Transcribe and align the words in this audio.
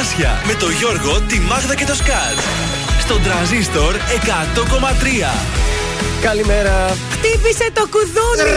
Καρδάσια 0.00 0.42
με 0.46 0.54
το 0.54 0.70
Γιώργο, 0.70 1.20
τη 1.20 1.40
Μάγδα 1.40 1.74
και 1.74 1.84
το 1.84 1.94
Σκάτ. 1.94 2.38
Στον 3.00 3.22
τραζίστορ 3.22 3.94
100,3. 3.94 3.98
Καλημέρα. 6.22 6.96
Χτύπησε 7.10 7.70
το 7.72 7.88
κουδούνι. 7.90 8.50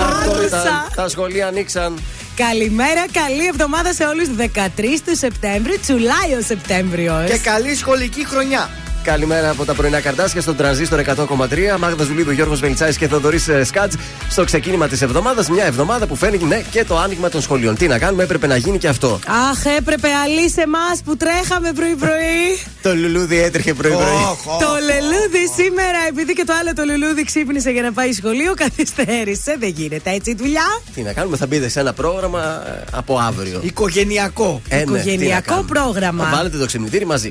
Αυτό 0.00 0.42
ήταν. 0.42 0.60
Άκουσα. 0.60 0.88
Τα 0.94 1.08
σχολεία 1.08 1.46
ανοίξαν. 1.46 1.98
Καλημέρα, 2.36 3.04
καλή 3.12 3.46
εβδομάδα 3.46 3.92
σε 3.92 4.04
όλου. 4.04 4.36
13 4.36 5.00
του 5.04 5.16
Σεπτέμβρη, 5.16 5.78
τσουλάει 5.78 6.32
ο 6.38 6.42
Σεπτέμβριο. 6.46 7.24
Και 7.26 7.38
καλή 7.38 7.74
σχολική 7.74 8.26
χρονιά. 8.26 8.70
Καλημέρα 9.08 9.50
από 9.50 9.64
τα 9.64 9.74
πρωινά 9.74 10.00
καρτάσια 10.00 10.40
στον 10.40 10.56
τρανζίστορ 10.56 11.00
100,3. 11.00 11.78
Μάγδα 11.78 12.04
Ζουλίδου, 12.04 12.30
Γιώργος 12.30 12.60
Βελιτσάης 12.60 12.96
και 12.96 13.08
Θοδωρής 13.08 13.48
Σκάτ. 13.64 13.92
Στο 14.30 14.44
ξεκίνημα 14.44 14.88
της 14.88 15.02
εβδομάδας, 15.02 15.48
μια 15.48 15.64
εβδομάδα 15.64 16.06
που 16.06 16.16
φαίνεται 16.16 16.44
ναι, 16.44 16.62
και 16.70 16.84
το 16.84 16.98
άνοιγμα 16.98 17.28
των 17.28 17.40
σχολείων. 17.40 17.76
Τι 17.76 17.86
να 17.86 17.98
κάνουμε, 17.98 18.22
έπρεπε 18.22 18.46
να 18.46 18.56
γίνει 18.56 18.78
και 18.78 18.88
αυτό. 18.88 19.18
Αχ, 19.50 19.64
έπρεπε 19.76 20.08
αλή 20.24 20.50
σε 20.50 20.60
εμάς 20.60 21.02
που 21.04 21.16
τρέχαμε 21.16 21.72
πρωί-πρωί. 21.72 22.58
Το 22.82 22.94
λουλούδι 22.94 23.38
έτρεχε 23.38 23.74
πρωί-πρωί. 23.74 24.04
Το 24.44 24.70
λουλούδι 24.88 25.62
σήμερα, 25.62 25.98
επειδή 26.08 26.32
και 26.32 26.44
το 26.44 26.52
άλλο 26.60 26.72
το 26.74 26.82
λουλούδι 26.84 27.24
ξύπνησε 27.24 27.70
για 27.70 27.82
να 27.82 27.92
πάει 27.92 28.12
σχολείο, 28.12 28.54
καθυστέρησε. 28.64 29.56
Δεν 29.58 29.68
γίνεται 29.68 30.10
έτσι 30.10 30.30
η 30.30 30.34
δουλειά. 30.34 30.80
Τι 30.94 31.02
να 31.02 31.12
κάνουμε, 31.12 31.36
θα 31.36 31.46
μπείτε 31.46 31.68
σε 31.68 31.80
ένα 31.80 31.92
πρόγραμμα 31.92 32.62
ε, 32.66 32.84
από 32.92 33.18
αύριο. 33.18 33.60
Οικογενειακό. 33.62 34.62
Ε, 34.68 34.76
ναι, 34.76 34.82
τι 34.84 34.90
να 34.90 34.98
Οικογενειακό 34.98 35.44
κάνουμε. 35.46 35.66
πρόγραμμα. 35.68 36.24
Θα 36.24 36.36
βάλετε 36.36 36.56
το 36.58 36.66
ξυπνητήρι 36.66 37.06
μαζί. 37.06 37.30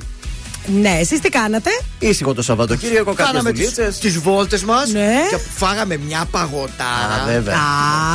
Ναι, 0.82 0.98
εσείς 1.00 1.20
τι 1.20 1.30
κάνατε; 1.30 1.70
Ήσυχο 2.00 2.34
το 2.34 2.42
Σαββατοκύριακο, 2.42 3.14
κάποιες 3.14 3.28
Κάναμε 3.28 3.52
δουλίτσε. 3.52 3.94
τις 4.00 4.18
βόλτες 4.20 4.64
μας 4.64 4.90
Ναι. 4.92 5.14
και 5.30 5.38
φάγαμε 5.56 5.98
μια 5.98 6.26
παγωτά. 6.32 6.84
Α, 7.24 7.26
βέβαια. 7.26 7.56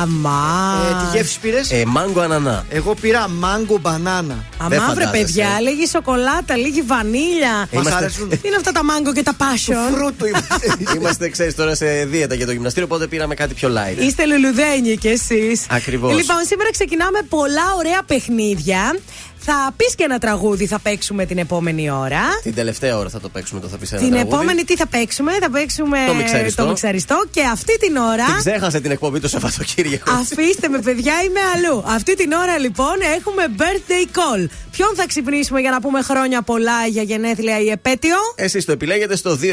Άμα. 0.02 0.78
Ε, 0.90 0.92
τι 1.10 1.16
γεύση 1.16 1.38
πήρες; 1.40 1.70
Ε, 1.70 1.82
μάγκο 1.86 2.20
ανανά. 2.20 2.64
Εγώ 2.70 2.94
πήρα 2.94 3.28
μάγκο 3.28 3.78
μπανάνα. 3.78 4.44
δεν 4.68 4.80
Αμά 4.80 4.94
βρε 4.94 5.04
φαντάζεσαι. 5.04 5.24
παιδιά, 5.24 5.60
λίγη 5.60 5.86
σοκολάτα, 5.86 6.56
λίγη 6.56 6.82
βανίλια. 6.82 7.50
Μας 7.58 7.68
Είμαστε- 7.70 7.94
αρέσουν. 7.94 8.28
Τι 8.28 8.38
είναι 8.42 8.56
αυτά 8.56 8.72
τα 8.72 8.84
μάγκο 8.84 9.12
και 9.12 9.22
τα 9.22 9.36
passion. 9.38 9.94
Φρούτο 9.94 10.26
είμαστε. 10.30 10.76
Είμαστε, 10.96 11.28
ξέρεις, 11.28 11.54
τώρα 11.54 11.74
σε 11.74 11.86
δίαιτα 12.04 12.34
για 12.34 12.46
το 12.46 12.52
γυμναστήριο, 12.52 12.88
οπότε 12.90 13.06
πήραμε 13.06 13.34
κάτι 13.34 13.54
πιο 13.54 13.68
light. 13.68 14.02
Είστε 14.02 14.26
λουλουδένιοι 14.26 14.96
κι 14.96 15.08
εσείς. 15.08 15.66
Ακριβώς. 15.70 16.16
Λοιπόν, 16.16 16.36
σήμερα 16.46 16.70
ξεκινάμε 16.70 17.18
πολλά 17.28 17.74
ωραία 17.78 18.02
παιχνίδια. 18.06 18.96
Θα 19.44 19.72
πεις 19.76 19.94
και 19.94 20.04
ένα 20.04 20.18
τραγούδι, 20.18 20.66
θα 20.66 20.78
παίξουμε 20.78 21.26
την 21.26 21.38
επόμενη 21.38 21.90
ώρα. 21.90 22.20
Την 22.42 22.54
τελευταία 22.54 22.98
ώρα 22.98 23.08
θα 23.08 23.20
το 23.20 23.28
παίξουμε 23.28 23.60
το 23.60 23.68
θα 23.68 23.76
πεις 23.76 23.92
ένα 23.92 24.00
Την 24.00 24.10
τραγούδι. 24.10 24.34
επόμενη 24.34 24.64
τι 24.64 24.76
θα 24.76 24.86
παίξουμε, 24.86 25.32
θα 25.40 25.50
παίξουμε 25.50 25.98
Το 26.06 26.14
μιξαριστό. 26.14 26.62
το 26.62 26.68
μιξαριστό 26.68 27.24
και 27.30 27.42
αυτή 27.52 27.78
την 27.78 27.96
ώρα. 27.96 28.24
Την 28.24 28.34
ξέχασε 28.36 28.80
την 28.80 28.90
εκπομπή 28.90 29.20
το 29.20 29.28
Σαββατοκύριακο. 29.28 30.10
Αφήστε 30.12 30.68
με, 30.68 30.78
παιδιά, 30.78 31.12
είμαι 31.26 31.40
αλλού. 31.54 31.82
Αυτή 31.86 32.16
την 32.16 32.32
ώρα 32.32 32.58
λοιπόν 32.58 32.94
έχουμε 33.16 33.42
birthday 33.58 34.06
call. 34.18 34.46
Ποιον 34.70 34.88
θα 34.96 35.06
ξυπνήσουμε 35.06 35.60
για 35.60 35.70
να 35.70 35.80
πούμε 35.80 36.02
χρόνια 36.02 36.42
πολλά 36.42 36.86
για 36.86 37.02
γενέθλια 37.02 37.60
ή 37.60 37.70
επέτειο; 37.70 38.16
Εσείς 38.34 38.64
το 38.64 38.72
επιλέγετε 38.72 39.16
στο 39.16 39.38
266-233 39.42 39.50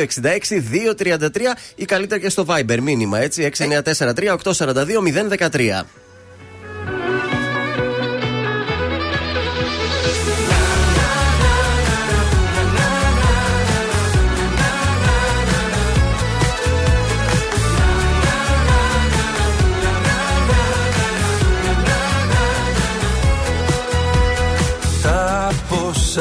ή 1.76 1.86
καλύτερα 1.86 2.22
και 2.22 2.30
στο 2.30 2.45
Viber 2.50 2.78
μήνυμα 2.82 3.20
έτσι 3.20 3.50
6943-842-013. 3.58 5.82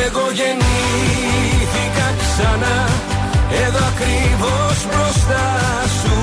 Εγώ 0.00 0.24
γεννήθηκα 0.38 2.08
ξανά. 2.22 2.78
Εδώ 3.64 3.82
ακριβώς 3.92 4.76
μπροστά 4.88 5.48
σου. 5.98 6.16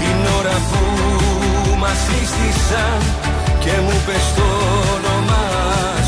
Την 0.00 0.18
ώρα 0.38 0.56
που 0.68 0.82
μας 1.82 1.98
σύστησαν 2.06 2.98
Και 3.62 3.74
μου 3.84 3.96
πες 4.06 4.26
το 4.36 4.48
όνομά 4.94 5.48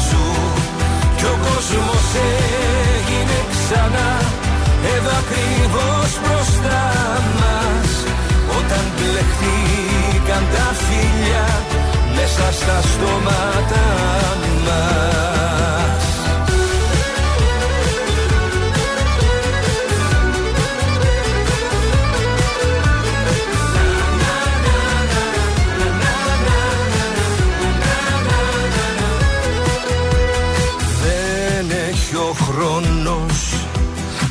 σου. 0.06 0.24
Κι 1.16 1.26
ο 1.34 1.36
κόσμος 1.46 2.06
έγινε 2.88 3.38
ξανά. 3.52 4.10
Εδώ 4.94 5.12
ακριβώς 5.22 6.10
μπροστά 6.22 6.84
μας. 7.40 7.90
Όταν 8.58 8.84
μπλεχτήκαν 8.94 10.44
τα 10.54 10.68
φίλια 10.84 11.46
Μέσα 12.14 12.52
στα 12.52 12.80
στόματα 12.90 13.84
μας 14.66 15.39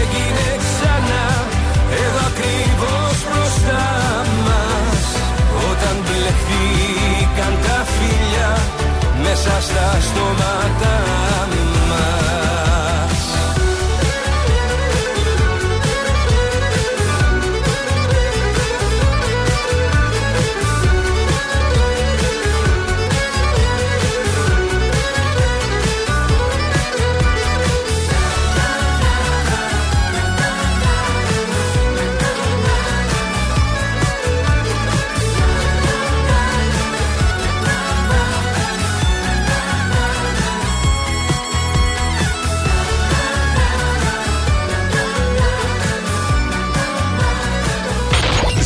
έγινε 0.00 0.48
ξανά. 0.64 1.24
Εδώ 2.02 2.22
ακριβώς 2.32 3.16
μπροστά 3.28 3.86
μας. 4.46 5.00
Όταν 5.70 5.94
μπλεχτήκαν 6.04 7.54
τα 7.64 7.78
φίλια 7.92 8.50
Μέσα 9.22 9.54
στα 9.60 10.00
στόματα 10.00 11.21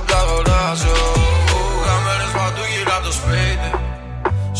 απ' 0.00 0.08
τα 0.10 0.18
αγοράζω 0.24 0.98
Κάμερες 1.86 2.32
παντού 2.36 2.64
γύρω 2.72 2.92
απ' 2.96 3.04
το 3.06 3.12
σπίτι. 3.18 3.70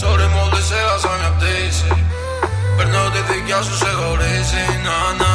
Sorry 0.00 0.28
μόλις 0.36 0.68
έχασα 0.78 1.10
μια 1.18 1.30
πτήση 1.36 1.90
Παίρνω 2.76 3.02
τη 3.14 3.20
δικιά 3.28 3.60
σου 3.66 3.76
σε 3.82 3.90
χωρίζει. 4.00 4.64
Να 4.86 4.98
να 5.20 5.32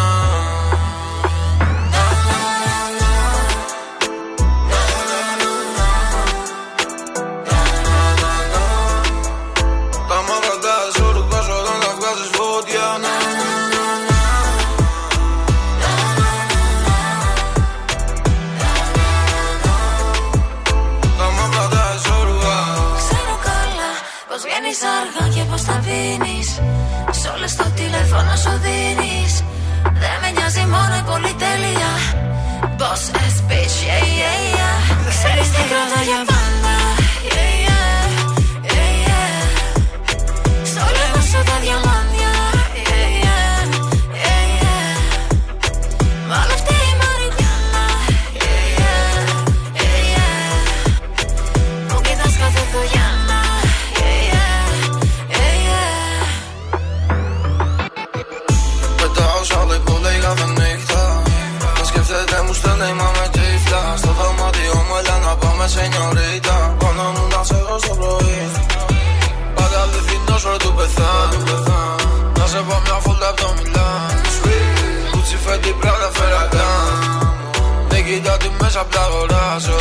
απ' 78.82 78.92
τα 78.94 79.02
αγοράζω 79.02 79.80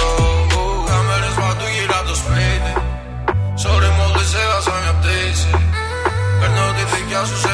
Κάμερες 0.88 1.34
παντού 1.40 1.66
γύρω 1.74 1.96
απ' 2.00 2.06
το 2.10 2.14
σπίτι. 2.22 2.72
Sorry 3.62 3.90
μόλις 3.98 4.30
έχασα 4.42 4.74
μια 4.82 4.94
πτήση. 4.98 5.50
Παίρνω 6.38 6.64
τη 6.76 6.84
δικιά 6.92 7.22
σου 7.28 7.36
σε 7.44 7.52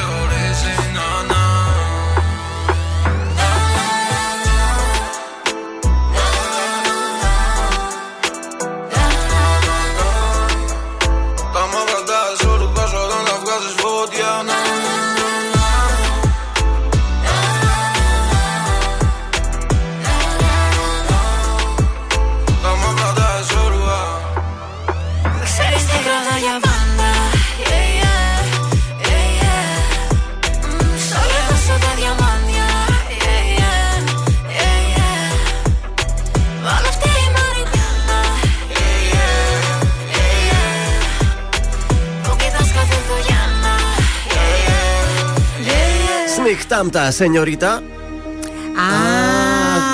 yeah 46.81 46.89
Σνιχτάμτα, 46.89 47.11
σενιωρίτα. 47.11 47.71
Α, 47.73 47.81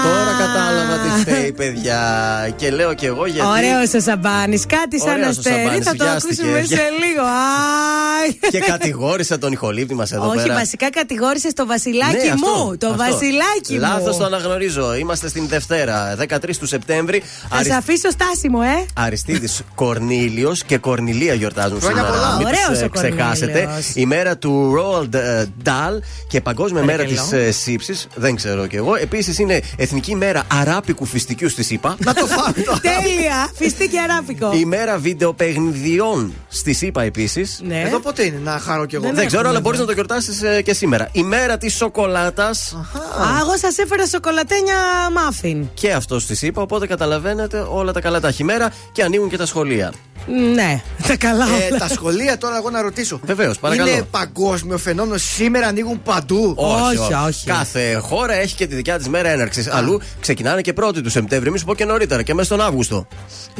Τώρα 0.04 0.32
κατάλαβα 0.48 0.96
τι 1.04 1.10
φταίει, 1.22 1.52
παιδιά. 1.52 2.00
Και 2.56 2.72
λέω 2.72 2.94
κι 2.94 3.06
εγώ 3.06 3.26
γιατί. 3.26 3.48
Ωραίο 3.50 3.80
ο 3.96 4.00
Σαμπάνη. 4.00 4.60
Κάτι 4.60 5.00
σαν 5.00 5.10
Ωραίος 5.12 5.26
ο 5.26 5.30
αστέρι. 5.30 5.56
Σαμπάνης, 5.56 5.86
Θα 5.86 5.96
το 5.96 6.04
βιάστηκε. 6.04 6.42
ακούσουμε 6.42 6.64
σε 6.64 6.84
λίγο. 7.06 7.22
Α, 7.24 7.97
Και 8.54 8.60
κατηγόρησα 8.60 9.38
τον 9.38 9.52
ηχολήπτη 9.52 9.94
μας 9.96 10.12
εδώ 10.12 10.28
Όχι, 10.28 10.36
πέρα. 10.42 10.54
βασικά 10.54 10.90
κατηγόρησε 10.90 11.54
το 11.54 11.66
βασιλάκι 11.66 12.16
Ναι, 12.26 12.32
αυτό, 12.32 12.64
μου. 12.66 12.78
Το 12.78 12.88
αυτό. 12.88 12.98
βασιλάκι 12.98 13.74
μου. 13.74 13.80
Λάθος 13.80 14.18
το 14.18 14.24
αναγνωρίζω. 14.24 14.96
Είμαστε 14.96 15.28
στην 15.30 15.48
Δευτέρα, 15.48 16.16
13 16.30 16.58
του 16.60 16.66
Σεπτέμβρη. 16.68 17.24
Θα 17.50 17.64
σε 17.64 17.74
αφήσω 17.74 18.10
στάσιμο, 18.10 18.60
ε. 18.64 18.86
Αριστίδη 18.94 19.48
Κορνίλιος 19.76 20.64
και 20.64 20.78
Κορνιλία 20.78 21.34
γιορτάζουν 21.34 21.80
Χρόνια 21.82 22.04
σήμερα. 22.04 22.18
πολλά. 22.20 22.36
Μην 22.38 22.48
τους, 22.48 22.64
Ωραίος 22.66 22.82
ε, 22.82 22.86
ο 22.86 22.90
Κορνήλιος. 22.90 23.38
ξεχάσετε. 23.38 23.70
Η 23.94 24.06
μέρα 24.06 24.38
του 24.38 24.74
Roald 24.78 25.14
ε, 25.14 25.46
Dahl 25.66 26.00
και 26.28 26.42
Παγκόσμια 26.42 26.84
μέρα 26.84 27.04
της 27.04 27.20
Παρακαλώ. 27.22 27.52
σύψης. 27.52 28.08
Δεν 28.16 28.36
ξέρω 28.36 28.68
κι 28.68 28.76
εγώ. 28.76 28.96
Επίσης 28.96 29.40
είναι 29.40 29.62
Εθνική 29.78 30.16
μέρα 30.16 30.44
αράπικου 30.54 31.06
φιστικιού 31.06 31.50
στη 31.50 31.64
ΣΥΠΑ. 31.64 31.96
Να 32.00 32.14
το 32.14 32.26
φάμε 32.26 32.62
τώρα. 32.66 32.80
Τέλεια. 33.02 33.50
Φιστή 33.56 33.88
και 33.88 34.00
αράπικο. 34.00 34.52
Η 34.54 34.66
μέρα 34.66 34.98
βιντεοπαιγνιδιών 34.98 36.34
στη 36.48 36.74
ΣΥΠΑ 36.74 37.02
επίσης. 37.02 37.60
Ναι. 37.68 37.82
Εδώ 37.86 38.00
πότε 38.18 38.30
είναι 38.30 38.52
να 38.52 38.60
χαρώ 38.60 38.86
κι 38.86 38.96
εγώ. 38.96 39.04
Δεν 39.04 39.16
Δεν 39.16 39.26
ξέρω, 39.26 39.42
έχουμε 39.42 39.50
αλλά 39.50 39.58
εδώ. 39.58 39.62
μπορείς 39.62 39.80
να 39.80 39.86
το 39.86 39.92
γιορτάσεις 39.92 40.64
και 40.64 40.74
σήμερα. 40.74 41.10
Η 41.12 41.24
μέρα 41.24 41.58
της 41.58 41.76
σοκολάτας. 41.76 42.74
Α, 42.74 43.40
εγώ 43.42 43.58
σας 43.58 43.78
έφερα 43.78 44.08
σοκολατένια 44.08 44.76
μάφιν. 45.14 45.68
Και 45.74 45.94
αυτό 45.94 46.20
στη 46.20 46.36
ΣΥΠΑ. 46.36 46.62
Οπότε 46.62 46.88
καταλαβαίνετε 46.88 47.66
όλα 47.70 47.92
τα 47.92 48.02
καλά 48.02 48.20
τα 48.20 48.32
χειμέρα 48.32 48.72
και 48.92 49.04
ανοίγουν 49.04 49.30
και 49.30 49.38
τα 49.38 49.46
σχολεία. 49.46 49.94
Ναι, 50.54 50.82
τα 51.08 51.16
καλά. 51.18 51.46
Ε, 51.46 51.68
όλα. 51.70 51.78
τα 51.80 51.88
σχολεία 51.88 52.38
τώρα 52.38 52.58
εγώ 52.58 52.70
να 52.70 52.82
ρωτήσω. 52.82 53.20
Βεβαίως, 53.24 53.60
παρακαλώ. 53.60 53.90
Είναι 53.92 54.02
παγκόσμιο 54.12 54.78
φαινόμενο. 54.78 55.18
Σήμερα 55.18 55.68
ανοίγουν 55.68 56.02
παντού. 56.04 56.54
Όχι, 56.58 57.14
όχι. 57.28 57.46
Κάθε 57.46 57.94
χώρα 58.02 58.34
έχει 58.34 58.56
και 58.56 58.68
τη 58.68 58.76
δικιά 58.76 58.98
της 58.98 59.08
μέρα 59.08 59.30
έναρξης. 59.30 59.68
Αλλού 59.68 60.02
ξεκινάνε 60.22 60.62
και 60.62 60.74
1η 60.82 61.02
τους 61.04 61.12
Σεπτέμβρη. 61.12 61.50
Εμεί 61.50 61.62
πω 61.62 61.76
και 61.76 61.86
νωρίτερα 61.86 62.22
και 62.22 62.34
μέσα 62.34 62.46
στον 62.56 62.62
Αύγουστο. 62.62 63.08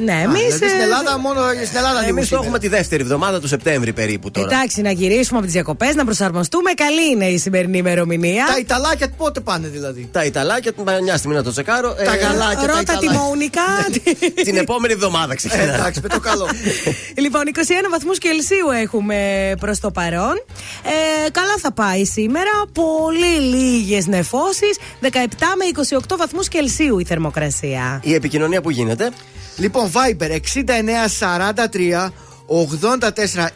Ναι, 0.04 0.12
Α, 0.14 0.20
εμείς. 0.20 0.42
δηλαδή 0.42 0.68
στην 0.68 0.80
Ελλάδα 0.82 1.20
μόνο 1.20 1.40
στην 1.66 1.78
Ελλάδα 1.78 1.98
ανοίγουν 1.98 2.08
Εμείς 2.10 2.22
το 2.22 2.26
σήμερα. 2.26 2.44
έχουμε 2.44 2.60
τη 2.60 2.68
δεύτερη 2.68 3.02
εβδομάδα 3.02 3.40
του 3.40 3.48
Σεπτέμβρη 3.48 3.94
περίπου 3.94 4.32
τώρα. 4.32 4.48
Εντάξει, 4.54 4.82
να 4.82 4.92
γυρίσουμε 4.92 5.38
από 5.38 5.46
τις 5.46 5.54
διακοπές, 5.56 5.96
να 5.96 6.06
προσαρμοστούμε. 6.06 6.72
Καλή 6.72 7.10
είναι 7.12 7.26
η 7.26 7.38
σημερινή 7.38 7.78
ημερομηνία. 7.78 8.46
Τα 8.52 8.58
Ιταλάκια 8.60 9.10
πότε 9.18 9.40
πάνε 9.40 9.68
δηλαδή; 9.68 10.10
Τα 10.12 10.24
Ιταλάκια, 10.26 10.72
μια 11.04 11.18
στιγμή 11.18 11.36
να 11.36 11.44
το 11.44 11.52
τσεκάρω. 11.52 11.94
Τα 11.94 12.16
γαλάκια, 12.16 12.68
τα 12.68 12.68
Ρώτα 12.68 12.84
τη 12.84 13.06
Ιταλάκια. 13.06 13.20
Μουνικά. 13.20 13.62
Την 14.48 14.58
επόμενη 14.58 14.94
εβδομάδα 14.94 15.34
Ε, 15.34 15.36
ξεκινάει. 15.36 15.68
Εντάξει, 15.68 16.00
με 16.04 16.08
το 16.10 16.20
καλό. 16.20 16.48
Λοιπόν, 17.24 17.42
21 17.54 17.60
βαθμούς 17.92 18.18
Κελσίου 18.18 18.70
έχουμε 18.70 19.54
προς 19.60 19.80
το 19.80 19.92
παρόν. 19.92 20.44
Ε, 20.84 21.30
καλά 21.30 21.56
θα 21.62 21.72
πάει 21.72 22.06
σήμερα. 22.06 22.52
Πολύ 22.74 23.40
λίγες 23.40 24.08
νεφώσεις. 24.08 24.78
17 25.02 25.08
με 25.08 25.66
28 26.00 26.18
βαθμούς 26.18 26.48
Κελσίου 26.48 27.00
η 27.00 27.04
θερμοκρασία. 27.04 28.02
Η 28.04 28.14
επικοινωνία 28.14 28.62
που 28.62 28.70
γίνεται. 28.70 29.12
Λοιπόν, 29.58 29.92
Viber 29.92 30.32
6943 30.32 32.12
84 32.48 33.48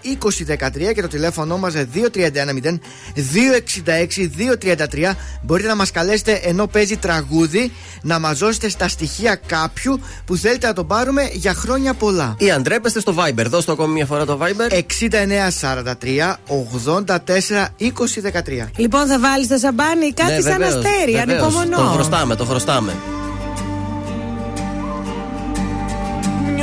20 0.53 0.89
13 0.89 0.93
και 0.93 1.01
το 1.01 1.07
τηλέφωνο 1.07 1.57
μας 1.57 1.74
2310 1.74 1.79
266 3.15 4.29
233 4.62 5.12
μπορείτε 5.41 5.67
να 5.67 5.75
μας 5.75 5.91
καλέσετε 5.91 6.31
ενώ 6.43 6.67
παίζει 6.67 6.98
τραγούδι 6.98 7.71
να 8.01 8.19
μας 8.19 8.38
δώσετε 8.38 8.69
στα 8.69 8.88
στοιχεία 8.88 9.36
κάποιου 9.45 10.00
που 10.25 10.36
θέλετε 10.36 10.67
να 10.67 10.74
τον 10.74 10.88
πάρουμε 10.88 11.29
για 11.33 11.53
χρόνια 11.53 11.93
πολλά 11.93 12.36
Ή 12.38 12.51
αν 12.51 12.62
ντρέπεστε 12.62 13.00
στο 13.00 13.15
Viber. 13.17 13.45
Δώστε 13.45 13.65
το 13.65 13.71
ακόμη 13.71 13.93
μια 13.93 14.05
φορά 14.05 14.25
το 14.25 14.39
Viber. 14.41 14.71
6943 14.71 16.36
84 17.05 17.05
20 17.05 17.12
13 17.79 18.69
Λοιπόν, 18.75 19.07
θα 19.07 19.19
βάλεις 19.19 19.48
το 19.48 19.57
σαμπάνι 19.57 20.13
κάτι 20.13 20.31
Ναι, 20.33 20.39
σαν 20.41 20.51
βεβαίως, 20.51 20.74
αστέρι. 20.86 21.12
βεβαίως. 21.12 21.41
Ανυπομονώ. 21.43 21.77
Το 21.77 21.83
χρωστάμε, 21.83 22.36
το 22.36 22.45
χρωστάμε. 22.45 22.95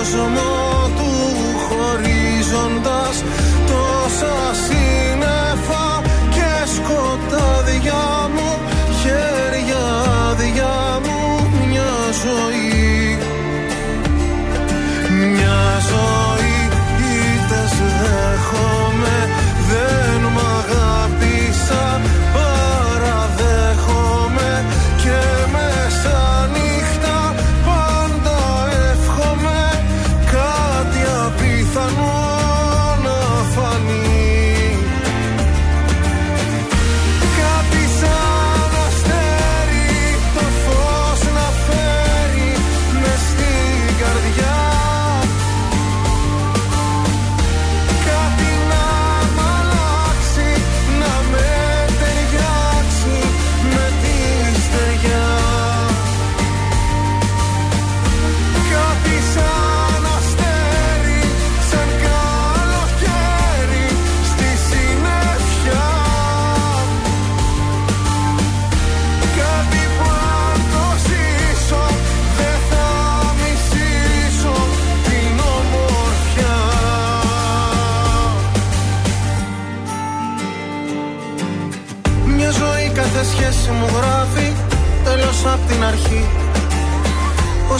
κόσμο 0.00 0.89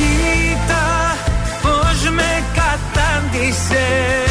Κοίτα 0.00 0.86
πως 1.62 2.10
με 2.16 2.30
κατάντησες. 2.58 4.30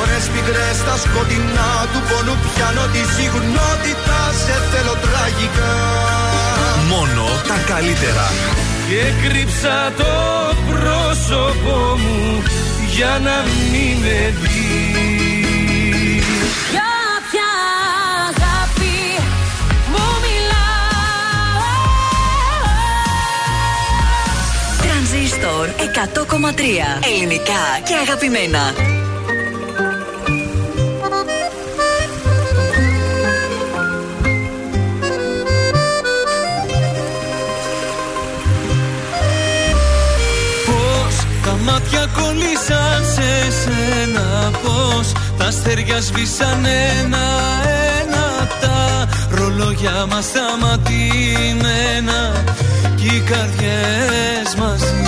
Ώρες 0.00 0.24
πικρές 0.32 0.76
στα 0.82 0.96
σκοτεινά 1.04 1.72
του 1.92 2.00
πόνου 2.08 2.34
πιάνω 2.44 2.84
τη 2.94 3.02
συγνότητα 3.14 4.20
σε 4.42 4.56
θέλω 4.70 4.96
τραγικά. 5.04 5.74
Μόνο 6.90 7.24
τα 7.48 7.58
καλύτερα. 7.72 8.26
Και 8.88 9.02
κρύψα 9.22 9.76
το 10.00 10.14
πρόσωπό 10.70 11.78
μου 12.02 12.42
για 12.96 13.12
να 13.26 13.36
μην 13.70 13.96
με 14.04 14.34
δεις 14.40 14.83
Τρανζίστορ 25.64 25.70
100,3. 25.70 27.00
Ελληνικά 27.14 27.62
και 27.84 27.94
αγαπημένα. 28.02 28.72
Πώς 40.66 41.14
τα 41.44 41.54
μάτια 41.64 42.06
κολλήσαν 42.16 43.04
σε 43.14 43.28
σένα 43.62 44.50
Πώς 44.62 45.12
τα 45.38 45.44
αστέρια 45.44 46.00
σβήσαν 46.00 46.64
ένα-ένα 46.64 48.48
Τα 48.60 49.08
ρολόγια 49.30 50.06
μας 50.10 50.24
σταματημένα 50.24 51.64
Κι 52.96 53.06
οι 53.06 53.20
καρδιές 53.20 54.54
μαζί 54.58 55.03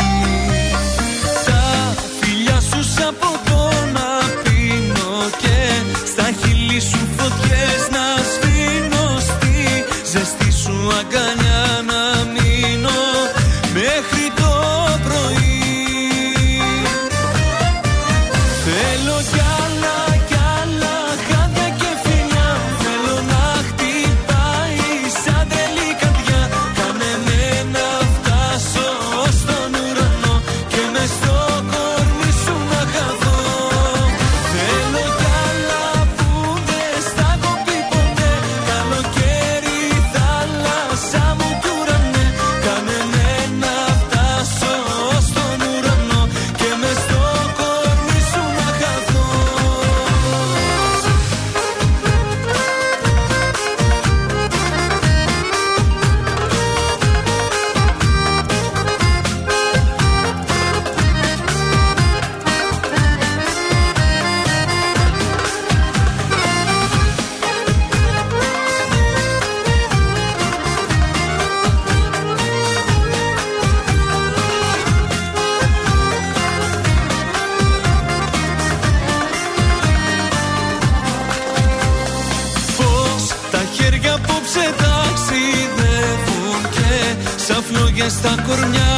στα 88.08 88.34
κορμιά 88.46 88.95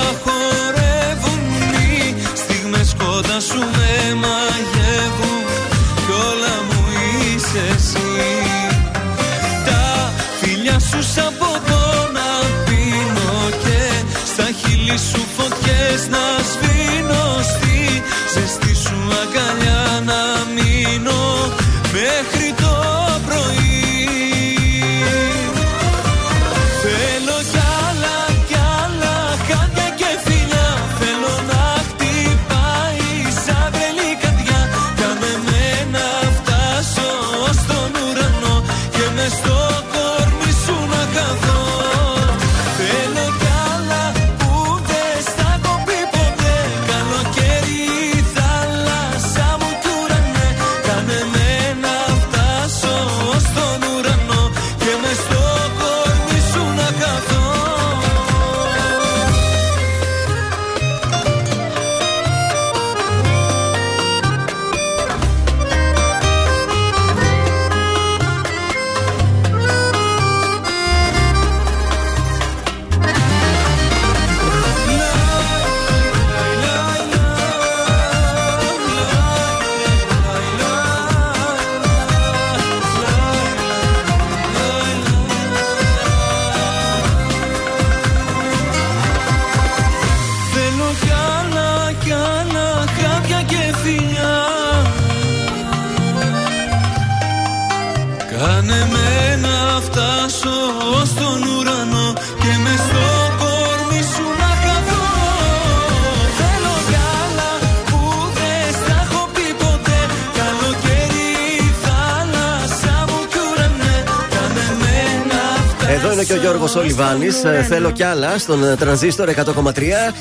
ο 116.69 116.71
Γιώργο 116.71 116.81
Ολιβάνη. 116.81 117.31
Θέλω 117.63 117.91
κι 117.91 118.03
άλλα 118.03 118.39
στον 118.39 118.65
ε, 118.65 118.77
τρανζίστορ 118.77 119.31
100,3 119.37 119.73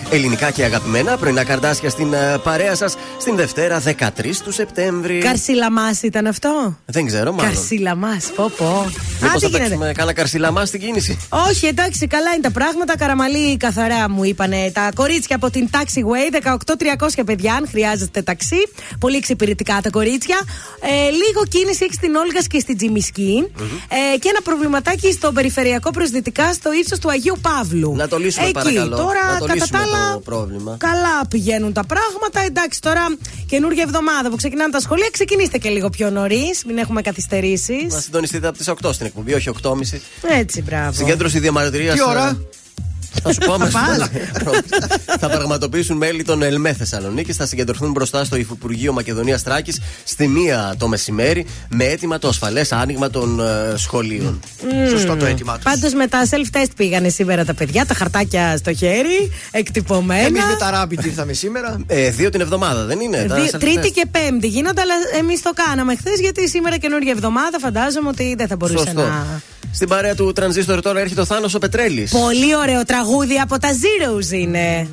ελληνικά 0.10 0.52
και 0.52 0.64
αγαπημένα. 0.64 1.18
Πρωινά 1.18 1.44
καρδάσια 1.44 1.90
στην 1.90 2.14
ε, 2.14 2.38
παρέα 2.44 2.76
σας 2.76 2.96
στην 3.20 3.36
Δευτέρα 3.36 3.82
13 3.86 3.90
του 4.44 4.52
Σεπτέμβρη. 4.52 5.18
Καρσιλαμά 5.18 5.90
ήταν 6.02 6.28
αυτό; 6.28 6.78
Δεν 6.86 7.06
ξέρω, 7.06 7.32
μάλλον. 7.32 7.54
Καρσιλαμά, 7.54 8.18
πω 8.36 8.52
πω. 8.58 8.86
Μήπως 9.28 9.44
Α, 9.44 9.48
τι 9.48 9.52
θα 9.54 9.58
γίνεται; 9.58 9.70
παίξουμε 9.70 9.92
κάνα 9.94 10.14
καρσιλαμά 10.14 10.66
στην 10.66 10.80
κίνηση; 10.80 11.20
Όχι, 11.50 11.66
εντάξει, 11.66 12.08
καλά 12.08 12.32
είναι 12.32 12.42
τα 12.42 12.52
πράγματα. 12.52 12.98
Καραμαλή 12.98 13.58
καθαρά 13.58 14.10
μου 14.10 14.24
είπανε 14.24 14.72
τα 14.74 14.90
κορίτσια 14.96 15.36
από 15.36 15.50
την 15.50 15.70
Taxiway. 15.72 16.26
18-300 17.18 17.22
παιδιά, 17.26 17.54
αν 17.54 17.68
χρειάζεστε 17.70 18.22
ταξί. 18.22 18.62
Πολύ 19.00 19.16
εξυπηρετικά 19.18 19.80
τα 19.84 19.90
κορίτσια. 19.90 20.38
Ε, 20.82 21.10
λίγο 21.10 21.42
κίνηση 21.50 21.84
έχει 21.84 21.94
στην 21.94 22.16
Όλγα 22.16 22.42
και 22.48 22.60
στην 22.60 22.78
τζιμισκη 22.78 23.52
Ε, 24.14 24.18
και 24.18 24.30
ένα 24.30 24.42
προβληματάκι 24.44 25.12
στο 25.12 25.32
περιφερειακό 25.32 25.92
προσδυτικά 25.92 26.54
στο 26.54 26.74
ύψος 26.74 27.00
του 27.00 27.10
Αγίου 27.10 27.38
Παύλου. 27.42 27.96
Να 27.96 28.08
το 28.08 28.18
λύσουμε 28.18 28.46
Εκεί. 28.46 28.54
παρακαλώ. 28.54 28.96
Τώρα, 28.96 29.24
να 29.32 29.38
το 29.38 29.46
κατά 29.46 29.54
λύσουμε 29.54 29.80
τα 29.80 29.84
άλλα, 29.84 30.14
το 30.14 30.20
πρόβλημα. 30.20 30.76
Καλά 30.80 31.28
πηγαίνουν 31.30 31.74
τα 31.74 31.84
πράγματα. 31.84 32.40
Εντάξει, 32.46 32.82
τώρα 32.82 33.06
καινούργια 33.48 33.84
εβδομάδα 33.84 34.30
που 34.30 34.36
ξεκινάνε 34.36 34.72
τα 34.72 34.80
σχολεία, 34.80 35.10
ξεκινήστε 35.12 35.58
και 35.58 35.70
λίγο 35.70 35.90
πιο 35.90 36.10
νωρίς. 36.10 36.64
Μην 36.68 36.78
έχουμε 36.78 37.02
καθυστερήσεις. 37.02 37.94
Να 37.94 38.00
συντονιστείτε 38.00 38.48
από 38.48 38.58
τις 38.58 38.68
8 38.68 38.94
στην 38.94 39.06
εκπομπή, 39.06 39.17
όχι 39.36 39.50
8.30. 39.62 39.74
Έτσι, 40.22 40.62
μπράβο. 40.62 40.92
Συγκέντρωση 40.92 41.40
διαμαρτυρίας. 41.40 41.96
Τι 41.96 42.02
ώρα; 42.04 42.38
Θα 43.28 43.34
σου 43.34 43.40
πω 43.46 43.54
αμέσως. 43.54 43.74
πας. 43.74 44.10
θα 45.20 45.30
πραγματοποιήσουν 45.30 45.98
μέλη 45.98 46.24
των 46.24 46.42
ΕΛΜΕ 46.42 46.74
Θεσσαλονίκη. 46.74 47.34
Θα 47.34 47.46
συγκεντρωθούν 47.46 47.92
μπροστά 47.92 48.24
στο 48.24 48.36
Υφυπουργείο 48.36 48.94
Μακεδονίας 48.94 49.44
Τράκης 49.44 49.80
στη 50.04 50.28
μία 50.28 50.76
το 50.78 50.88
μεσημέρι 50.88 51.46
με 51.70 51.84
έτοιμα 51.84 52.20
το 52.20 52.28
ασφαλές 52.28 52.72
άνοιγμα 52.72 53.10
των 53.10 53.40
ε, 53.40 53.78
σχολείων. 53.78 54.40
Σωστό 54.90 55.16
το 55.16 55.26
αίτημά 55.26 55.54
τους. 55.54 55.64
Πάντως 55.64 55.94
με 55.94 56.08
τα 56.08 56.26
self-test 56.30 56.70
πήγανε 56.76 57.10
σήμερα 57.10 57.46
τα 57.46 57.54
παιδιά, 57.54 57.86
τα 57.86 57.94
χαρτάκια 57.94 58.58
στο 58.58 58.74
χέρι, 58.74 59.32
εκτυπωμένα. 59.52 60.26
Εμείς 60.26 60.44
με 60.44 60.56
τα 60.60 60.84
Rabbit 60.84 61.06
ήρθαμε 61.06 61.34
σήμερα. 61.34 61.78
Ε, 61.88 62.10
δύο 62.10 62.30
την 62.30 62.42
εβδομάδα, 62.42 62.86
δεν 62.86 63.00
είναι; 63.00 63.26
τα 63.28 63.36
Δι- 63.36 63.56
self-test. 63.56 63.60
Τρίτη 63.60 63.92
και 63.92 64.06
Πέμπτη 64.12 64.48
γίνονται, 64.48 64.82
αλλά 64.82 64.94
εμείς 65.20 65.42
το 65.42 65.52
κάναμε 65.66 65.96
χθες 65.96 66.20
γιατί 66.20 66.50
σήμερα 66.50 66.78
καινούργια 66.78 67.12
εβδομάδα 67.12 67.60
φαντάζομαι 67.60 68.10
ότι 68.10 68.36
δεν 68.38 68.48
θα 68.48 68.56
μπορούσε 68.56 68.78
Σωστό. 68.78 69.02
να. 69.02 69.42
Στην 69.74 69.88
παρέα 69.90 70.16
του 70.16 70.32
τρανζίστορ 70.32 70.82
τώρα 70.82 71.00
έρχεται 71.00 71.22
ο 71.22 71.26
Θάνος 71.26 71.54
ο 71.54 71.60
Πετρέλης. 71.60 72.12
Πολύ 72.12 72.56
ωραίο 72.56 72.84
τραγούδι 72.86 73.17
από 73.44 73.60
τα 73.60 73.70
Zeros 73.70 74.32
είναι. 74.32 74.88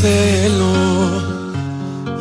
Θέλω 0.00 1.22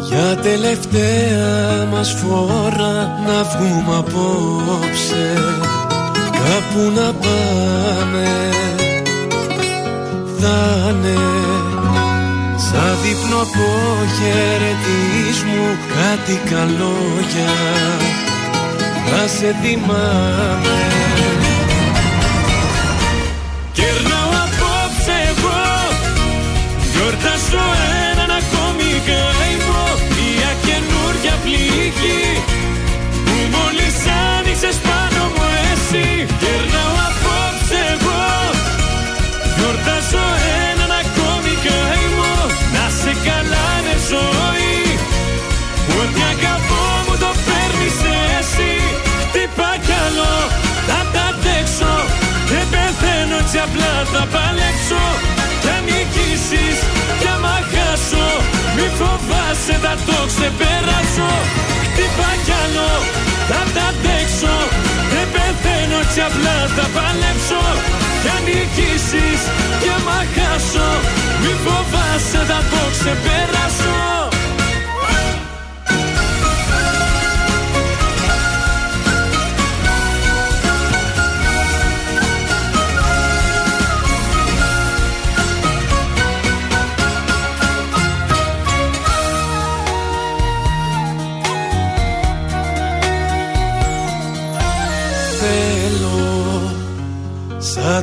για 0.07 0.37
τελευταία 0.41 1.85
μας 1.91 2.13
φορά 2.13 3.19
να 3.27 3.43
βγούμε 3.43 3.97
απόψε 3.97 5.33
Κάπου 6.31 6.91
να 6.95 7.13
πάμε 7.13 8.49
Θα 10.39 10.89
είναι 10.89 11.64
σαν 12.69 12.93
δείπνο 13.01 13.37
αποχαιρετισμού 13.45 15.65
κάτι 15.95 16.35
καλόγια. 16.49 17.55
Θα 19.05 19.21
σε 19.27 19.49
θυμάμαι. 19.61 20.79
Κερνάω 23.77 24.31
απόψε 24.45 25.15
εγώ 25.29 25.61
Γιορτάζω 26.91 27.65
άλλο, 50.05 50.33
θα 50.87 50.99
τα 51.13 51.23
αντέξω 51.31 51.93
Δεν 52.51 52.65
πεθαίνω 52.73 53.37
έτσι 53.43 53.57
απλά 53.65 53.93
θα 54.13 54.23
παλέξω 54.33 55.03
Κι 55.61 55.69
αν 55.75 55.81
νικήσεις, 55.87 56.77
κι 57.19 57.29
άμα 57.35 57.55
χάσω 57.71 58.27
Μη 58.75 58.87
φοβάσαι 58.99 59.75
θα 59.83 59.93
το 60.07 60.17
ξεπεράσω. 60.31 61.31
Χτυπά 61.91 62.31
κι 62.45 62.53
άλλο, 62.63 62.91
θα 63.49 63.61
τα 63.75 63.85
αντέξω 63.91 64.55
Δεν 65.11 65.27
πεθαίνω 65.33 65.97
έτσι 66.05 66.19
απλά 66.27 66.57
θα 66.75 66.85
παλέψω. 66.95 67.63
Κι 68.21 68.29
αν 68.35 68.41
νικήσεις, 68.47 69.41
κι 69.81 69.89
άμα 69.97 70.19
χάσω 70.35 70.89
Μη 71.41 71.53
φοβάσαι 71.63 72.41
θα 72.49 72.59
το 72.71 72.81
ξεπεράσω 72.95 74.34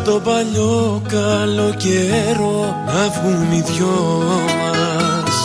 σαν 0.05 0.13
το 0.13 0.21
παλιό 0.31 1.03
καλό 1.09 1.75
καιρό 1.77 2.77
να 2.87 3.09
βγουν 3.09 3.53
οι 3.53 3.61
δυο 3.61 4.23
μας. 4.61 5.37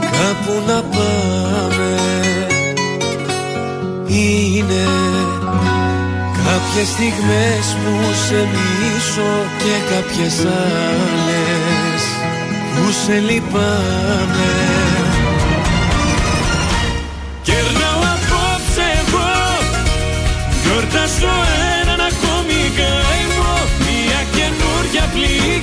Κάπου 0.00 0.52
να 0.66 0.82
πάμε. 0.82 1.94
Είναι 4.06 4.86
κάποιες 6.44 6.88
στιγμές 6.88 7.64
που 7.80 8.14
σε 8.26 8.48
μισώ 8.52 9.32
και 9.58 9.94
κάποιες 9.94 10.38
άλλες 10.38 12.02
που 12.74 12.92
σε 13.04 13.18
λυπάμαι 13.18 14.59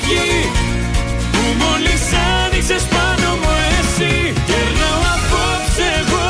πληγή 0.07 0.51
Που 1.31 1.43
μόλις 1.61 2.03
άνοιξες 2.41 2.83
πάνω 2.93 3.29
μου 3.41 3.51
εσύ. 3.77 4.13
Κερνάω 4.49 5.01
απόψε 5.15 5.87
εγώ 6.01 6.29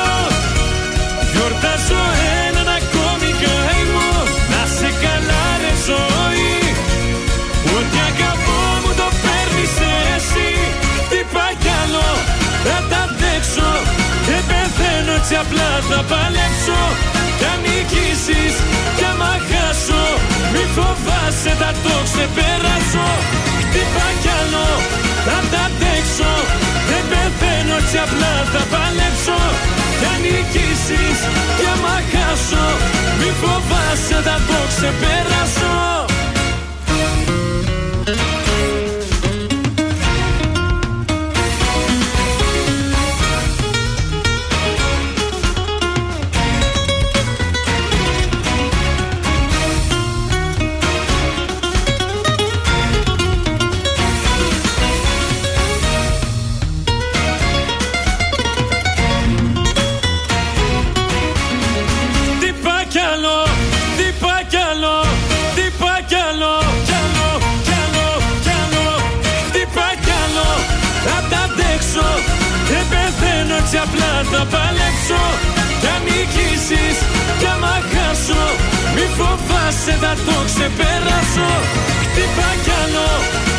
Γιορτάζω 1.31 2.03
έναν 2.45 2.67
ακόμη 2.79 3.29
καημό 3.43 4.11
Να 4.51 4.61
σε 4.77 4.89
καλά 5.03 5.43
ρε 5.61 5.73
ζωή 5.87 6.55
Ό,τι 7.77 7.97
αγαπώ 8.09 8.61
μου 8.81 8.91
το 9.01 9.07
παίρνεις 9.23 9.75
εσύ. 10.15 10.49
Χτυπά 11.05 11.47
κι 11.61 11.71
άλλο 11.81 12.09
θα 12.65 12.77
τα 12.89 13.01
αντέξω 13.07 13.71
Δεν 14.27 14.41
πεθαίνω 14.49 15.13
έτσι 15.19 15.35
απλά. 15.43 15.69
Θα 15.89 15.99
παλέψω 16.11 16.81
Κι 17.39 17.45
αν 17.51 17.59
νικήσεις 17.65 18.55
κι 18.97 19.05
άμα 19.11 19.33
χάσω 19.49 20.03
Μη 20.53 20.63
φοβάσαι 20.75 21.51
θα 21.61 21.71
το 21.83 21.95
ξεπεράσω 22.07 23.07
Χτυπά 23.77 24.07
κι 24.21 24.29
άλλο 24.39 24.67
θα 25.25 25.37
τα 25.51 25.61
αντέξω. 25.67 26.33
Δεν 26.89 27.03
πεθαίνω 27.09 27.75
έτσι 27.81 27.97
απλά 28.05 28.33
θα 28.53 28.63
παλέψω. 28.73 29.39
Κι 29.99 30.05
αν 30.11 30.19
νικήσεις 30.23 31.19
κι 31.57 31.67
άμα 31.73 31.95
χάσω 32.11 32.67
Μη 33.19 33.29
φοβάσαι 33.41 34.17
θα 34.27 34.37
το 34.47 34.59
ξεπεράσω 34.71 36.06
θα 74.31 74.41
παλέψω, 74.53 75.23
κι 75.81 75.89
αν 75.95 76.01
νικήσεις 76.07 76.97
κι 77.39 77.47
άμα 77.53 77.75
χάσω, 77.91 78.43
μη 78.95 79.05
φοβάσαι 79.17 79.93
θα 80.03 80.13
το 80.27 80.37
ξεπεράσω, 80.49 81.51
χτυπά 82.03 82.49
κι 82.63 82.73
άλλο, 82.81 83.09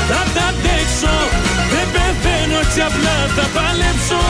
θα 0.08 0.20
τα 0.34 0.44
αντέξω, 0.50 1.16
δεν 1.72 1.86
πεθαίνω 1.94 2.58
έτσι 2.64 2.80
απλά 2.88 3.16
θα 3.36 3.46
παλέψω, 3.56 4.22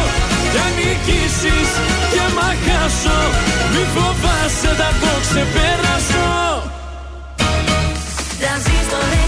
κι 0.53 0.61
αν 0.65 0.73
νικήσεις 0.79 1.71
κι 2.11 2.21
άμα 2.27 2.49
χάσω, 2.65 3.19
μη 3.73 3.83
φοβάσαι 3.95 4.71
θα 4.81 4.91
το 5.03 5.13
ξεπεράσω. 5.25 6.29
Τρανζίστορ 8.41 9.28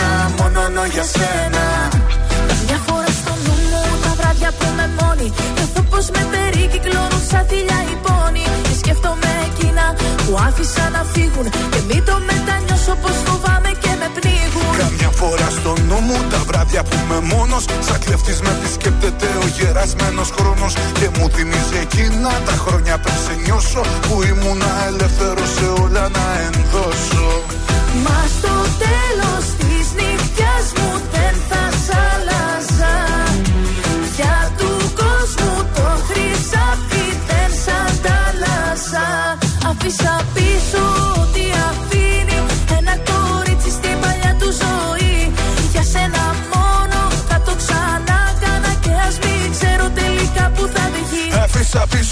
μόνο 0.39 0.81
για 0.93 1.05
σένα. 1.13 1.63
Μια 2.67 2.79
φορά 2.87 3.11
στο 3.21 3.33
νου 3.43 3.55
μου 3.69 3.81
τα 4.03 4.11
βράδια 4.19 4.51
που 4.57 4.67
με 4.77 4.85
μόνη. 4.99 5.27
Νιώθω 5.55 5.81
πως 5.91 6.05
με 6.15 6.21
περικυκλώνουν 6.33 7.21
σαν 7.29 7.43
θηλιά 7.49 7.79
οι 7.89 7.95
πόνοι 8.05 8.43
Και 8.65 8.73
σκέφτομαι 8.81 9.31
εκείνα 9.47 9.85
που 10.23 10.31
άφησα 10.47 10.85
να 10.95 11.01
φύγουν. 11.13 11.47
Και 11.71 11.81
μην 11.89 12.01
το 12.07 12.15
μετανιώσω 12.29 12.93
πως 13.03 13.17
φοβάμαι 13.25 13.71
και 13.83 13.91
με 14.01 14.07
πνίγουν. 14.15 14.73
Καμιά 14.83 15.11
φορά 15.19 15.47
στο 15.57 15.71
νου 15.87 15.99
μου 16.07 16.17
τα 16.31 16.39
βράδια 16.47 16.81
που 16.87 16.95
είμαι 17.01 17.19
μόνος. 17.33 17.63
Σαν 17.87 17.99
κλεφτής 18.05 18.39
με 18.45 18.51
επισκέπτεται 18.57 19.27
ο 19.43 19.45
γερασμένος 19.57 20.29
χρόνος. 20.35 20.73
Και 20.99 21.07
μου 21.15 21.25
θυμίζει 21.35 21.77
εκείνα 21.85 22.31
τα 22.47 22.55
χρόνια 22.63 22.95
πριν 23.03 23.17
σε 23.25 23.33
νιώσω 23.43 23.81
Που 24.05 24.15
ήμουνα 24.31 24.71
ελεύθερος 24.89 25.49
σε 25.57 25.67
όλα 25.83 26.03
να 26.17 26.25
ενδώσω 26.47 27.30
Αφήσα 39.83 40.15
πίσω 40.15 40.20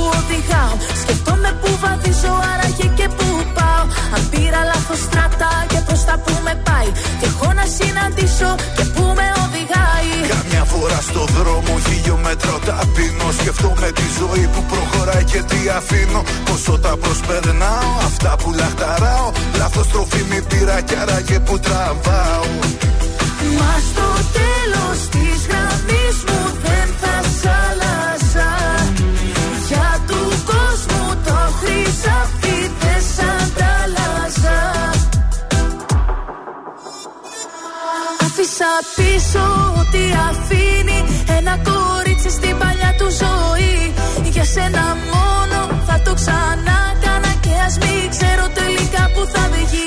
που 0.00 0.08
οδηγάω. 0.18 0.74
Σκεφτόμαι 1.02 1.50
που 1.60 1.70
βαδίζω 1.82 2.32
άραγε 2.52 2.88
και 2.98 3.06
που 3.16 3.28
πάω. 3.56 3.84
Αν 4.14 4.22
πήρα 4.30 4.60
λάθος 4.70 5.00
στράτα 5.06 5.52
και 5.72 5.80
πως 5.86 6.00
θα 6.08 6.14
που 6.24 6.34
με 6.46 6.54
πάει. 6.66 6.90
Και 7.20 7.26
έχω 7.32 7.48
να 7.58 7.64
συναντήσω 7.76 8.50
και 8.76 8.84
που 8.94 9.04
με 9.18 9.26
οδηγάει. 9.44 10.10
Καμιά 10.34 10.64
φορά 10.72 11.00
στο 11.08 11.22
δρόμο 11.36 11.72
χιλιόμετρο 11.86 12.54
ταπεινώ 12.66 13.28
Σκεφτόμαι 13.40 13.88
τη 13.98 14.06
ζωή 14.20 14.44
που 14.52 14.60
προχωράει 14.72 15.24
και 15.32 15.40
τι 15.50 15.60
αφήνω. 15.78 16.20
Πόσο 16.48 16.74
τα 16.84 16.92
προσπερνάω, 17.02 17.90
αυτά 18.08 18.32
που 18.40 18.48
λαχταράω. 18.60 19.28
Λάθος 19.60 19.86
τροφή 19.92 20.22
μη 20.30 20.40
πήρα 20.48 20.76
κι 20.88 20.96
άραγε 21.02 21.38
που 21.46 21.54
τραβάω. 21.66 22.46
Μα 23.58 23.72
στο 23.88 24.08
τέλος 24.38 24.98
της 25.14 25.38
γραμμής 25.50 26.16
μου 26.26 26.40
δεν 26.64 26.79
πίσω 38.96 39.44
ό,τι 39.80 40.02
αφήνει 40.28 40.98
Ένα 41.38 41.54
κορίτσι 41.68 42.30
στην 42.30 42.54
παλιά 42.58 42.94
του 42.98 43.08
ζωή. 43.22 43.94
Για 44.34 44.44
σένα 44.44 44.84
μόνο 45.12 45.58
θα 45.86 46.00
το 46.04 46.14
ξανά 46.14 46.78
κάνα 47.02 47.32
Και 47.44 47.54
ας 47.66 47.74
μην 47.82 48.10
ξέρω 48.14 48.44
τελικά 48.60 49.02
που 49.14 49.22
θα 49.32 49.42
βγει 49.52 49.86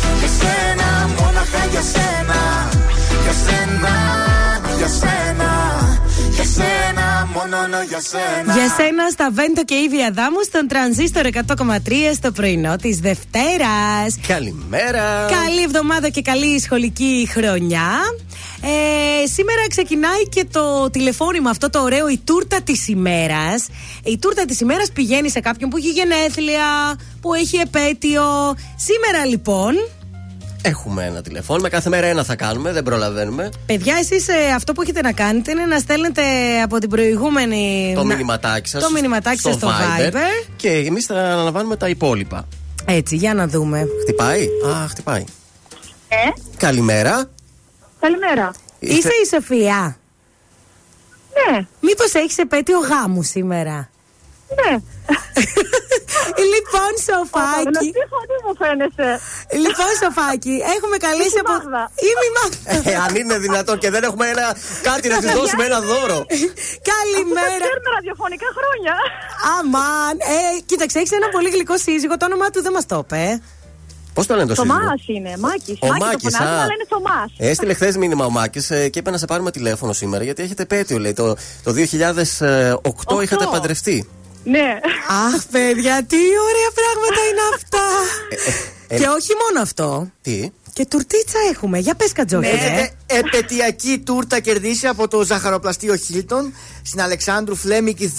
για 1.71 1.81
σένα, 1.81 2.69
για 3.23 3.33
σένα, 3.45 3.95
για 4.77 4.87
σένα 4.87 5.49
Για 6.35 6.43
σένα, 6.43 7.27
μόνο 7.33 7.83
για 7.87 8.01
σένα 8.01 8.53
Για 8.53 8.67
σένα 8.77 9.09
στα 9.11 9.29
Βέντο 9.31 9.63
και 9.63 9.75
Ήβια 9.75 10.11
Δάμου 10.13 10.43
στον 10.43 10.67
τρανζίστορ 10.67 11.25
100,3 11.33 12.13
στο 12.15 12.31
πρωινό 12.31 12.75
της 12.75 12.99
Δευτέρας. 12.99 14.17
Καλημέρα. 14.27 15.27
Καλή 15.45 15.61
εβδομάδα 15.63 16.09
και 16.09 16.21
καλή 16.21 16.59
σχολική 16.59 17.27
χρονιά. 17.31 17.89
Ε, 18.61 19.27
σήμερα 19.27 19.63
ξεκινάει 19.69 20.27
και 20.29 20.45
το 20.51 20.89
τηλεφώνημα 20.89 21.49
αυτό 21.49 21.69
το 21.69 21.79
ωραίο, 21.81 22.09
η 22.09 22.17
τούρτα 22.23 22.61
της 22.61 22.87
ημέρας. 22.87 23.67
Η 24.03 24.17
τούρτα 24.17 24.45
της 24.45 24.59
ημέρας 24.59 24.91
πηγαίνει 24.91 25.29
σε 25.29 25.39
κάποιον 25.39 25.69
που 25.69 25.77
έχει 25.77 25.89
γενέθλια, 25.89 26.99
που 27.21 27.33
έχει 27.33 27.57
επέτειο. 27.57 28.23
Σήμερα 28.75 29.25
λοιπόν, 29.25 29.73
Έχουμε 30.63 31.05
ένα 31.05 31.21
τηλεφώνημα. 31.21 31.69
Κάθε 31.69 31.89
μέρα 31.89 32.05
ένα 32.07 32.23
θα 32.23 32.35
κάνουμε, 32.35 32.71
δεν 32.71 32.83
προλαβαίνουμε. 32.83 33.49
παιδιά, 33.65 33.95
εσείς 33.99 34.25
αυτό 34.55 34.73
που 34.73 34.81
έχετε 34.81 35.01
να 35.01 35.11
κάνετε 35.11 35.51
είναι 35.51 35.65
να 35.65 35.79
στέλνετε 35.79 36.21
από 36.63 36.77
την 36.79 36.89
προηγούμενη. 36.89 37.91
Το 37.95 38.03
να- 38.03 38.13
μηνυματάκι 38.15 38.69
σας. 38.69 38.83
Το 38.83 38.91
μηνυματάκι 38.91 39.39
σας 39.39 39.55
στο 39.55 39.67
Viber. 39.69 40.13
Και 40.55 40.69
εμείς 40.69 41.05
θα 41.05 41.15
αναλαμβάνουμε 41.15 41.75
τα 41.77 41.89
υπόλοιπα. 41.89 42.47
Έτσι, 42.85 43.15
για 43.15 43.33
να 43.33 43.47
δούμε. 43.47 43.87
Χτυπάει; 44.01 44.47
Α, 44.67 44.87
χτυπάει. 44.87 45.23
Ε, 46.07 46.15
Καλημέρα. 46.57 47.29
καλημέρα. 47.99 48.51
Είσαι 48.79 49.09
η 49.23 49.27
Σοφία; 49.35 49.97
Ναι, 51.51 51.65
Μήπως 51.79 52.13
έχεις 52.13 52.37
επέτειο 52.37 52.79
γάμου 52.79 53.23
σήμερα; 53.23 53.89
Ναι. 54.59 54.71
λοιπόν, 56.53 56.91
Σοφάκι. 57.05 57.69
Γνωστή 57.69 58.03
φωνή 58.13 58.37
μου 58.43 58.53
φαίνεσαι. 58.61 59.09
Λοιπόν, 59.63 59.91
Σοφάκι, 60.01 60.55
έχουμε 60.75 60.97
καλέσει 61.05 61.27
Είσαι 61.27 61.41
από. 61.43 61.51
Μάγδα. 61.51 61.83
Είμαι 62.07 62.23
η 62.29 62.33
Μάγδα. 62.37 62.89
Ε, 62.91 62.93
αν 63.05 63.11
είναι 63.19 63.35
δυνατόν 63.45 63.77
και 63.81 63.89
δεν 63.95 64.03
έχουμε 64.09 64.25
ένα, 64.33 64.45
κάτι 64.89 65.05
να 65.13 65.17
της 65.21 65.31
δώσουμε 65.37 65.63
ένα 65.69 65.79
δώρο. 65.91 66.19
Καλημέρα. 66.93 67.57
Ξέρουμε 67.65 67.89
ραδιοφωνικά 67.97 68.49
χρόνια. 68.57 68.95
Αμάν. 69.55 70.15
Ε, 70.33 70.37
κοίταξε, 70.69 70.97
έχεις 70.99 71.11
ένα 71.19 71.27
πολύ 71.35 71.49
γλυκό 71.55 71.75
σύζυγο. 71.85 72.13
Το 72.17 72.25
όνομά 72.29 72.47
του 72.53 72.61
δεν 72.65 72.73
μας 72.77 72.85
το 72.91 72.97
είπε. 73.03 73.41
Πώς 74.13 74.25
το 74.27 74.35
λένε 74.35 74.47
το 74.47 74.55
σύζυγο; 74.55 74.79
Θωμάς 74.79 75.07
είναι, 75.07 75.33
Μάκης. 75.39 75.77
Ο 75.81 75.87
Μάκη 75.87 75.99
το 75.99 76.05
Μάκης, 76.05 76.35
φωνάζουμε, 76.35 76.59
α. 76.59 76.63
αλλά 76.63 76.73
είναι 76.73 76.87
Θωμάς. 76.93 77.31
Έστειλε 77.37 77.73
χθες 77.73 77.97
μήνυμα 77.97 78.25
ο 78.25 78.29
Μάκης 78.29 78.67
και 78.67 78.99
είπε 78.99 79.11
να 79.11 79.17
σε 79.17 79.25
πάρουμε 79.25 79.51
τηλέφωνο 79.51 79.93
σήμερα 79.93 80.23
γιατί 80.23 80.41
έχετε 80.43 80.65
πέτειο. 80.65 80.97
Λέει 80.97 81.13
το, 81.13 81.35
το 81.63 81.71
2008 81.71 83.23
είχατε 83.23 83.45
παντρευτεί. 83.51 84.09
Ναι. 84.43 84.79
Αχ, 85.09 85.41
παιδιά, 85.51 86.03
τι 86.07 86.17
ωραία 86.17 86.71
πράγματα 86.79 87.21
είναι 87.29 87.41
αυτά. 87.55 87.85
ε, 88.87 88.97
Και 88.97 89.07
όχι 89.07 89.31
μόνο 89.47 89.61
αυτό. 89.61 90.11
Τι; 90.21 90.49
Και 90.73 90.85
τουρτίτσα 90.85 91.37
έχουμε. 91.53 91.77
Για 91.77 91.95
πες, 91.95 92.11
Κατζόχη. 92.11 92.47
Έχετε 92.47 92.91
επαιτειακή 93.05 93.99
τούρτα 94.05 94.39
κερδίσει 94.39 94.87
από 94.87 95.07
το 95.07 95.23
ζαχαροπλαστείο 95.23 95.95
Χίλτον 95.95 96.53
στην 96.85 97.01
Αλεξάνδρου 97.01 97.55
Φλέμικη 97.55 98.13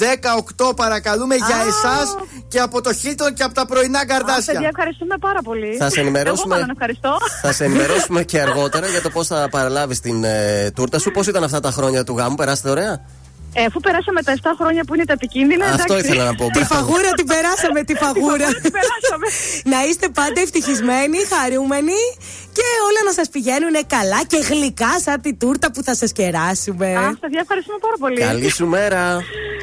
18 0.58 0.76
παρακαλούμε 0.76 1.34
για 1.34 1.56
εσάς 1.68 2.16
και 2.48 2.58
από 2.60 2.80
το 2.80 2.92
Χίλτον 2.94 3.34
και 3.34 3.42
από 3.42 3.54
τα 3.54 3.66
πρωινά 3.66 3.98
Α, 3.98 4.00
παιδιά, 4.00 4.16
καρδάσια. 4.18 4.60
ευχαριστούμε 4.68 5.14
πάρα 5.20 5.42
πολύ. 5.42 5.76
Θα 5.76 5.90
σε 5.90 6.00
ενημερώσουμε. 6.00 6.54
Εγώ 6.54 6.64
μάλλον 6.64 6.70
ευχαριστώ. 6.70 7.16
Θα 7.42 7.52
σε 7.52 7.64
ενημερώσουμε 7.64 8.22
και 8.24 8.40
αργότερα 8.40 8.86
για 8.88 9.02
το 9.02 9.10
πώς 9.10 9.26
θα 9.26 9.48
παραλάβεις 9.50 10.00
την 10.00 10.24
ε, 10.24 10.70
τούρτα 10.74 10.98
σου. 10.98 11.10
Πώς 11.10 11.26
ήταν 11.26 11.44
αυτά 11.44 11.60
τα 11.60 11.70
χρόνια 11.70 12.04
του 12.04 12.16
γάμου, 12.16 12.34
περάσατε 12.34 12.70
ωραία; 12.70 13.00
Ε, 13.54 13.64
αφού 13.64 13.80
περάσαμε 13.80 14.22
τα 14.22 14.32
7 14.42 14.50
χρόνια 14.58 14.84
που 14.84 14.94
είναι 14.94 15.04
τα 15.04 15.12
επικίνδυνα. 15.12 15.66
Αυτό 15.66 15.92
εντάξει. 15.92 16.06
ήθελα 16.06 16.24
να 16.24 16.34
πω. 16.34 16.46
Τη 16.46 16.64
φαγούρα 16.64 17.10
την 17.18 17.26
περάσαμε, 17.26 17.82
τη 17.82 17.94
φαγούρα. 17.94 18.46
Την 18.62 18.72
περάσαμε. 18.76 19.26
να 19.72 19.78
είστε 19.88 20.08
πάντα 20.08 20.40
ευτυχισμένοι, 20.40 21.18
χαρούμενοι 21.32 22.00
και 22.56 22.66
όλα 22.88 23.00
να 23.08 23.12
σας 23.12 23.28
πηγαίνουν 23.28 23.76
καλά 23.86 24.20
και 24.26 24.38
γλυκά 24.48 24.92
σαν 25.04 25.20
τη 25.20 25.34
τούρτα 25.34 25.70
που 25.72 25.82
θα 25.82 25.94
σας 25.94 26.12
κεράσουμε. 26.12 26.96
Α, 26.96 27.16
παιδιά, 27.20 27.40
ευχαριστούμε 27.40 27.78
πάρα 27.80 27.96
πολύ. 27.98 28.20
Καλή 28.20 28.50
σου 28.50 28.66
μέρα. 28.66 29.20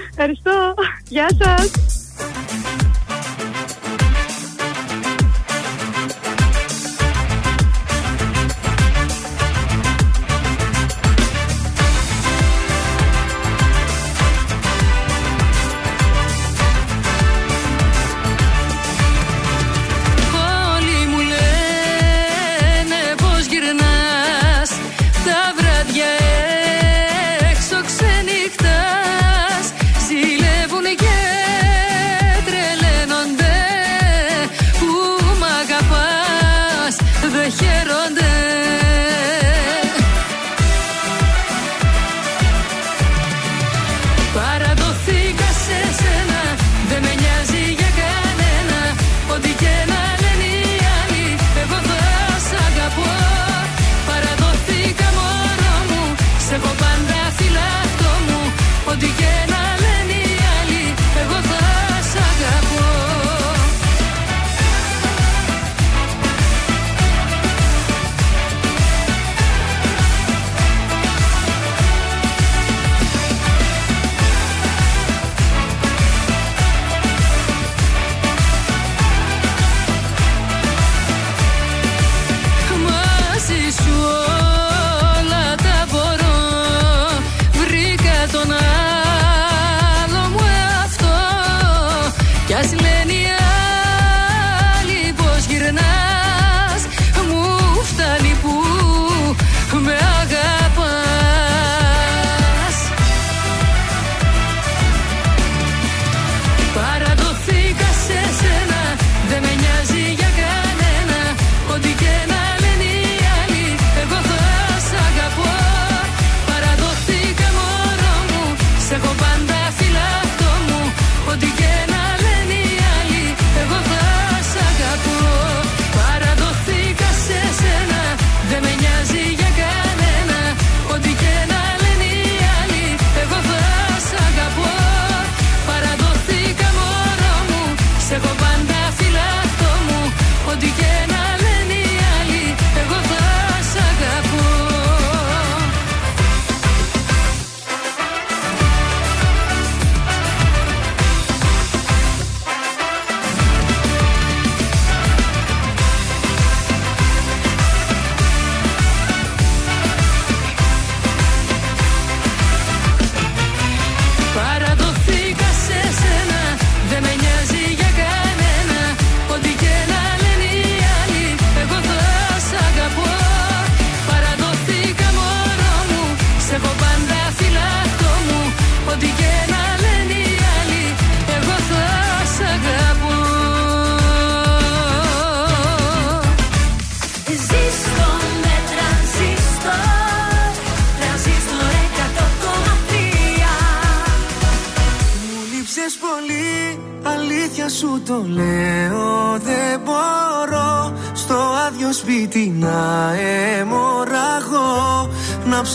Ευχαριστώ. 0.10 0.74
Γεια 1.08 1.28
σας. 1.40 1.70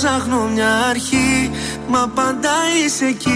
Ψάχνω 0.05 0.49
μια 0.55 0.77
αρχή 0.90 1.51
Μα 1.88 2.11
πάντα 2.14 2.53
είσαι 2.85 3.07
εκεί 3.07 3.34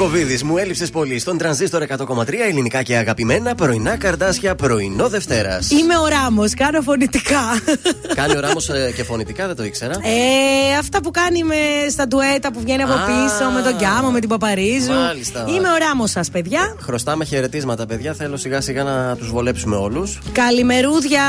Πέτρο 0.00 0.16
Ιακοβίδη, 0.16 0.44
μου 0.44 0.56
έλειψες 0.56 0.90
πολύ 0.90 1.18
στον 1.18 1.38
τρανζίστορ 1.38 1.82
100,3 1.88 2.32
ελληνικά 2.48 2.82
και 2.82 2.96
αγαπημένα 2.96 3.54
πρωινά 3.54 3.96
καρδάσια 3.96 4.54
πρωινό 4.54 5.08
Δευτέρας. 5.08 5.70
Είμαι 5.70 5.98
ο 5.98 6.06
Ράμος, 6.06 6.54
κάνω 6.54 6.80
φωνητικά. 6.80 7.40
Κάνει 8.14 8.36
ο 8.36 8.40
Ράμος 8.40 8.70
και 8.96 9.04
φωνητικά, 9.04 9.46
δεν 9.46 9.56
το 9.56 9.64
ήξερα. 9.64 9.92
Ε, 9.92 10.76
αυτά 10.78 11.00
που 11.00 11.10
κάνει 11.10 11.42
με, 11.42 11.54
στα 11.90 12.06
ντουέτα 12.06 12.52
που 12.52 12.60
βγαίνει 12.60 12.82
από 12.82 12.92
Α, 12.92 12.96
πίσω, 12.96 13.50
με 13.50 13.62
τον 13.62 13.76
Γκάμο, 13.78 14.10
με 14.10 14.20
την 14.20 14.28
Παπαρίζου. 14.28 14.92
Μάλιστα. 14.92 15.44
Είμαι 15.48 15.68
ο 15.68 15.76
Ράμος 15.78 16.10
σας, 16.10 16.30
παιδιά. 16.30 16.76
Χρωστάμε 16.80 17.24
χαιρετίσματα, 17.24 17.86
παιδιά. 17.86 18.14
Θέλω 18.14 18.36
σιγά 18.36 18.60
σιγά 18.60 18.82
να 18.82 19.16
τους 19.16 19.30
βολέψουμε 19.30 19.76
όλους. 19.76 20.18
Καλημερούδια. 20.32 21.22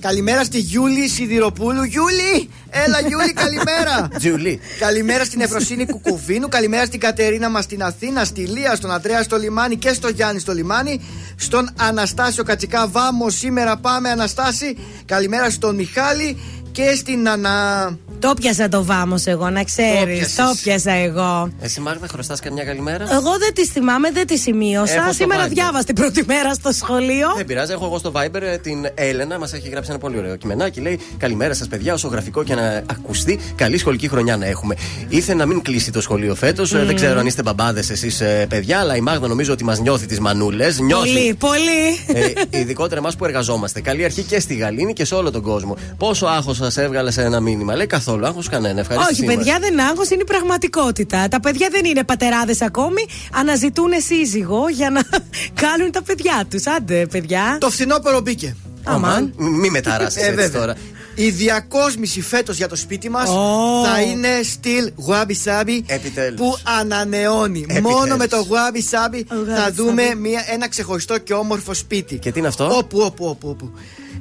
Καλημέρα 0.00 0.44
στη 0.44 0.58
Γιούλη 0.58 1.08
Σιδηροπούλου. 1.08 1.82
Γιούλη! 1.82 2.47
Έλα, 2.88 3.08
Γιούλη, 3.08 3.32
καλημέρα! 3.32 4.08
Τζουλί. 4.18 4.60
Καλημέρα 4.78 5.24
στην 5.24 5.40
Εφροσύνη 5.40 5.86
Κουκουβίνου. 5.86 6.48
Καλημέρα 6.48 6.84
στην 6.84 7.00
Κατερίνα 7.00 7.48
μας 7.48 7.64
στην 7.64 7.82
Αθήνα, 7.82 8.24
στη 8.24 8.40
Λία, 8.40 8.74
στον 8.74 8.90
Αντρέα 8.92 9.22
στο 9.22 9.36
λιμάνι 9.36 9.76
και 9.76 9.92
στο 9.92 10.08
Γιάννη 10.08 10.40
στο 10.40 10.52
λιμάνι. 10.52 11.00
Στον 11.36 11.70
Αναστάσιο 11.78 12.44
Κατσικά 12.44 12.88
Βάμο. 12.88 13.30
Σήμερα 13.30 13.76
πάμε, 13.76 14.10
Αναστάση. 14.10 14.78
Καλημέρα 15.04 15.50
στον 15.50 15.74
Μιχάλη 15.74 16.40
και 16.72 16.94
στην 16.94 17.28
Ανά. 17.28 17.98
Το 18.18 18.34
πιάσα 18.40 18.68
το 18.68 18.84
βάμο 18.84 19.14
εγώ, 19.24 19.50
να 19.50 19.64
ξέρεις. 19.64 20.18
πιάσες. 20.18 20.34
Το 20.34 20.54
πιάσα 20.62 20.92
εγώ. 20.92 21.50
Εσύ, 21.60 21.80
Μάγδα, 21.80 22.06
χρωστάς 22.08 22.40
καμιά 22.40 22.64
καλημέρα. 22.64 23.04
Εγώ 23.12 23.38
δεν 23.38 23.54
τη 23.54 23.66
θυμάμαι, 23.66 24.10
δεν 24.10 24.26
τη 24.26 24.38
σημείωσα. 24.38 24.94
Έχω 24.94 25.02
στο 25.02 25.12
Σήμερα 25.12 25.46
Viber. 25.46 25.50
διάβασα 25.50 25.84
την 25.84 25.94
πρώτη 25.94 26.24
μέρα 26.26 26.54
στο 26.54 26.72
σχολείο. 26.72 27.28
Δεν 27.36 27.46
πειράζει, 27.46 27.72
έχω 27.72 27.84
εγώ 27.84 27.98
στο 27.98 28.12
Viber 28.14 28.42
ε, 28.42 28.56
την 28.58 28.88
Έλενα, 28.94 29.38
μας 29.38 29.52
έχει 29.52 29.68
γράψει 29.68 29.90
ένα 29.90 29.98
πολύ 29.98 30.18
ωραίο 30.18 30.36
κειμενάκι. 30.36 30.80
Λέει 30.80 31.00
Καλημέρα 31.16 31.54
σας, 31.54 31.68
παιδιά, 31.68 31.94
όσο 31.94 32.08
γραφικό 32.08 32.42
και 32.44 32.54
να 32.54 32.82
ακουστεί, 32.90 33.40
καλή 33.54 33.78
σχολική 33.78 34.08
χρονιά 34.08 34.36
να 34.36 34.46
έχουμε. 34.46 34.74
Ήθελε 35.08 35.38
να 35.38 35.46
μην 35.46 35.62
κλείσει 35.62 35.92
το 35.92 36.00
σχολείο 36.00 36.34
φέτος. 36.34 36.70
Δεν 36.70 36.94
ξέρω 36.94 37.18
αν 37.18 37.26
είστε 37.26 37.42
μπαμπάδες 37.42 37.90
εσείς, 37.90 38.22
παιδιά, 38.48 38.78
αλλά 38.78 38.96
η 38.96 39.00
Μάγδα 39.00 39.28
νομίζω 39.28 39.52
ότι 39.52 39.64
μας 39.64 39.80
νιώθει 39.80 40.06
τις 40.06 40.20
μανούλες. 40.20 40.78
Νιώθει. 40.78 41.08
Πολύ, 41.08 41.34
πολύ. 41.34 42.24
Ε, 42.50 42.58
ειδικότερα 42.58 43.00
εμάς 43.00 43.16
που 43.16 43.24
εργαζόμαστε. 43.24 43.80
Καλή 43.80 44.04
αρχή 44.04 44.22
και 44.22 44.40
στη 44.40 44.54
Γαλήνη 44.54 44.92
και 44.92 45.04
σε 45.04 45.14
όλο 45.14 45.30
τον 45.30 45.42
κόσμο. 45.42 45.76
Πόσο 45.96 46.26
άγχος 46.26 46.56
σας 46.56 46.76
έβγαλε 46.76 47.10
σε 47.10 47.22
ένα 47.22 47.40
μήνυμα. 47.40 47.74
Λέει 47.76 47.86
καθόλου 47.86 48.06
άγχος 48.24 48.48
κανένα. 48.48 48.80
Ευχαριστώ. 48.80 49.10
Όχι, 49.12 49.24
παιδιά, 49.24 49.58
δεν 49.60 49.80
άγχος, 49.80 50.10
είναι 50.10 50.22
η 50.22 50.24
πραγματικότητα. 50.24 51.28
Τα 51.28 51.40
παιδιά 51.40 51.68
δεν 51.70 51.84
είναι 51.84 52.04
πατεράδες 52.04 52.60
ακόμη. 52.62 53.06
Αναζητούν 53.32 53.90
σύζυγο 54.06 54.68
για 54.68 54.90
να 54.90 55.00
κάνουν 55.62 55.90
τα 55.92 56.02
παιδιά 56.02 56.44
τους. 56.50 56.66
Άντε, 56.66 57.06
παιδιά. 57.06 57.56
Το 57.60 57.70
φθινόπωρο 57.70 58.20
μπήκε. 58.20 58.56
Αμάν. 58.84 59.32
Μη 59.36 59.70
με 59.70 59.80
ταράσει 59.80 60.18
Ε, 60.20 60.22
έτσι 60.24 60.34
βέβαια. 60.34 60.60
τώρα. 60.60 60.74
Η 61.14 61.30
διακόσμηση 61.30 62.20
φέτος 62.22 62.56
για 62.56 62.68
το 62.68 62.76
σπίτι 62.76 63.10
μας 63.10 63.28
Ω. 63.28 63.84
θα 63.84 64.00
είναι 64.00 64.28
στυλ 64.42 64.92
γουάμπι 64.96 65.34
σάμπι 65.34 65.84
Επιτέλους. 65.86 66.40
που 66.40 66.56
ανανεώνει. 66.80 67.60
Επιτέλους. 67.68 67.90
Μόνο 67.92 68.16
με 68.16 68.26
το 68.26 68.44
γουάμπι 68.48 68.82
σάμπι 68.82 69.24
θα 69.28 69.34
γουάμπι 69.36 69.72
δούμε 69.74 70.02
σάμπι. 70.02 70.20
μια, 70.20 70.44
ένα 70.50 70.68
ξεχωριστό 70.68 71.18
και 71.18 71.32
όμορφο 71.34 71.74
σπίτι. 71.74 72.16
Και 72.18 72.32
τι 72.32 72.38
είναι 72.38 72.48
αυτό; 72.48 72.64
Όπου, 72.76 72.98
όπου, 73.00 73.26
όπου. 73.26 73.48
όπου. 73.48 73.72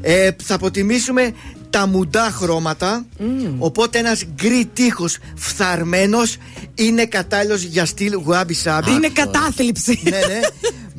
Ε, 0.01 0.29
θα 0.43 0.55
αποτιμήσουμε 0.55 1.33
τα 1.69 1.87
μουντά 1.87 2.31
χρώματα. 2.31 3.05
Οπότε 3.57 3.99
ένας 3.99 4.23
γκρι 4.35 4.69
τείχος 4.73 5.17
φθαρμένος 5.35 6.37
είναι 6.75 7.05
κατάλληλος 7.05 7.61
για 7.61 7.85
στυλ 7.85 8.13
γουάμπι 8.13 8.53
σάμπι. 8.53 8.91
Είναι 8.91 9.09
κατάθλιψη. 9.09 9.99
ναι, 10.03 10.09
ναι. 10.09 10.39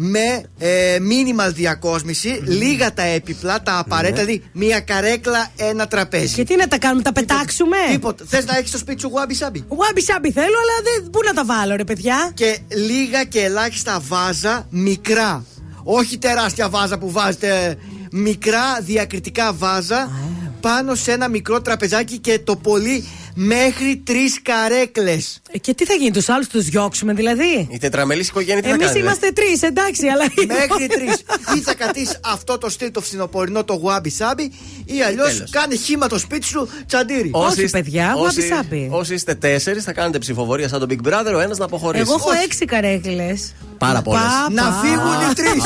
με 0.00 0.42
ε, 0.58 0.96
minimal 0.96 1.52
διακόσμηση, 1.54 2.40
λίγα 2.44 2.92
τα 2.92 3.02
έπιπλα, 3.02 3.62
τα 3.62 3.78
απαραίτητα, 3.78 4.24
δηλαδή 4.24 4.44
μία 4.52 4.80
καρέκλα, 4.80 5.48
ένα 5.56 5.86
τραπέζι. 5.86 6.34
Και 6.34 6.44
τι 6.44 6.56
να 6.56 6.68
τα 6.68 6.78
κάνουμε, 6.78 7.02
τα 7.02 7.12
πετάξουμε; 7.12 7.76
Τίποτα. 7.90 8.24
Θες 8.28 8.44
να 8.44 8.56
έχεις 8.56 8.68
στο 8.68 8.78
σπίτι 8.78 9.00
σου 9.00 9.08
γουάμπι 9.08 9.34
σάμπι; 9.34 9.64
Γουάμπι 9.68 10.00
σάμπι 10.00 10.32
θέλω, 10.32 10.46
αλλά 10.46 10.82
δεν, 10.82 11.10
πού 11.10 11.20
να 11.24 11.32
τα 11.32 11.44
βάλω, 11.44 11.76
ρε 11.76 11.84
παιδιά; 11.84 12.30
Και 12.34 12.58
λίγα 12.68 13.24
και 13.24 13.40
ελάχιστα 13.40 14.02
βάζα 14.08 14.66
μικρά. 14.70 15.44
Όχι 15.82 16.18
τεράστια 16.18 16.68
βάζα 16.68 16.98
που 16.98 17.10
βάζετε. 17.10 17.78
Μικρά 18.10 18.80
διακριτικά 18.80 19.52
βάζα 19.52 20.10
πάνω 20.60 20.94
σε 20.94 21.12
ένα 21.12 21.28
μικρό 21.28 21.60
τραπεζάκι 21.60 22.18
και 22.18 22.38
το 22.38 22.56
πολύ 22.56 23.04
μέχρι 23.40 23.96
τρεις 24.04 24.42
καρέκλες. 24.42 25.40
Ε, 25.50 25.58
Και 25.58 25.74
τι 25.74 25.84
θα 25.84 25.94
γίνει, 25.94 26.10
τους 26.10 26.28
άλλους 26.28 26.46
τους 26.48 26.64
διώξουμε 26.64 27.12
δηλαδή; 27.12 27.68
Η 27.70 27.78
τετραμελής 27.78 28.28
οικογένεια 28.28 28.62
τι 28.62 28.68
θα 28.68 28.74
Εμείς 28.74 28.86
κάνει. 28.86 28.98
είμαστε 28.98 29.30
τρεις, 29.30 29.62
εντάξει, 29.62 30.06
αλλά. 30.06 30.24
Μέχρι 30.46 30.86
τρεις. 30.86 31.14
ή 31.56 31.60
θα 31.60 31.74
κρατήσει 31.74 32.16
αυτό 32.24 32.58
το 32.58 32.70
στυλ 32.70 32.90
το 32.90 33.00
φθινοπορεινό, 33.00 33.64
το 33.64 33.74
γουάμπι 33.74 34.10
σάμπι, 34.10 34.42
ή 34.84 35.02
αλλιώς 35.06 35.32
τέλος. 35.32 35.50
κάνε 35.50 35.74
χήμα 35.74 36.06
το 36.06 36.18
σπίτι 36.18 36.46
σου 36.46 36.68
τσαντήρι. 36.86 37.30
Όσοι 37.32 37.62
είστε- 37.62 37.82
παιδιά, 37.82 38.14
όσοι- 38.16 38.38
γουάμπι 38.48 38.54
σάμπι. 38.54 38.88
Όσοι 38.92 39.14
είστε 39.14 39.34
τέσσερις, 39.34 39.84
θα 39.84 39.92
κάνετε 39.92 40.18
ψηφοφορία 40.18 40.68
σαν 40.68 40.78
τον 40.80 40.88
Big 40.90 41.08
Brother, 41.08 41.32
ο 41.34 41.38
ένας 41.40 41.58
να 41.58 41.64
αποχωρήσει. 41.64 42.02
Εγώ 42.06 42.14
έχω 42.18 42.30
Όχι. 42.30 42.42
έξι 42.44 42.64
καρέκλες. 42.64 43.52
Πάρα 43.78 44.02
πολλές. 44.02 44.22
Να 44.50 44.62
φύγουν 44.82 45.30
οι 45.30 45.34
τρεις. 45.34 45.62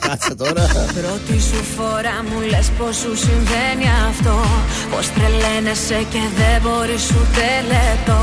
Κάτσε 0.00 0.34
τώρα. 0.34 0.62
Πρώτη 1.00 1.40
σου 1.42 1.62
φορά 1.76 2.24
μου 2.30 2.40
λες 2.50 2.70
πως 2.78 2.96
σου 2.96 3.16
συμβαίνει 3.16 3.86
αυτό 4.08 4.44
Πως 4.90 5.08
τρελαίνεσαι 5.14 6.06
και 6.12 6.18
δεν 6.36 6.57
μπορείς 6.62 7.10
ούτε 7.10 7.46
λεπτό 7.72 8.20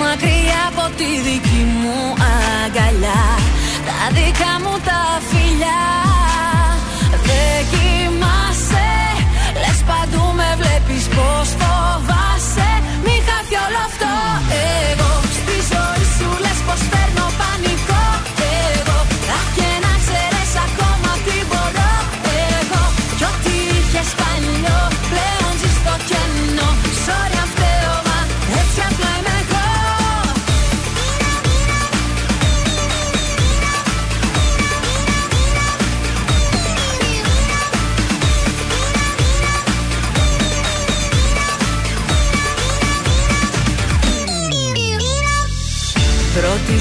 Μακριά 0.00 0.60
από 0.70 0.84
τη 0.96 1.08
δική 1.26 1.62
μου 1.80 1.98
αγκαλιά. 2.32 3.24
Τα 3.86 4.00
δικά 4.16 4.52
μου 4.62 4.74
τα 4.88 5.02
φιλιά. 5.28 5.82
Δεν 7.28 7.58
κοιμάσαι 7.70 8.90
Λες 9.62 9.80
παντού 9.88 10.24
με 10.34 10.56
βλέπεις 10.60 11.04
πως 11.06 11.48
φοβάσαι 11.48 11.67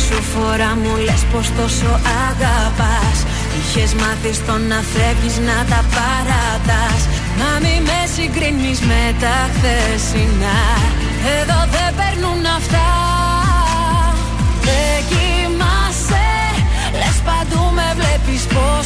σου 0.07 0.21
φορά 0.33 0.71
μου 0.81 0.93
λες 1.05 1.23
πως 1.31 1.47
τόσο 1.57 1.91
αγαπάς. 2.27 3.17
Είχες 3.59 3.93
μάθει 4.01 4.33
στο 4.41 4.53
να 4.69 4.79
φεύγεις 4.93 5.37
να 5.47 5.57
τα 5.71 5.81
παρατάς. 5.95 7.01
Μα 7.39 7.51
μη 7.63 7.75
με 7.87 7.99
συγκρίνεις 8.15 8.79
με 8.89 9.03
τα 9.23 9.37
χθεσινά. 9.53 10.59
Εδώ 11.37 11.59
δεν 11.73 11.89
παίρνουν 11.97 12.41
αυτά. 12.57 12.87
Δεν 14.67 14.97
κοιμάσαι 15.09 16.27
Λες 16.99 17.17
παντού 17.27 17.63
με 17.77 17.87
βλέπεις 17.99 18.43
πως 18.53 18.85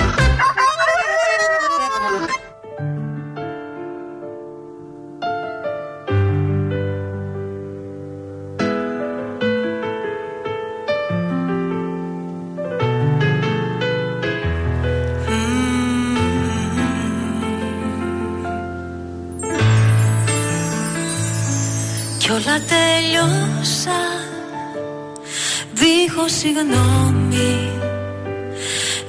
Συγγνώμη 26.41 27.69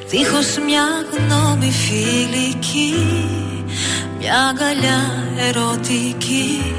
Δίχως 0.09 0.59
μια 0.66 0.87
γνώμη 1.12 1.70
φιλική 1.70 2.95
Μια 4.18 4.35
αγκαλιά 4.49 5.03
ερωτική 5.49 6.74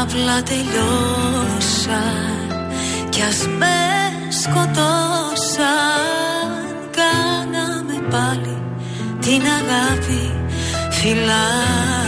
Απλά 0.00 0.42
τελειώσα 0.42 2.02
Κι 3.08 3.22
ας 3.22 3.46
με 3.58 3.76
σκοτώσαν. 4.42 5.68
Κάναμε 6.98 8.08
πάλι 8.10 8.62
την 9.20 9.42
αγάπη 9.58 10.32
φυλάκι 10.90 12.07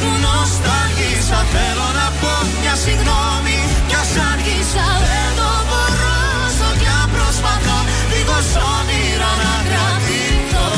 που 0.00 0.10
νοσταλγίσα 0.24 1.40
Θέλω 1.54 1.88
να 2.00 2.06
πω 2.20 2.32
μια 2.60 2.74
συγγνώμη. 2.84 3.58
Κι 3.88 3.96
ας 4.02 4.12
άργησα 4.30 4.86
Δεν 5.06 5.30
το 5.38 5.50
μπορώ 5.68 6.16
όσο 6.46 6.68
κι 6.80 6.90
αν 7.00 7.06
προσπαθώ 7.14 7.78
Δίχως 8.10 8.50
όνειρα 8.74 9.32
να 9.42 9.52
κρατηθώ. 9.68 10.68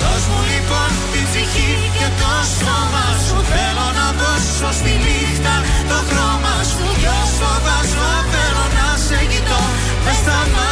Δώσ' 0.00 0.26
μου 0.30 0.40
λοιπόν 0.50 0.90
την 1.12 1.24
ψυχή 1.28 1.72
και 1.96 2.08
το 2.20 2.32
σώμα 2.58 3.06
σου. 3.24 3.36
Θέλω 3.52 3.86
να 3.98 4.06
δώσω 4.20 4.68
στη 4.78 4.92
νύχτα 5.04 5.54
το 5.90 5.98
χρώμα 6.08 6.56
σου. 6.70 6.84
Κι 7.00 7.08
όσο 7.22 7.50
βάζω 7.64 8.08
θέλω 8.32 8.64
να 8.76 8.88
σε 9.06 9.20
κοιτώ. 9.30 9.62
Μες 10.04 10.18
στα 10.22 10.38
μάτια 10.54 10.69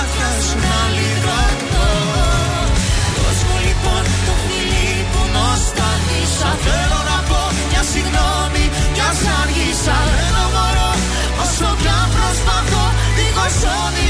άργησα 9.97 10.17
Δεν 10.21 10.31
το 10.37 10.45
μπορώ 10.53 10.91
όσο 11.43 11.69
κι 11.83 11.91
αν 11.99 12.07
προσπαθώ 12.15 12.85
Δίχως 13.17 13.59
όνειρα 13.83 14.08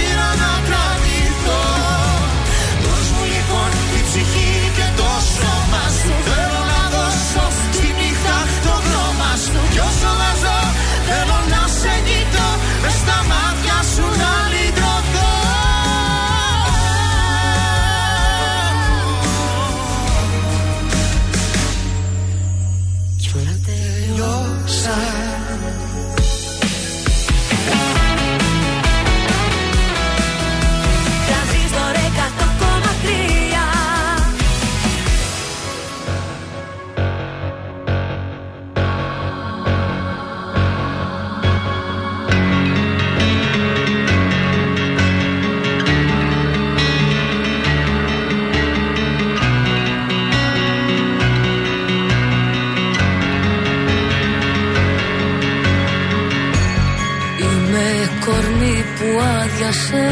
που 59.68 59.74
άδειασε 59.74 60.08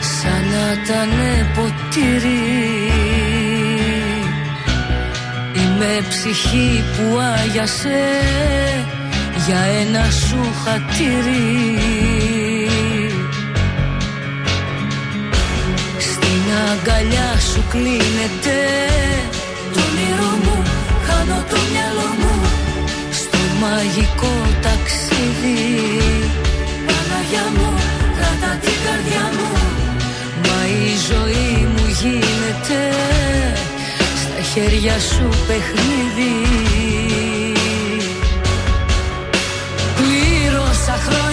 Σαν 0.00 0.44
να 0.50 0.72
ήταν 0.82 1.10
ποτήρι. 1.54 2.42
Είμαι 5.54 6.06
ψυχή 6.08 6.84
που 6.96 7.18
άγιασε 7.18 8.04
Για 9.46 9.60
ένα 9.80 10.10
σου 10.10 10.40
χατήρι. 10.64 11.78
Στην 15.98 16.42
αγκαλιά 16.70 17.38
σου 17.52 17.64
κλείνεται. 17.70 18.58
Το 19.72 19.80
όνειρό 19.80 20.32
μου 20.44 20.62
Χάνω 21.06 21.44
το 21.50 21.56
μυαλό 21.72 22.08
μου. 22.18 22.32
Στο 23.10 23.38
μαγικό 23.60 24.13
γίνεται 32.54 32.96
Στα 34.16 34.42
χέρια 34.42 34.98
σου 34.98 35.28
παιχνίδι. 35.46 36.46
Πλήρωσα 39.96 40.92
χρόνια 40.92 41.23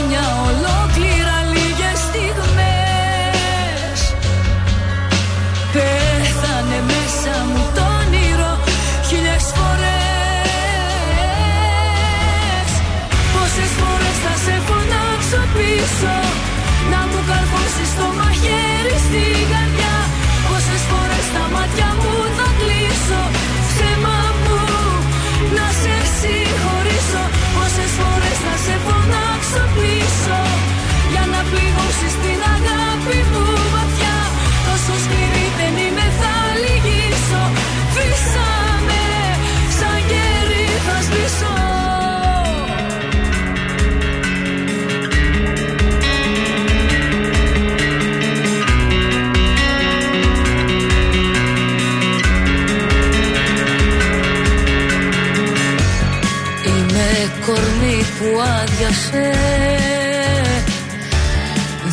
που 58.22 58.42
άδειασε. 58.62 59.30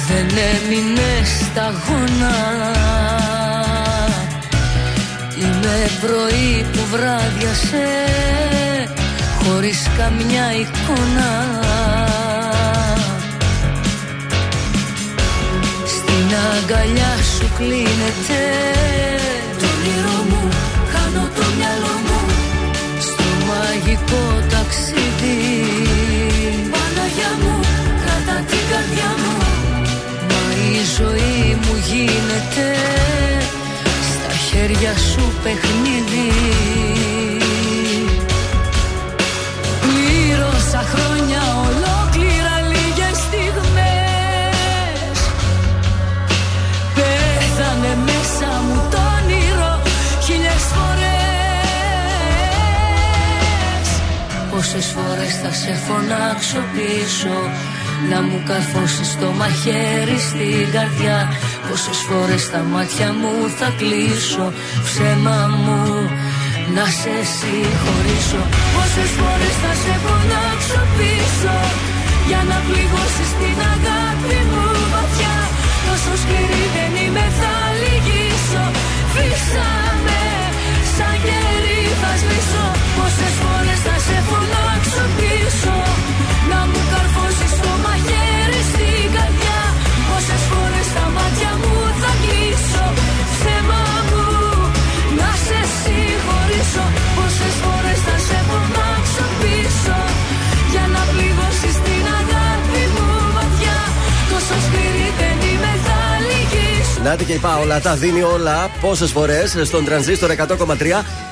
Δεν 0.09 0.27
έμεινε 0.27 1.11
σταγόνα 1.25 2.37
Είμαι 5.39 5.91
πρωί 6.01 6.67
που 6.73 6.81
βράδιασε 6.91 7.87
Χωρίς 9.43 9.83
καμιά 9.99 10.47
εικόνα. 10.61 11.31
Στην 15.87 16.29
αγκαλιά 16.53 17.13
σου 17.37 17.49
κλείνεται. 17.57 18.41
Το 19.59 19.67
όνειρό 19.75 20.19
μου, 20.29 20.49
χάνω 20.93 21.29
το 21.37 21.43
μυαλό 21.57 21.95
μου. 22.07 22.21
Στο 23.01 23.25
μαγικό 23.49 24.23
την 28.51 28.63
καρδιά 28.71 29.11
μου. 29.23 29.35
Μα 30.31 30.43
η 30.71 30.77
ζωή 30.97 31.59
μου 31.63 31.75
γίνεται 31.91 32.67
Στα 34.13 34.33
χέρια 34.47 34.93
σου 35.11 35.25
παιχνίδι. 35.43 36.31
Πλήρωσα 39.83 40.83
χρόνια 40.93 41.43
ολόκληρα 41.67 42.55
λίγες 42.73 43.17
στιγμές. 43.27 45.19
Πέθανε 46.95 47.93
μέσα 48.09 48.51
μου 48.67 48.79
το 48.91 48.99
όνειρο 49.17 49.73
χίλιες 50.25 50.65
φορές. 50.73 51.19
Πόσες 54.51 54.87
φορές 54.97 55.33
θα 55.43 55.53
σε 55.53 55.73
φωνάξω 55.87 56.61
πίσω 56.75 57.37
να 58.11 58.19
μου 58.27 58.39
καρφώσεις 58.49 59.11
το 59.21 59.29
μαχαίρι 59.39 60.19
στην 60.29 60.65
καρδιά. 60.75 61.19
Πόσες 61.69 61.99
φορές 62.09 62.43
τα 62.53 62.61
μάτια 62.73 63.09
μου 63.21 63.35
θα 63.59 63.69
κλείσω. 63.81 64.47
Ψέμα 64.87 65.39
μου 65.63 65.81
να 66.77 66.85
σε 67.01 67.15
συγχωρήσω. 67.37 68.43
Πόσες 68.75 69.11
φορές 69.19 69.55
θα 69.63 69.73
σε 69.83 69.95
φωνάξω 70.05 70.83
πίσω. 70.97 71.57
Για 72.29 72.43
να 72.51 72.59
πληγώσεις 72.67 73.31
την 73.41 73.59
αγάπη 73.75 74.39
μου 74.51 74.67
βαθιά. 74.93 75.37
Τόσο 75.87 76.13
σκληρή 76.23 76.65
δεν 76.77 76.93
είμαι 77.03 77.27
θα 77.39 77.55
λυγίσω. 77.81 78.65
Φύσαμε 79.13 80.23
σαν 80.95 81.17
κερί 81.27 81.83
θα 82.01 82.13
σβήσω. 82.21 82.67
Πόσες 82.97 83.35
φορές 83.43 83.81
θα 83.87 83.97
σε 84.07 84.17
φωνάξω 84.29 85.05
πίσω. 85.19 85.78
Νάτι 107.09 107.25
και 107.25 107.33
η 107.33 107.39
Πάολα 107.39 107.81
τα 107.81 107.95
δίνει 107.95 108.23
όλα 108.23 108.71
πόσες 108.81 109.11
φορές 109.11 109.57
στον 109.65 109.85
τρανζίστορ 109.85 110.31
100,3 110.31 110.77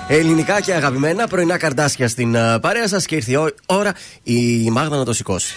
ελληνικά 0.08 0.60
και 0.60 0.74
αγαπημένα 0.74 1.26
πρωινά 1.26 1.58
καρδάσια 1.58 2.08
στην 2.08 2.34
ε, 2.34 2.58
παρέα 2.58 2.88
σας 2.88 3.06
και 3.06 3.14
ήρθε 3.14 3.32
η 3.32 3.38
ώρα 3.66 3.92
η 4.22 4.70
Μάγδα 4.70 4.96
να 4.96 5.04
το 5.04 5.12
σηκώσει. 5.12 5.54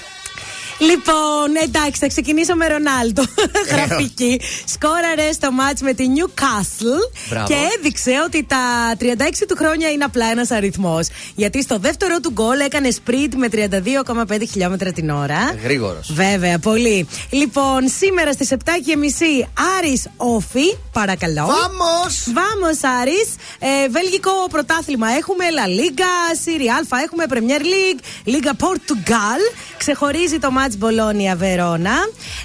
Λοιπόν, 0.79 1.55
εντάξει, 1.63 1.99
θα 1.99 2.07
ξεκινήσω 2.07 2.55
με 2.55 2.67
Ρονάλντο. 2.67 3.23
Γραφική. 3.71 4.41
Σκόραρε 4.65 5.31
στο 5.31 5.51
μάτς 5.51 5.81
με 5.81 5.93
τη 5.93 6.05
Newcastle 6.15 7.29
Μπράβο. 7.29 7.47
και 7.47 7.55
έδειξε 7.77 8.11
ότι 8.25 8.43
τα 8.43 8.95
36 8.99 9.05
του 9.47 9.55
χρόνια 9.57 9.89
είναι 9.91 10.03
απλά 10.03 10.25
ένας 10.25 10.51
αριθμός. 10.51 11.07
Γιατί 11.35 11.61
στο 11.61 11.77
δεύτερο 11.77 12.19
του 12.19 12.31
γκολ 12.31 12.59
έκανε 12.59 12.89
sprint 13.05 13.33
με 13.35 13.47
32,5 13.51 14.41
χιλιόμετρα 14.51 14.91
την 14.91 15.09
ώρα. 15.09 15.55
Γρήγορος. 15.63 16.13
Βέβαια, 16.13 16.59
πολύ. 16.59 17.07
Λοιπόν, 17.29 17.87
σήμερα 17.99 18.31
στις 18.31 18.49
7.30 18.51 19.47
Άρης 19.77 20.07
Όφη, 20.17 20.77
παρακαλώ. 20.91 21.47
Vamos! 21.47 22.31
Vamos, 22.37 22.77
Άρης. 23.01 23.35
Ε, 23.59 23.89
βέλγικο 23.89 24.31
πρωτάθλημα 24.51 25.07
έχουμε, 25.09 25.43
La 25.55 25.67
Liga, 25.67 26.35
Serie 26.45 26.95
Α, 26.95 26.99
έχουμε 27.03 27.25
Premier 27.29 27.61
League, 27.61 28.29
Liga 28.29 28.65
Portugal. 28.65 29.55
Ξεχωρίζει 29.77 30.39
το 30.39 30.51
μάτς 30.51 30.68
Μπολόνια 30.77 31.35
Βερόνα. 31.35 31.95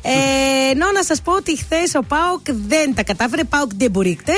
Ε, 0.02 0.70
ενώ 0.70 0.90
να 0.94 1.04
σας 1.04 1.20
πω 1.22 1.32
ότι 1.32 1.56
χθες 1.58 1.94
ο 1.94 2.02
Πάοκ 2.08 2.40
δεν 2.68 2.94
τα 2.94 3.02
κατάφερε. 3.02 3.44
Πάοκ 3.44 3.74
Ντεμπουρίκτε. 3.74 4.32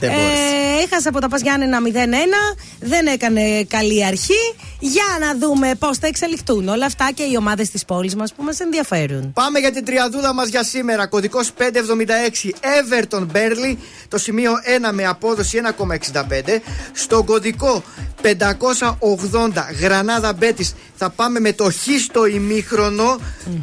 Δεν 0.00 0.10
μπόρεσε. 0.10 0.58
έχασε 0.84 1.08
από 1.08 1.20
τα 1.20 1.28
Πασγιάννενα 1.28 1.78
0-1. 1.80 2.56
Δεν 2.80 3.06
έκανε 3.06 3.64
καλή 3.64 4.04
αρχή. 4.04 4.54
Για 4.80 5.02
να 5.20 5.38
δούμε 5.38 5.74
πώς 5.78 5.98
θα 5.98 6.06
εξελιχθούν 6.06 6.68
όλα 6.68 6.86
αυτά 6.86 7.10
και 7.14 7.22
οι 7.22 7.36
ομάδες 7.38 7.70
της 7.70 7.84
πόλης 7.84 8.16
μας 8.16 8.34
που 8.34 8.42
μας 8.42 8.60
ενδιαφέρουν. 8.60 9.32
Πάμε 9.32 9.58
για 9.58 9.72
την 9.72 9.84
τριαδούλα 9.84 10.34
μας 10.34 10.48
για 10.48 10.64
σήμερα. 10.64 11.06
Κωδικός 11.06 11.52
576 11.52 12.48
Everton 12.60 13.26
Berley. 13.32 13.76
Το 14.08 14.18
σημείο 14.18 14.52
1 14.88 14.92
με 14.92 15.06
απόδοση 15.06 15.56
1,65. 15.56 16.60
Στον 16.92 17.24
κωδικό 17.24 17.82
580 18.22 19.70
Γρανάδα 19.80 20.32
Μπέτης 20.32 20.74
θα 20.96 21.10
πάμε 21.10 21.40
με 21.40 21.52
το 21.52 21.64
χ 21.64 22.00
στο 22.04 22.26
ημίχρονο 22.26 23.18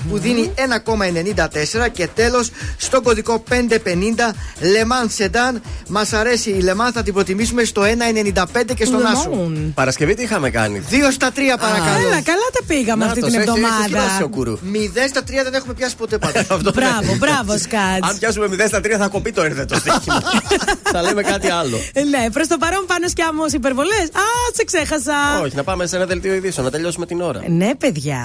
που 0.09 0.17
δίνει 0.17 0.53
1,94. 0.55 1.89
Και 1.91 2.07
τέλος 2.07 2.51
στον 2.77 3.03
κωδικό 3.03 3.43
550 3.49 4.33
Λεμάν 4.59 5.09
Σεντάν. 5.09 5.61
Μας 5.87 6.13
αρέσει 6.25 6.49
η 6.49 6.61
Λεμάν, 6.61 6.91
θα 6.91 7.03
την 7.03 7.13
προτιμήσουμε 7.13 7.63
στο 7.63 7.81
1,95 7.81 8.73
και 8.75 8.85
στον 8.85 9.05
Άσο. 9.05 9.29
Λεμόν. 9.29 9.71
Παρασκευή 9.73 10.13
τι 10.13 10.23
είχαμε 10.23 10.49
κάνει; 10.49 10.83
2 10.89 10.93
στα 11.11 11.29
3 11.31 11.39
παρακαλώ. 11.59 11.97
Έλα, 12.07 12.21
καλά 12.21 12.47
τα 12.53 12.61
πήγαμε 12.67 13.05
αυτή 13.05 13.19
Νάτος, 13.19 13.33
την 13.33 13.41
έχει- 13.41 13.49
έχει 13.49 13.59
εβδομάδα. 13.59 13.87
δοκιμάσει 13.89 14.23
ο 14.23 14.29
Κουρού. 14.29 14.57
0 14.73 15.07
στα 15.09 15.21
3 15.23 15.43
δεν 15.43 15.53
έχουμε 15.53 15.73
πιάσει 15.73 15.95
ποτέ 15.95 16.17
πάντως. 16.17 16.41
Αυτό 16.55 16.71
ναι. 16.75 16.81
Μπράβο, 16.81 17.15
μπράβο, 17.17 17.57
Σκάτς. 17.57 18.09
Αν 18.09 18.17
πιάσουμε 18.19 18.47
0 18.47 18.67
στα 18.67 18.79
3 18.79 18.89
θα 18.97 19.07
κοπεί 19.07 19.31
το 19.31 19.41
έρδε 19.41 19.65
το 19.65 19.75
στοίχημα. 19.75 20.21
θα 20.93 21.01
λέμε 21.01 21.21
κάτι 21.21 21.49
άλλο. 21.49 21.77
Ναι, 22.09 22.29
προς 22.31 22.47
το 22.47 22.57
παρόν 22.57 22.83
πάνω 22.87 23.07
σκιάμο 23.07 23.43
υπερβολές. 23.53 24.05
Α, 24.23 24.27
σε 24.55 24.63
ξέχασα. 24.63 25.17
Όχι, 25.43 25.55
να 25.55 25.63
πάμε 25.63 25.85
σε 25.87 25.95
ένα 25.95 26.05
δελτίο 26.05 26.33
ειδήσεων, 26.33 26.65
να 26.65 26.71
τελειώσουμε 26.71 27.05
την 27.05 27.21
ώρα. 27.21 27.41
Ναι, 27.47 27.75
παιδιά. 27.75 28.21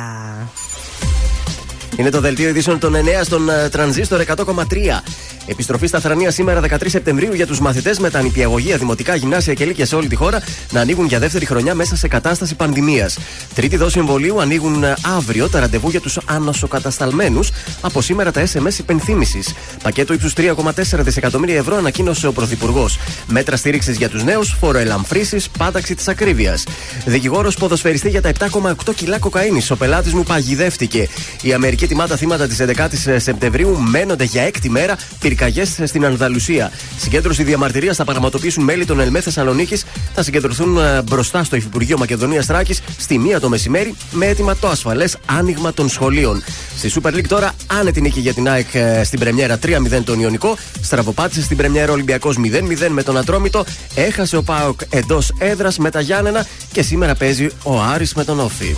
Είναι 1.97 2.11
το 2.11 2.21
δελτίο 2.21 2.49
ειδήσεων 2.49 2.79
των 2.79 2.95
9 2.95 3.25
στον 3.25 3.49
ε, 3.51 3.69
τρανζίστορ 3.69 4.23
100,3. 4.37 4.45
Επιστροφή 5.51 5.87
στα 5.87 6.01
Θρανία 6.01 6.31
σήμερα 6.31 6.61
13 6.61 6.77
Σεπτεμβρίου 6.87 7.35
για 7.35 7.47
τους 7.47 7.61
μαθητές 7.61 7.99
με 7.99 8.11
τα 8.11 8.23
νηπιαγωγεία, 8.23 8.77
δημοτικά, 8.77 9.15
γυμνάσια 9.15 9.55
και 9.55 9.65
λύκεια 9.65 9.87
σε 9.87 9.97
όλη 9.97 10.09
τη 10.09 10.15
χώρα 10.15 10.43
να 10.73 10.81
ανοίγουν 10.81 11.07
για 11.07 11.19
δεύτερη 11.19 11.47
χρονιά 11.47 11.75
μέσα 11.75 11.97
σε 11.97 12.09
κατάσταση 12.09 12.55
πανδημίας. 12.55 13.19
Τρίτη 13.55 13.77
δόση 13.77 13.99
εμβολίου 13.99 14.41
ανοίγουν 14.41 14.85
ε, 14.85 14.95
αύριο 15.17 15.49
τα 15.49 15.61
ραντεβού 15.61 15.91
για 15.91 16.01
τους 16.01 16.19
ανοσοκατασταλμένους. 16.25 17.51
Από 17.81 18.01
σήμερα 18.01 18.31
τα 18.31 18.47
SMS 18.53 18.79
υπενθύμησης. 18.79 19.55
Πακέτο 19.83 20.13
ύψους 20.13 20.33
3,4 20.37 20.53
δισεκατομμύρια 20.99 21.57
ευρώ 21.57 21.77
ανακοίνωσε 21.77 22.27
ο 22.27 22.33
Πρωθυπουργός. 22.33 22.99
Μέτρα 23.27 23.57
στήριξης 23.57 23.97
για 23.97 24.09
τους 24.09 24.25
νέους, 24.25 24.57
φοροελαμφρύσει, 24.61 25.41
πάταξη 25.59 25.95
της 25.95 26.09
ακρίβειας. 26.09 26.65
Δικηγόρος 27.05 27.57
ποδοσφαιριστή 27.57 28.09
για 28.09 28.23
τα 28.23 28.29
7,8 28.29 28.95
κιλά 28.95 29.19
κοκαίνης. 29.19 29.71
Ο 29.71 29.77
πελάτης 29.77 30.13
μου 30.13 30.23
παγιδεύτηκε. 30.23 31.09
Η 31.43 31.53
Αμερική 31.53 31.87
τιμά 31.87 32.07
τα 32.07 32.17
θύματα 32.17 32.47
της 32.47 32.61
11ης 32.61 33.17
Σεπτεμβρίου 33.17 33.79
μένονται 33.79 34.25
για 34.25 34.43
έκτη 34.43 34.71
μέρα 34.71 34.97
πυρκαγιέ 35.41 35.87
στην 35.87 36.05
Ανδαλουσία. 36.05 36.71
Συγκέντρωση 36.99 37.43
διαμαρτυρίας 37.43 37.97
θα 37.97 38.05
πραγματοποιήσουν 38.05 38.65
μέλη 38.65 38.85
των 38.85 39.01
ΕΛΜΕ 39.01 39.21
Θεσσαλονίκης. 39.21 39.85
Θα 40.15 40.23
συγκεντρωθούν 40.23 40.79
ε, 40.79 41.03
μπροστά 41.03 41.45
στο 41.45 41.57
Υφυπουργείο 41.57 41.99
Μακεδονίας 41.99 42.47
Τράκη 42.47 42.79
στη 42.99 43.19
μία 43.19 43.41
το 43.41 43.49
μεσημέρι 43.49 43.95
με 44.11 44.27
έτοιμα 44.27 44.57
το 44.57 44.69
ασφαλές 44.69 45.17
άνοιγμα 45.27 45.73
των 45.73 45.89
σχολείων. 45.89 46.43
Στη 46.77 46.91
Super 46.95 47.09
League 47.09 47.27
τώρα 47.29 47.53
άνετη 47.67 48.01
νίκη 48.01 48.21
για 48.21 48.35
την 48.35 48.49
ΑΕΚ 48.49 48.75
ε, 48.75 49.05
στην 49.05 49.19
Πρεμιέρα 49.19 49.59
3-0 49.63 49.69
τον 50.05 50.21
Ιωνικό. 50.21 50.57
Στραβοπάτησε 50.81 51.43
στην 51.43 51.57
Πρεμιέρα 51.57 51.93
Ολυμπιακός 51.93 52.37
0-0 52.37 52.89
με 52.89 53.03
τον 53.03 53.17
Ατρόμητο. 53.17 53.65
Έχασε 53.95 54.37
ο 54.37 54.43
Πάοκ 54.43 54.81
εντός 54.89 55.33
έδρας 55.39 55.79
με 55.79 55.91
τα 55.91 56.01
Γιάννενα 56.01 56.47
και 56.73 56.83
σήμερα 56.83 57.15
παίζει 57.15 57.49
ο 57.63 57.81
Άρης 57.81 58.15
με 58.15 58.25
τον 58.25 58.41
Όφη. 58.41 58.77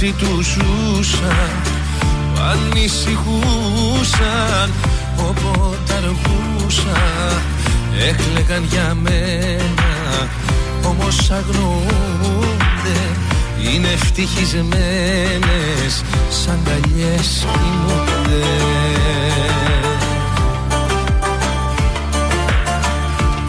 Μαζί 0.00 0.12
τους 0.12 0.46
ζούσαν 0.46 1.62
που 2.34 2.40
ανησυχούσαν 2.40 4.72
όποτε 5.16 5.94
αργούσαν 5.96 7.42
έκλαιγαν 8.08 8.64
για 8.70 8.96
μένα. 9.02 10.28
Όμως 10.84 11.30
αγνοούνται 11.30 12.98
είναι 13.62 13.88
ευτυχισμένες 13.88 16.04
σαν 16.30 16.58
καλιές 16.64 17.46
κοιμούνται. 17.52 18.44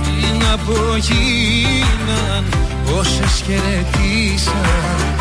Τι 0.03 0.45
να 0.45 0.57
πω 0.57 0.95
γίναν 0.95 2.43
Όσες 2.97 3.43
χαιρετήσαν 3.45 5.18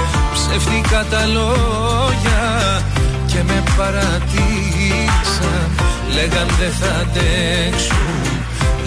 Ψεύτικα 0.49 1.05
τα 1.11 1.27
λόγια 1.27 2.83
Και 3.27 3.43
με 3.47 3.63
παρατήσαν 3.77 5.71
Λέγαν 6.15 6.49
δεν 6.59 6.73
θα 6.81 6.93
αντέξουν 7.01 8.43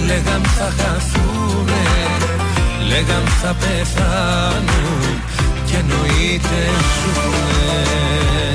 Λέγαν 0.05 0.41
θα 0.41 0.73
χαθούνε 0.77 1.85
Λέγαν 2.87 3.23
θα 3.41 3.55
πεθάνουν 3.59 5.21
Και 5.65 5.75
εννοείται 5.77 6.61
ζουνε 6.97 8.50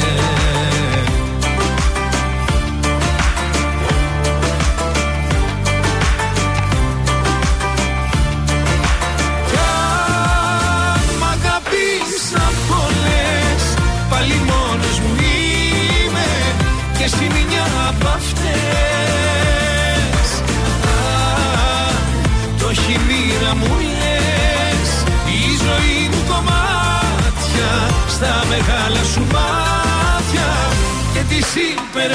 Στα 28.17 28.45
μεγάλα 28.49 29.05
σου 29.13 29.21
μάτια 29.21 30.51
Και 31.13 31.21
τις 31.29 31.55
υπερβολές 31.55 32.15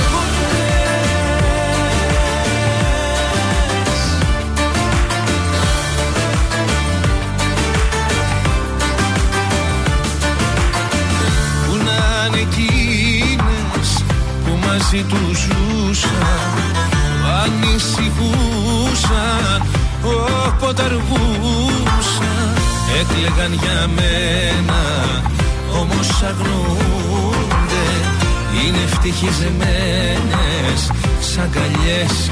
Που 11.68 11.74
να 11.76 12.02
είναι 12.28 12.40
εκείνες 12.40 13.90
που 14.46 14.52
μαζί 14.66 15.02
τους 15.04 15.38
ζούσαν 15.40 16.52
που 16.56 17.28
ανησυχούσαν 17.44 19.10
όποτε 20.04 20.84
αργούσαν 20.84 22.54
έκλαιγαν 23.00 23.54
για 23.54 23.88
μένα 23.96 24.82
όμως 25.80 26.24
αγνοούνται 26.24 27.88
είναι 28.66 28.84
ευτυχισμένες 28.84 30.92
σαν 31.20 31.50
καλιές 31.50 32.30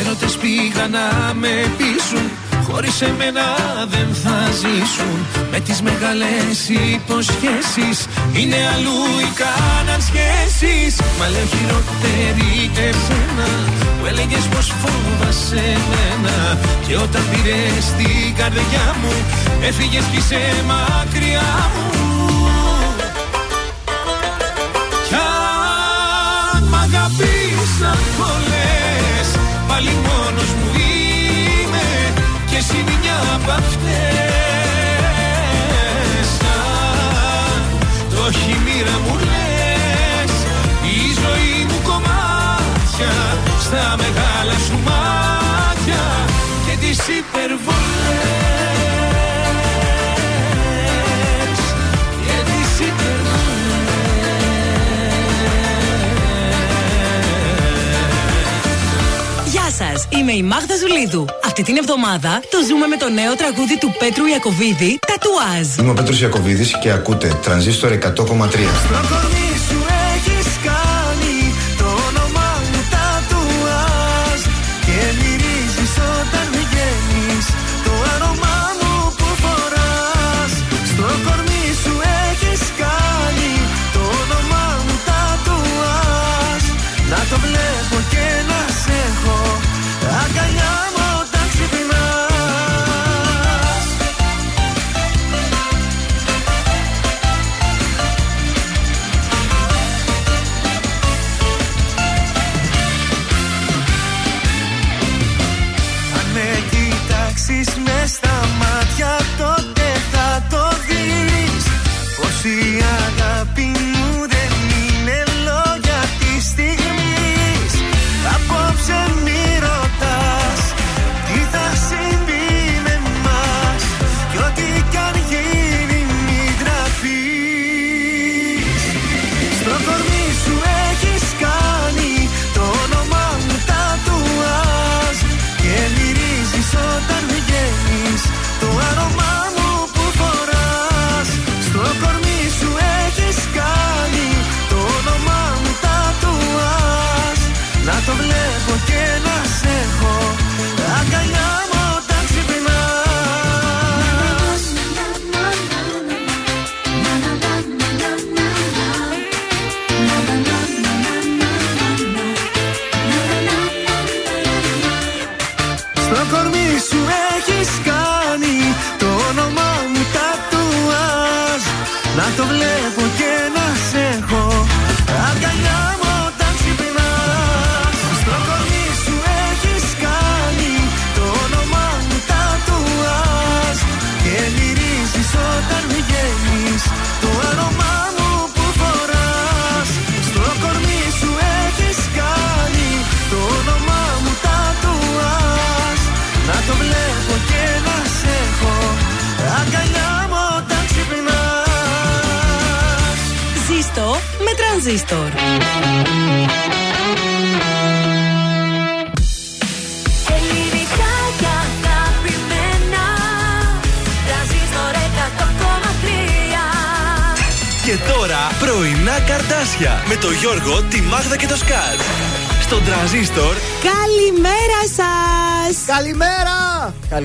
Έρωτες 0.00 0.36
πήγαν 0.36 0.90
να 0.90 1.34
με 1.34 1.72
πείσουν 1.76 1.87
Χωρίς 2.90 3.08
εμένα 3.10 3.44
δεν 3.88 4.14
θα 4.22 4.36
ζήσουν 4.60 5.18
Με 5.50 5.60
τις 5.60 5.82
μεγάλες 5.82 6.68
υποσχέσεις. 6.94 8.06
Είναι 8.32 8.56
αλλού 8.74 8.98
οι 9.22 9.30
κάναν 9.40 10.00
σχέσεις 10.08 11.00
Μα 11.18 11.26
λέω 11.28 11.46
χειρότερη 11.52 12.70
εσένα 12.88 13.48
Που 13.98 14.06
έλεγες 14.06 14.44
πως 14.52 14.72
φόβασαι 14.80 15.62
εμένα. 15.78 16.58
Και 16.86 16.96
όταν 16.96 17.22
πήρες 17.30 17.84
την 17.98 18.34
καρδιά 18.36 18.86
μου 19.00 19.12
Έφυγες 19.68 20.04
κι 20.10 20.16
είσαι 20.16 20.42
μακριά 20.66 21.50
μου 21.74 22.17
μια 33.48 33.56
απ' 33.56 34.27
είμαι 60.08 60.32
η 60.32 60.42
Μάγδα 60.42 60.74
Ζουλίδου. 60.76 61.24
Αυτή 61.44 61.62
την 61.62 61.76
εβδομάδα 61.76 62.40
το 62.50 62.58
ζούμε 62.68 62.86
με 62.86 62.96
το 62.96 63.08
νέο 63.08 63.34
τραγούδι 63.34 63.78
του 63.78 63.94
Πέτρου 63.98 64.26
Ιακοβίδη, 64.26 64.98
Τατουάζ. 65.06 65.76
Είμαι 65.78 65.90
ο 65.90 65.94
Πέτρος 65.94 66.20
Ιακοβίδης 66.20 66.78
και 66.78 66.90
ακούτε 66.90 67.38
Τρανζίστορ 67.42 67.92
100,3. 67.92 69.47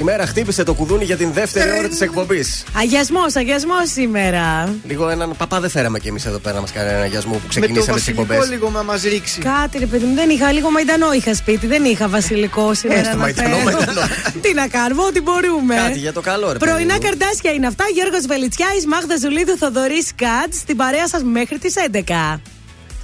Καλημέρα, 0.06 0.30
χτύπησε 0.30 0.64
το 0.64 0.74
κουδούνι 0.74 1.04
για 1.06 1.18
την 1.18 1.34
δεύτερη 1.34 1.72
ώρα 1.78 1.88
της 1.88 2.02
εκπομπής. 2.02 2.64
Αγιασμός, 2.74 3.36
αγιασμός 3.36 3.92
σήμερα. 3.92 4.76
Λίγο 4.88 5.10
έναν 5.10 5.34
παπά 5.38 5.60
δεν 5.60 5.70
φέραμε 5.70 6.00
κι 6.00 6.08
εμείς 6.08 6.26
εδώ 6.26 6.38
πέρα 6.38 6.56
να 6.56 6.62
μας 6.62 6.72
κάνει 6.72 6.90
έναν 6.90 7.02
αγιασμό 7.02 7.32
που 7.32 7.38
Με 7.40 7.44
το 7.44 7.60
ξεκινήσαμε 7.60 8.00
τι 8.00 8.06
εκπομπές. 8.10 8.38
βασιλικό 8.38 8.66
λίγο 8.66 8.78
να 8.78 8.84
μας 8.84 9.02
ρίξει 9.04 9.40
Κάτι 9.40 9.78
ρε 9.78 9.86
παιδί 9.86 10.06
μου, 10.06 10.16
δεν 10.16 10.30
είχα 10.30 10.52
λίγο 10.52 10.70
μαϊντανό 10.72 11.14
είχα 11.14 11.34
σπίτι, 11.34 11.68
δεν 11.68 11.84
είχα 11.84 12.08
βασιλικό 12.08 12.74
σήμερα. 12.74 13.00
Έστω 13.00 13.16
να 13.16 13.22
μαϊντανό, 13.22 13.56
φέρω. 13.56 13.64
μαϊντανό. 13.64 14.02
Τι 14.42 14.54
να 14.54 14.68
κάνουμε, 14.68 15.04
ό,τι 15.04 15.22
μπορούμε. 15.22 15.76
Κάτι 15.76 16.00
για 16.00 16.14
το 16.14 16.22
καλό, 16.22 16.52
ρε 16.52 16.58
παιδί 16.58 16.72
Πρωινά 16.72 16.94
μου. 16.94 17.00
καρτάσια 17.00 17.52
είναι 17.52 17.68
αυτά. 17.68 17.84
Γιώργος 17.94 18.26
Βελιτσιάης, 18.26 18.86
Μάγδα 18.86 19.16
Ζουλίδου, 19.18 19.58
Θοδωρής 19.58 20.12
Κάτς. 20.16 20.58
Στην 20.58 20.76
παρέα 20.76 21.08
σας 21.08 21.24
μέχρι 21.24 21.58
τις 21.58 21.74
11. 21.76 22.42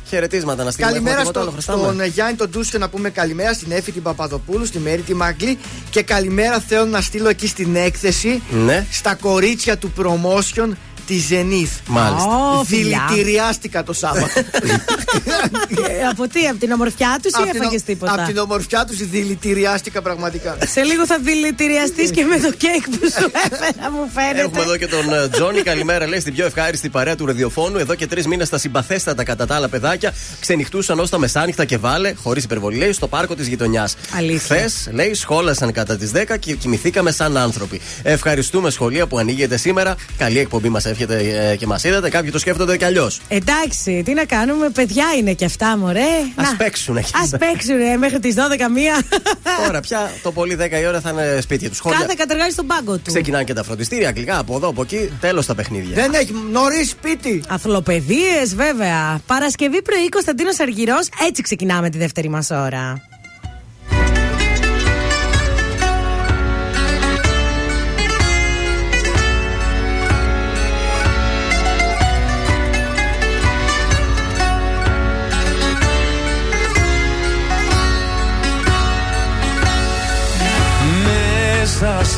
Χαιρετίσματα 0.10 0.64
να 0.64 0.72
στείλουμε. 0.72 0.94
Καλημέρα 0.94 1.20
Έχουμε 1.22 1.32
τίποτα 1.34 1.50
άλλο, 1.52 1.62
στο, 1.62 1.72
χρωστάμε. 1.74 1.94
στον 1.94 2.02
ε, 2.02 2.06
Γιάννη 2.06 2.36
τον 2.36 2.52
Τούσιο 2.52 2.80
να 2.80 2.90
πούμε 2.90 3.10
καλημέρα 3.10 3.54
στην 3.54 3.72
Έφη 3.72 3.92
την 3.92 4.02
Παπαδοπούλου, 4.02 4.66
στη 4.66 4.80
Μέρη 4.80 5.02
τη 5.02 5.14
Μαγκλή 5.14 5.58
και 5.90 6.02
καλημέρα 6.02 6.60
θέλω 6.60 6.86
να 6.86 7.02
στείλω 7.02 7.30
εκεί 7.30 7.48
στην 7.48 7.76
έκθεση 7.76 8.42
Ναι. 8.66 8.86
στα 8.92 9.16
κορίτσια 9.16 9.78
του 9.78 9.92
promotion 9.98 10.70
τη 11.10 11.22
Zenith. 11.30 11.74
Μάλιστα. 11.88 12.58
Ω, 12.60 12.64
φιλιά. 12.64 13.06
Δηλητηριάστηκα 13.10 13.84
το 13.84 13.94
Σάββατο. 13.94 14.40
Ε, 14.40 16.08
Από 16.12 16.28
τι, 16.28 16.48
από 16.48 16.60
την 16.60 16.72
ομορφιά 16.72 17.20
τους 17.24 17.34
Απ' 17.36 17.46
ή 17.46 17.50
την 17.50 17.62
έφαγες 17.62 17.82
ο- 17.82 17.84
τίποτα; 17.86 18.14
Απ' 18.14 18.26
την 18.26 18.38
ομορφιά 18.38 18.86
τους 18.86 18.98
δηλητηριάστηκα 18.98 20.02
πραγματικά. 20.02 20.58
Σε 20.66 20.82
λίγο 20.84 21.06
θα 21.06 21.18
δηλητηριαστείς 21.20 22.12
και 22.12 22.24
με 22.24 22.40
το 22.40 22.52
κέικ 22.52 22.84
που 22.90 23.06
σου 23.20 23.32
έφερα, 23.46 23.92
μου 23.92 24.10
φαίνεται. 24.14 24.42
Έχουμε 24.42 24.62
εδώ 24.62 24.78
και 24.78 24.88
τον 24.88 25.14
ε, 25.14 25.28
Τζόνι. 25.30 25.62
Καλημέρα, 25.62 26.08
λέει 26.08 26.20
στην 26.20 26.34
πιο 26.34 26.46
ευχάριστη 26.46 26.90
παρέα 26.90 27.16
του 27.16 27.26
ραδιοφώνου. 27.26 27.78
Εδώ 27.78 27.96
και 27.96 28.08
τρεις 28.08 28.28
μήνες 28.28 28.50
τα 28.50 28.58
συμπαθέστατα 28.58 29.24
κατά 29.24 29.46
τα 29.46 29.56
άλλα 29.56 29.68
παιδάκια 29.70 30.14
ξενυχτούσαν 30.40 31.00
ως 31.00 31.10
τα 31.10 31.18
μεσάνυχτα 31.20 31.66
και 31.66 31.78
βάλε, 31.78 32.14
χωρίς 32.24 32.44
υπερβολή, 32.44 32.78
λέει, 32.78 32.92
στο 32.92 33.08
πάρκο 33.08 33.36
της 33.36 33.48
γειτονιάς. 33.48 33.96
Αλήθεια. 34.18 34.56
Χθες, 34.56 34.90
λέει, 34.92 35.14
σχόλασαν 35.14 35.72
κατά 35.72 35.98
τις 35.98 36.12
10 36.12 36.38
και 36.40 36.54
κοιμηθήκαμε 36.54 37.12
σαν 37.12 37.38
άνθρωποι. 37.38 37.82
Ευχαριστούμε 38.04 38.70
σχολεία 38.70 39.08
που 39.08 39.18
ανοίγετε 39.18 39.58
σήμερα. 39.58 39.96
Καλή 40.18 40.40
εκπομπή 40.40 40.70
μας 40.70 40.86
εύχεται 40.86 40.98
ε, 41.04 41.56
και 41.56 41.68
μας 41.68 41.84
είδατε. 41.84 42.10
Κάποιοι 42.10 42.32
το 42.32 42.40
σκέφτονται 42.40 42.78
κι 42.78 42.86
αλλιώς. 42.86 43.22
Εντάξει, 43.28 44.02
τι 44.06 44.14
να 44.14 44.26
κάνουμε, 44.26 44.70
παιδιά 44.70 45.06
είναι 45.18 45.34
και 45.34 45.46
αυτά, 45.46 45.78
μωρέ. 45.78 46.00
Α 46.36 46.56
παίξουν 46.58 46.98
εκεί. 46.98 47.12
Α 47.34 47.38
παίξουν 47.38 48.00
μέχρι 48.00 48.20
τις 48.20 48.36
12 48.36 48.40
μία. 48.74 49.02
Τώρα 49.66 49.80
πια 49.80 50.12
το 50.22 50.32
πολύ 50.32 50.58
10 50.62 50.82
η 50.82 50.86
ώρα 50.88 51.00
θα 51.00 51.10
είναι 51.10 51.42
σπίτια 51.42 51.70
τους. 51.70 51.78
Σχόλια. 51.78 52.00
Κάθε 52.00 52.14
κατεργάζει 52.18 52.52
στον 52.52 52.68
πάγκο 52.68 52.98
του. 52.98 53.12
Ξεκινάνε 53.12 53.44
και 53.44 53.54
τα 53.54 53.64
φροντιστήρια, 53.64 54.08
αγγλικά 54.08 54.38
από 54.38 54.56
εδώ, 54.56 54.68
από 54.68 54.82
εκεί. 54.82 55.10
Τέλος 55.20 55.46
τα 55.46 55.56
παιχνίδια. 55.56 55.96
Δεν 55.96 56.14
έχει 56.14 56.34
νωρίς 56.52 56.90
σπίτι. 56.90 57.44
Αθλοπαιδίες, 57.48 58.56
βέβαια. 58.56 59.22
Παρασκευή 59.26 59.82
πρωί 59.82 60.10
Κωνσταντίνος 60.10 60.60
Αργυρός. 60.60 61.10
Έτσι 61.28 61.42
ξεκινάμε 61.42 61.90
τη 61.90 61.98
δεύτερη 61.98 62.30
μας 62.30 62.50
ώρα. 62.50 63.02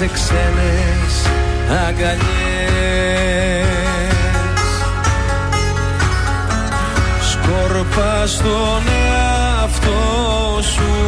Σε 0.01 0.07
ξένες 0.07 1.15
αγκαλιές. 1.87 2.21
Σκόρπα 7.31 8.27
στον 8.27 8.83
εαυτό 9.11 10.61
σου 10.61 11.00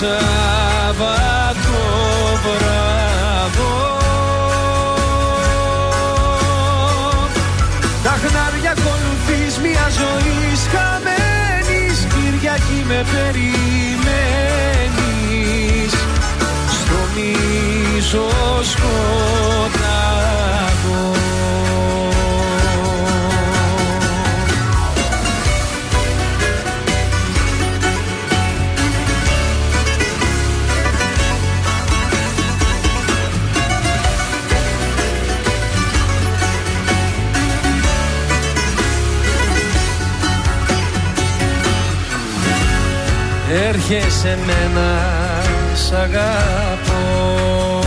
Σάββατο 0.00 1.78
βράδο. 2.42 3.74
Τα 8.02 8.10
χνάρια 8.10 8.70
ακολουθείς 8.70 9.58
μια 9.58 9.86
ζωή 9.98 10.36
χαμένης 10.72 12.06
Κυριακή 12.14 12.84
με 12.86 13.04
περιμένεις. 13.12 13.42
Στο 16.70 16.98
μίσο 17.14 18.26
σκοτάδο 18.62 19.75
Έρχεσαι 43.88 44.38
μένα 44.46 45.02
σ' 45.74 45.92
αγαπώ. 45.92 47.80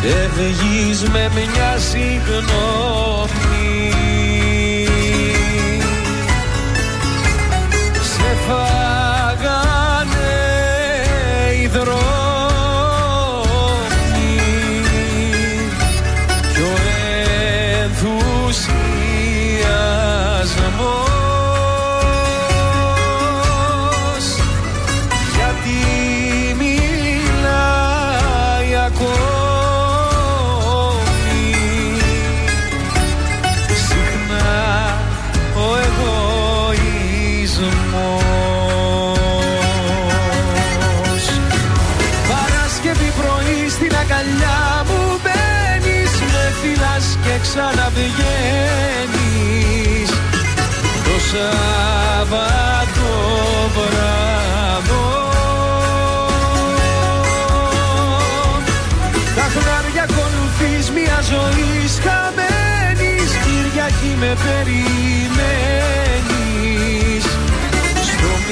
Και 0.00 0.28
βγεις 0.36 1.02
με 1.02 1.30
μια 1.34 1.78
συγγνώμη 1.78 3.51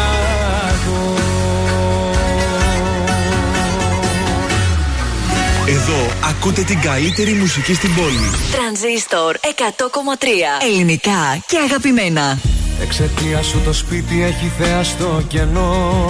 Εδώ 5.67 6.29
ακούτε 6.29 6.63
την 6.63 6.81
καλύτερη 6.81 7.33
μουσική 7.33 7.75
στην 7.75 7.95
πόλη. 7.95 8.31
Τρανζίστορ 8.53 9.37
100,3 9.43 10.69
ελληνικά 10.71 11.43
και 11.47 11.59
αγαπημένα. 11.65 12.39
Εξαιτία 12.83 13.43
σου 13.43 13.61
το 13.65 13.73
σπίτι 13.73 14.23
έχει 14.23 14.53
θέα 14.59 14.83
στο 14.83 15.23
κενό 15.29 16.07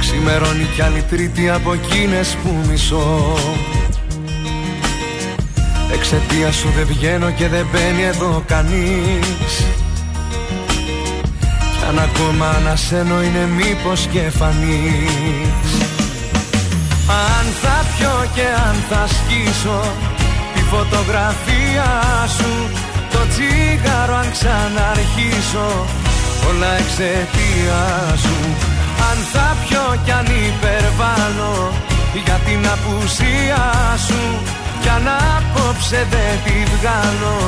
Ξημερώνει 0.00 0.64
κι 0.74 0.82
άλλη 0.82 1.02
τρίτη 1.02 1.50
από 1.50 1.72
εκείνες 1.72 2.36
που 2.42 2.64
μισώ 2.70 3.34
Εξαιτία 6.06 6.52
σου 6.52 6.68
δεν 6.76 6.86
βγαίνω 6.86 7.30
και 7.30 7.48
δεν 7.48 7.66
μπαίνει 7.72 8.02
εδώ 8.02 8.42
κανείς. 8.46 9.54
Κι 11.78 11.84
αν 11.88 11.98
ακόμα 11.98 12.46
ανασένω 12.48 13.22
είναι 13.22 13.46
μήπως 13.58 14.06
και 14.12 14.20
φανείς 14.38 15.68
Αν 17.08 17.46
θα 17.62 17.76
πιω 17.90 18.14
και 18.34 18.46
αν 18.68 18.76
θα 18.88 19.06
σκίσω 19.16 19.80
Τη 20.54 20.60
φωτογραφία 20.60 21.90
σου 22.36 22.52
Το 23.12 23.20
τσίγαρο 23.30 24.14
αν 24.16 24.30
ξαναρχίσω 24.30 25.68
Όλα 26.48 26.70
εξαιτία 26.82 27.82
σου. 28.22 28.36
Αν 29.10 29.18
θα 29.32 29.56
πιω 29.62 30.00
κι 30.04 30.10
αν 30.10 30.26
υπερβάλλω 30.48 31.72
για 32.24 32.38
την 32.46 32.60
απουσία 32.74 33.62
σου 34.06 34.22
Κι 34.84 34.90
αν 34.98 35.08
απόψε 35.36 36.06
δεν 36.12 36.34
τη 36.44 36.56
βγάλω 36.74 37.38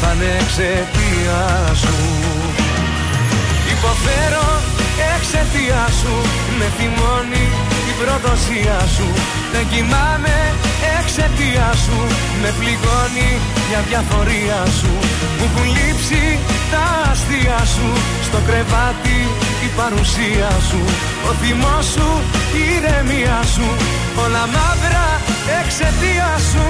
θα 0.00 0.10
είναι 0.14 0.30
εξαιτία 0.40 1.42
σου. 1.82 1.96
Υποφέρω 3.74 4.46
εξαιτία 5.14 5.84
σου 6.00 6.14
Με 6.58 6.66
θυμώνει 6.76 7.44
η 7.90 7.92
προδοσία 8.00 8.80
σου. 8.96 9.08
Δεν 9.52 9.64
κοιμάμαι 9.72 10.36
εξαιτία 10.98 11.68
σου 11.84 11.98
Με 12.42 12.50
πληγώνει 12.58 13.30
μια 13.68 13.80
διαφορία 13.88 14.60
σου. 14.78 14.92
Μου 15.36 15.44
έχουν 15.48 15.66
λείψει 15.76 16.22
τα 16.72 16.84
αστεία 17.10 17.60
σου 17.74 17.88
Στο 18.26 18.38
κρεβάτι 18.46 19.18
η 19.66 19.68
παρουσία 19.78 20.50
σου. 20.68 20.80
Ο 21.28 21.30
θυμός 21.40 21.86
σου, 21.94 22.08
η 22.58 22.62
ηρεμία 22.74 23.38
σου. 23.54 23.66
Όλα 24.24 24.44
μαύρα 24.54 25.06
εξαιτία 25.60 26.30
σου 26.50 26.64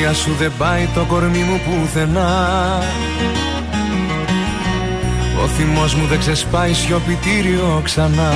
Εξαιτία 0.00 0.22
σου 0.22 0.36
δεν 0.38 0.52
πάει 0.58 0.88
το 0.94 1.04
κορμί 1.04 1.38
μου 1.38 1.60
πουθενά. 1.64 2.82
Ο 5.42 5.46
θυμός 5.46 5.94
μου 5.94 6.06
δεν 6.06 6.18
ξεσπάει 6.18 6.72
σιωπητήριο 6.72 7.80
ξανά. 7.84 8.32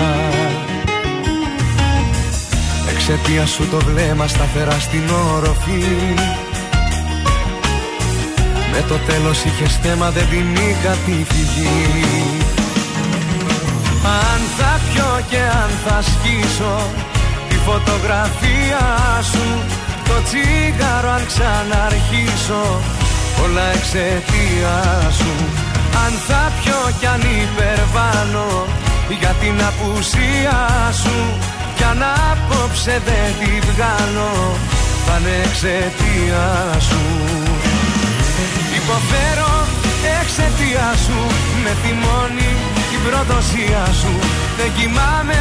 Εξαιτίας 2.91 3.51
σου 3.51 3.69
το 3.71 3.77
βλέμμα 3.77 4.27
σταθερά 4.27 4.79
στην 4.81 5.03
όροφη 5.35 5.85
Με 8.73 8.85
το 8.89 8.95
τέλος 9.07 9.45
είχες 9.45 9.79
θέμα 9.83 10.11
δεν 10.11 10.27
την 10.31 10.55
είχα 10.55 10.95
τη 11.07 11.25
φυγή. 11.33 12.17
Αν 14.03 14.41
θα 14.59 14.81
πιω 14.93 15.21
και 15.31 15.39
αν 15.63 15.71
θα 15.85 16.03
σκίσω 16.03 16.91
Τη 17.49 17.57
φωτογραφία 17.57 18.83
σου 19.33 19.83
Το 20.09 20.17
τσίγαρο 20.27 21.11
αν 21.17 21.25
ξαναρχίσω. 21.31 22.65
Όλα 23.43 23.67
εξαιτία 23.77 24.77
σου. 25.19 25.33
Αν 26.05 26.13
θα 26.27 26.43
πιω 26.59 26.81
κι 26.99 27.07
αν 27.15 27.23
υπερβάνω 27.43 28.49
Για 29.21 29.35
την 29.41 29.57
απουσία 29.71 30.61
σου. 31.03 31.19
Κι 31.77 31.85
αν 31.91 32.01
απόψε 32.31 32.97
δεν 33.07 33.31
τη 33.41 33.53
βγάλω 33.69 34.33
Θα 35.07 35.17
είναι 35.19 35.35
εξαιτία 35.47 36.47
σου. 36.89 37.03
Υποφέρω 38.81 39.53
εξαιτία 40.21 40.89
σου. 41.05 41.19
Με 41.63 41.73
θυμώνεις 41.83 42.59
η 42.61 42.64
προδοσία 43.05 43.85
σου. 44.01 44.13
Δεν 44.59 44.71
κοιμάμαι 44.77 45.41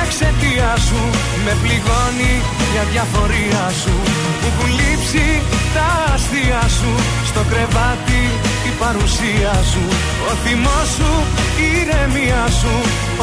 εξαιτία 0.00 0.72
σου. 0.86 1.00
Με 1.44 1.52
πληγώνει 1.62 2.34
μια 2.70 2.84
διαφορία 2.92 3.64
σου. 3.80 3.94
Μου 4.40 4.46
έχουν 4.50 4.70
λείψει 4.78 5.26
τα 5.76 5.88
αστεία 6.14 6.64
σου. 6.78 6.92
Στο 7.30 7.42
κρεβάτι 7.50 8.22
η 8.68 8.70
παρουσία 8.82 9.54
σου. 9.70 9.84
Ο 10.28 10.30
θυμός 10.42 10.88
σου, 10.96 11.12
η 11.64 11.66
ηρεμία 11.80 12.44
σου. 12.60 12.74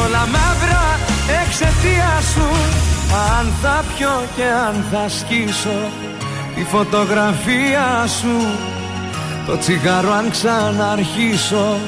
Όλα 0.02 0.22
μαύρα 0.34 0.84
εξαιτία 1.40 2.12
σου. 2.32 2.48
Αν 3.38 3.52
θα 3.62 3.84
πιω 3.90 4.24
και 4.36 4.44
αν 4.66 4.84
θα 4.90 5.08
σκίσω 5.08 5.78
Τη 6.54 6.62
φωτογραφία 6.64 8.06
σου 8.20 8.36
το 9.46 9.58
τσιγάρο 9.58 10.12
αν 10.12 10.30
ξαναρχίσω 10.30 11.78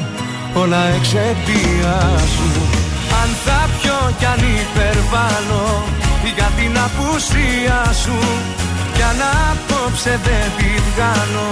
Όλα 0.55 0.83
εξαιτίας 0.97 2.29
σου 2.37 2.51
Αν 3.23 3.31
θα 3.45 3.69
πιω 3.81 4.01
κι 4.19 4.25
αν 4.25 4.41
υπερβάλλω 4.63 5.85
Για 6.37 6.51
την 6.59 6.73
απουσία 6.87 7.81
σου. 8.03 8.19
Κι 8.95 9.03
αν 9.11 9.21
απόψε 9.51 10.21
δεν 10.27 10.47
τη 10.57 10.71
βγάλω 10.89 11.51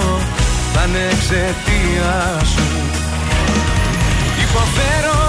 Θα 0.73 0.83
είναι 0.87 1.03
εξαιτίας 1.13 2.47
σου. 2.53 2.67
Υποφέρω 4.45 5.19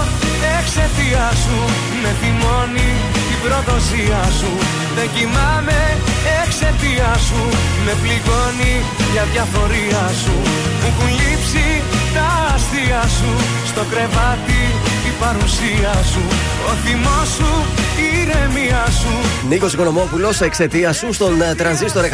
εξαιτίας 0.59 1.35
σου 1.43 1.57
Με 2.01 2.11
θυμώνει 2.19 2.89
η 3.32 3.32
προδοσία 3.43 4.23
σου. 4.39 4.51
Δεν 4.97 5.07
κοιμάμαι 5.15 5.79
εξαιτία 6.43 7.11
σου. 7.27 7.41
Με 7.85 7.93
πληγώνει 8.01 8.73
για 9.13 9.23
διαφορία 9.33 10.03
σου. 10.21 10.35
Μου 10.79 10.87
έχουν 10.89 11.09
λείψει 11.19 11.65
τα 12.15 12.27
αστεία 12.55 13.03
σου. 13.17 13.31
Στο 13.71 13.83
κρεβάτι 13.91 14.61
η 15.09 15.11
παρουσία 15.21 15.93
σου. 16.11 16.23
Ο 16.69 16.71
θυμός 16.83 17.27
σου, 17.37 17.51
η 18.03 18.05
ηρεμία 18.21 18.83
σου. 18.99 19.13
Νίκος 19.49 19.73
Οικονομόπουλος, 19.73 20.41
εξαιτία 20.41 20.93
σου 20.93 21.13
στον 21.13 21.41
ε, 21.41 21.55
τρανζίστορ 21.55 22.03
100,3 22.03 22.07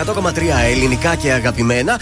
ελληνικά 0.72 1.16
και 1.16 1.32
αγαπημένα. 1.32 2.00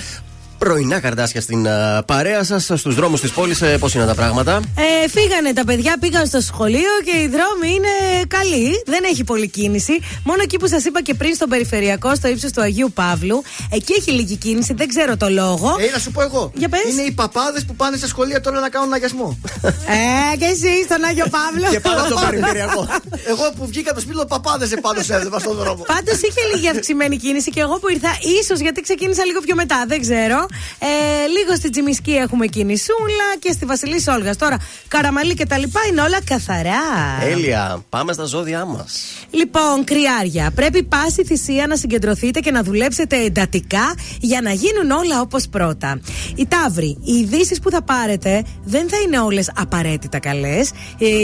Πρωινά 0.57 0.99
καρδάσια 0.99 1.41
στην 1.41 1.65
ε, 1.65 2.01
παρέα 2.05 2.43
σας, 2.43 2.63
στους 2.63 2.95
δρόμους 2.95 3.21
της 3.21 3.31
πόλης. 3.31 3.63
Πώς 3.79 3.93
είναι 3.93 4.05
τα 4.05 4.15
πράγματα; 4.15 4.59
Ε, 5.05 5.09
φύγανε 5.09 5.53
τα 5.53 5.63
παιδιά, 5.65 5.97
πήγαν 5.99 6.25
στο 6.27 6.41
σχολείο 6.41 6.89
και 7.05 7.17
οι 7.19 7.27
δρόμοι 7.27 7.75
είναι 7.75 8.23
καλοί. 8.27 8.83
Δεν 8.85 9.03
έχει 9.11 9.23
πολλή 9.23 9.49
κίνηση. 9.49 9.99
Μόνο 10.23 10.41
εκεί 10.43 10.57
που 10.57 10.67
σας 10.67 10.85
είπα 10.85 11.01
και 11.01 11.13
πριν 11.13 11.35
στο 11.35 11.47
περιφερειακό, 11.47 12.15
στο 12.15 12.27
ύψος 12.27 12.51
του 12.51 12.61
Αγίου 12.61 12.91
Παύλου, 12.93 13.43
εκεί 13.71 13.93
έχει 13.93 14.11
λίγη 14.11 14.35
κίνηση, 14.35 14.73
δεν 14.73 14.87
ξέρω 14.87 15.17
το 15.17 15.29
λόγο. 15.29 15.75
Ε, 15.79 15.91
να 15.91 15.99
σου 15.99 16.11
πω 16.11 16.21
εγώ. 16.21 16.51
Για 16.55 16.69
πες. 16.69 16.81
Είναι 16.91 17.01
οι 17.01 17.11
παπάδες 17.11 17.65
που 17.65 17.75
πάνε 17.75 17.97
στα 17.97 18.07
σχολεία 18.07 18.41
τώρα 18.41 18.59
να 18.59 18.69
κάνουν 18.69 18.93
αγιασμό. 18.93 19.39
Ε, 19.63 20.37
και 20.37 20.45
εσύ 20.45 20.83
στον 20.83 21.03
Άγιο 21.03 21.25
Παύλο. 21.29 21.69
και 21.71 21.79
πάνω 21.79 22.05
στο 22.05 22.19
περιφερειακό. 22.29 22.87
εγώ 23.27 23.51
που 23.57 23.67
βγήκα 23.67 23.89
από 23.91 23.99
το 23.99 24.05
σπίτι, 24.05 24.25
παπάδες 24.27 24.71
επάνω 24.71 25.01
σε 25.01 25.13
έδευα 25.13 25.39
στον 25.39 25.55
δρόμο. 25.55 25.83
Πάντως 25.87 26.13
είχε 26.13 26.41
λίγη 26.53 26.69
αυξημένη 26.69 27.17
κίνηση 27.17 27.49
και 27.49 27.59
εγώ 27.59 27.79
που 27.79 27.89
ήρθα, 27.89 28.09
ίσως 28.41 28.59
γιατί 28.59 28.81
ξεκίνησα 28.81 29.25
λίγο 29.25 29.39
πιο 29.39 29.55
μετά, 29.55 29.85
δεν 29.87 30.01
ξέρω. 30.01 30.46
Ε, 30.79 30.87
λίγο 31.27 31.55
στη 31.55 31.69
Τζιμισκή 31.69 32.11
έχουμε 32.11 32.45
κινησούλα 32.45 33.27
και 33.39 33.51
στη 33.51 33.65
Βασιλής 33.65 34.07
Όλγας. 34.07 34.37
Τώρα, 34.37 34.57
καραμαλή 34.87 35.33
και 35.33 35.45
τα 35.45 35.57
λοιπά 35.57 35.79
είναι 35.91 36.01
όλα 36.01 36.23
καθαρά. 36.23 36.81
Έλια, 37.21 37.83
πάμε 37.89 38.13
στα 38.13 38.23
ζώδιά 38.23 38.65
μας. 38.65 39.03
Λοιπόν, 39.29 39.83
κρυάρια, 39.83 40.51
πρέπει 40.55 40.83
πάση 40.83 41.23
θυσία 41.25 41.67
να 41.67 41.75
συγκεντρωθείτε 41.75 42.39
και 42.39 42.51
να 42.51 42.63
δουλέψετε 42.63 43.15
εντατικά 43.23 43.95
για 44.19 44.41
να 44.41 44.51
γίνουν 44.51 44.91
όλα 44.91 45.21
όπως 45.21 45.47
πρώτα. 45.47 45.99
Οι 46.35 46.47
Ταύροι, 46.47 46.97
οι 47.03 47.13
ειδήσεις 47.13 47.59
που 47.59 47.69
θα 47.69 47.81
πάρετε 47.81 48.43
δεν 48.63 48.89
θα 48.89 48.97
είναι 49.05 49.19
όλες 49.19 49.51
απαραίτητα 49.55 50.19
καλές 50.19 50.71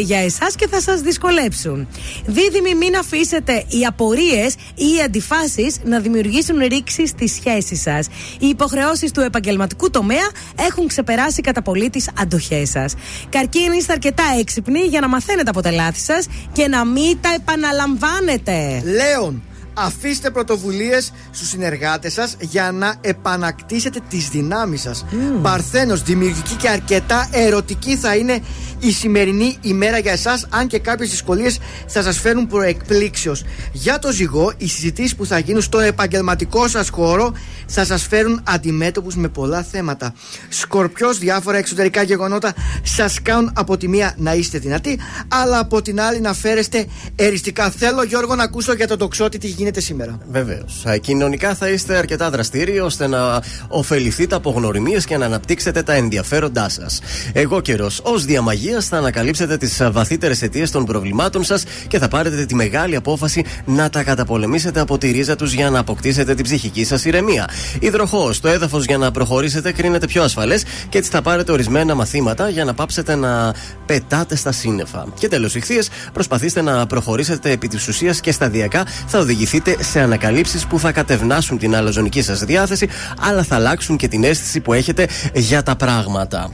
για 0.04 0.20
εσάς 0.20 0.56
και 0.56 0.68
θα 0.68 0.82
σας 0.82 1.02
δυσκολέψουν. 1.02 1.88
Δίδυμοι, 2.26 2.76
μην 2.76 2.96
αφήσετε 2.96 3.54
οι 3.54 3.86
απορίες 3.86 4.54
ή 4.76 4.86
οι 4.98 5.02
αντιφάσεις 5.06 5.78
να 5.84 6.00
δημιουργήσουν 6.00 6.58
ρήξη 6.60 7.08
στη 7.08 7.28
σχέση 7.28 7.76
σας. 7.76 8.08
Οι 8.40 8.48
υποχρεώσεις 8.48 9.12
του 9.14 9.22
επαγγελματικού 9.22 9.90
τομέα 9.90 10.30
έχουν 10.56 10.88
ξεπεράσει 10.88 11.42
κατά 11.42 11.62
πολύ 11.62 11.90
τις 11.90 12.10
αντοχές 12.20 12.70
σας. 12.70 12.94
Καρκίνοι, 13.30 13.78
είστε 13.78 13.94
αρκετά 13.94 14.24
έξυπνοι 14.40 14.80
για 14.80 15.00
να 15.00 15.08
μαθαίνετε 15.08 15.50
από 15.50 15.62
τα 15.62 15.72
λάθη 15.72 16.00
σας 16.00 16.28
και 16.52 16.68
να 16.68 16.86
μην 16.86 17.18
τα 17.22 17.30
επαναλαμβάνετε. 17.36 18.82
Λέων, 18.86 19.44
αφήστε 19.74 20.30
πρωτοβουλίες 20.30 21.14
στους 21.32 21.48
συνεργάτες 21.48 22.14
σας 22.14 22.36
για 22.40 22.72
να 22.72 22.96
επανακτήσετε 23.02 24.00
τις 24.10 24.30
δυνάμεις 24.30 24.82
σας. 24.82 25.06
Mm. 25.12 25.16
Παρθένος, 25.42 26.04
δημιουργική 26.04 26.56
και 26.56 26.70
αρκετά 26.70 27.30
ερωτική 27.32 27.96
θα 27.96 28.16
είναι 28.16 28.40
η 28.80 28.92
σημερινή 28.92 29.58
ημέρα 29.62 29.98
για 29.98 30.12
εσάς, 30.12 30.48
αν 30.50 30.68
και 30.68 30.80
κάποιες 30.80 31.10
δυσκολίες 31.10 31.60
θα 31.88 32.02
σας 32.02 32.20
φέρουν 32.20 32.48
προεκπλήξεως. 32.48 33.44
Για 33.72 34.00
το 34.00 34.12
ζυγό, 34.12 34.54
οι 34.58 34.68
συζητήσεις 34.68 35.16
που 35.16 35.26
θα 35.26 35.38
γίνουν 35.40 35.62
στον 35.62 35.84
επαγγελματικό 35.84 36.68
σας 36.68 36.90
χώρο 36.90 37.34
θα 37.68 37.86
σας 37.86 38.08
φέρουν 38.08 38.42
αντιμέτωπους 38.44 39.16
με 39.16 39.28
πολλά 39.28 39.64
θέματα. 39.64 40.14
Σκορπιός, 40.50 41.18
διάφορα 41.18 41.58
εξωτερικά 41.58 42.02
γεγονότα 42.02 42.54
σας 42.84 43.22
κάνουν 43.22 43.52
από 43.56 43.78
τη 43.78 43.88
μία 43.88 44.14
να 44.18 44.34
είστε 44.34 44.58
δυνατοί, 44.58 45.00
αλλά 45.28 45.60
από 45.60 45.82
την 45.82 46.02
άλλη 46.02 46.20
να 46.22 46.34
φέρεστε 46.34 46.86
εριστικά. 47.16 47.70
Θέλω, 47.70 48.04
Γιώργο, 48.04 48.36
να 48.36 48.44
ακούσω 48.44 48.74
για 48.74 48.88
τον 48.88 48.98
τοξότη 48.98 49.38
τι 49.38 49.48
γίνεται. 49.48 49.63
Γίνεται 49.64 49.82
σήμερα. 49.82 50.18
Βεβαίως. 50.32 50.84
Κοινωνικά 51.02 51.56
θα 51.56 51.70
είστε 51.70 51.96
αρκετά 51.96 52.30
δραστήριοι 52.30 52.80
ώστε 52.80 53.08
να 53.08 53.42
ωφεληθείτε 53.68 54.36
από 54.36 54.50
γνωριμίες 54.50 55.06
και 55.06 55.18
να 55.18 55.26
αναπτύξετε 55.26 55.84
τα 55.84 55.94
ενδιαφέροντά 55.94 56.70
σας. 56.70 57.00
Εγώ 57.34 57.62
καιρός, 57.62 58.02
ως 58.04 58.26
διαμαγείας, 58.26 58.88
θα 58.88 58.98
ανακαλύψετε 58.98 59.58
τις 59.58 59.82
βαθύτερες 59.92 60.42
αιτίες 60.42 60.72
των 60.72 60.86
προβλημάτων 60.86 61.44
σας 61.44 61.64
και 61.88 62.00
θα 62.00 62.08
πάρετε 62.08 62.46
τη 62.46 62.56
μεγάλη 62.56 62.96
απόφαση 62.96 63.46
να 63.66 63.90
τα 63.90 64.04
καταπολεμήσετε 64.04 64.80
από 64.80 64.98
τη 64.98 65.12
ρίζα 65.12 65.36
τους 65.36 65.54
για 65.54 65.70
να 65.70 65.80
αποκτήσετε 65.80 66.36
την 66.36 66.44
ψυχική 66.44 66.84
σας 66.86 67.06
ηρεμία. 67.06 67.50
Υδροχός, 67.80 68.40
το 68.40 68.48
έδαφος 68.48 68.86
για 68.86 68.98
να 68.98 69.12
προχωρήσετε 69.12 69.72
κρίνεται 69.72 70.08
πιο 70.08 70.24
ασφαλές 70.24 70.64
και 70.90 70.98
έτσι 70.98 71.10
θα 71.10 71.22
πάρετε 71.22 71.52
ορισμένα 71.52 71.96
μαθήματα 71.96 72.50
για 72.50 72.66
να 72.66 72.74
πάψετε 72.74 73.16
να 73.16 73.54
πετάτε 73.86 74.36
στα 74.36 74.52
σύννεφα. 74.52 75.06
Και 75.20 75.28
τέλος, 75.28 75.56
ηχθείες, 75.56 75.90
προσπαθήστε 76.14 76.62
να 76.62 76.86
προχωρήσετε 76.86 77.52
επί 77.52 77.68
της 77.68 77.88
ουσίας 77.88 78.20
και 78.20 78.32
σταδιακά 78.32 78.86
θα 79.08 79.20
οδηγηθείτε 79.20 79.52
σε 79.80 80.00
ανακαλύψεις 80.00 80.66
που 80.66 80.80
θα 80.80 80.92
κατευνάσουν 80.92 81.58
την 81.58 81.76
αλαζονική 81.76 82.22
σας 82.22 82.40
διάθεση, 82.40 82.88
αλλά 83.20 83.44
θα 83.44 83.56
αλλάξουν 83.56 83.98
και 83.98 84.08
την 84.08 84.24
αίσθηση 84.24 84.60
που 84.60 84.74
έχετε 84.74 85.08
για 85.34 85.64
τα 85.64 85.76
πράγματα. 85.76 86.52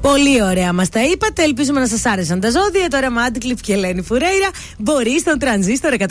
Πολύ 0.00 0.42
ωραία 0.42 0.72
μας 0.72 0.88
τα 0.88 1.04
είπατε. 1.04 1.42
Ελπίζουμε 1.42 1.80
να 1.80 1.86
σας 1.86 2.06
άρεσαν 2.06 2.40
τα 2.40 2.50
ζώδια. 2.50 2.88
Τώρα 2.88 3.10
με 3.10 3.22
Άντικλιφ 3.22 3.60
και 3.60 3.72
Ελένη 3.72 4.02
Φουρέιρα 4.02 4.48
μπορεί 4.78 5.18
στον 5.18 5.38
τρανζίστορ 5.38 5.92
100,3. 5.98 6.06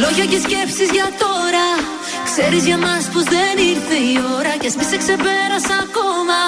Λόγια 0.00 0.24
και 0.24 0.38
σκέψεις 0.38 0.90
για 0.92 1.08
τώρα 1.18 1.99
Ξέρεις 2.32 2.64
για 2.70 2.78
μας 2.86 3.04
πως 3.12 3.24
δεν 3.34 3.54
ήρθε 3.72 3.96
η 4.12 4.14
ώρα 4.38 4.52
Κι 4.60 4.68
ας 4.70 4.74
μη 4.78 4.84
σε 4.90 4.96
ξεπέρασα 5.02 5.76
ακόμα. 5.86 6.38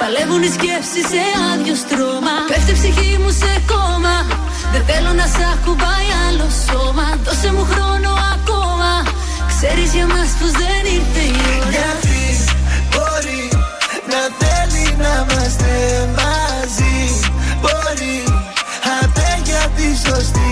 Παλεύουν 0.00 0.42
οι 0.46 0.50
σκέψεις 0.56 1.04
σε 1.12 1.22
άδειο 1.50 1.76
στρώμα. 1.82 2.34
Πέφτει 2.50 2.72
η 2.74 2.76
ψυχή 2.78 3.12
μου 3.22 3.30
σε 3.42 3.52
κόμμα. 3.72 4.16
Δεν 4.72 4.82
θέλω 4.88 5.12
να 5.20 5.26
σ' 5.34 5.44
ακουμπάει 5.54 6.08
άλλο 6.26 6.48
σώμα. 6.66 7.06
Δώσε 7.24 7.50
μου 7.56 7.64
χρόνο 7.72 8.10
ακόμα. 8.34 8.92
Ξέρεις 9.52 9.90
για 9.96 10.06
μας 10.12 10.30
πως 10.38 10.52
δεν 10.62 10.82
ήρθε 10.96 11.22
η 11.36 11.38
ώρα. 11.56 11.70
Γιατί 11.74 12.24
μπορεί 12.92 13.42
να 14.12 14.20
θέλει 14.40 14.84
να 15.02 15.12
είμαστε 15.20 15.72
μαζί. 16.18 16.98
Μπορεί 17.62 18.16
απέ 19.00 19.30
για 19.48 19.62
τη 19.76 19.86
σωστή 20.04 20.51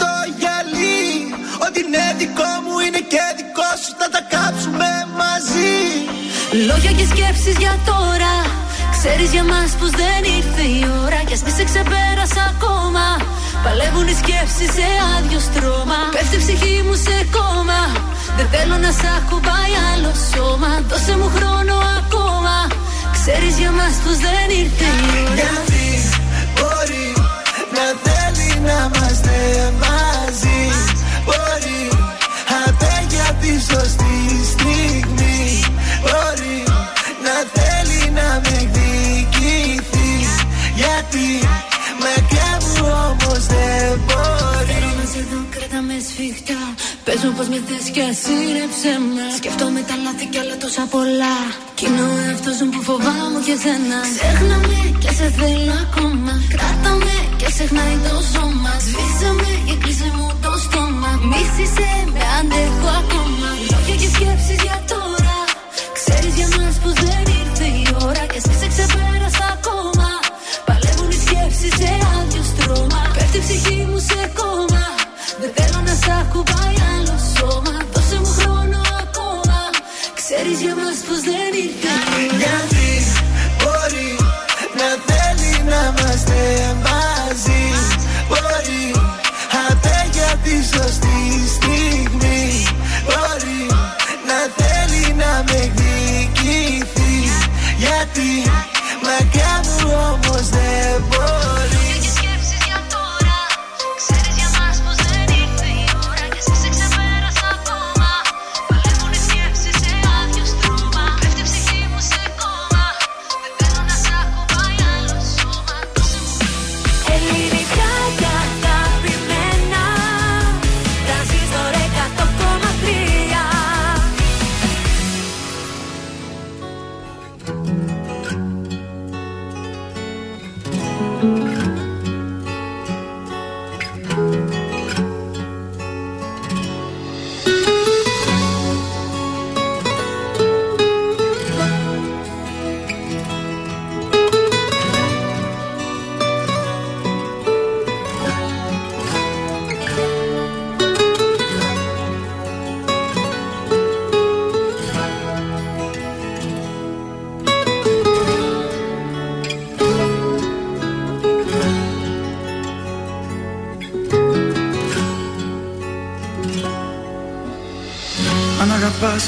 το 0.00 0.12
γυαλί. 0.38 1.06
Ό,τι 1.64 1.78
είναι 1.84 2.04
δικό 2.20 2.50
μου 2.64 2.74
είναι 2.86 3.02
και 3.12 3.22
δικό 3.38 3.70
σου 3.82 3.90
Θα 4.00 4.08
τα 4.14 4.22
κάψουμε 4.32 4.90
μαζί. 5.20 5.78
Λόγια 6.68 6.92
και 6.98 7.06
σκέψεις 7.12 7.56
για 7.62 7.74
τώρα. 7.90 8.34
Ξέρεις 8.96 9.30
για 9.34 9.44
μας 9.52 9.70
πως 9.78 9.90
δεν 10.02 10.20
ήρθε 10.38 10.64
η 10.78 10.80
ώρα. 11.04 11.20
Κι 11.26 11.34
ας 11.36 11.42
μη 11.44 11.50
σε 11.58 11.64
ξεπέρασα 11.70 12.42
ακόμα. 12.52 13.06
Παλεύουν 13.64 14.06
οι 14.12 14.16
σκέψεις 14.22 14.70
σε 14.76 14.86
άδειο 15.14 15.40
στρώμα. 15.48 16.00
Πέφτει 16.14 16.36
η 16.38 16.40
ψυχή 16.42 16.76
μου 16.86 16.94
σε 17.06 17.16
κόμμα. 17.36 17.80
Δεν 18.36 18.46
θέλω 18.52 18.76
να 18.84 18.90
σ' 18.98 19.08
ακουμπάει 19.18 19.74
άλλο 19.90 20.12
σώμα. 20.30 20.70
Δώσε 20.88 21.14
μου 21.20 21.28
χρόνο 21.36 21.74
ακόμα. 21.98 22.56
Ξέρεις 23.16 23.54
για 23.60 23.72
μας 23.78 23.94
πως 24.04 24.16
δεν 24.26 24.46
ήρθε 24.62 24.88
η 25.06 25.18
ώρα. 25.30 25.34
Γιατί 25.38 25.86
μπορεί 26.54 27.06
να 27.74 27.84
θέλει 28.02 28.21
να 28.66 28.90
είμαστε 28.94 29.36
μαζί. 29.82 30.62
Μπορεί 31.24 31.82
απέ 32.66 33.06
για 33.08 33.36
τη 33.40 33.52
σωστή 33.70 34.18
στιγμή. 34.52 35.64
Μπορεί 36.02 36.58
να 37.24 37.36
θέλει 37.54 38.10
να 38.10 38.40
με 38.42 38.48
εκδικηθεί 38.48 38.81
Πες 47.06 47.20
μου 47.24 47.32
πως 47.36 47.48
με 47.52 47.58
θες 47.68 47.86
και 47.94 48.02
ασύρεψε 48.10 48.92
με. 49.14 49.24
Σκεφτόμαι 49.40 49.80
τα 49.88 49.96
λάθη 50.04 50.26
κι 50.32 50.38
άλλα 50.42 50.56
τόσα 50.62 50.84
πολλά. 50.94 51.36
Κι 51.76 51.84
είναι 51.88 52.02
ο 52.10 52.14
εαυτός 52.24 52.56
μου 52.62 52.70
που 52.74 52.82
φοβάμαι 52.88 53.38
και 53.46 53.56
σένα. 53.62 53.98
Ξέχνα 54.16 54.56
με 54.68 54.80
και 55.02 55.10
σε 55.18 55.26
θέλω 55.38 55.74
ακόμα. 55.84 56.32
Κράτα 56.54 56.92
με 57.04 57.16
και 57.40 57.48
ξεχνάει 57.54 57.96
το 58.06 58.14
σώμα. 58.32 58.72
Σβήσε 58.86 59.30
με 59.40 59.52
και 59.66 59.74
κλείσε 59.82 60.08
μου 60.16 60.28
το 60.44 60.52
στόμα. 60.64 61.10
Μίσησε 61.30 61.90
με 62.12 62.22
αντέχω 62.38 62.88
ακόμα. 63.02 63.48
Λόγια 63.70 63.96
και 64.02 64.08
σκέψεις 64.14 64.58
για 64.66 64.78
τώρα. 64.92 65.38
Ξέρεις 65.98 66.32
για 66.38 66.48
μας 66.56 66.74
πως 66.82 66.94
δεν 67.04 67.24
ήρθε 67.40 67.66
η 67.82 67.84
ώρα 68.06 68.24
Και 68.32 68.38
εσύ 68.40 68.52
σε 68.60 68.66
ξεπέρασα 68.72 69.46
ακόμα. 69.56 70.10
Παλεύουν 70.66 71.10
οι 71.14 71.18
σκέψεις 71.24 71.72
σε 71.80 71.90
άδειο 72.14 72.44
στρώμα. 72.50 73.00
Πέφτει 73.16 73.38
η 73.40 73.42
ψυχή 73.44 73.78
μου 73.90 74.00
σε 74.08 74.20
κόμμα. 74.38 74.84
Δεν 75.40 75.50
θέλω 75.56 75.80
να 75.88 75.94
σ' 76.02 76.10
ακουμπάει 76.20 76.81
άλλο 77.42 77.50
σώμα 77.50 77.86
Δώσε 77.92 78.18
μου 78.20 78.26
χρόνο 78.26 78.80
ακόμα. 79.00 79.70
Ξέρεις 80.14 80.60
για 80.60 80.74
μας 80.74 80.98
πως 81.08 81.20
δεν 81.20 81.52
ήρθε 81.64 82.71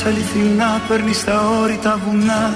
αληθινά 0.06 0.80
παίρνεις 0.88 1.24
τα 1.24 1.40
όρητα 1.62 2.00
βουνά 2.04 2.54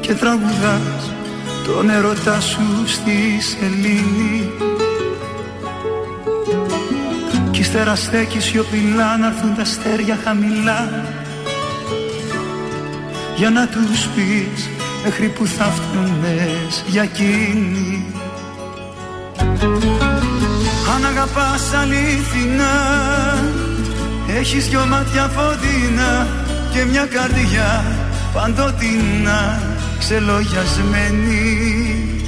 Και 0.00 0.14
τραγουδάς. 0.14 1.12
Τον 1.66 1.90
ερωτά 1.90 2.40
σου 2.40 2.86
στη 2.86 3.40
σελήνη. 3.40 4.50
Κι 7.50 7.60
ύστερα 7.60 7.94
στέκεις 7.96 8.44
σιωπηλά 8.44 9.16
να 9.16 9.26
έρθουν 9.26 9.54
τα 9.54 9.62
αστέρια 9.62 10.18
χαμηλά. 10.24 11.04
Για 13.36 13.50
να 13.50 13.66
τους 13.66 14.06
πεις 14.06 14.68
μέχρι 15.04 15.28
που 15.28 15.46
θα 15.46 15.64
φτουνες 15.64 16.84
για 16.86 17.02
εκείνη. 17.02 18.04
Αν 20.94 21.04
αγαπάς 21.04 21.74
αλήθινα 21.74 22.72
Έχεις 24.38 24.68
δυο 24.68 24.86
μάτια 24.86 25.30
φωτεινά 25.34 26.26
και 26.72 26.84
μια 26.84 27.06
καρδιά 27.06 27.84
παντοτινά 28.32 29.62
ξελογιασμένη. 29.98 32.20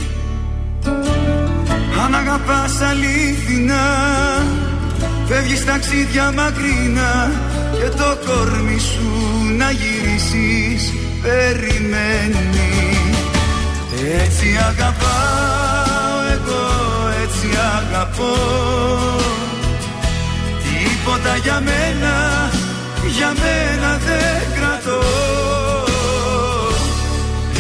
Αν 2.05 2.15
αγαπάς 2.15 2.81
αλήθινα 2.81 3.83
Φεύγεις 5.27 5.65
ταξίδια 5.65 6.33
μακρινά 6.33 7.31
και 7.73 7.97
το 7.97 8.16
κορμί 8.27 8.79
σου 8.79 9.11
να 9.57 9.70
γυρίσεις 9.70 10.93
περιμένει 11.23 12.51
Έτσι 14.23 14.47
αγαπάω 14.69 16.16
εγώ, 16.33 16.69
έτσι 17.23 17.49
αγαπώ 17.77 18.35
Τίποτα 21.05 21.37
για 21.37 21.61
μένα, 21.61 22.51
για 23.16 23.27
μένα 23.27 23.99
δεν 24.07 24.43
κρατώ. 24.59 25.03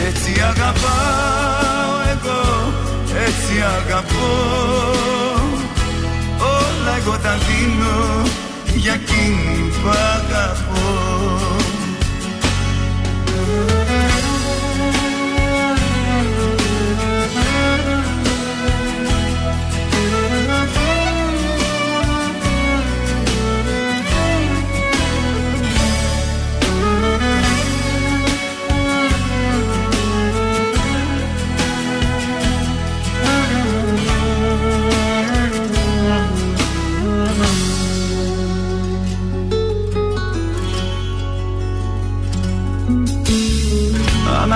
Έτσι 0.06 0.40
αγαπάω 0.40 1.94
εγώ, 2.12 2.72
έτσι 3.26 3.62
αγαπώ. 3.76 4.30
Όλα 6.38 6.96
εγώ 6.98 7.18
τα 7.22 7.38
δίνω 7.46 8.22
για 8.74 8.92
εκείνη 8.92 9.68
που 9.68 9.88
αγαπώ 9.88 11.61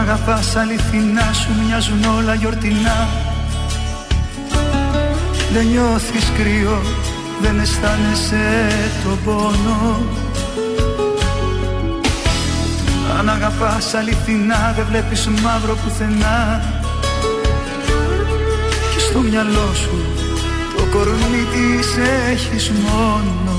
αγαπάς 0.09 0.57
αληθινά 0.57 1.33
σου 1.33 1.51
μοιάζουν 1.63 2.05
όλα 2.19 2.35
γιορτινά. 2.35 3.09
Δεν 5.53 5.67
νιώθεις 5.67 6.33
κρύο, 6.39 6.83
δεν 7.43 7.61
αισθάνεσαι 7.61 8.69
το 9.05 9.17
πόνο. 9.25 10.01
Αν 13.19 13.29
αγαπάς 13.29 13.95
αληθινά 13.95 14.73
δεν 14.77 14.87
βλέπεις 14.91 15.29
μαύρο 15.43 15.77
πουθενά. 15.85 16.63
Και 18.95 19.01
στο 19.09 19.19
μυαλό 19.19 19.75
σου 19.75 20.05
το 20.77 20.83
κορμί 20.93 21.45
της 21.53 21.97
έχεις 22.33 22.71
μόνο. 22.71 23.55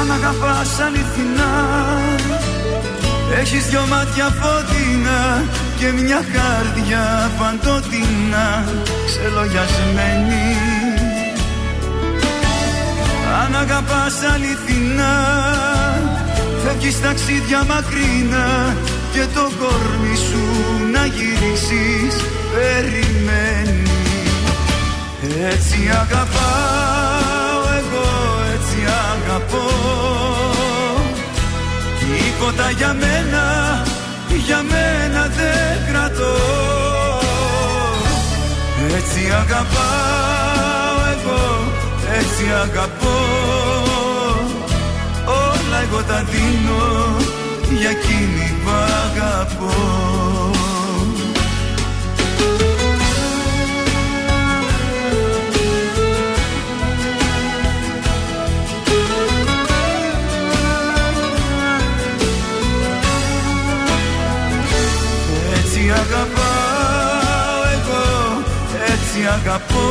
Αν 0.00 0.10
αγαπάς 0.10 0.80
αληθινά 0.80 2.15
Έχεις 3.34 3.66
δυο 3.66 3.86
μάτια 3.88 4.24
φωτεινά 4.24 5.44
και 5.78 6.02
μια 6.02 6.20
καρδιά 6.34 7.30
παντοτινά. 7.38 8.64
Ξελογιασμένη 9.06 10.56
Αν 13.42 13.56
αγαπάς 13.56 14.14
αληθινά 14.34 15.14
φεύγεις 16.64 17.00
ταξίδια 17.00 17.64
μακρινά 17.64 18.76
και 19.12 19.24
το 19.34 19.50
κορμί 19.58 20.16
σου 20.16 20.44
να 20.92 21.06
γυρίσεις 21.06 22.14
περιμένει. 22.52 23.90
Έτσι 25.50 25.78
αγαπάω 26.00 27.60
εγώ, 27.78 28.08
έτσι 28.54 28.78
αγαπώ 29.12 30.25
Τίποτα 32.38 32.70
για 32.70 32.94
μένα, 32.94 33.42
για 34.46 34.62
μένα 34.62 35.22
δεν 35.22 35.92
κρατώ. 35.92 36.36
Έτσι 38.96 39.20
αγαπάω 39.40 40.98
εγώ, 41.14 41.72
έτσι 42.18 42.44
αγαπώ. 42.62 43.18
Όλα 45.24 45.78
εγώ 45.82 46.02
τα 46.02 46.24
δίνω 46.30 47.16
για 47.80 47.90
εκείνη 47.90 48.56
που 48.64 48.70
αγαπώ 49.04 49.74
αγαπάω 66.06 67.62
εγώ, 67.74 68.42
έτσι 68.92 69.26
αγαπώ 69.32 69.84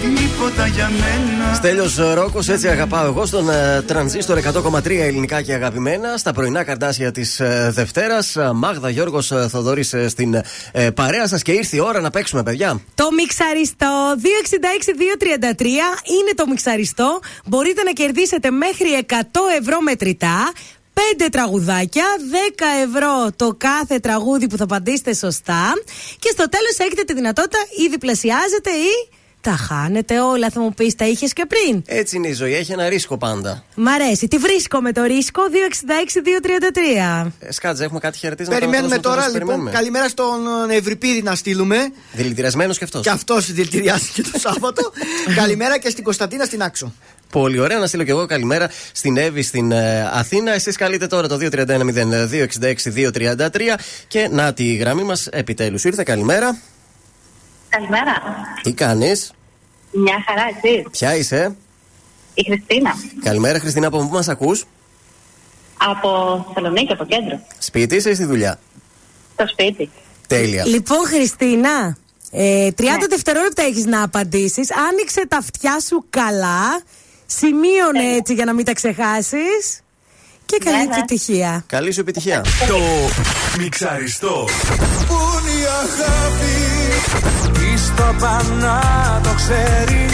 Τίποτα 0.00 0.66
για 0.66 0.90
μένα 0.90 1.54
Στέλιος 1.54 1.96
Ρόκος, 2.14 2.48
έτσι 2.48 2.68
αγαπάω 2.68 3.06
εγώ 3.06 3.26
στον 3.26 3.50
ε, 3.50 3.82
τρανζίστορ 3.86 4.38
100,3 4.38 4.90
ελληνικά 4.90 5.42
και 5.42 5.52
αγαπημένα. 5.52 6.16
Στα 6.16 6.32
πρωινά 6.32 6.64
καρτάσια 6.64 7.10
της 7.10 7.40
ε, 7.40 7.70
Δευτέρας. 7.74 8.36
Μάγδα 8.54 8.90
Γιώργος 8.90 9.32
Θοδόρη 9.48 9.82
στην 10.08 10.34
ε, 10.72 10.90
παρέα 10.90 11.26
σας 11.26 11.42
και 11.42 11.52
ήρθε 11.52 11.76
η 11.76 11.80
ώρα 11.80 12.00
να 12.00 12.10
παίξουμε, 12.10 12.42
παιδιά. 12.42 12.80
Το 12.94 13.08
μιξαριστό 13.16 14.14
266-233 14.16 15.62
είναι 15.64 16.34
το 16.34 16.46
μιξαριστό. 16.48 17.20
Μπορείτε 17.44 17.82
να 17.82 17.90
κερδίσετε 17.90 18.50
μέχρι 18.50 19.06
100 19.08 19.14
ευρώ 19.60 19.80
μετρητά. 19.80 20.52
5 20.94 21.28
τραγουδάκια, 21.32 22.04
10 22.50 22.64
ευρώ 22.86 23.30
το 23.36 23.54
κάθε 23.58 23.98
τραγούδι 23.98 24.46
που 24.48 24.56
θα 24.56 24.64
απαντήσετε 24.64 25.14
σωστά. 25.14 25.72
Και 26.18 26.28
στο 26.32 26.48
τέλος 26.48 26.78
έχετε 26.78 27.02
τη 27.02 27.14
δυνατότητα 27.14 27.58
ή 27.84 27.88
διπλασιάζετε 27.88 28.70
ή 28.70 29.08
τα 29.40 29.50
χάνετε 29.50 30.20
όλα. 30.20 30.50
Θα 30.50 30.60
μου 30.60 30.74
πεις, 30.74 30.94
τα 30.94 31.06
είχες 31.06 31.32
και 31.32 31.46
πριν. 31.46 31.82
Έτσι 31.86 32.16
είναι 32.16 32.28
η 32.28 32.32
ζωή, 32.32 32.54
έχει 32.54 32.72
ένα 32.72 32.88
ρίσκο 32.88 33.18
πάντα. 33.18 33.64
Μ' 33.74 33.88
αρέσει. 33.88 34.28
Τι 34.28 34.38
βρίσκω 34.38 34.80
με 34.80 34.92
το 34.92 35.02
ρίσκο; 35.02 35.42
266-233. 35.50 37.30
Ε, 37.38 37.52
Σκάτζε, 37.52 37.84
έχουμε 37.84 38.00
κάτι 38.00 38.18
χαιρετίσματα. 38.18 38.58
Περιμένουμε 38.58 38.94
να 38.94 39.00
το 39.00 39.08
δώσουμε 39.08 39.22
τώρα, 39.22 39.30
στο 39.30 39.38
λοιπόν, 39.38 39.46
περιμένουμε. 39.46 39.70
καλημέρα 39.70 40.08
στον 40.08 40.70
Ευρυπίδη 40.70 41.22
να 41.22 41.34
στείλουμε. 41.34 41.92
Δηλητηριασμένος 42.12 42.78
και 42.78 42.84
αυτός. 42.84 43.02
Και 43.02 43.10
αυτός 43.10 43.52
δηλητηριάστηκε 43.52 44.22
το 44.22 44.38
Σάββατο. 44.38 44.92
καλημέρα 45.40 45.78
και 45.78 45.90
στην 45.90 46.04
Κωνσταντίνα 46.04 46.44
στην 46.44 46.62
Άξο. 46.62 46.92
Πολύ 47.34 47.58
ωραία. 47.58 47.78
Να 47.78 47.86
στείλω 47.86 48.04
και 48.04 48.10
εγώ 48.10 48.26
καλημέρα 48.26 48.70
στην 48.92 49.16
Εύη 49.16 49.42
στην 49.42 49.72
ε, 49.72 50.10
Αθήνα. 50.12 50.52
Εσείς 50.52 50.76
καλείτε 50.76 51.06
τώρα 51.06 51.28
το 51.28 51.38
231-0266-233 51.40 51.48
και 54.08 54.28
να 54.30 54.52
τη 54.52 54.74
γραμμή 54.74 55.02
μας 55.02 55.26
επιτέλους. 55.26 55.84
Ήρθε 55.84 56.02
καλημέρα. 56.02 56.56
Καλημέρα. 57.68 58.22
Τι 58.62 58.72
κάνεις, 58.72 59.32
Μια 59.92 60.24
χαρά, 60.26 60.42
εσύ. 60.56 60.84
Ποια 60.90 61.16
είσαι, 61.16 61.56
Η 62.34 62.44
Χριστίνα. 62.44 62.94
Καλημέρα 63.22 63.58
Χριστίνα, 63.58 63.86
από 63.86 63.98
πού 63.98 64.08
μας 64.12 64.28
ακούς, 64.28 64.64
Από 65.76 66.44
Θεσσαλονίκη, 66.54 66.92
από 66.92 67.04
κέντρο. 67.04 67.40
Σπίτι 67.58 67.96
είσαι 67.96 68.10
ή 68.10 68.14
στη 68.14 68.24
δουλειά; 68.24 68.58
Στο 69.32 69.48
σπίτι. 69.48 69.90
Τέλεια. 70.26 70.66
Λοιπόν, 70.66 71.06
Χριστίνα, 71.06 71.96
ε, 72.30 72.70
30 72.70 72.82
Ναι. 73.00 73.06
δευτερόλεπτα 73.06 73.62
έχεις 73.62 73.84
να 73.84 74.02
απαντήσεις. 74.02 74.68
Άνοιξε 74.90 75.26
τα 75.28 75.36
αυτιά 75.36 75.80
σου 75.80 76.04
καλά. 76.10 76.82
Σημείωνε 77.26 78.16
έτσι 78.16 78.34
για 78.34 78.44
να 78.44 78.52
μην 78.52 78.64
τα 78.64 78.72
ξεχάσεις. 78.72 79.82
Και 80.46 80.58
καλή 80.64 80.88
yeah, 80.88 80.96
επιτυχία. 80.96 81.64
Καλή 81.66 81.92
σου 81.92 82.00
επιτυχία. 82.00 82.44
Το 82.68 82.78
μιξαριστό. 83.58 84.48
Πού 85.06 85.16
είναι 85.40 85.60
η 85.60 85.64
αγάπη. 85.82 86.54
στο 87.76 88.14
πανά 88.20 89.20
το 89.22 89.34
ξέρει. 89.36 90.06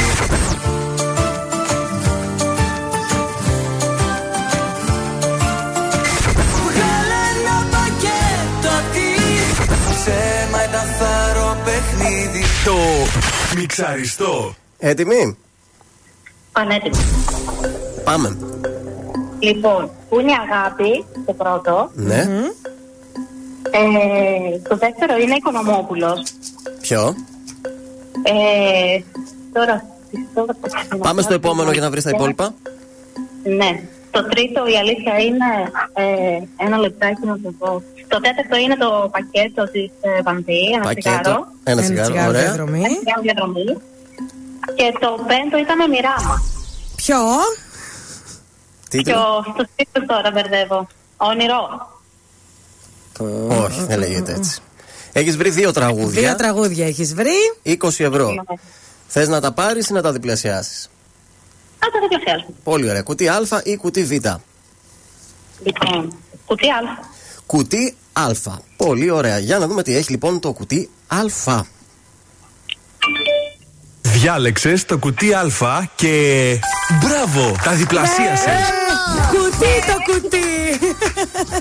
Ψέμα 10.00 10.64
ήταν 10.68 10.86
θαρό 10.98 11.62
παιχνίδι 11.64 12.44
Το 12.64 12.76
μιξαριστό 13.56 14.54
Έτοιμοι; 14.78 15.36
Πανέτοιμο. 16.52 16.96
Πάμε. 18.04 18.36
Λοιπόν, 19.38 19.90
που 20.08 20.20
είναι 20.20 20.30
η 20.30 20.34
αγάπη, 20.50 21.04
το 21.26 21.32
πρώτο. 21.32 21.90
Ναι. 21.94 22.20
Ε, 23.70 24.58
το 24.68 24.76
δεύτερο 24.76 25.16
είναι 25.22 25.34
Οικονομόπουλος. 25.34 26.22
Ποιο; 26.80 27.14
Ε, 28.22 29.00
τώρα, 29.52 29.84
τώρα... 30.34 30.56
Πάμε 30.98 31.22
στο 31.22 31.34
επόμενο 31.34 31.72
για 31.72 31.80
να 31.80 31.90
βρεις 31.90 32.04
τα 32.04 32.10
υπόλοιπα. 32.10 32.54
Ναι. 33.44 33.82
Το 34.10 34.24
τρίτο, 34.28 34.66
η 34.66 34.76
αλήθεια 34.76 35.18
είναι, 35.18 35.44
ε, 35.94 36.64
ένα 36.64 36.78
λεπτάκι 36.78 37.26
να 37.26 37.40
το 37.40 37.52
πω. 37.58 37.82
Το 38.08 38.20
τέταρτο 38.20 38.56
είναι 38.56 38.76
το 38.76 39.10
πακέτο 39.12 39.64
της 39.70 39.90
ε, 40.00 40.22
Βανδύ, 40.22 40.70
ένα 40.74 40.82
Πακέτο. 40.84 41.10
τσιγάρο. 41.20 41.46
Ένα 41.64 41.82
τσιγάρο, 41.82 42.12
ωραία. 42.28 42.42
διαδρομή. 42.42 42.78
Ένα 42.78 42.88
τσιγάρο 42.94 43.20
διαδρομή. 43.22 43.76
Και 44.74 44.92
το 45.00 45.08
πέμπτο 45.26 45.58
ήταν 45.58 45.90
μοιράμα. 45.90 46.42
Ποιο; 46.96 47.16
Και 48.88 48.96
Τίτλο; 48.96 49.36
ο, 49.36 49.42
στο 49.42 49.66
τίτλο 49.76 50.06
τώρα 50.06 50.30
μπερδεύω. 50.30 50.86
Όνειρο. 51.16 51.88
Όχι, 53.48 53.84
δεν 53.84 53.98
λέγεται 53.98 54.32
έτσι. 54.32 54.60
Έχεις 55.12 55.36
βρει 55.36 55.50
δύο 55.50 55.72
τραγούδια. 55.72 56.20
Δύο 56.20 56.34
τραγούδια 56.34 56.86
έχεις 56.86 57.14
βρει. 57.14 57.36
20 57.64 57.74
ευρώ. 57.98 58.44
Θες 59.06 59.28
να 59.28 59.40
τα 59.40 59.52
πάρεις 59.52 59.88
ή 59.88 59.92
να 59.92 60.02
τα 60.02 60.12
διπλασιάσεις; 60.12 60.90
Α, 61.78 61.86
το 61.92 61.98
διπλασιάζω. 62.00 62.46
Πολύ 62.64 62.90
ωραία. 62.90 63.02
Κουτί 63.02 63.28
Α 63.28 63.40
ή 63.64 63.76
κουτί 63.76 64.04
Β; 64.04 64.10
Λοιπόν, 65.62 66.16
κουτί 66.46 66.68
Α. 66.68 66.78
Κουτί 67.46 67.96
Α. 68.12 68.30
Πολύ 68.76 69.10
ωραία. 69.10 69.38
Για 69.38 69.58
να 69.58 69.66
δούμε 69.66 69.82
τι 69.82 69.96
έχει 69.96 70.10
λοιπόν 70.10 70.40
το 70.40 70.52
κουτί 70.52 70.90
Α. 71.06 71.18
Διάλεξες 74.12 74.84
το 74.84 74.98
κουτί 74.98 75.32
Α 75.34 75.88
και. 75.94 76.58
Μπράβο! 77.00 77.56
Τα 77.64 77.72
διπλασίασες. 77.72 78.60
Κουτί 79.30 79.74
το 79.86 80.12
κουτί. 80.12 80.46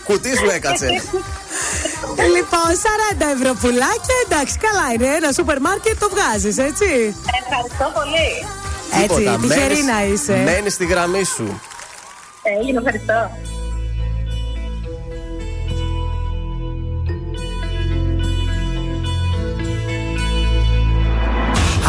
κουτί 0.03 0.37
σου 0.37 0.49
έκατσε. 0.55 0.87
λοιπόν, 2.35 2.69
40 3.19 3.25
ευρώ 3.35 3.53
πουλάκια. 3.53 4.15
Εντάξει, 4.25 4.57
καλά 4.57 4.93
είναι. 4.93 5.15
Ένα 5.15 5.31
σούπερ 5.31 5.59
μάρκετ 5.61 5.99
το 5.99 6.09
βγάζεις, 6.09 6.57
έτσι. 6.57 7.15
Ευχαριστώ 7.41 7.91
πολύ. 7.99 8.29
Έτσι, 9.03 9.47
τυχερή 9.47 9.83
να 9.83 10.03
είσαι. 10.03 10.41
Μένεις 10.45 10.73
στη 10.73 10.85
γραμμή 10.85 11.23
σου. 11.23 11.61
Έγινε, 12.59 12.77
ευχαριστώ. 12.77 13.31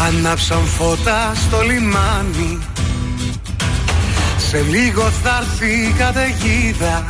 Ανάψαν 0.07 0.65
φώτα 0.65 1.31
στο 1.35 1.61
λιμάνι. 1.61 2.59
Σε 4.37 4.65
λίγο 4.69 5.11
θα 5.23 5.37
έρθει 5.41 5.71
η 5.71 5.93
καταιγίδα. 5.97 7.05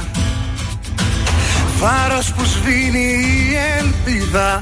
Φάρος 1.80 2.34
που 2.34 2.44
σβήνει 2.46 3.00
η 3.00 3.56
ελπίδα 3.80 4.60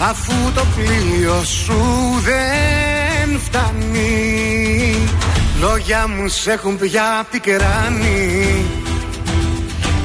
Αφού 0.00 0.32
το 0.54 0.64
πλοίο 0.76 1.42
σου 1.44 1.82
δεν 2.24 3.40
φτάνει. 3.40 4.96
Λόγια 5.60 6.08
μου 6.08 6.28
σ' 6.28 6.46
έχουν 6.46 6.78
πια 6.78 7.26
πικράνει. 7.30 8.64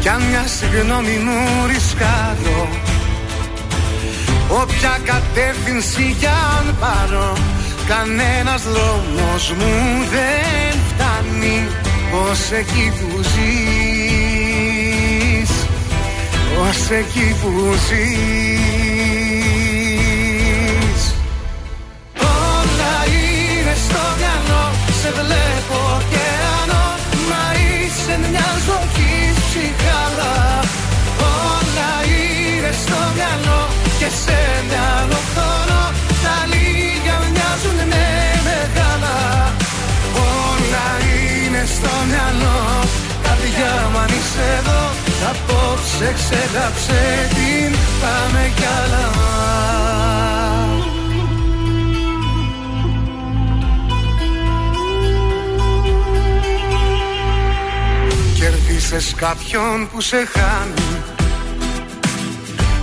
Κι 0.01 0.09
αν 0.09 0.21
μια 0.21 0.45
συγγνώμη 0.47 1.17
μου 1.25 1.67
ρισκάρω 1.67 2.69
Όποια 4.49 4.99
κατεύθυνση 5.05 6.15
κι 6.19 6.25
αν 6.25 6.75
πάρω 6.79 7.37
Κανένας 7.89 8.63
δρόμος 8.63 9.53
μου 9.57 9.73
δεν 10.11 10.73
φτάνει 10.89 11.57
Ως 12.29 12.51
εκεί 12.51 12.93
που 12.99 13.09
ζεις. 13.21 14.51
Ως 16.67 16.89
εκεί 16.89 17.35
που 17.41 17.51
ζεις. 17.87 18.19
Όλα 22.19 22.95
είναι 23.15 23.75
στο 23.85 24.03
μυαλό 24.19 24.65
Σε 25.01 25.09
βλέπω 25.11 25.77
ωκεανό 25.97 26.85
Μα 27.29 27.45
είσαι 27.61 28.15
μια 28.29 28.49
ζωή 28.67 29.13
ψυχάλα 29.39 30.35
Όλα 31.51 31.91
είναι 32.13 32.71
στο 32.83 32.99
μυαλό 33.15 33.61
και 33.99 34.09
σε 34.23 34.39
μυαλό 34.69 35.19
χρόνο 35.33 35.81
Τα 36.23 36.37
λίγα 37.59 37.73
μοιάζουν 37.73 37.87
με 37.87 38.41
μεγάλα. 38.43 39.53
Όλα 40.15 40.87
είναι 41.07 41.65
στο 41.65 41.89
μυαλό. 42.07 42.83
Καρδιά 43.23 43.89
μου 43.91 43.97
αν 43.97 44.07
είσαι 44.07 44.57
εδώ 44.59 44.81
Απόψε 45.29 46.13
ξεγάψε 46.13 47.29
την 47.29 47.75
Πάμε 48.01 48.51
κι 48.55 48.65
άλλα. 48.83 49.07
Κερδίσες 58.39 59.13
κάποιον 59.15 59.89
που 59.91 60.01
σε 60.01 60.27
χάνει. 60.33 61.03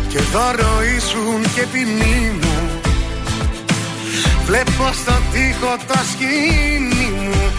Και 0.08 0.18
δώρο 0.32 0.82
ήσουν 0.96 1.42
και 1.54 1.66
ποινή 1.72 2.32
μου 2.40 2.55
Βλέπω 4.46 4.90
στο 4.92 5.12
τοίχο 5.32 5.76
το 5.86 5.98
σκηνή 6.12 7.10
μου 7.16 7.52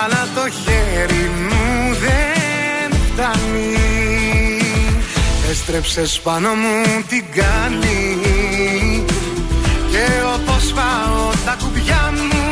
Αλλά 0.00 0.28
το 0.34 0.50
χέρι 0.62 1.30
μου 1.48 1.94
δεν 1.94 2.98
φτάνει. 3.06 3.90
Έστρεψες 5.50 6.20
πάνω 6.20 6.48
μου 6.48 7.02
την 7.08 7.24
κάνει 7.34 8.18
Και 9.90 10.06
όπως 10.34 10.72
πάω 10.72 11.30
τα 11.44 11.56
κουμπιά 11.62 12.12
μου 12.12 12.46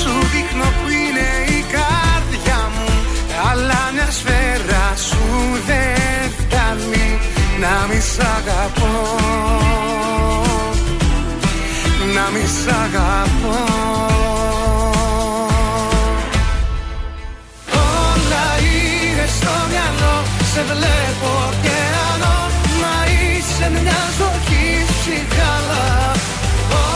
Σου 0.00 0.10
δείχνω 0.32 0.64
που 0.64 0.88
είναι 0.88 1.28
η 1.58 1.64
καρδιά 1.74 2.70
μου 2.74 2.88
Αλλά 3.50 3.90
μια 3.94 4.10
σφαίρα 4.10 4.96
σου 5.08 5.24
δεν 5.66 6.30
φτάνει. 6.38 7.18
Να 7.60 7.86
μη 7.88 8.00
σ' 8.00 8.18
αγαπώ 8.18 9.25
Να 12.26 12.32
μη 12.32 12.46
σ' 12.46 12.66
αγαπώ. 12.82 13.58
Όλα 18.10 18.46
είναι 18.66 19.26
στο 19.36 19.54
μυαλό 19.70 20.16
Σε 20.52 20.62
βλέπω 20.70 21.30
ωκεανό 21.48 22.38
Μα 22.80 22.94
είσαι 23.14 23.66
μια 23.74 24.02
ζωή 24.18 24.64
ψυχάλα 24.98 25.86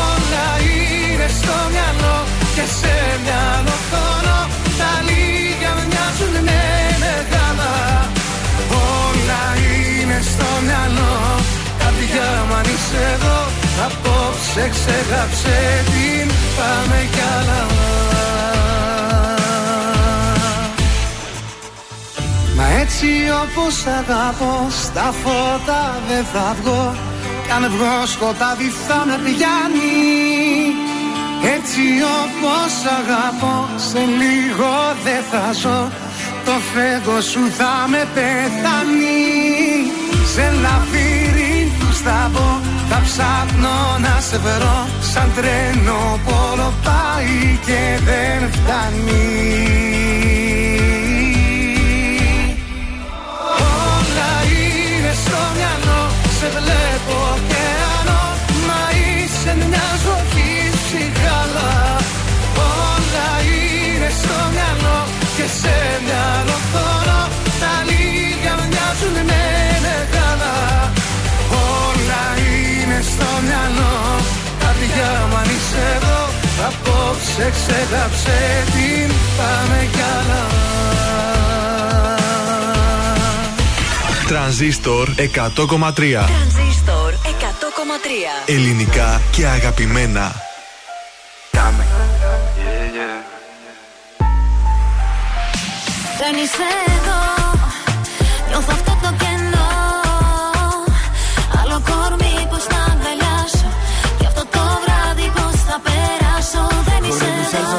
Όλα 0.02 0.48
είναι 0.70 1.28
στο 1.38 1.56
μυαλό 1.72 2.16
Και 2.54 2.64
σε 2.78 2.94
μυαλό 3.24 3.76
χρόνο 3.88 4.36
Τα 4.80 4.92
λίγα 5.08 5.72
μοιάζουν 5.90 6.34
με 6.48 6.62
μεγάλα. 7.04 7.74
Όλα 8.98 9.42
είναι 9.68 10.18
στο 10.30 10.48
μυαλό. 10.66 11.14
Καρδιά 11.80 12.28
μου 12.46 12.54
αν 12.54 12.66
είσαι 12.72 13.00
εδώ 13.14 13.59
Απόψε 13.86 14.70
ξεγάψε 14.74 15.84
την 15.84 16.30
Πάμε 16.56 17.08
κι 17.12 17.20
άλλα. 17.38 17.66
Μα 22.56 22.66
έτσι 22.80 23.06
όπως 23.42 23.86
αγαπώ 23.86 24.66
Στα 24.84 25.14
φώτα 25.22 25.98
δεν 26.08 26.24
θα 26.32 26.56
βγω. 26.62 26.94
Κι 27.44 27.52
αν 27.52 27.70
βγω 27.70 28.06
σκοτάδι 28.06 28.72
θα 28.86 29.04
με 29.06 29.16
πιάνει. 29.24 29.98
Έτσι 31.56 31.84
όπως 32.20 32.72
αγαπώ 32.98 33.68
Σε 33.76 33.98
λίγο 34.20 34.72
δεν 35.04 35.22
θα 35.30 35.52
ζω. 35.52 35.90
Το 36.44 36.52
φεύγω 36.72 37.20
σου 37.20 37.40
θα 37.58 37.88
με 37.88 38.08
πεθάνει. 38.14 39.20
Σε 40.34 40.52
λαφύρι 40.62 41.29
θα 42.04 42.30
μπω 42.32 42.48
Θα 42.90 43.00
ψάχνω 43.06 43.76
να 44.04 44.20
σε 44.28 44.38
βρω. 44.38 44.78
Σαν 45.12 45.28
τρένο 45.36 46.20
πόλο 46.26 46.72
πάει 46.84 47.58
και 47.66 47.80
δεν 48.08 48.40
φτάνει. 48.52 49.28
Όλα 53.96 54.32
είναι 54.52 55.12
στο 55.24 55.40
μυαλό 55.56 56.02
Σε 56.38 56.46
βλέπω 56.56 57.16
ωκεανό 57.34 58.22
Μα 58.66 58.82
είσαι 59.00 59.52
μια 59.68 59.88
ζωή 60.04 60.50
ψυχάλα 60.82 61.72
Όλα 62.84 63.30
είναι 63.54 64.10
στο 64.20 64.36
μυαλό 64.52 64.98
και 65.36 65.46
σε 65.60 65.76
μυαλό 66.04 66.58
χώρο 66.72 67.22
Τα 67.60 67.72
λίγα 67.88 68.54
μοιάζουν 68.70 69.16
με 69.28 69.59
Καρδιά 75.00 75.26
μου 75.26 75.36
αν 75.36 75.44
είσαι 75.44 75.96
εδώ 75.96 76.28
Απόψε 76.66 77.52
ξέχαψε 77.54 78.64
την 78.72 79.14
Πάμε 79.36 79.88
κι 79.92 80.00
άλλα. 80.00 80.46
Τρανζίστορ 84.28 85.08
100,3 85.08 85.22
Τρανζίστορ 85.56 87.12
100,3. 87.12 88.46
Ελληνικά 88.46 89.20
και 89.30 89.46
αγαπημένα. 89.46 90.32
Δεν 96.18 96.34
είσαι 96.42 96.66
εδώ 96.86 97.29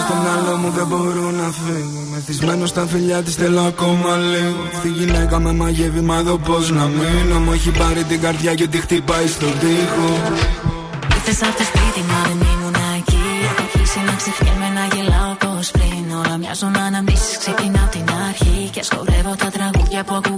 στο 0.05 0.13
μυαλό 0.23 0.57
μου 0.61 0.69
δεν 0.77 0.87
μπορώ 0.87 1.31
να 1.31 1.47
φύγω. 1.61 2.01
Μεθυσμένο 2.11 2.65
στα 2.65 2.85
φιλιά 2.91 3.19
της 3.23 3.35
θέλω 3.35 3.61
ακόμα 3.61 4.15
λίγο. 4.15 4.61
Αυτή 4.73 4.87
η 4.87 4.91
γυναίκα 4.91 5.39
με 5.39 5.51
μαγεύει 5.53 6.01
μα 6.01 6.15
εδώ 6.17 6.37
πως 6.37 6.71
να 6.71 6.85
μείνω. 6.85 7.39
Μου 7.39 7.51
έχει 7.51 7.71
πάρει 7.71 8.03
την 8.03 8.19
καρδιά 8.21 8.53
και 8.53 8.67
τη 8.67 8.77
χτυπάει 8.77 9.27
στον 9.27 9.53
τοίχο. 9.59 10.09
Ήρθες 11.15 11.41
από 11.47 11.57
το 11.57 11.63
σπίτι 11.71 12.01
μα 12.09 12.19
δεν 12.27 12.39
ήμουν 12.51 12.77
εκεί. 12.97 13.23
Έχω 13.47 13.61
αρχίσει 13.67 13.99
να 14.07 14.13
ξεχνιέμαι 14.19 14.69
να 14.77 14.83
γελάω 14.93 15.33
πως 15.43 15.71
πριν. 15.71 16.03
Όλα 16.21 16.37
μοιάζουν 16.41 16.75
αναμνήσεις 16.87 17.37
ξεκινάω 17.37 17.87
την 17.95 18.05
αρχή. 18.29 18.69
Και 18.73 18.83
σκορεύω 18.83 19.33
τα 19.41 19.49
τραγούδια 19.55 20.03
που 20.03 20.13
ακούγαμε 20.15 20.30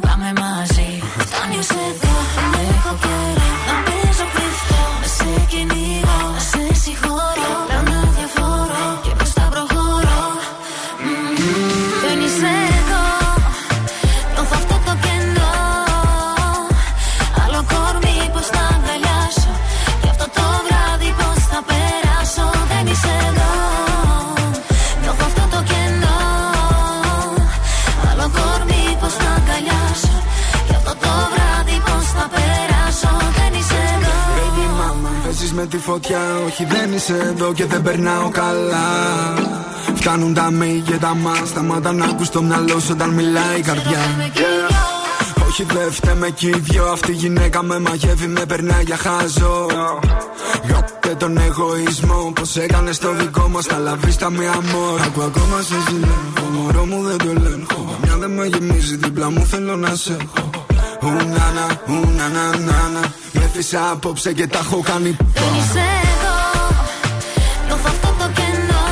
τη 35.74 35.80
φωτιά. 35.80 36.22
Όχι 36.48 36.66
δεν 36.66 36.94
είσαι 36.94 37.18
εδώ 37.32 37.54
και 37.54 37.66
δεν 37.66 37.82
περνάω 37.82 38.30
καλά. 38.30 38.90
Φτάνουν 39.95 40.34
τα 40.34 40.52
μη 40.52 40.84
και 40.86 40.98
τα 40.98 41.16
μα 41.16 41.36
Σταμάτα 41.45 41.91
να 41.94 42.06
ακούς 42.06 42.30
το 42.30 42.41
μυαλό 42.41 42.80
σου 42.80 42.91
όταν 42.91 43.10
μιλάει 43.10 43.58
η 43.58 43.62
καρδιά. 43.62 44.00
Yeah. 44.20 45.45
Όχι 45.48 45.64
δεν 45.64 45.91
φταίμε 45.91 46.30
κι 46.30 46.48
οι 46.48 46.60
δυο 46.60 46.86
Αυτή 46.86 47.12
η 47.12 47.16
γυναίκα 47.16 47.64
με 47.64 47.80
μαγεύει 47.80 48.28
με 48.28 48.45
περνάει 48.45 48.84
για 48.84 48.98
χάζο. 48.98 49.68
Γάπτε 50.70 51.16
τον 51.16 51.38
εγωισμό 51.38 52.32
Πως 52.36 52.56
έκανες 52.56 52.98
το 52.98 53.14
δικό 53.14 53.48
μας 53.50 53.66
Τα 53.66 53.78
λαβίστα 53.78 54.30
με 54.30 54.48
αμόρ 54.48 55.02
Ακού 55.02 55.22
ακόμα 55.22 55.62
σε 55.62 55.76
ζηλεύω 55.88 56.45
Μωρό 56.54 56.86
μου 56.86 57.04
δεν 57.04 57.18
το 57.18 57.30
ελέγχω. 57.30 57.98
Μια 58.04 58.18
δεν 58.18 58.32
με 58.32 58.45
γεμίζει 58.45 58.95
δίπλα 58.95 59.32
μου 59.32 59.45
θέλω 59.45 59.76
να 59.76 59.95
σε 59.95 60.18
έχω. 60.22 60.50
Ουνάνα, 61.02 61.82
ουνάνα, 61.88 62.58
νάνα 62.58 63.14
Έφυσα 63.56 63.92
απόψε 63.92 64.34
και 64.34 64.48
τα 64.48 64.60
έχω 64.64 64.80
κάνει 64.90 65.12
Δεν 65.42 65.52
είσαι 65.60 65.86
εδώ 66.12 66.38
Νιώθω 67.66 67.90
αυτό 67.96 68.10
το 68.20 68.28
κενό. 68.38 68.86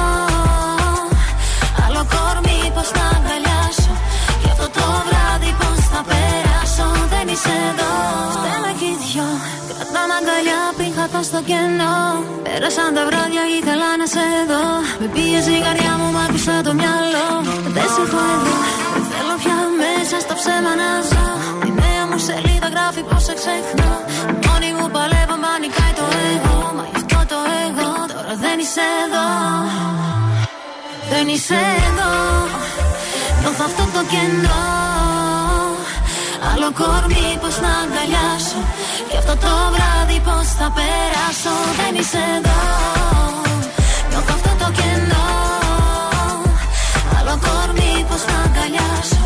Άλλο 1.84 2.02
κορμί 2.14 2.60
πως 2.76 2.90
να 2.98 3.06
αγκαλιάσω. 3.16 3.94
Και 4.42 4.48
αυτό 4.54 4.68
το 4.78 4.86
βράδυ 5.08 5.52
πως 5.60 5.80
θα 5.94 6.02
περάσω. 6.10 6.88
Δεν 7.14 7.26
είσαι 7.34 7.54
εδώ. 7.70 7.92
Φταίμε 8.36 8.72
κι 8.80 8.90
οι 8.92 8.96
δυο 9.04 9.30
Κρατάμε 9.70 10.14
αγκαλιά 10.20 10.62
πριν 10.78 10.92
χαθώ 10.98 11.22
στο 11.30 11.40
κενό. 11.50 11.98
Πέρασαν 12.46 12.90
τα 12.98 13.04
βράδια 13.10 13.44
ήθελα 13.58 13.90
να 14.02 14.08
σε 14.14 14.26
δω. 14.50 14.66
Με 15.02 15.08
πίεζε 15.14 15.52
η 15.60 15.62
καρδιά 15.66 15.94
μου 16.00 16.08
μ' 16.16 16.20
άκουσα 16.26 16.56
το 16.68 16.72
μυαλό. 16.80 17.28
Δεν 17.76 17.88
σε 17.94 18.02
έχω 18.06 18.22
εδώ. 18.34 18.54
Δεν 18.94 19.04
θέλω 19.12 19.36
πια 19.42 19.58
μέσα 19.82 20.16
στο 20.24 20.34
ψέμα 20.40 20.72
να 20.82 20.90
ζω. 21.10 21.26
Τη 21.26 21.30
νέα 21.30 21.58
μου 21.58 21.61
σελίδα 22.28 22.68
γράφει 22.76 23.02
πως 23.10 23.24
σε 23.28 23.34
ξεχνώ 23.40 23.92
Μόνη 24.46 24.70
μου 24.78 24.88
παλεύω 24.96 25.36
μα 25.44 25.52
νικάει 25.64 25.94
το 26.00 26.06
εγώ. 26.34 26.58
Μα 26.78 26.84
γι' 26.92 27.00
αυτό 27.02 27.20
το 27.32 27.40
εγώ 27.66 27.90
τώρα 28.12 28.34
δεν 28.44 28.58
είσαι 28.64 28.86
εδώ. 29.04 29.28
Δεν 31.12 31.26
είσαι 31.34 31.60
εδώ. 31.88 32.14
Νιώθω 33.40 33.64
αυτό 33.70 33.84
το 33.96 34.02
κενό. 34.12 34.66
Άλλο 36.50 36.70
κορμί 36.80 37.28
πως 37.42 37.56
να 37.64 37.72
αγκαλιάσω. 37.82 38.62
Και 39.10 39.18
αυτό 39.22 39.36
το 39.46 39.54
βράδυ 39.74 40.18
πως 40.28 40.48
θα 40.60 40.68
περάσω. 40.78 41.56
Δεν 41.80 41.94
είσαι 42.00 42.22
εδώ. 42.38 42.62
Νιώθω 44.10 44.34
αυτό 44.38 44.52
το 44.62 44.68
κενό. 44.78 45.30
Άλλο 47.18 47.36
κορμί 47.46 47.94
πως 48.10 48.22
να 48.30 48.38
αγκαλιάσω. 48.46 49.24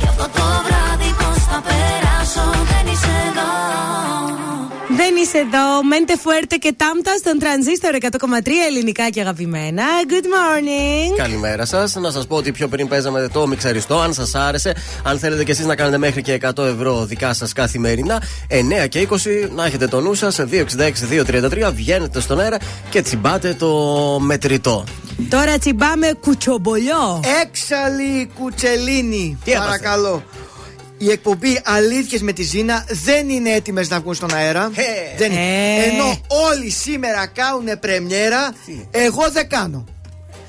Και 0.00 0.06
αυτό 0.12 0.26
το 0.36 0.44
βράδυ 0.66 1.10
πως 1.20 1.38
θα 1.50 1.58
περάσω 1.66 1.85
Δεν 2.34 2.92
είσαι 2.92 3.10
εδώ 3.28 3.50
Δεν 4.96 5.16
είσαι 5.22 5.38
εδώ. 5.38 5.82
Μέντε 5.82 6.16
φουέρτε 6.16 6.56
και 6.56 6.74
τάμτα 6.76 7.16
στον 7.18 7.38
τρανζίστορ 7.38 7.94
100,3 8.00 8.50
ελληνικά 8.68 9.08
και 9.10 9.20
αγαπημένα. 9.20 9.82
Good 10.08 10.24
morning. 10.24 11.16
Καλημέρα 11.16 11.64
σας. 11.64 11.94
Να 11.94 12.10
σας 12.10 12.26
πω 12.26 12.36
ότι 12.36 12.52
πιο 12.52 12.68
πριν 12.68 12.88
παίζαμε 12.88 13.28
το 13.32 13.46
μιξαριστό. 13.46 13.98
Αν 13.98 14.12
σας 14.12 14.34
άρεσε, 14.34 14.74
αν 15.04 15.18
θέλετε 15.18 15.44
κι 15.44 15.50
εσείς 15.50 15.66
να 15.66 15.76
κάνετε 15.76 15.98
μέχρι 15.98 16.22
και 16.22 16.32
100 16.32 16.64
ευρώ 16.64 17.04
δικά 17.04 17.32
σας 17.34 17.52
καθημερινά, 17.52 18.22
9 18.48 18.86
και 18.86 19.00
20 19.00 19.48
να 19.54 19.64
έχετε 19.64 19.86
το 19.86 20.00
νου 20.00 20.14
σας. 20.14 20.38
266-233 20.38 21.72
βγαίνετε 21.74 22.20
στον 22.20 22.40
αέρα 22.40 22.56
και 22.90 23.02
τσιμπάτε 23.02 23.54
το 23.54 23.68
μετρητό. 24.20 24.84
Τώρα 25.28 25.58
τσιμπάμε 25.58 26.12
κουτσομπολιό. 26.20 27.20
Έξαλλη 27.42 28.30
κουτσελίνη. 28.38 29.38
Τι 29.44 29.52
έπαθε; 29.52 29.66
Παρακαλώ. 29.66 30.22
Η 30.98 31.10
εκπομπή 31.10 31.60
Αλήθειες 31.64 32.22
με 32.22 32.32
τη 32.32 32.42
Ζήνα 32.42 32.84
δεν 33.04 33.28
είναι 33.28 33.50
έτοιμες 33.50 33.90
να 33.90 34.00
βγουν 34.00 34.14
στον 34.14 34.34
αέρα. 34.34 34.70
Δεν 35.16 35.32
είναι. 35.32 35.76
Ε. 35.76 35.88
Ενώ 35.88 36.20
όλοι 36.26 36.70
σήμερα 36.70 37.26
κάνουν 37.26 37.78
πρεμιέρα, 37.80 38.54
εγώ 38.90 39.30
δεν 39.30 39.48
κάνω. 39.48 39.84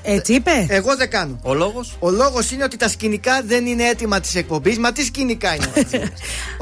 Έτσι 0.02 0.32
είπε; 0.34 0.66
Εγώ 0.68 0.96
δεν 0.96 1.10
κάνω. 1.10 1.38
Ο 1.42 1.54
λόγος; 1.54 1.96
Ο 1.98 2.10
λόγος 2.10 2.50
είναι 2.50 2.64
ότι 2.64 2.76
τα 2.76 2.88
σκηνικά 2.88 3.40
δεν 3.44 3.66
είναι 3.66 3.84
έτοιμα 3.88 4.20
της 4.20 4.34
εκπομπής. 4.34 4.78
Μα 4.78 4.92
τι 4.92 5.04
σκηνικά 5.04 5.54
είναι. 5.54 5.66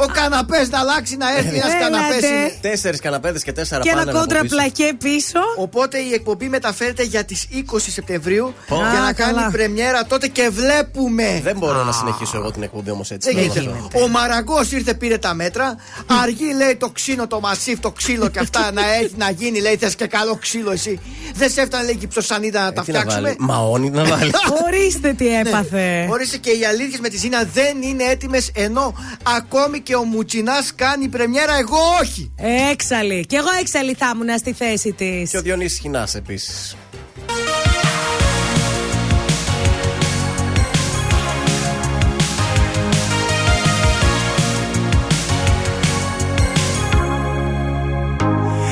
Ο 0.04 0.06
καναπές 0.12 0.68
να 0.68 0.78
αλλάξει 0.78 1.16
να 1.16 1.36
έρθει 1.36 1.56
ένας 1.56 1.72
Έλατε. 1.72 1.78
καναπές. 1.80 2.20
Τέσσερις 2.60 3.00
καναπέδες 3.00 3.42
και 3.42 3.52
τέσσερα 3.52 3.82
Και 3.82 3.88
ένα 3.88 3.98
πάνελ 3.98 4.14
από 4.16 4.24
κόντρα 4.24 4.40
πίσω. 4.40 4.54
πλακέ 4.56 4.92
πίσω. 4.98 5.38
Οπότε 5.56 5.98
η 5.98 6.12
εκπομπή 6.12 6.48
μεταφέρεται 6.48 7.02
για 7.02 7.24
τις 7.24 7.46
20 7.72 7.90
Σεπτεμβρίου 7.90 8.54
Πω. 8.68 8.76
για 8.76 8.84
Α, 8.86 9.04
να 9.04 9.12
κάνει 9.12 9.32
καλά. 9.32 9.50
πρεμιέρα 9.50 10.04
τότε 10.06 10.28
και 10.28 10.48
βλέπουμε. 10.52 11.40
Δεν 11.42 11.56
μπορώ 11.58 11.84
να 11.84 11.92
συνεχίσω 11.92 12.36
εγώ 12.36 12.50
την 12.50 12.62
εκπομπή 12.62 12.90
όμως 12.90 13.10
έτσι. 13.10 13.32
Δεν 13.34 13.50
θέλω 13.52 13.54
να 13.54 13.60
γίνεται. 13.60 13.78
σου 13.82 13.88
πω. 13.92 14.00
Ο 14.02 14.08
Μαραγκός 14.08 14.72
ήρθε, 14.72 14.94
πήρε 14.94 15.18
τα 15.18 15.34
μέτρα. 15.34 15.76
Αργεί, 16.22 16.54
λέει 16.56 16.76
το 16.76 16.88
ξύνο, 16.90 17.26
το 17.26 17.40
μασίφ, 17.40 17.80
το 17.80 17.90
ξύλο 17.90 18.28
και 18.28 18.38
αυτά 18.38 18.72
να, 18.72 18.94
έχει, 18.94 19.12
να 19.16 19.30
γίνει. 19.30 19.60
Λέει 19.60 19.76
θες 19.76 19.94
και 19.94 20.06
καλό 20.06 20.36
ξύλο 20.36 20.70
εσύ. 20.70 21.00
Δεν 21.34 21.50
σε 21.50 21.60
έφτανε, 21.60 21.84
λέει 21.84 21.96
και 21.96 22.04
η 22.04 22.08
ψωσανίδα 22.08 22.62
να 22.62 22.72
τα 22.72 22.80
Ε, 22.80 22.84
Τι 22.84 22.92
να 22.92 22.98
φτιάξουμε. 22.98 23.35
Βάλει. 23.38 23.50
Μαόνι 23.52 23.90
να 23.90 24.04
βάλει. 24.04 24.30
Ορίστε 24.66 25.12
τι 25.12 25.24
Ναι. 25.24 25.38
έπαθε. 25.44 26.06
Ορίστε 26.10 26.36
και 26.36 26.50
οι 26.50 26.64
αλήθειες 26.64 27.00
με 27.00 27.08
τη 27.08 27.16
Ζήνα 27.16 27.44
δεν 27.52 27.82
είναι 27.82 28.04
έτοιμες 28.04 28.50
ενώ 28.54 28.94
ακόμη 29.36 29.80
και 29.80 29.94
ο 29.94 30.02
Μουτσινάς 30.04 30.72
κάνει 30.74 31.08
πρεμιέρα. 31.08 31.56
Εγώ 31.58 31.76
όχι. 32.02 32.32
Έξαλλη. 32.70 33.26
Κι 33.26 33.34
εγώ 33.36 33.48
έξαλλη 33.60 33.94
θα 33.98 34.12
ήμουν 34.14 34.38
στη 34.38 34.52
θέση 34.52 34.92
της. 34.92 35.30
Και 35.30 35.36
ο 35.38 35.42
Διονύσης 35.42 35.78
Χινάς 35.78 36.14
επίσης. 36.14 36.76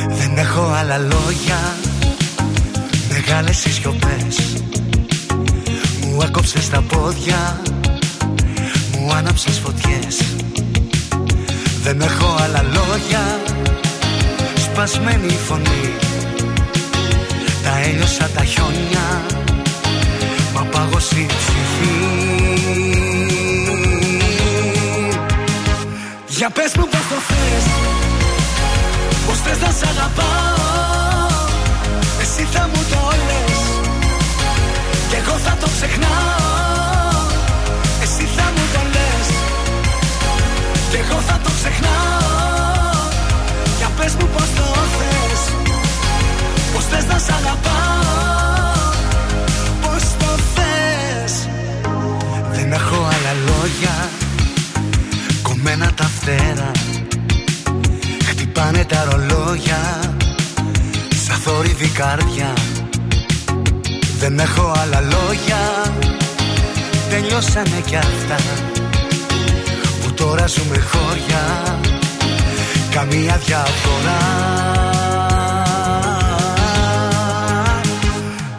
Δεν 0.08 0.36
έχω 0.36 0.62
άλλα 0.80 0.98
λόγια 0.98 1.76
Μεγάλες 3.26 3.64
οι 3.64 3.70
σιωπές. 3.70 4.58
Μου 6.00 6.22
έκοψες 6.22 6.68
τα 6.68 6.82
πόδια. 6.82 7.60
Μου 8.98 9.12
άναψες 9.12 9.58
φωτιές. 9.58 10.22
Δεν 11.82 12.00
έχω 12.00 12.36
άλλα 12.42 12.62
λόγια. 12.62 13.40
Σπασμένη 14.56 15.26
η 15.26 15.38
φωνή. 15.46 15.94
Τα 17.62 17.78
έλειωσα 17.78 18.28
τα 18.34 18.44
χιόνια. 18.44 19.22
Μα 20.54 20.60
πάγωσε 20.60 21.20
η 21.20 21.26
ψυχή. 21.26 21.94
Για 26.28 26.50
πες 26.50 26.72
μου 26.76 26.88
πώς 26.90 27.00
το 27.08 27.16
θες. 27.28 27.64
Πώς 29.26 29.40
θες 29.40 29.58
να 29.60 29.70
σ' 29.70 29.82
αγαπάω 29.82 31.03
εσύ 32.26 32.48
θα 32.52 32.68
μου 32.72 32.82
το 32.90 33.00
λες. 33.28 33.60
Κι 35.08 35.16
εγώ 35.20 35.36
θα 35.38 35.56
το 35.60 35.68
ξεχνάω. 35.76 37.20
Εσύ 38.02 38.24
θα 38.36 38.46
μου 38.54 38.64
το 38.74 38.80
λες. 38.94 39.28
Κι 40.90 40.96
εγώ 40.96 41.20
θα 41.28 41.36
το 41.44 41.50
ξεχνάω. 41.58 42.94
Για 43.78 43.88
πες 43.96 44.12
μου 44.14 44.28
πως 44.34 44.48
το 44.56 44.66
θες. 44.96 45.40
Πως 46.72 46.84
θες 46.84 47.04
να 47.04 47.18
σ' 47.18 47.30
αγαπάω. 47.38 48.92
Πως 49.82 50.02
το 50.18 50.30
θες. 50.54 51.34
Δεν 52.52 52.72
έχω 52.72 52.96
άλλα 52.96 53.32
λόγια. 53.48 54.08
Κομμένα 55.42 55.92
τα 55.94 56.04
φτερά. 56.16 56.70
Χτυπάνε 58.28 58.84
τα 58.84 59.06
ρολόγια 59.10 60.03
θόρυβη 61.44 61.88
καρδιά. 61.88 62.52
Δεν 64.18 64.38
έχω 64.38 64.72
άλλα 64.82 65.00
λόγια. 65.00 65.92
Τελειώσανε 67.10 67.82
κι 67.86 67.96
αυτά 67.96 68.36
Που 70.02 70.12
τώρα 70.12 70.46
ζούμε 70.46 70.78
χώρια. 70.78 71.42
Καμία 72.90 73.40
διαφορά. 73.44 74.22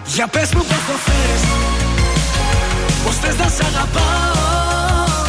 Για 0.06 0.28
πες 0.28 0.54
μου 0.54 0.62
πως 0.62 0.82
το 0.88 0.96
θες 1.06 1.44
Πως 3.06 3.16
θες 3.16 3.38
να 3.38 3.48
σ' 3.48 3.60
αγαπάω. 3.60 5.26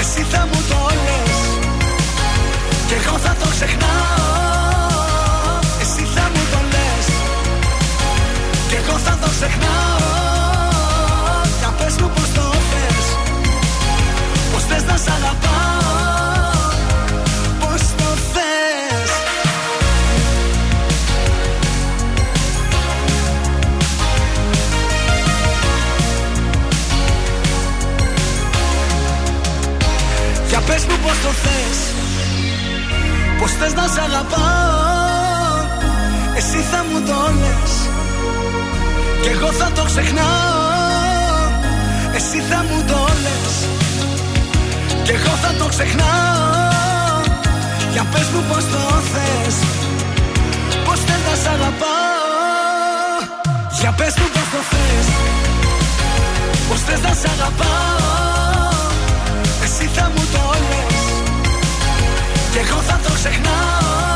Εσύ 0.00 0.26
θα 0.30 0.48
μου 0.52 0.60
το 0.68 0.90
λες 1.04 1.38
Κι 2.86 2.94
εγώ 2.94 3.16
θα 3.18 3.36
το 3.40 3.48
ξεχνάω 3.48 4.25
Κι 9.06 9.12
εγώ 9.12 9.18
θα 9.18 9.26
το 9.26 9.30
ξεχνάω. 9.30 9.98
Για 11.58 11.70
πες 11.78 11.94
μου 12.00 12.10
πως 12.14 12.30
το 12.34 12.42
θες 12.70 13.06
Πως 14.52 14.62
θες 14.62 14.84
να 14.84 14.96
σ' 14.96 15.08
αγαπάω 15.08 16.70
Πως 17.60 17.80
το 17.98 18.08
θες. 18.32 19.10
Για 30.48 30.60
πες 30.60 30.84
μου 30.84 30.96
πως 31.02 31.18
το 31.22 31.28
θες 31.42 31.78
Πως 33.38 33.50
θες 33.52 33.72
να 33.74 33.86
σ' 33.86 33.98
αγαπάω. 33.98 34.76
Εσύ 36.36 36.56
θα 36.70 36.84
μου 36.90 37.00
το 37.06 37.32
λες 37.40 37.85
Κι 39.26 39.32
εγώ 39.32 39.52
θα 39.52 39.70
το 39.74 39.82
ξεχνάω. 39.84 41.50
Εσύ 42.14 42.38
θα 42.50 42.64
μου 42.68 42.84
το 42.86 42.98
λες. 43.24 43.54
Κι 45.02 45.10
εγώ 45.10 45.34
θα 45.42 45.54
το 45.58 45.66
ξεχνάω. 45.68 47.20
Για 47.92 48.04
πες 48.12 48.26
μου 48.32 48.42
πως 48.48 48.64
το 48.72 48.82
θες. 49.12 49.56
Πως 50.84 50.98
θες 51.06 51.20
να 51.28 51.34
σ' 51.42 51.48
αγαπάω. 51.54 53.16
Για 53.80 53.92
πες 53.98 54.14
μου 54.18 54.28
πως 54.34 54.46
το 54.52 54.60
θες. 54.70 55.08
Πως 56.68 56.80
θες 56.86 57.00
να 57.00 57.12
σ' 57.20 57.28
αγαπάω. 57.34 58.80
Εσύ 59.64 59.90
θα 59.94 60.10
μου 60.14 60.24
το 60.34 60.42
λες. 60.70 61.04
Κι 62.52 62.58
εγώ 62.58 62.78
θα 62.88 63.00
το 63.04 63.10
ξεχνάω 63.18 64.15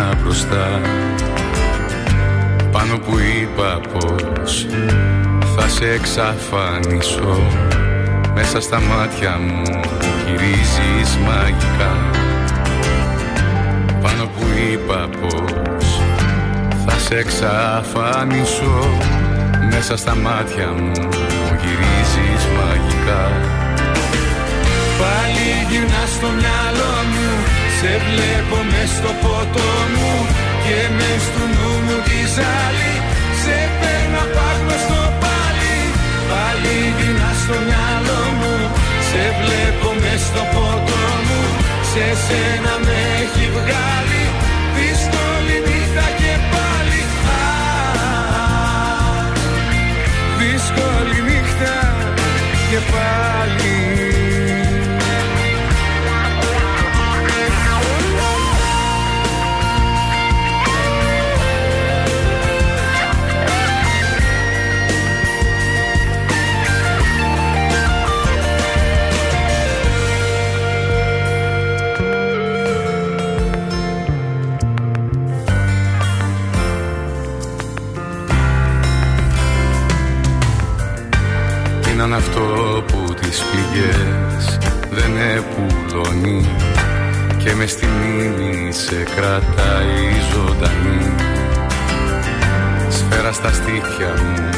Έκανα 0.00 0.14
μπροστά. 0.22 0.80
Πάνω 2.72 2.98
που 2.98 3.18
είπα 3.18 3.80
πως 3.92 4.66
θα 5.56 5.68
σε 5.68 5.84
εξαφανίσω 5.90 7.40
Μέσα 8.34 8.60
στα 8.60 8.80
μάτια 8.80 9.38
μου 9.38 9.80
γυρίζεις 10.26 11.16
μαγικά. 11.16 11.92
Πάνω 14.02 14.24
που 14.24 14.44
είπα 14.72 15.08
πως 15.20 16.00
θα 16.86 16.98
σε 16.98 17.14
εξαφανίσω 17.14 18.98
Μέσα 19.70 19.96
στα 19.96 20.14
μάτια 20.14 20.66
μου 20.66 21.08
γυρίζεις 21.60 22.46
μαγικά. 22.56 23.22
Πάλι 25.00 25.46
γυρνάς 25.70 26.10
στο 26.10 26.26
μυαλό 26.26 26.94
μου 27.10 27.19
Σε 27.80 27.92
βλέπω 28.06 28.58
μες 28.70 28.90
στο 28.98 29.12
ποτό 29.22 29.70
μου 29.94 30.12
Και 30.64 30.78
μες 30.96 31.20
στο 31.28 31.44
νου 31.54 31.72
μου 31.84 31.96
τη 32.06 32.20
ζάλη 32.36 32.94
Σε 33.42 33.56
παίρνω 33.78 34.22
απ' 34.24 34.74
στο 34.84 35.00
πάλι 35.22 35.76
Πάλι 36.30 36.74
γυρνά 36.96 37.32
στο 37.42 37.56
μυαλό 37.66 38.22
μου. 38.38 38.54
Σε 39.08 39.22
βλέπω 39.38 39.88
μες 40.02 40.20
στο 40.28 40.42
ποτό 40.54 41.04
μου 41.26 41.42
Σε 41.90 42.06
σένα 42.24 42.74
με 42.86 42.98
έχει 43.22 43.46
βγάλει. 43.56 44.24
Δύσκολη 44.76 45.56
νύχτα 45.66 46.06
και 46.20 46.32
πάλι. 46.52 47.02
Α, 47.38 47.42
Δύσκολη 50.38 51.18
νύχτα 51.28 51.76
και 52.70 52.80
πάλι 52.92 54.09
τις 83.30 83.44
πληγές 83.50 84.58
δεν 84.90 85.12
επουλώνει 85.36 86.48
Και 87.38 87.54
μες 87.54 87.70
στη 87.70 87.86
μνήμη 87.86 88.72
σε 88.72 88.94
κρατάει 89.16 90.04
ζωντανή. 90.32 91.14
Σφαίρα 92.88 93.32
στα 93.32 93.52
στήθια 93.52 94.12
μου 94.22 94.48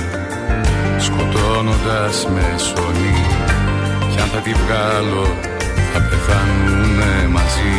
σκοτώνοντας 0.98 2.26
με 2.34 2.58
σωνή 2.58 3.26
Κι 4.10 4.20
αν 4.20 4.28
θα 4.28 4.38
τη 4.38 4.52
βγάλω 4.52 5.36
θα 5.92 6.00
πεθάνουνε 6.00 7.28
μαζί. 7.28 7.76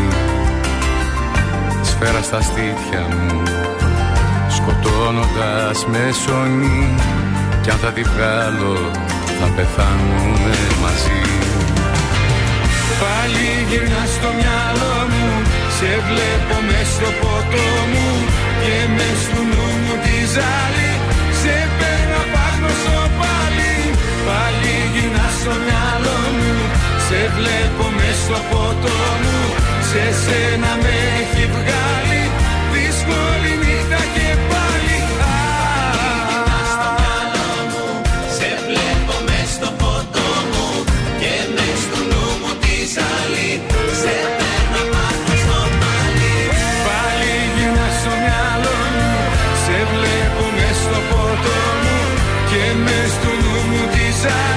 Σφαίρα 1.84 2.22
στα 2.22 2.42
στήθια 2.42 3.08
μου 3.10 3.42
σκοτώνοντας 4.50 5.86
με 5.86 6.12
σωνή 6.26 6.96
Κι 7.62 7.70
αν 7.70 7.78
θα 7.78 7.92
τη 7.92 8.02
βγάλω 8.02 9.03
θα 9.44 9.52
πεθάνουμε 9.56 10.56
μαζί. 10.84 11.22
Πάλι 13.02 13.48
γυρνά 13.70 14.04
στο 14.16 14.30
μυαλό 14.40 14.96
μου 15.12 15.30
Σε 15.78 15.92
βλέπω 16.08 16.56
μες 16.68 16.88
στο 16.96 17.10
ποτό 17.22 17.70
μου 17.92 18.10
Και 18.64 18.78
μες 18.96 19.18
στο 19.26 19.42
νου 19.52 19.68
μου 19.84 19.96
τη 20.04 20.18
ζάλη 20.34 20.92
Σε 21.42 21.56
παίρνω 21.78 22.22
πάνω 22.36 22.70
στο 22.82 22.98
πάλι 23.20 23.74
Πάλι 24.28 24.74
γυρνά 24.94 25.28
στο 25.40 25.54
μυαλό 25.66 26.20
μου 26.38 26.54
Σε 27.08 27.20
βλέπω 27.38 27.86
μες 27.98 28.18
στο 28.26 28.40
ποτό 28.50 28.98
μου. 29.24 29.40
Σε 29.90 30.04
σένα 30.24 30.72
με 30.84 30.94
έχει 31.20 31.44
βγάλει 31.56 32.24
Δύσκολη 32.74 33.43
μου 54.26 54.53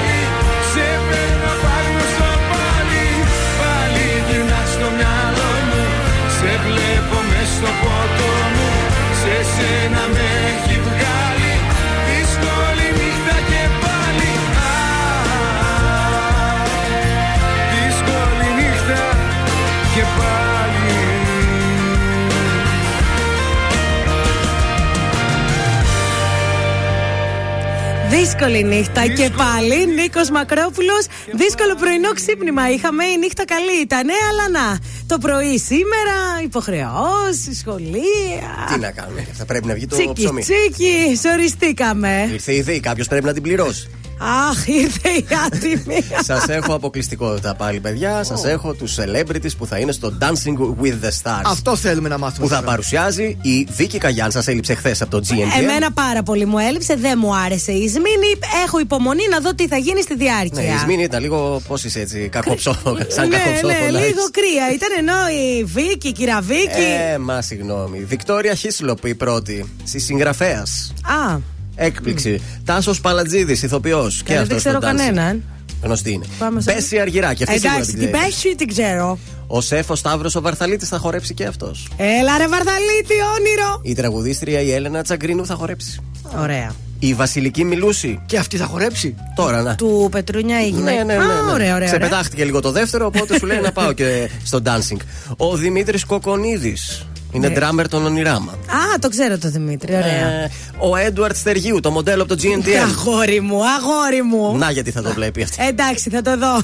Δύσκολη 28.38 28.64
νύχτα 28.64 29.06
και 29.06 29.30
πάλι 29.36 29.86
Νίκος 29.86 30.30
Μακρόπουλος. 30.30 31.06
Δύσκολο 31.32 31.74
πρωινό 31.74 32.12
ξύπνημα 32.12 32.70
είχαμε. 32.70 33.04
Η 33.04 33.16
νύχτα 33.18 33.44
καλή 33.44 33.80
ήταν, 33.82 34.06
αλλά 34.30 34.48
να. 34.48 34.78
Το 35.06 35.18
πρωί 35.18 35.58
σήμερα, 35.58 36.16
υποχρεώσεις, 36.44 37.58
σχολεία. 37.58 38.50
Τι 38.72 38.78
να 38.78 38.90
κάνουμε, 38.90 39.26
θα 39.32 39.44
πρέπει 39.44 39.66
να 39.66 39.74
βγει 39.74 39.86
το 39.86 39.96
Τσίκι, 39.96 40.12
ψωμί. 40.12 40.40
τσίκι, 40.40 41.16
σοριστήκαμε. 41.22 42.28
Ήρθε 42.32 42.54
η 42.54 42.60
ΔΕΗ, 42.60 42.80
κάποιος 42.80 43.08
πρέπει 43.08 43.24
να 43.24 43.32
την 43.32 43.42
πληρώσει. 43.42 43.88
Αχ, 44.18 44.66
ήρθε 44.66 45.08
η 45.08 45.26
άτιμη. 45.46 46.04
Σας 46.22 46.48
έχω 46.48 46.74
αποκλειστικότητα 46.74 47.54
πάλι, 47.54 47.80
παιδιά. 47.80 48.24
Σας 48.24 48.44
έχω 48.44 48.74
τους 48.74 48.96
celebrities 48.98 49.56
που 49.58 49.66
θα 49.66 49.78
είναι 49.78 49.92
στο 49.92 50.18
Dancing 50.20 50.84
with 50.84 51.04
the 51.04 51.10
Stars. 51.22 51.42
Αυτό 51.44 51.76
θέλουμε 51.76 52.08
να 52.08 52.18
μάθουμε. 52.18 52.46
Που 52.46 52.52
θα 52.52 52.56
σήμερα. 52.56 52.70
παρουσιάζει 52.70 53.36
η 53.42 53.66
Βίκη 53.70 53.98
Καγιάν. 53.98 54.30
Σας 54.30 54.46
έλειψε 54.46 54.74
χθες 54.74 55.02
από 55.02 55.10
το 55.10 55.22
GNT. 55.28 55.62
Εμένα 55.62 55.92
πάρα 55.92 56.22
πολύ 56.22 56.46
μου 56.46 56.58
έλειψε, 56.58 56.96
δεν 56.96 57.18
μου 57.22 57.36
άρεσε 57.36 57.72
η 57.72 57.88
Σμήνη. 57.88 58.38
Έχω 58.64 58.80
υπομονή 58.80 59.28
να 59.30 59.40
δω 59.40 59.54
τι 59.54 59.68
θα 59.68 59.76
γίνει 59.76 60.02
στη 60.02 60.16
διάρκεια. 60.16 60.62
Ναι, 60.62 60.68
η 60.68 60.78
Σμήνη 60.82 61.02
ήταν 61.02 61.20
λίγο, 61.22 61.62
πώς 61.68 61.84
είσαι 61.84 62.00
έτσι, 62.00 62.28
κακοψόφο. 62.28 62.96
Σαν 63.08 63.28
ναι, 63.28 63.36
κακοψόφο. 63.36 63.66
ναι, 63.66 63.90
λίγο 63.90 64.22
κρύα 64.30 64.72
ήταν 64.74 64.88
ενώ 64.98 65.28
η 65.28 65.64
Βίκη, 65.64 66.08
η 66.08 66.12
κυρα 66.12 66.40
Βίκη. 66.40 66.82
Ε, 67.12 67.18
μα 67.18 67.42
συγγνώμη. 67.42 68.04
Βικτόρια 68.04 68.54
Χίσλοπ 68.54 69.04
η 69.04 69.14
πρώτη. 69.14 69.74
Στη 69.84 69.98
συγγραφέας. 69.98 70.92
Α, 71.02 71.38
Έκπληξη. 71.76 72.40
Τάσος 72.64 73.00
Παλατζίδης, 73.00 73.62
ηθοποιός. 73.62 74.22
Και 74.24 74.32
ε, 74.32 74.36
αυτός 74.36 74.48
δεν 74.48 74.58
ξέρω 74.58 74.78
κανέναν. 74.78 75.42
Γνωστή 75.82 76.10
είναι. 76.12 76.24
Πάμε 76.38 76.60
σε- 76.60 76.72
Πέση 76.72 76.98
Αργυράκη, 76.98 77.42
αυτή 77.42 77.54
σίγουρα 77.58 77.74
Εντάξει, 77.74 77.90
την 77.96 78.00
την 78.00 78.12
ξέρεις. 78.12 78.34
Πέση 78.34 78.54
την 78.56 78.68
ξέρω. 78.68 79.18
Ο 79.46 79.60
Σέφος 79.60 79.98
Σταύρος 79.98 80.34
ο 80.34 80.40
Βαρθαλίτη 80.40 80.86
θα 80.86 80.98
χορέψει 80.98 81.34
και 81.34 81.44
αυτός. 81.44 81.88
Έλα 81.96 82.38
ρε 82.38 82.48
Βαρδαλίτη, 82.48 83.14
όνειρο. 83.36 83.80
Η 83.82 83.94
τραγουδίστρια 83.94 84.60
η 84.60 84.72
Έλενα 84.72 85.02
Τσαγκρίνου 85.02 85.46
θα 85.46 85.54
χορέψει. 85.54 86.00
Ωραία. 86.40 86.74
Η 86.98 87.14
Βασιλική 87.14 87.64
Μιλούση. 87.64 88.20
Και 88.26 88.38
αυτή 88.38 88.56
θα 88.56 88.64
χορέψει. 88.64 89.14
Τώρα, 89.34 89.62
να. 89.62 89.74
Του 89.74 90.08
Πετρούνια 90.10 90.64
η 90.66 90.68
γυναίκα. 90.68 91.04
Ναι, 91.04 91.14
ναι, 91.14 91.24
ναι. 91.24 91.32
Α, 91.32 91.42
ναι. 91.42 91.52
ωραία, 91.52 91.74
ωραία. 91.74 91.86
Ξεπετάχτηκε 91.88 92.44
λίγο 92.44 92.60
το 92.60 92.70
δεύτερο, 92.72 93.06
οπότε 93.06 93.38
σου 93.38 93.46
λέει 93.46 93.60
να 93.60 93.72
πάω 93.72 93.92
και 93.92 94.28
στο 94.44 94.62
dancing. 94.64 94.96
Ο 95.36 95.56
Δημήτρης 95.56 96.04
Κοκονίδης. 96.04 97.06
Είναι 97.36 97.48
Ναι. 97.48 97.54
drummer 97.58 97.84
των 97.90 98.04
Ονειράμα. 98.06 98.52
Α, 98.52 98.98
το 99.00 99.08
ξέρω 99.08 99.38
το 99.38 99.50
Δημήτρη, 99.50 99.94
ωραία. 99.94 100.06
Ε, 100.42 100.50
ο 100.78 100.96
Έντουαρτ 100.96 101.36
Στεργίου, 101.36 101.80
το 101.80 101.90
μοντέλο 101.90 102.22
από 102.22 102.36
το 102.36 102.42
GNTM. 102.42 102.88
Αγόρι 102.88 103.40
μου, 103.40 103.58
αγόρι 103.68 104.22
μου. 104.22 104.56
Να 104.58 104.70
γιατί 104.70 104.90
θα 104.90 105.02
το 105.02 105.12
βλέπει 105.12 105.42
αυτή. 105.42 105.64
Εντάξει, 105.66 106.10
θα 106.10 106.22
το 106.22 106.36
δω. 106.38 106.60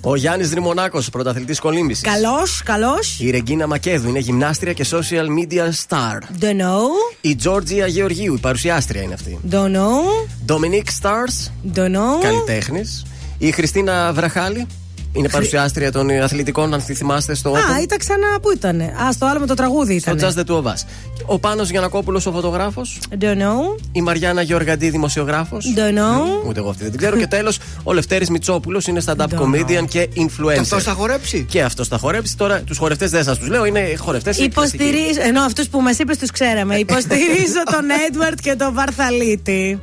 Ο 0.00 0.16
Γιάννης 0.16 0.50
Δρυμονάκος, 0.50 1.10
πρωταθλητής 1.10 1.60
κολύμβησης. 1.60 2.02
Καλός, 2.02 2.62
καλός. 2.64 3.16
Η 3.20 3.30
Ρεγκίνα 3.30 3.66
Μακέδου 3.66 4.08
είναι 4.08 4.18
γυμνάστρια 4.18 4.72
και 4.72 4.86
social 4.90 5.26
media 5.38 5.64
star. 5.88 6.42
Don't 6.44 6.60
know. 6.62 6.88
Η 7.20 7.36
Τζόρτζια 7.36 7.86
Γεωργίου, 7.86 8.34
η 8.34 8.38
παρουσιάστρια 8.38 9.02
είναι 9.02 9.14
αυτή. 9.14 9.38
Don't 9.50 9.54
know. 9.76 10.28
Dominic 10.46 11.02
Stars, 11.02 11.50
Don't 11.74 11.80
know. 11.96 12.22
καλλιτέχνης. 12.22 13.02
Η 13.38 13.50
Χριστίνα 13.50 14.12
Βραχάλη, 14.12 14.66
είναι 15.12 15.28
παρουσιάστρια 15.28 15.92
των 15.92 16.10
αθλητικών, 16.10 16.74
αν 16.74 16.80
θυμάστε, 16.80 17.34
στο 17.34 17.50
Α, 17.50 17.52
Open. 17.52 17.82
ήταν 17.82 17.98
ξανά. 17.98 18.40
Πού 18.42 18.50
ήταν. 18.52 18.80
Α, 18.80 19.12
στο 19.12 19.26
άλλο 19.26 19.40
με 19.40 19.46
το 19.46 19.54
τραγούδι 19.54 20.00
Στο 20.00 20.10
ήταν. 20.10 20.30
Just 20.30 20.38
the 20.38 20.44
Two 20.50 20.62
of 20.62 20.66
Us. 20.66 20.84
Ο 21.26 21.38
Πάνος 21.38 21.70
Γιανακόπουλος 21.70 22.26
ο 22.26 22.32
φωτογράφος. 22.32 22.98
Don't 23.20 23.24
know. 23.24 23.80
Η 23.92 24.00
Μαριάννα 24.00 24.42
Γεωργαντή 24.42 24.90
δημοσιογράφος. 24.90 25.74
Don't 25.76 25.98
know. 25.98 26.46
Ούτε 26.48 26.60
εγώ 26.60 26.68
αυτή 26.68 26.82
δεν 26.82 26.90
την 26.90 27.00
ξέρω. 27.00 27.16
και 27.16 27.26
τέλος 27.26 27.58
ο 27.82 27.92
Λευτέρης 27.92 28.30
Μητσόπουλος 28.30 28.86
είναι 28.86 29.02
stand-up 29.06 29.26
comedian 29.26 29.84
και 29.88 30.08
influencer. 30.16 30.52
Και 30.52 30.60
αυτός 30.60 30.82
θα 30.82 30.92
χορέψει; 30.92 31.44
Και 31.48 31.62
αυτός 31.62 31.88
θα 31.88 31.98
χορέψει. 31.98 32.36
Τώρα 32.36 32.60
τους 32.60 32.78
χορευτές 32.78 33.10
δεν 33.10 33.24
σας 33.24 33.38
τους 33.38 33.48
λέω, 33.48 33.64
είναι 33.64 33.94
χορευτές. 33.98 34.38
Υποστηρίζω. 34.38 35.20
Ενώ 35.22 35.42
αυτούς 35.42 35.68
που 35.68 35.80
μας 35.80 35.98
είπες 35.98 36.18
τους 36.18 36.30
ξέραμε. 36.30 36.76
Υποστηρίζω 36.86 37.62
τον 37.72 37.84
Έντουαρτ 38.08 38.38
και 38.40 38.54
τον 38.54 38.74
Βαρθαλίτη. 38.74 39.80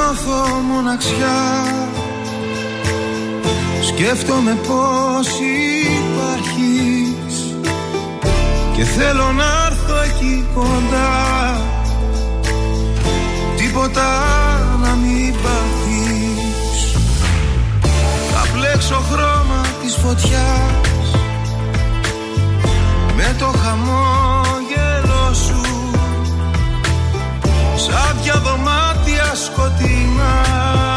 Νιώθω 0.00 0.60
μοναξιά. 0.60 1.64
Σκέφτομαι 3.86 4.58
πως 4.68 5.28
υπάρχεις 5.94 7.56
Και 8.76 8.84
θέλω 8.84 9.32
να 9.32 9.66
έρθω 9.66 9.94
εκεί 10.02 10.44
κοντά. 10.54 11.60
Τίποτα 13.56 14.08
να 14.82 14.94
μην 14.94 15.34
πάθεις. 15.42 16.94
Θα 18.32 18.46
πλέξω 18.52 19.02
χρώμα 19.10 19.66
της 19.82 19.94
φωτιάς 19.94 21.10
Με 23.16 23.36
το 23.38 23.46
χαμόγελο 23.46 24.29
σκοτεινά 29.44 30.89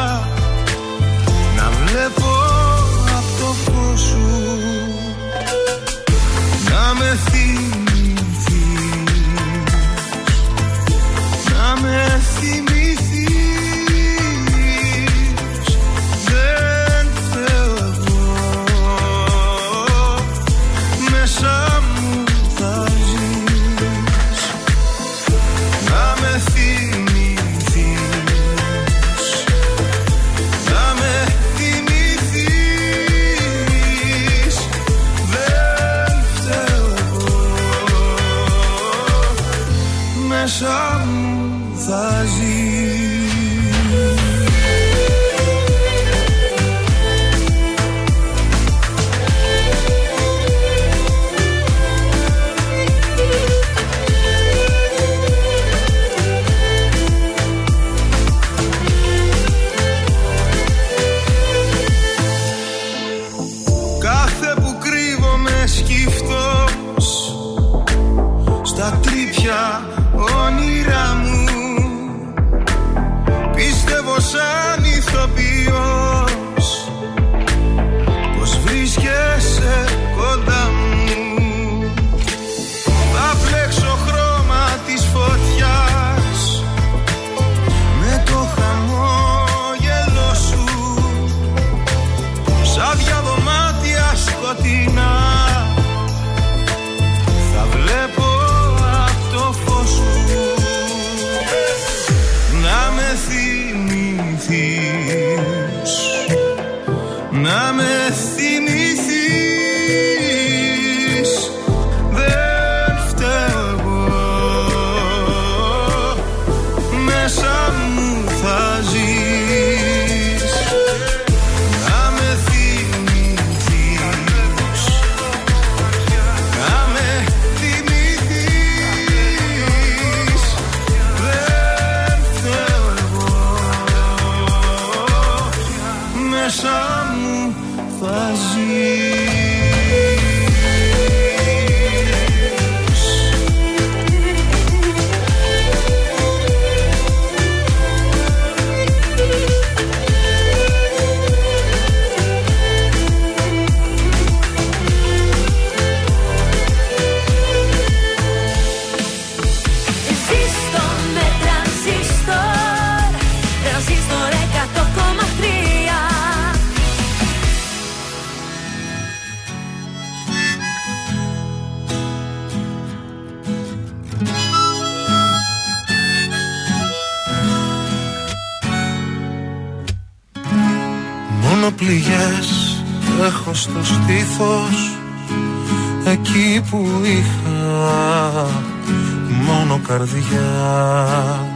καρδιά. 189.97 191.47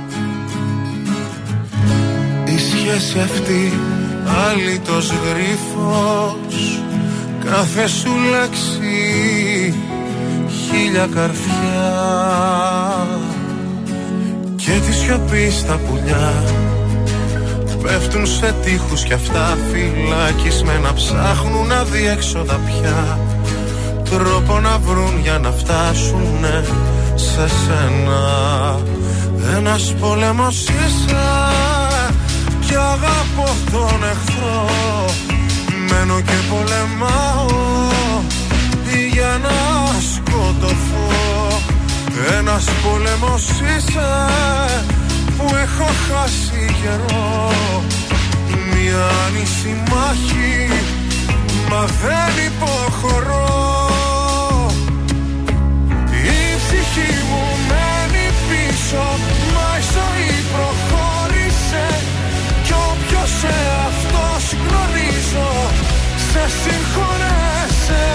Η 2.45 2.57
σχέση 2.59 3.19
αυτή 3.19 3.73
αλήτος 4.49 5.11
γρίφος 5.11 6.81
Κάθε 7.45 7.88
σου 7.88 8.11
λέξη 8.31 9.73
χίλια 10.47 11.07
καρφιά. 11.15 11.93
Και 14.55 14.72
τη 14.85 14.93
σιωπή 14.93 15.51
στα 15.51 15.77
πουλιά 15.77 16.34
Πέφτουν 17.81 18.26
σε 18.26 18.55
τείχους 18.64 19.03
κι 19.03 19.14
αυτά 19.14 19.57
φυλακισμένα 19.72 20.93
ψάχνουν 20.93 21.72
αδιέξοδα 21.72 22.59
πια. 22.65 23.19
Τρόπο 24.09 24.59
να 24.59 24.77
βρουν 24.77 25.19
για 25.22 25.39
να 25.39 25.51
φτάσουν 25.51 26.45
σε 27.38 27.47
σένα. 27.47 28.80
Ένας 29.57 29.93
πόλεμος 29.99 30.64
είσαι. 30.64 31.27
Κι 32.65 32.76
αγαπώ 32.76 33.55
τον 33.72 34.03
εχθρό. 34.11 34.65
Μένω 35.89 36.22
και 36.22 36.38
πολεμάω. 36.49 37.45
Για 39.11 39.39
να 39.41 39.55
σκοτωθώ. 40.14 41.07
Ένας 42.38 42.65
πόλεμος 42.84 43.45
είσαι. 43.49 44.09
Που 45.38 45.45
έχω 45.64 45.89
χάσει 46.07 46.76
καιρό. 46.81 47.51
Μια 48.72 49.05
άνηση 49.26 49.84
μάχη. 49.89 50.68
Μα 51.69 51.85
δεν 51.85 52.45
υποχωρώ 52.45 53.76
ψυχή 56.97 57.23
μου 57.29 57.43
μένει 57.69 58.27
πίσω 58.49 59.05
μα 59.55 59.69
η 59.77 59.83
ζωή 59.95 60.31
προχώρησε. 60.53 61.85
Κι 62.65 62.73
όποιος 62.91 63.29
σε 63.39 63.55
αυτός 63.87 64.43
γνωρίζω 64.61 65.49
σε 66.29 66.43
συγχωρέσαι. 66.59 68.05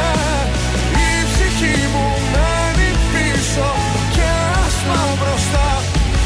Η 1.06 1.10
ψυχή 1.30 1.78
μου 1.92 2.06
μένει 2.32 2.90
πίσω 3.12 3.70
και 4.14 4.28
ας 4.64 4.74
πάω 4.86 5.12
μπροστά. 5.20 5.68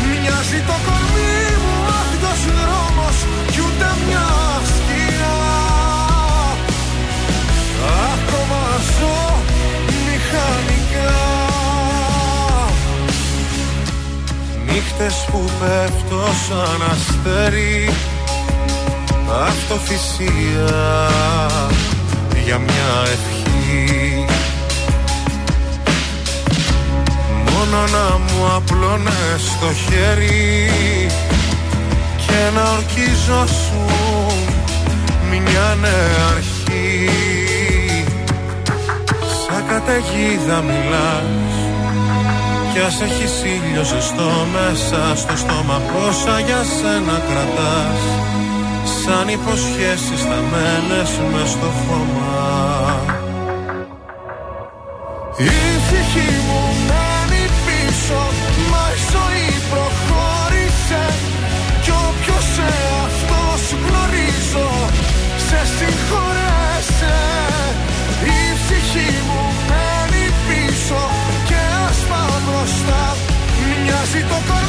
Μοιάζει 0.08 0.60
το 0.68 0.76
κορμί 0.86 1.38
μου 1.62 1.74
άδειος 1.98 2.40
δρόμος 2.58 2.95
Νύχτες 14.76 15.24
που 15.30 15.44
πέφτω 15.60 16.24
σαν 16.48 16.82
αστέρι. 16.90 17.90
Αυτοθυσία 19.46 21.10
για 22.44 22.58
μια 22.58 23.02
ευχή. 23.02 24.24
Μόνο 27.52 27.84
να 27.86 28.18
μου 28.18 28.54
απλώνες 28.54 29.56
το 29.60 29.72
χέρι 29.72 30.70
Και 32.26 32.50
να 32.54 32.70
ορκίζωσουν 32.70 34.38
μια 35.30 35.76
νέα 35.80 36.26
αρχή. 36.36 37.10
Σαν 39.46 39.66
καταιγίδα 39.68 40.62
μιλάς 40.62 41.45
κι 42.76 42.82
ας 42.82 43.00
έχεις 43.00 43.34
ήλιο 43.42 43.84
ζεστό 43.84 44.30
μέσα 44.56 45.00
στο 45.16 45.36
στόμα 45.36 45.78
πόσα 45.90 46.40
για 46.40 46.62
σένα 46.76 47.16
κρατάς. 47.28 48.00
Σαν 49.00 49.28
υποσχέσεις 49.28 50.22
θα 50.28 50.40
μένες 50.50 51.10
μες 51.32 51.50
στο 51.50 51.70
χώμα. 51.82 52.34
Η 55.38 55.58
ψυχή 55.84 56.30
μου 56.46 56.62
μένει 56.88 57.44
πίσω 57.66 58.20
Μα 58.70 58.84
η 58.96 58.98
ζωή 59.12 59.48
προχώρησε. 59.70 61.02
Κι 61.82 61.92
όποιος 62.08 62.44
σε 62.54 62.68
αυτός 63.06 63.62
γνωρίζω 63.82 64.68
Σε 65.48 65.60
συγχωρέσαι. 65.76 67.16
Η 68.36 68.40
ψυχή 68.60 69.10
μου 69.28 69.45
Μοιάζει 74.16 74.28
το 74.28 74.52
κορμί 74.52 74.65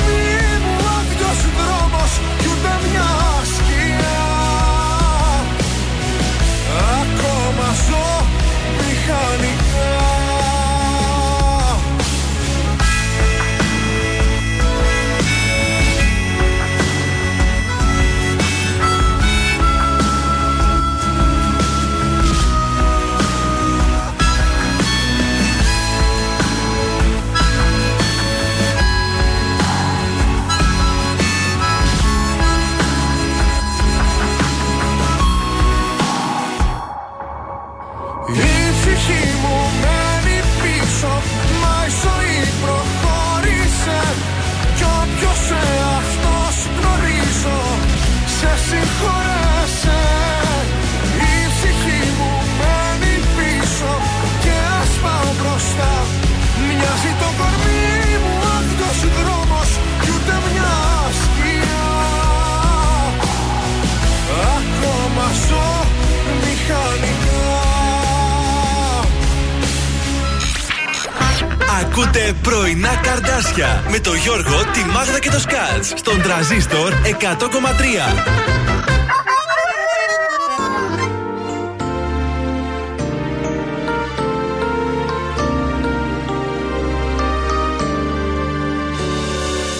Ακούτε 72.27 72.49
πρωινά 72.49 72.95
καρδάσια. 72.95 73.83
Με 73.91 73.99
το 73.99 74.13
Γιώργο, 74.13 74.57
τη 74.73 74.85
Μάγδα 74.93 75.19
και 75.19 75.29
το 75.29 75.39
Σκάτς. 75.39 75.93
Στον 75.95 76.21
τραζίστορ 76.21 76.93
100,3. 76.93 78.13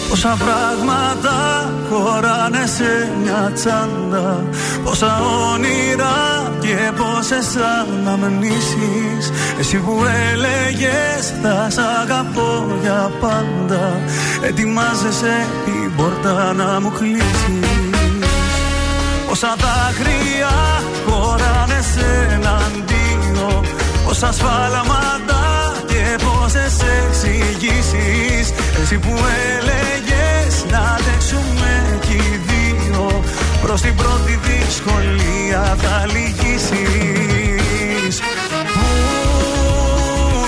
Πόσα 0.08 0.36
πράγματα 0.38 1.70
χωράνε 1.90 2.66
σε 2.66 3.12
μια 3.22 3.50
τσάντα. 3.54 4.44
Πόσα 4.84 5.20
όνειρα 5.54 6.37
και 6.68 6.92
πόσες 6.96 7.48
αναμνήσεις 8.06 9.32
Εσύ 9.58 9.76
που 9.76 10.04
έλεγες 10.32 11.32
θα 11.42 11.70
σ' 11.70 11.78
αγαπώ 12.00 12.66
για 12.82 13.10
πάντα 13.20 14.00
Ετοιμάζεσαι 14.42 15.46
την 15.64 15.96
πόρτα 15.96 16.52
να 16.52 16.80
μου 16.80 16.92
κλείσεις. 16.98 17.68
Πόσα 19.28 19.56
δάκρυα 19.62 20.54
χωράνε 21.06 21.80
σε 21.92 22.28
έναν 22.32 22.84
δύο 22.86 23.62
Πόσα 24.04 24.32
σφάλματα 24.32 25.42
και 25.86 26.24
πόσες 26.24 26.76
εξηγήσεις. 26.98 28.52
Εσύ 28.82 28.98
που 28.98 29.14
έλεγες 29.54 30.64
να 30.70 30.78
αντέξουμε 30.78 31.98
κι 32.00 32.14
οι 32.14 32.40
δύο 32.46 33.22
Προς 33.62 33.80
την 33.80 33.94
πρώτη 33.94 34.38
δυσκολία 34.42 35.76
θα 35.78 36.06
λυγίσεις. 36.06 36.74
Πού 38.74 38.88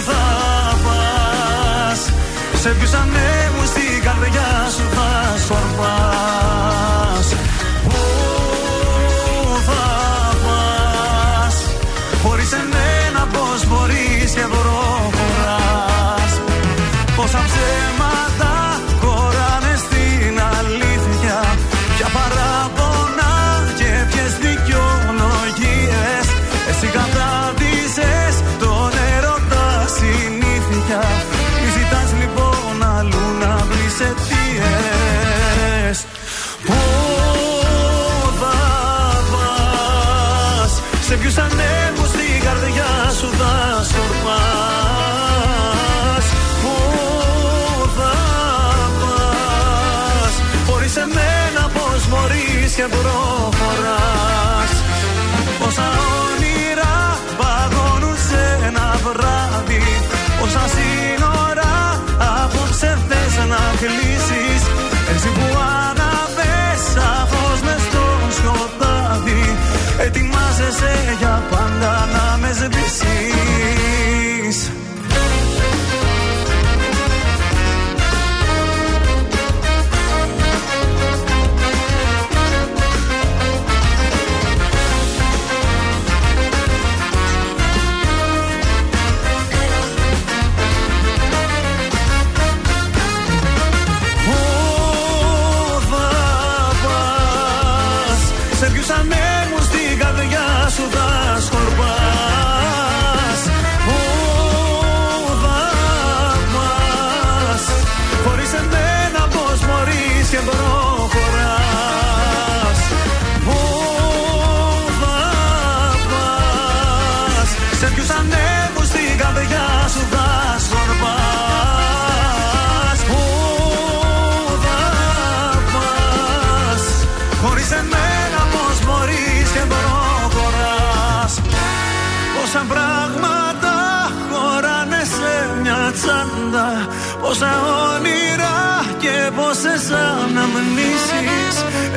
θα 0.06 0.26
πας; 0.84 2.12
Σε 2.60 2.68
ποιους 2.68 2.92
ανέμους 2.92 3.68
στην 3.68 4.02
καρδιά 4.02 4.68
σου 4.76 4.84
θα 4.94 5.38
σκορπάς 5.38 6.39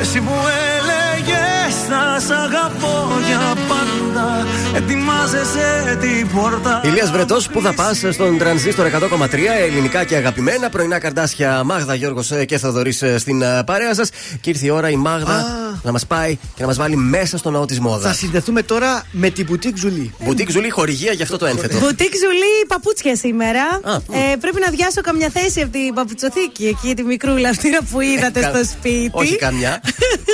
αναμνήσεις 0.04 0.14
Εσύ 0.14 0.20
που 0.20 0.32
έλεγες 0.32 0.73
θα 0.73 0.73
σ' 2.20 2.30
αγαπώ 2.30 3.08
για 3.26 3.54
πάντα 3.68 4.46
Ετοιμάζεσαι 4.76 5.98
την 6.00 6.28
πόρτα 6.34 6.80
Ηλίας 6.84 7.10
Βρετός, 7.10 7.48
πού 7.48 7.60
θα 7.60 7.72
πας 7.74 8.02
στον 8.10 8.38
τρανζίστορ 8.38 8.86
100,3 8.86 9.28
ελληνικά 9.66 10.04
και 10.04 10.16
αγαπημένα. 10.16 10.68
Πρωινά 10.68 10.98
καρντάσια 10.98 11.62
Μάγδα, 11.64 11.94
Γιώργος 11.94 12.32
και 12.46 12.58
Θοδωρής 12.58 13.02
στην 13.16 13.42
ε, 13.42 13.62
παρέα 13.66 13.94
σας. 13.94 14.10
Και 14.40 14.50
ήρθε 14.50 14.66
η 14.66 14.70
ώρα 14.70 14.90
η 14.90 14.96
Μάγδα 14.96 15.46
να 15.82 15.92
μας 15.92 16.06
πάει 16.06 16.36
και 16.36 16.60
να 16.60 16.66
μας 16.66 16.76
βάλει 16.76 16.96
μέσα 16.96 17.38
στον 17.38 17.52
ναό 17.52 17.64
της 17.64 17.76
Θα 17.76 17.82
μόδα. 17.82 18.12
συνδεθούμε 18.12 18.62
τώρα 18.62 19.02
με 19.10 19.30
την 19.30 19.46
Boutique 19.50 19.74
Ζουλή. 19.76 20.14
Μπουτίκ 20.24 20.50
Ζουλή, 20.50 20.70
χορηγία 20.70 21.12
για 21.12 21.24
αυτό 21.24 21.36
το 21.38 21.46
ένθετο. 21.46 21.78
Μπουτίκ 21.78 22.12
Ζουλή 22.24 22.66
παπούτσια 22.68 23.16
σήμερα. 23.16 23.62
Α, 23.82 23.94
ε, 23.94 24.36
πρέπει 24.40 24.60
να 24.60 24.70
πιάσω 24.70 25.00
καμιά 25.00 25.28
θέση 25.32 25.60
από 25.60 25.72
την 25.72 25.94
παπουτσοθήκη 25.94 26.66
εκεί, 26.66 26.94
τη 26.94 27.02
μικρούλα 27.02 27.48
αυτή 27.48 27.78
που 27.90 28.00
είδατε 28.00 28.40
Ε, 28.40 28.42
κα- 28.42 28.48
στο 28.48 28.64
σπίτι. 28.64 29.10
Όχι 29.12 29.36
καμιά. 29.36 29.80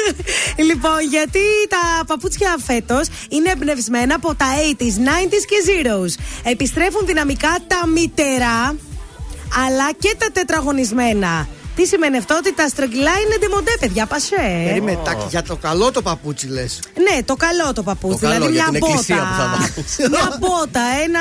λοιπόν, 0.71 0.99
γιατί 1.11 1.39
τα 1.71 2.05
παπούτσια 2.07 2.57
φέτος 2.65 3.09
είναι 3.29 3.51
εμπνευσμένα 3.51 4.15
από 4.15 4.35
τα 4.35 4.47
80s, 4.79 4.83
90s 4.83 5.45
και 5.49 5.57
zeros. 5.67 6.23
Επιστρέφουν 6.51 7.07
δυναμικά 7.07 7.57
τα 7.67 7.87
μητερά, 7.87 8.77
αλλά 9.67 9.93
και 9.99 10.15
τα 10.19 10.31
τετραγωνισμένα. 10.33 11.49
Τι 11.77 11.87
σημαίνει 11.87 12.17
αυτό, 12.17 12.35
ότι 12.37 12.55
τα 12.55 12.69
στρογγυλά 12.69 13.11
είναι 13.25 13.37
ντεμοντέ, 13.41 13.71
παιδιά, 13.81 14.07
πασέ. 14.07 14.63
Περίμενε, 14.67 14.99
τα- 15.05 15.27
για 15.31 15.43
το 15.43 15.57
καλό 15.57 15.91
το 15.91 16.03
παπούτσι 16.03 16.47
λες. 16.49 16.81
Ναι, 17.09 17.23
το 17.23 17.35
καλό 17.37 17.73
το 17.73 17.83
παπούτσι. 17.83 18.19
Το 18.21 18.27
καλό 18.27 18.35
δηλαδή 18.47 18.53
για 18.53 18.67
μια 18.71 18.81
την 18.81 18.89
εκκλησία 18.89 19.17
μπότα. 19.17 19.29
που 19.31 19.37
θα 19.41 19.47
βάλεις. 19.57 19.97
μια 20.11 20.37
μπότα, 20.41 20.81
ένα 21.05 21.21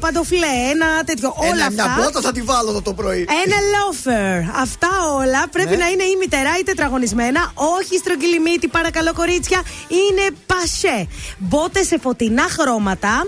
παντοφλέ, 0.00 0.54
ένα 0.72 0.86
τέτοιο. 1.04 1.34
όλα 1.36 1.48
Ένα, 1.48 1.64
αυτά. 1.66 1.84
μια 1.84 1.94
μπότα 2.04 2.20
θα 2.20 2.32
τη 2.32 2.42
βάλω 2.42 2.70
εδώ 2.70 2.82
το 2.82 2.92
πρωί. 2.92 3.26
Ένα 3.44 3.56
loafer. 3.74 4.50
Αυτά 4.60 4.88
όλα 5.16 5.48
πρέπει 5.50 5.70
Ναι. 5.70 5.76
να 5.76 5.86
είναι 5.88 6.02
ή 6.04 6.16
μητερά 6.20 6.58
ή 6.60 6.62
τετραγωνισμένα. 6.62 7.52
Όχι 7.54 7.96
στρογγυλή 7.98 8.40
μύτη, 8.40 8.68
παρακαλώ 8.68 9.12
κορίτσια. 9.14 9.60
Είναι 9.88 10.26
πασέ. 10.46 11.08
Μπότες 11.38 11.86
σε 11.86 11.98
φωτεινά 11.98 12.42
χρώματα. 12.42 13.26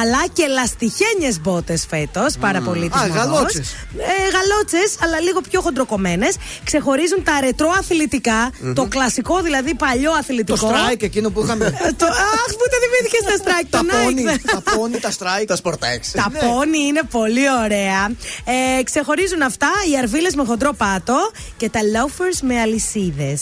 Αλλά 0.00 0.22
και 0.32 0.46
λαστιχένιες 0.46 1.40
μπότες 1.40 1.86
φέτος. 1.90 2.36
Πάρα 2.40 2.60
πολύ 2.60 2.88
της 2.88 3.00
Α, 3.00 3.06
γαλότσες. 3.06 3.72
Ε, 3.98 4.12
γαλότσες, 4.34 4.96
αλλά 5.02 5.20
λίγο 5.20 5.40
πιο 5.50 5.60
χοντροκομμένες. 5.60 6.36
Ξεχωρίζουν 6.64 7.22
τα 7.24 7.40
ρετρό 7.40 7.68
αθλητικά. 7.78 8.50
Το 8.74 8.84
κλασικό 8.86 9.40
δηλαδή 9.42 9.74
παλιό 9.74 10.10
Το 10.10 10.16
αθλητικό. 10.18 10.68
strike 10.70 11.02
εκείνο 11.02 11.30
που 11.30 11.40
είχαμε. 11.44 11.64
Ε, 11.66 11.70
το, 11.92 12.06
αχ, 12.06 12.50
που 12.58 12.66
τα 12.72 12.78
θυμήθηκε 12.82 13.18
στα 13.26 13.34
strike. 13.42 13.66
τα 13.70 13.78
το 13.78 13.86
Nike. 13.90 14.04
πόνι, 14.04 14.22
τα 14.52 14.62
πόνι, 14.76 14.98
τα 14.98 15.10
strike. 15.18 15.44
Τα 15.46 15.56
σπορτάξ. 15.56 16.10
Τα 16.10 16.30
πόνι 16.40 16.78
είναι 16.86 17.00
πολύ 17.10 17.44
ωραία. 17.64 18.02
Ε, 18.78 18.82
ξεχωρίζουν 18.82 19.42
αυτά 19.42 19.68
οι 19.92 19.98
αρβίλες 19.98 20.34
με 20.34 20.44
χοντρό 20.44 20.72
πάτο 20.72 21.30
και 21.56 21.68
τα 21.68 21.80
loafers 21.94 22.38
με 22.42 22.60
αλυσίδες. 22.60 23.40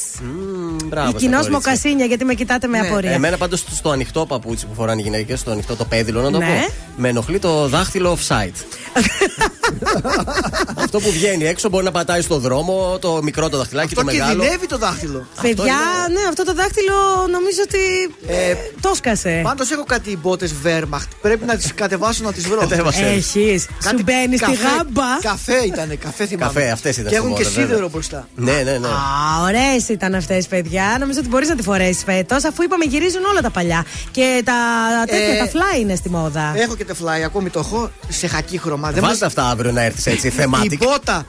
Μπράβο. 0.84 1.06
Η 1.06 1.10
στα 1.10 1.18
κοινός 1.18 1.46
κορίτσια. 1.46 1.50
μοκασίνια, 1.52 2.04
γιατί 2.06 2.24
με 2.24 2.34
κοιτάτε 2.34 2.66
με 2.66 2.78
Ναι, 2.80 2.86
απορία. 2.88 3.10
Εμένα 3.10 3.36
πάντως 3.36 3.64
στο 3.70 3.90
ανοιχτό 3.90 4.26
παπούτσι 4.26 4.66
που 4.66 4.74
φοράνε 4.74 5.00
οι 5.00 5.04
γυναίκες, 5.04 5.40
στο 5.40 5.50
ανοιχτό 5.50 5.76
το 5.76 5.84
πέδιλο 5.84 6.20
να 6.20 6.30
το 6.38 6.44
Ναι. 6.44 6.64
πω. 6.66 6.72
Με 6.96 7.08
ενοχλεί 7.08 7.38
το 7.38 7.68
δάχτυλο 7.68 8.18
offside. 8.18 8.52
Αυτό 10.76 11.00
που 11.00 11.10
βγαίνει 11.10 11.44
έξω 11.46 11.68
μπορεί 11.68 11.84
να 11.84 11.90
πατάει 11.90 12.20
στο 12.20 12.38
δρόμο, 12.38 12.98
το 13.00 13.20
μικρό 13.22 13.48
το 13.48 13.56
δαχτυλάκι, 13.56 13.86
Αυτό 13.86 14.00
το 14.00 14.04
μεγάλο. 14.12 14.32
κινδυνεύει 14.32 14.66
το 14.66 14.78
δάχτυλο. 14.78 15.26
Παιδιά, 15.42 15.74
ναι, 16.12 16.20
αυτό 16.28 16.44
το 16.44 16.54
δάχτυλο 16.54 16.94
νομίζω 17.30 17.58
ότι. 17.66 17.78
Ε, 18.32 18.54
το 18.80 18.94
σκασε. 18.94 19.40
Πάντως 19.44 19.70
έχω 19.70 19.84
κάτι 19.84 20.16
μπότες 20.22 20.54
Wehrmacht. 20.64 21.08
Πρέπει 21.22 21.44
να 21.44 21.56
τις 21.56 21.74
κατεβάσω 21.74 22.24
να 22.24 22.32
τις 22.32 22.46
βρω. 22.48 22.58
Κατέβασες. 22.60 23.02
Έχεις. 23.02 23.62
Σου 23.62 23.68
Κάτι 23.82 24.02
μπαίνεις 24.02 24.38
στη 24.40 24.50
καφέ- 24.50 24.76
γάμπα. 24.76 25.18
Καφέ 25.20 25.62
ήταν, 25.66 25.98
καφέ 25.98 26.26
θυμάμαι. 26.26 26.52
Καφέ, 26.52 26.70
αυτές 26.70 26.96
ήταν 26.96 27.10
Και 27.10 27.16
στο 27.16 27.24
έχουν 27.24 27.36
και 27.36 27.42
μόδα, 27.42 27.54
βέβαια. 27.54 27.66
σίδερο 27.68 27.88
μπροστά. 27.88 28.28
Ναι, 28.34 28.52
ναι, 28.52 28.78
ναι. 28.78 28.86
Α, 28.88 29.42
ωραίες 29.42 29.88
ήταν 29.88 30.14
αυτές, 30.14 30.46
παιδιά. 30.46 30.96
Νομίζω 31.00 31.18
ότι 31.18 31.28
μπορείς 31.28 31.48
να 31.48 31.54
τη 31.54 31.62
φορέσεις 31.62 32.02
φέτος, 32.04 32.44
αφού 32.44 32.62
είπαμε 32.62 32.84
γυρίζουν 32.84 33.24
όλα 33.24 33.40
τα 33.40 33.50
παλιά. 33.50 33.84
Και 34.10 34.42
τα 34.44 34.52
τέτοια, 35.06 35.34
Ε, 35.34 35.38
τα 35.38 35.46
fly 35.52 35.80
είναι 35.80 35.94
στη 35.94 36.08
μόδα. 36.10 36.23
Έχω 36.56 36.76
και 36.76 36.84
τεφλάι, 36.84 37.24
ακόμη 37.24 37.50
το 37.50 37.58
έχω 37.58 37.90
σε 38.08 38.26
χακί 38.26 38.58
χρώμα. 38.58 38.90
Δεν 38.90 39.02
Βάζετε 39.02 39.26
αυτά 39.26 39.48
αύριο 39.48 39.72
να 39.72 39.82
έρθεις 39.82 40.06
έτσι, 40.06 40.26
Η 40.26 40.30
θεμάτικ. 40.30 40.84
πότα 40.84 41.26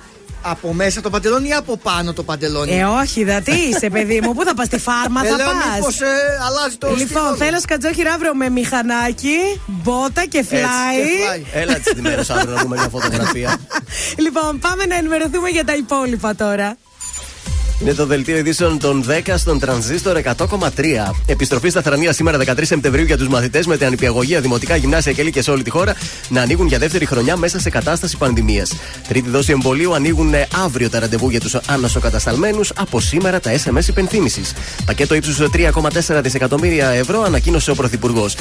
από 0.48 0.74
μέσα 0.74 1.02
το 1.02 1.10
παντελόνι 1.10 1.48
ή 1.48 1.54
από 1.54 1.78
πάνω 1.78 2.14
το 2.14 2.24
παντελόνι; 2.24 2.78
Ε, 2.80 2.84
όχι, 2.84 3.24
δα 3.24 3.42
τι 3.42 3.52
είσαι, 3.52 3.90
παιδί 3.90 4.20
μου. 4.24 4.34
Πού 4.34 4.44
θα 4.44 4.54
πας, 4.54 4.66
στη 4.66 4.78
φάρμα 4.80 5.22
Ε, 5.26 5.30
θα 5.30 5.36
λέω, 5.36 5.46
πας; 5.46 5.76
μήπως, 5.76 6.02
ε, 6.02 6.06
αλλάζει 6.48 6.76
το 6.78 6.88
Λοιπόν, 6.88 7.06
στυλ 7.08 7.18
όλο. 7.18 7.36
θέλω 7.36 7.60
σκατζόχυρα 7.60 8.14
αύριο 8.14 8.36
με 8.36 8.50
μηχανάκι, 8.50 9.38
μπότα 9.66 10.26
και 10.26 10.38
Έτσι, 10.38 10.56
φλάι. 10.56 10.62
και 11.06 11.24
φλάι. 11.26 11.46
Έλα 11.64 11.74
τι 11.74 12.02
μέρε 12.02 12.22
αύριο 12.30 12.54
να 12.56 12.62
δούμε 12.62 12.76
μια 12.76 12.90
φωτογραφία. 12.90 13.58
Λοιπόν, 14.26 14.60
πάμε 14.60 14.86
να 14.86 14.96
ενημερωθούμε 14.96 15.50
για 15.50 15.66
τα 15.66 15.74
υπόλοιπα 15.76 16.36
τώρα. 16.36 16.78
Είναι 17.82 17.94
το 17.94 18.06
δελτίο 18.06 18.38
ειδήσεων 18.38 18.80
των 18.80 19.06
10 19.26 19.34
στον 19.38 19.60
τρανζίστορ 19.60 20.18
100,3. 20.24 20.70
Επιστροφή 21.26 21.70
στα 21.70 21.82
θρανία 21.82 22.14
σήμερα 22.14 22.38
13 22.38 22.60
Σεπτεμβρίου 22.62 23.06
για 23.06 23.18
τους 23.18 23.28
μαθητές 23.28 23.66
με 23.66 23.78
την 23.78 23.86
ανυπηαγωγία, 23.86 24.42
δημοτικά, 24.42 24.76
γυμνάσια 24.76 25.12
και 25.12 25.24
λύκε 25.24 25.42
σε 25.42 25.52
όλη 25.52 25.64
τη 25.64 25.70
χώρα 25.70 25.96
να 26.30 26.42
ανοίγουν 26.42 26.68
για 26.68 26.80
δεύτερη 26.80 27.06
χρονιά 27.06 27.38
μέσα 27.38 27.60
σε 27.60 27.70
κατάσταση 27.70 28.18
πανδημίας. 28.18 28.74
Τρίτη 29.08 29.30
δόση 29.30 29.52
εμβολίου 29.52 29.94
ανοίγουν 29.94 30.34
αύριο 30.64 30.90
τα 30.90 31.00
ραντεβού 31.00 31.30
για 31.30 31.40
τους 31.40 31.56
ανασοκατασταλμένους 31.56 32.72
από 32.76 33.00
σήμερα 33.00 33.40
τα 33.40 33.52
SMS 33.52 33.88
υπενθύμησης. 33.88 34.54
Πακέτο 34.86 35.16
ύψους 35.16 35.38
3,4 35.52 36.22
δισεκατομμύρια 36.22 36.90
ευρώ 36.90 37.22
ανακοίνωσε 37.22 37.72
ο 37.72 37.76
Πρωθυπουργός. 37.76 38.36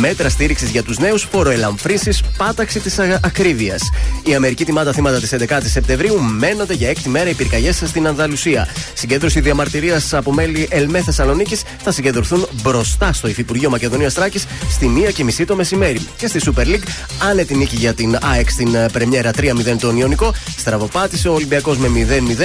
Μέτρα 0.00 0.28
στήριξης 0.28 0.70
για 0.70 0.82
τους 0.82 0.98
νέους, 0.98 1.28
φοροελαμφρύνσει, 1.30 2.10
πάταξη 2.36 2.80
της 2.80 2.98
ακρίβειας. 2.98 3.90
Η 4.24 4.34
Αμερική 4.34 4.64
τιμά 4.64 4.84
τα 4.84 4.92
θύματα 4.92 5.20
της 5.20 5.32
11η 5.32 5.66
Σεπτεμβρίου 5.66 6.20
μένονται 6.22 6.74
για 6.74 6.88
έκτη 6.88 7.08
μέρα 7.08 7.28
οι 7.28 7.34
πυρκαγιές 7.34 7.82
στην 7.86 8.06
Ανδαλουσία. 8.06 8.68
Συγκέντρωση 8.94 9.40
διαμαρτυρίας 9.40 10.14
από 10.14 10.32
μέλη 10.32 10.68
ΕΛΜΕ 10.70 11.02
Θεσσαλονίκης 11.02 11.62
θα 11.82 11.92
συγκεντρωθούν 11.92 12.48
μπροστά 12.62 13.12
στο 13.12 13.28
Υφυπουργείο 13.28 13.70
Μακεδονίας 13.70 14.14
Τράκης 14.14 14.46
στη 14.70 14.90
1 15.08 15.12
και 15.12 15.24
μισή 15.24 15.44
το 15.44 15.56
μεσημέρι. 15.56 16.00
Και 16.16 16.26
στη 16.26 16.40
Super 16.44 16.66
League, 16.66 16.88
άνετη 17.30 17.54
νίκη 17.54 17.76
για 17.76 17.94
την 17.94 18.18
ΑΕΚ 18.22 18.50
στην 18.50 18.74
ε, 18.74 18.88
Πρεμιέρα 18.92 19.30
3-0 19.36 19.76
τον 19.80 19.96
Ιωνικό. 19.96 20.34
Στραβοπάτησε 20.56 21.28
ο 21.28 21.32
Ολυμπιακός 21.32 21.76
με 21.78 21.88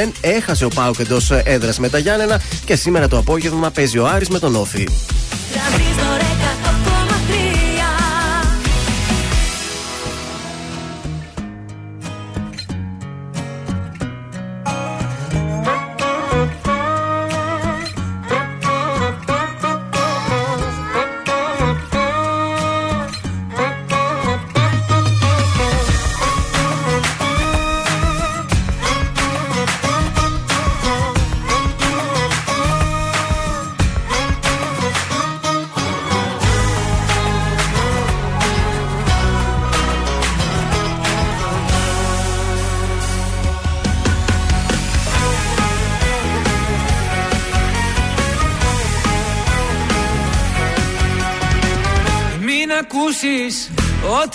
0-0. 0.06 0.12
Έχασε 0.22 0.66
ο 0.66 0.70
Πάουκ 0.70 1.00
εντός 1.00 1.32
έδρας 1.32 1.80
με 1.80 1.90
τα 1.90 1.98
Γιάννενα. 1.98 2.42
Και 2.66 2.76
σήμερα 2.76 3.08
το 3.08 3.18
απόγευμα 3.18 3.72
παίζει 3.72 3.98
ο 3.98 4.08
Άρης 4.08 4.30
με 4.30 4.40
τον 4.40 4.56
Όφη. 4.56 4.88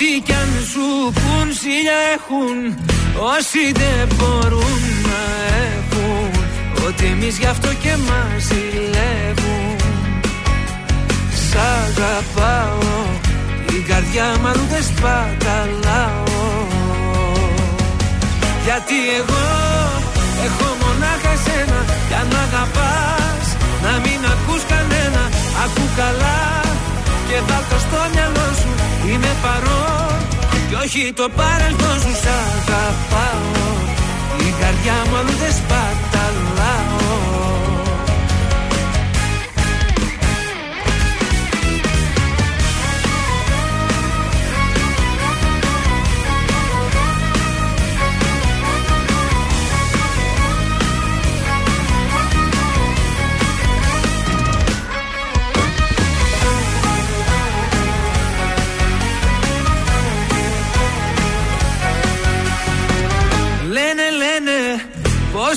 Ό,τι 0.00 0.20
κι 0.20 0.32
αν 0.32 0.52
σου 0.72 0.86
πουν 1.18 1.46
Σιλιά 1.60 1.98
έχουν. 2.16 2.56
Όσοι 3.36 3.62
δεν 3.80 4.02
μπορούν 4.16 4.80
να 5.08 5.22
έχουν. 5.68 6.30
Ότι 6.86 7.04
εμείς 7.04 7.38
γι' 7.38 7.50
αυτό 7.54 7.68
και 7.82 7.92
μας 8.08 8.42
ζηλεύουν. 8.48 9.76
Σ' 11.46 11.56
αγαπάω 11.80 12.78
η 13.76 13.78
καρδιά 13.88 14.26
μου 14.40 14.46
αλλού 14.46 14.66
δεν 14.72 14.84
σπαταλάω. 14.90 16.24
Γιατί 18.66 18.98
εγώ 19.18 19.46
έχω 20.46 20.66
μονάχα 20.82 21.30
εσένα. 21.38 21.80
Κι 22.08 22.14
αν 22.20 22.26
μ' 22.32 22.40
αγαπάς 22.46 23.46
να 23.84 23.92
μην 24.04 24.20
ακούς 24.32 24.62
κανένα. 24.72 25.22
Ακού 25.64 25.84
καλά 26.00 26.40
και 27.28 27.36
βάλ' 27.48 27.66
το 27.70 27.78
στο 27.86 28.00
μυαλό. 28.14 28.39
σου 28.39 28.39
Είμαι 29.12 29.32
παρόν 29.42 30.18
και 30.68 30.76
όχι 30.84 31.12
το 31.12 31.28
παρελθόν 31.36 32.00
σου 32.00 32.14
Σ' 32.22 32.28
αγαπάω. 32.36 33.48
Η 34.48 34.54
καρδιά 34.60 34.96
μου 35.08 35.16
αλλού 35.16 35.34
δεν 35.42 35.52
σπαταλάω 35.52 36.59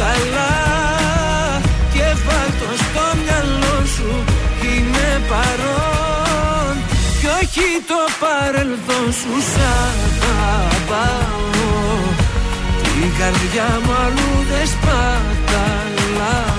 καλά 0.00 0.54
και 1.94 2.06
βάλ' 2.24 2.54
το 2.60 2.70
στο 2.82 3.04
μυαλό 3.22 3.76
σου 3.94 4.10
Είμαι 4.62 5.08
παρόν. 5.30 6.74
Κι 7.20 7.28
όχι 7.40 7.68
το 7.90 8.00
παρελθόν 8.22 9.06
σου 9.20 9.34
Σ' 9.50 9.60
αγαπάω. 10.50 11.46
Την 12.82 13.10
καρδιά 13.18 13.68
μου 13.84 13.92
αλλού 14.04 14.32
δεν 14.50 14.66
σπαταλάω 14.74 16.58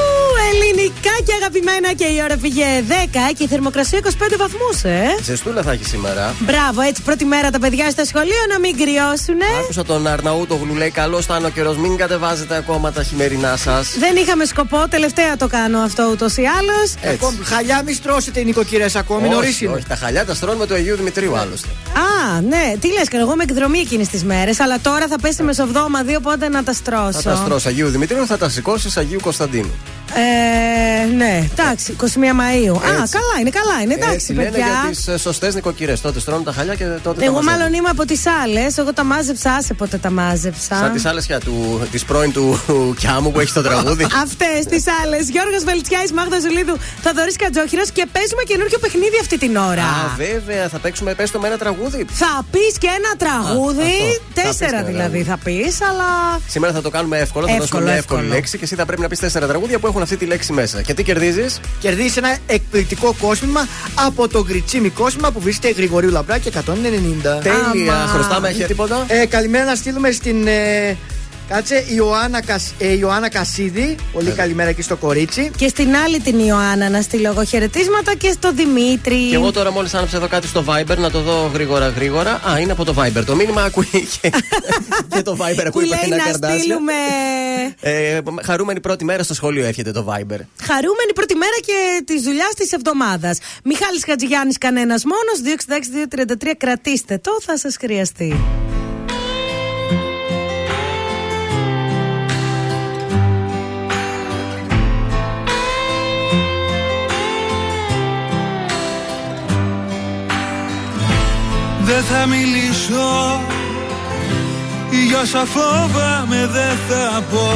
Αγαπημένα 1.41 1.93
και 1.93 2.05
η 2.05 2.21
ώρα 2.23 2.37
πήγε 2.37 2.65
10 2.87 2.91
και 3.37 3.43
η 3.43 3.47
θερμοκρασία 3.47 3.99
25 4.03 4.07
βαθμούς, 4.37 4.83
ε. 4.83 5.01
Ζεστούλα 5.23 5.61
θα 5.61 5.71
έχει 5.71 5.85
σήμερα. 5.85 6.35
Μπράβο, 6.39 6.81
έτσι 6.81 7.01
πρώτη 7.01 7.25
μέρα 7.25 7.49
τα 7.49 7.59
παιδιά 7.59 7.89
στο 7.89 8.05
σχολείο 8.05 8.41
να 8.49 8.59
μην 8.59 8.77
κρυώσουνε. 8.77 9.45
Άκουσα 9.61 9.83
τον 9.85 10.07
Αρναούτογλου 10.07 10.73
λέει: 10.75 10.89
Καλό 10.89 11.19
ήταν 11.19 11.45
ο 11.45 11.49
καιρός, 11.49 11.77
μην 11.77 11.97
κατεβάζετε 11.97 12.55
ακόμα 12.55 12.91
τα 12.91 13.03
χειμερινά 13.03 13.57
σας. 13.57 13.95
Δεν 13.97 14.15
είχαμε 14.15 14.45
σκοπό, 14.45 14.85
τελευταία 14.89 15.37
το 15.37 15.47
κάνω 15.47 15.79
αυτό 15.79 16.09
ούτως 16.11 16.37
ή 16.37 16.43
άλλως. 16.59 17.13
Ακόμη, 17.13 17.37
Χαλιά 17.43 17.81
μη 17.85 17.93
στρώσετε 17.93 18.39
οι 18.39 18.43
νοικοκυρές 18.45 18.95
ακόμη, 18.95 19.29
νωρίς 19.29 19.49
όχι, 19.49 19.65
είναι. 19.65 19.73
όχι, 19.73 19.85
τα 19.87 19.95
χαλιά 19.95 20.25
τα 20.25 20.33
στρώνουμε 20.33 20.65
του 20.67 20.73
Αγίου 20.73 20.95
Δημητρίου 20.95 21.37
άλλωστε. 21.37 21.67
Α, 21.93 22.41
ναι, 22.41 22.73
τι 22.79 22.91
λες, 22.91 23.07
και 23.07 23.17
εγώ 23.17 23.35
με 23.35 23.43
εκδρομή 23.43 23.79
εκείνε 23.79 24.05
τις 24.11 24.23
μέρες, 24.23 24.59
αλλά 24.59 24.79
τώρα 24.79 25.07
θα 25.07 25.19
πέσει 25.19 25.43
μεσοβδόμα 25.43 26.03
δύο, 26.03 26.17
οπότε 26.17 26.49
να 26.49 26.63
τα 26.63 26.73
στρώσω. 26.73 27.11
Θα 27.11 27.29
τα 27.29 27.35
στρώσει 27.35 27.67
Αγίου 27.67 27.87
Δημητρίου, 27.89 28.25
θα 28.25 28.37
τα 28.37 28.49
σηκώσεις 28.49 28.97
Αγίου 28.97 29.19
Κωνσταντίνου. 29.21 29.71
Ε, 30.15 31.05
ναι, 31.15 31.47
εντάξει, 31.57 31.95
21 32.01 32.05
Μαου. 32.33 32.75
Α, 32.75 33.01
Έτσι. 33.01 33.11
καλά 33.17 33.35
είναι, 33.39 33.49
καλά 33.49 33.81
είναι, 33.83 33.93
εντάξει, 33.93 34.13
Έτσι 34.15 34.33
λένε 34.33 34.49
παιδιά. 34.49 34.65
για 34.65 34.89
τις 35.13 35.21
σωστές 35.21 35.55
νοικοκυρές. 35.55 36.01
Τότε 36.01 36.19
στρώνουν 36.19 36.43
τα 36.43 36.51
χαλιά 36.51 36.75
και 36.75 36.83
τότε 36.83 37.19
τα 37.19 37.25
Εγώ 37.25 37.33
μαζεύουν. 37.33 37.43
μάλλον 37.59 37.73
είμαι 37.73 37.89
από 37.89 38.05
τις 38.05 38.23
άλλες. 38.43 38.77
Εγώ 38.77 38.93
τα 38.93 39.03
μάζεψα, 39.03 39.51
άσε 39.53 39.73
πότε 39.73 39.97
τα 39.97 40.09
μάζεψα. 40.09 40.75
Σαν 40.75 40.91
τις 40.93 41.05
άλλες 41.05 41.25
του 41.43 41.87
της 41.91 42.05
πρώην 42.05 42.31
του 42.33 42.59
Κιάμου 42.99 43.31
που 43.31 43.39
έχει 43.39 43.53
το 43.53 43.61
τραγούδι. 43.61 44.03
Αυτές 44.25 44.65
τις 44.69 44.83
άλλες. 45.03 45.29
Γιώργος 45.29 45.63
Βελτσιάη, 45.63 46.05
Μάγδα 46.13 46.39
Ζουλίδου, 46.39 46.77
Θαδωρής 47.01 47.35
Κατζόχυρος 47.35 47.91
και 47.91 48.05
παίζουμε 48.11 48.43
καινούριο 48.43 48.79
παιχνίδι 48.79 49.17
αυτή 49.21 49.37
την 49.37 49.55
ώρα. 49.55 49.83
Α, 49.83 50.03
βέβαια, 50.17 50.67
θα 50.69 50.77
παίξουμε 50.79 51.13
πες 51.13 51.31
το 51.31 51.39
με 51.39 51.47
ένα 51.47 51.57
τραγούδι. 51.57 52.05
Θα 52.11 52.45
πεις 52.51 52.73
και 52.77 52.87
ένα 52.99 53.11
τραγούδι. 53.23 53.79
Α, 53.81 53.85
αυτό. 53.85 54.19
Θα 54.35 54.41
πεις 54.41 54.57
τέσσερα 54.57 54.77
ένα 54.77 54.87
δηλαδή 54.87 55.23
θα 55.23 55.37
πεις, 55.43 55.81
αλλά. 55.89 56.39
Σήμερα 56.47 56.73
θα 56.73 56.81
το 56.81 56.89
κάνουμε 56.89 57.17
εύκολο, 57.19 57.45
θα 57.45 57.51
Εύκολο, 57.51 57.67
δώσουμε 57.69 57.83
μια 57.89 57.93
εύκολη 57.93 58.19
εύκολο. 58.19 58.35
λέξη 58.35 58.57
και 58.57 58.63
εσύ 58.63 58.75
θα 58.75 58.85
πρέπει 58.85 59.01
να 59.01 59.07
πεις 59.07 59.19
τέσσερα 59.19 59.47
τραγούδια 59.47 59.79
που 59.79 59.87
έχουν 59.87 60.00
αυτή 60.01 60.17
τη 60.17 60.25
λέξη 60.25 60.53
μέσα. 60.53 60.81
Και 60.81 60.93
τι 60.93 61.03
κερδίζεις; 61.03 61.59
Κερδίζεις 61.79 62.17
ένα 62.17 62.37
εκπληκτικό 62.45 63.15
κόσμημα 63.19 63.67
από 63.95 64.27
το 64.27 64.43
γκριτσίμι 64.43 64.89
κόσμημα 64.89 65.31
που 65.31 65.39
βρίσκεται 65.39 65.73
Γρηγορίου 65.73 66.09
Λαμπράκη 66.09 66.49
190. 66.53 66.61
Τέλεια. 67.43 68.05
Χρωστάμε, 68.07 68.49
έχει 68.49 68.63
τίποτα; 68.63 69.05
Ε, 69.07 69.25
καλημέρα 69.25 69.65
να 69.65 69.75
στείλουμε 69.75 70.11
στην. 70.11 70.47
Ε, 70.47 70.97
κάτσε, 71.53 71.85
Ιωάννα, 71.95 72.41
Κασ, 72.41 72.73
ε, 72.77 72.93
Ιωάννα 72.97 73.29
Κασίδη. 73.29 73.95
Πολύ 74.13 74.29
Ε. 74.29 74.31
καλημέρα 74.31 74.69
εκεί 74.69 74.81
στο 74.81 74.95
κορίτσι. 74.95 75.51
Και 75.57 75.67
στην 75.67 75.95
άλλη 75.95 76.19
την 76.19 76.39
Ιωάννα 76.39 76.89
να 76.89 77.01
στείλω 77.01 77.27
εγώ 77.29 77.43
χαιρετίσματα 77.43 78.15
και 78.15 78.31
στο 78.31 78.51
Δημήτρη. 78.53 79.27
Και 79.29 79.35
εγώ 79.35 79.51
τώρα 79.51 79.71
μόλις 79.71 79.93
άναψα 79.93 80.17
εδώ 80.17 80.27
κάτι 80.27 80.47
στο 80.47 80.63
Viber 80.67 80.97
να 80.97 81.11
το 81.11 81.21
δω 81.21 81.51
γρήγορα 81.53 81.87
γρήγορα. 81.89 82.31
Α, 82.49 82.59
είναι 82.59 82.71
από 82.71 82.85
το 82.85 82.95
Viber. 82.97 83.23
Το 83.25 83.35
μήνυμα 83.35 83.61
ακούει 83.63 84.07
και, 84.21 84.29
και 85.15 85.21
το 85.21 85.31
Viber 85.39 85.55
που 85.55 85.61
ακούει 85.65 85.85
λέει 85.87 85.99
ένα 86.03 86.15
να 86.15 86.23
καρδάσια. 86.23 86.59
στείλουμε 86.59 86.93
Ε, 87.81 88.19
χαρούμενη 88.43 88.79
πρώτη 88.79 89.03
μέρα 89.05 89.23
στο 89.23 89.33
σχολείο 89.33 89.65
εύχεται 89.65 89.91
το 89.91 90.05
Viber. 90.09 90.39
χαρούμενη 90.63 91.11
πρώτη 91.15 91.35
μέρα 91.35 91.57
και 91.65 92.03
της 92.05 92.21
δουλειάς 92.21 92.53
της 92.57 92.71
εβδομάδας. 92.71 93.37
Μιχάλης 93.63 94.03
Χατζηγιάννης, 94.05 94.57
κανένας 94.57 95.03
μόνος. 95.03 95.41
266-233, 95.41 96.55
κρατήστε 96.57 97.17
το, 97.17 97.31
θα 97.45 97.57
σας 97.57 97.75
χρειαστεί. 97.79 98.35
Δεν 111.93 112.03
θα 112.03 112.25
μιλήσω. 112.25 113.41
Για 115.07 115.19
όσα 115.19 115.45
φόβαμαι 115.45 116.49
δεν 116.51 116.77
θα 116.87 117.21
πω. 117.21 117.49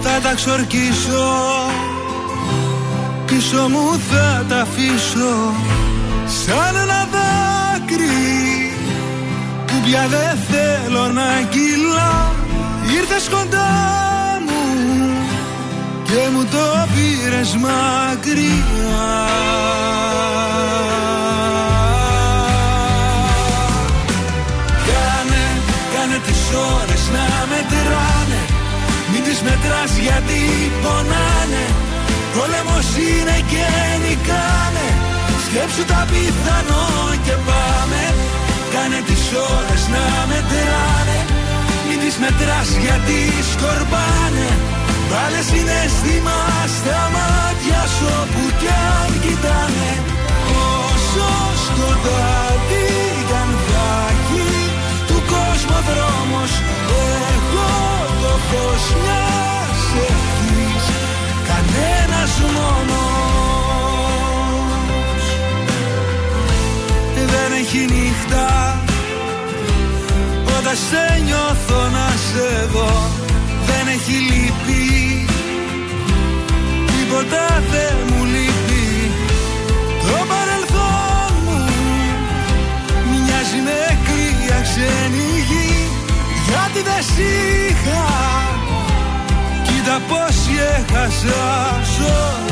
Θα 0.00 0.20
τα 0.22 0.34
ξορκίσω. 0.34 1.28
Πίσω 3.26 3.68
μου 3.68 4.00
θα 4.10 4.44
τα 4.48 4.60
αφήσω. 4.60 5.54
Σαν 6.26 6.76
ένα 6.82 7.08
δάκρυ. 7.14 8.72
Που 9.66 9.74
πια 9.84 10.06
δεν 10.08 10.38
θέλω 10.50 11.06
να 11.08 11.42
κυλά. 11.50 12.32
Ήρθες 12.96 13.28
κοντά 13.28 13.68
μου 14.46 14.62
Και 16.02 16.28
μου 16.32 16.44
το 16.44 16.86
πήρες 16.94 17.56
μακριά 17.56 19.30
μετράς 29.60 29.92
γιατί 30.06 30.42
πονάνε. 30.82 31.64
Πόλεμος 32.34 32.88
είναι 33.06 33.36
και 33.50 33.66
νικάνε. 34.04 34.88
Σκέψου 35.44 35.84
τα 35.92 36.00
πιθανό 36.10 36.88
και 37.24 37.36
πάμε. 37.48 38.02
Κάνε 38.74 39.00
τις 39.08 39.24
ώρες 39.56 39.82
να 39.94 40.04
μετράνε. 40.30 41.18
Μην 41.86 41.98
τις 42.02 42.16
μετράς 42.22 42.68
γιατί 42.84 43.18
σκορπάνε. 43.52 44.48
Βάλε 45.10 45.42
συναίσθημα 45.50 46.38
στα 46.76 47.00
μάτια 47.14 47.80
σου 47.94 48.06
όπου 48.20 48.42
κι 48.60 48.70
αν 48.96 49.10
κοιτάνε. 49.24 49.92
Όσο 50.88 51.30
σκοτάδι 51.64 52.88
κι 53.28 53.36
αν 53.42 53.50
θα 53.66 53.88
έχει 54.12 54.48
του 55.08 55.18
κόσμου 55.32 55.76
ο 55.78 55.82
δρόμος 55.88 56.52
Εγώ 57.34 57.70
το 58.22 58.32
φως 58.48 58.84
μιας 59.02 59.29
μόνος. 62.90 64.44
Δεν 67.32 67.50
έχει 67.60 67.80
νύχτα. 67.94 68.46
Όταν 70.58 70.76
σε 70.88 71.04
νιώθω 71.24 71.80
να 71.96 72.08
σε 72.28 72.48
δω 72.72 72.92
Δεν 73.66 73.84
έχει 73.94 74.16
λύπη. 74.30 74.84
Τίποτα 76.86 77.44
δεν 77.72 77.96
μου 78.08 78.24
λείπει. 78.24 78.86
Το 80.02 80.16
παρελθόν 80.30 81.32
μου 81.44 81.58
Μοιάζει 83.10 83.60
με 83.66 83.80
κρύα 84.04 84.60
ξένη 84.66 85.28
γη. 85.48 85.90
Γιατί 86.50 86.82
δεν 86.82 87.02
σ' 87.02 87.18
είχα 87.18 88.04
Κοίτα 89.62 90.00
πως 90.08 90.36
έχασα 90.76 91.80
ζωή 91.96 92.49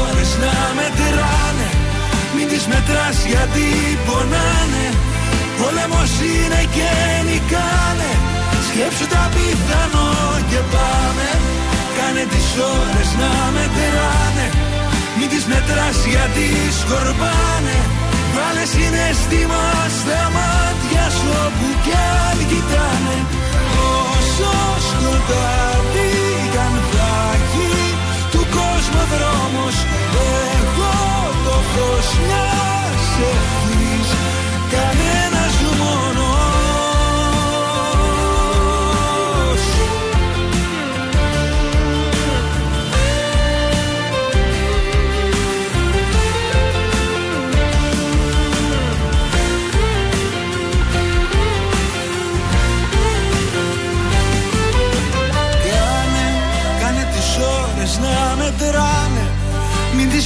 ώρες 0.00 0.30
να 0.42 0.54
μετράνε. 0.78 1.68
Μην 2.34 2.46
τις 2.50 2.64
μετράς 2.72 3.16
γιατί 3.32 3.66
πονάνε. 4.06 4.86
Πόλεμος 5.58 6.12
είναι 6.30 6.62
και 6.76 6.90
νικάνε. 7.28 8.12
Σκέψου 8.68 9.06
τα 9.14 9.24
πιθανό 9.34 10.12
και 10.50 10.60
πάμε. 10.74 11.28
Κάνε 11.96 12.24
τις 12.32 12.48
ώρες 12.78 13.10
να 13.20 13.32
μετράνε. 13.56 14.46
Μην 15.16 15.28
τις 15.32 15.44
μετράς 15.52 15.98
γιατί 16.12 16.46
σκορπάνε. 16.80 17.78
Βάλε 18.34 18.64
συναίσθημα 18.74 19.64
στα 19.98 20.22
μάτια 20.36 21.04
σου 21.16 21.30
όπου 21.44 21.68
κι 21.84 21.96
αν 22.26 22.38
κοιτάνε. 22.50 23.16
Όσο 24.02 24.54
σκοτάδι 24.88 26.12
κι 26.52 26.60
αν 26.66 26.74
θα 26.90 27.12
έχει 27.36 27.84
του 28.32 28.42
κόσμου 28.56 29.04
ο 29.30 29.33
δρόμος 29.74 29.86
Εγώ 30.56 30.94
το 31.44 31.56
φως 31.72 32.18
μιας 32.26 33.04
ευχής 33.30 34.08
Κανένας 34.70 35.23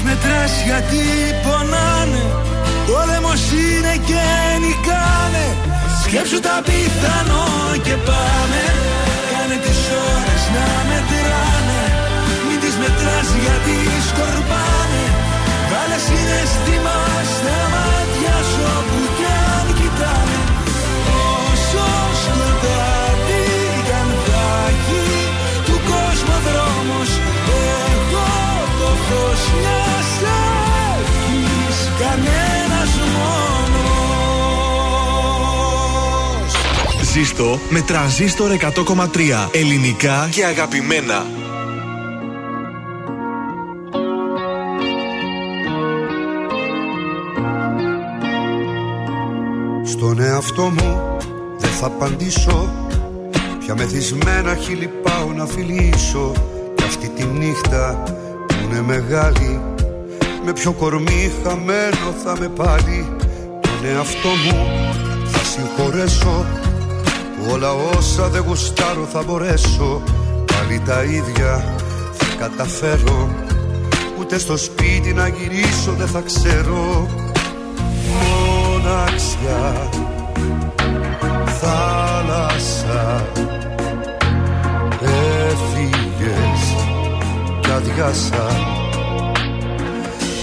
μετράς 0.08 0.54
γιατί 0.68 1.02
πονάνε. 1.44 2.24
Πόλεμος 2.88 3.42
είναι 3.60 3.94
και 4.08 4.24
νικάνε. 4.62 5.46
Σκέψου 6.02 6.40
τα 6.46 6.56
πιθανό 6.66 7.48
και 7.86 7.96
πάμε. 8.08 8.62
Κάνε 9.32 9.56
τις 9.64 9.80
ώρες 10.12 10.42
να 10.54 10.66
μετράνε. 10.88 11.80
Μην 12.46 12.58
τις 12.62 12.74
μετράς 12.82 13.28
γιατί 13.44 13.76
σκορπάνε. 14.08 15.04
Βάλε 15.70 15.98
συναισθήμα 16.06 16.96
Τρανζίστο 37.18 37.58
με 37.68 37.80
τρανζίστορ 37.80 38.50
100,3. 38.50 39.48
Ελληνικά 39.52 40.28
και 40.30 40.44
αγαπημένα. 40.44 41.26
Στον 49.84 50.20
εαυτό 50.20 50.62
μου 50.62 51.16
δεν 51.58 51.70
θα 51.70 51.86
απαντήσω 51.86 52.72
Πια 53.58 53.74
μεθυσμένα 53.76 54.54
χείλη 54.54 54.90
πάω 55.02 55.32
να 55.32 55.46
φιλήσω 55.46 56.32
Κι 56.74 56.84
αυτή 56.84 57.08
τη 57.08 57.24
νύχτα 57.24 58.02
που 58.46 58.54
είναι 58.64 58.82
μεγάλη 58.82 59.60
Με 60.44 60.52
ποιο 60.52 60.72
κορμί 60.72 61.32
χαμένο 61.44 62.14
θα 62.24 62.36
με 62.40 62.48
πάλι 62.48 63.06
Τον 63.60 63.90
εαυτό 63.94 64.28
μου 64.28 64.66
θα 65.24 65.38
συγχωρέσω 65.44 66.46
Που 66.52 66.57
όλα 67.52 67.72
όσα 67.72 68.28
δεν 68.28 68.42
γουστάρω 68.46 69.04
θα 69.12 69.22
μπορέσω. 69.22 70.02
Πάλι 70.46 70.80
τα 70.86 71.02
ίδια 71.02 71.74
θα 72.12 72.26
καταφέρω. 72.38 73.30
Ούτε 74.18 74.38
στο 74.38 74.56
σπίτι 74.56 75.12
να 75.12 75.28
γυρίσω 75.28 75.92
δεν 75.98 76.06
θα 76.06 76.20
ξέρω. 76.20 77.08
Μοναξιά 78.08 79.88
Θάλασσα 81.60 83.26
Έφυγες 85.00 86.62
κι 87.60 87.70
αδειάσα 87.70 88.46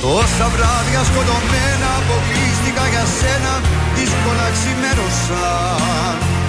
Τόσα 0.02 0.48
βράδια 0.54 1.04
σκοτωμένα 1.10 1.90
αποκλείστηκα 2.00 2.88
για 2.90 3.06
σένα 3.20 3.54
Δύσκολα 3.96 4.48
ξημέρωσαν 4.56 6.45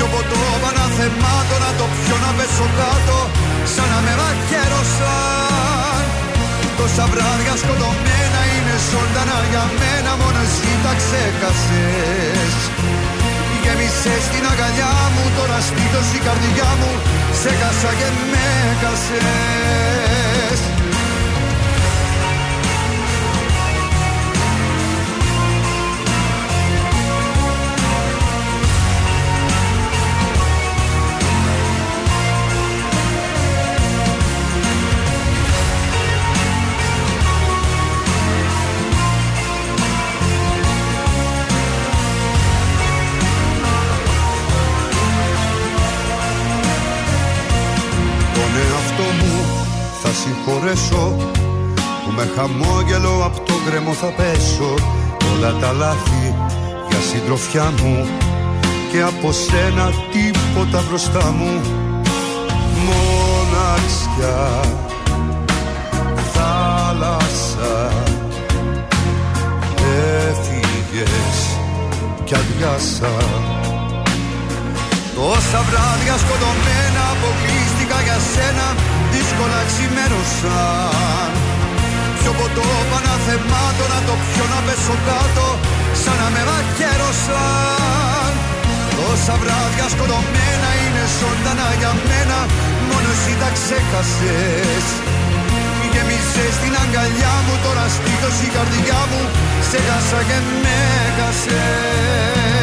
Πιο 0.00 0.12
ποτό 0.16 0.42
παναθεμάτω 0.62 1.56
να 1.64 1.70
το 1.78 1.86
πιω 1.96 2.16
να 2.24 2.30
πέσω 2.36 2.66
κάτω 2.78 3.18
Σαν 3.74 3.88
να 3.92 3.98
με 4.04 4.12
μαχαίρωσαν 4.20 6.04
Τόσα 6.78 7.04
βράδια 7.12 7.54
σκοτωμένα 7.62 8.40
είναι 8.54 8.76
ζωντανά 8.90 9.38
για 9.52 9.64
μένα 9.80 10.12
Μόνος 10.20 10.50
εσύ 10.52 10.72
τα 10.84 10.92
ξέχασες. 11.00 12.54
Γέμισες 13.62 14.24
την 14.32 14.44
αγκαλιά 14.50 14.94
μου 15.14 15.24
Τώρα 15.36 15.58
σπίτος 15.68 16.08
η 16.18 16.20
καρδιά 16.26 16.70
μου 16.80 16.92
Σε 17.40 17.50
κάσα 17.60 17.92
και 17.98 18.08
με 18.32 18.48
κασες 18.82 20.60
συγχωρέσω 50.76 51.16
Που 52.04 52.10
με 52.16 52.28
χαμόγελο 52.36 53.22
από 53.24 53.40
το 53.40 53.52
γκρεμό 53.66 53.92
θα 53.92 54.06
πέσω. 54.06 54.74
Όλα 55.34 55.54
τα 55.60 55.72
λάθη 55.72 56.34
για 56.88 56.98
συντροφιά 57.10 57.72
μου 57.82 58.06
Και 58.92 59.02
από 59.02 59.32
σένα 59.32 59.92
τίποτα 60.12 60.82
μπροστά 60.88 61.34
μου. 61.38 61.60
Μοναξιά 62.86 64.60
Θάλασσα 66.32 67.92
Έφυγες 70.28 71.58
κι 72.24 72.34
αδειάσα 72.34 73.49
Τόσα 75.20 75.60
βράδια 75.68 76.16
σκοτωμένα 76.22 77.02
αποκλείστηκα 77.14 77.98
για 78.06 78.18
σένα 78.32 78.66
Δύσκολα 79.12 79.60
ξημέρωσαν 79.70 81.30
Πιο 82.18 82.32
ποτό 82.38 82.68
παναθεμάτω 82.90 83.84
να 83.94 84.00
το 84.06 84.14
πιω 84.26 84.44
να 84.52 84.60
πέσω 84.66 84.96
κάτω 85.08 85.46
Σαν 86.02 86.16
να 86.20 86.28
με 86.34 86.42
μαχαίρωσαν 86.48 88.32
Τόσα 88.96 89.34
βράδια 89.42 89.86
σκοτωμένα 89.94 90.70
είναι 90.82 91.04
ζωντανά 91.18 91.68
για 91.80 91.92
μένα 92.08 92.38
Μόνο 92.88 93.08
εσύ 93.14 93.32
τα 93.40 93.48
ξέχασες. 93.56 94.86
Γέμισες 95.92 96.54
την 96.62 96.74
αγκαλιά 96.82 97.34
μου 97.44 97.54
Τώρα 97.64 97.84
σπίτος 97.96 98.36
η 98.46 98.48
καρδιά 98.56 99.00
μου 99.10 99.22
Σε 99.68 99.78
χάσα 99.86 100.20
και 100.28 100.38
με 100.62 100.78
χάσες 101.16 102.59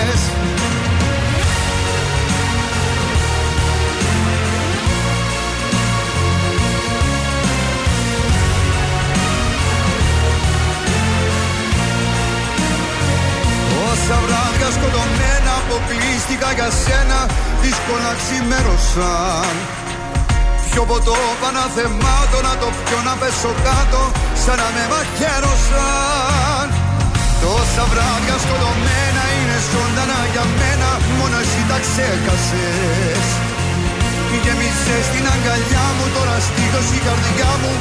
σκοτωμένα 14.78 15.52
αποκλείστηκα 15.62 16.50
για 16.58 16.70
σένα 16.84 17.20
Δύσκολα 17.64 18.12
ξημέρωσαν 18.22 19.56
Πιο 20.70 20.84
ποτό 20.90 21.18
παναθεμάτω 21.42 22.38
να 22.48 22.54
το 22.62 22.68
πιω 22.84 23.00
να 23.08 23.14
πέσω 23.22 23.52
κάτω 23.66 24.02
Σαν 24.44 24.58
να 24.62 24.68
με 24.76 24.84
μαχαίρωσαν. 24.92 26.68
Τόσα 27.42 27.84
βράδια 27.92 28.38
σκοτωμένα 28.44 29.24
είναι 29.36 29.58
ζωντανά 29.72 30.20
για 30.34 30.46
μένα 30.60 30.90
Μόνο 31.18 31.38
εσύ 31.44 31.62
τα 31.70 31.78
ξέχασες 31.86 33.47
Γέμισες 34.44 35.06
την 35.14 35.26
αγκαλιά 35.34 35.86
μου 35.98 36.06
Τώρα 36.18 36.36
στήθος 36.48 36.88
η 36.98 37.00
καρδιά 37.08 37.52
μου 37.62 37.72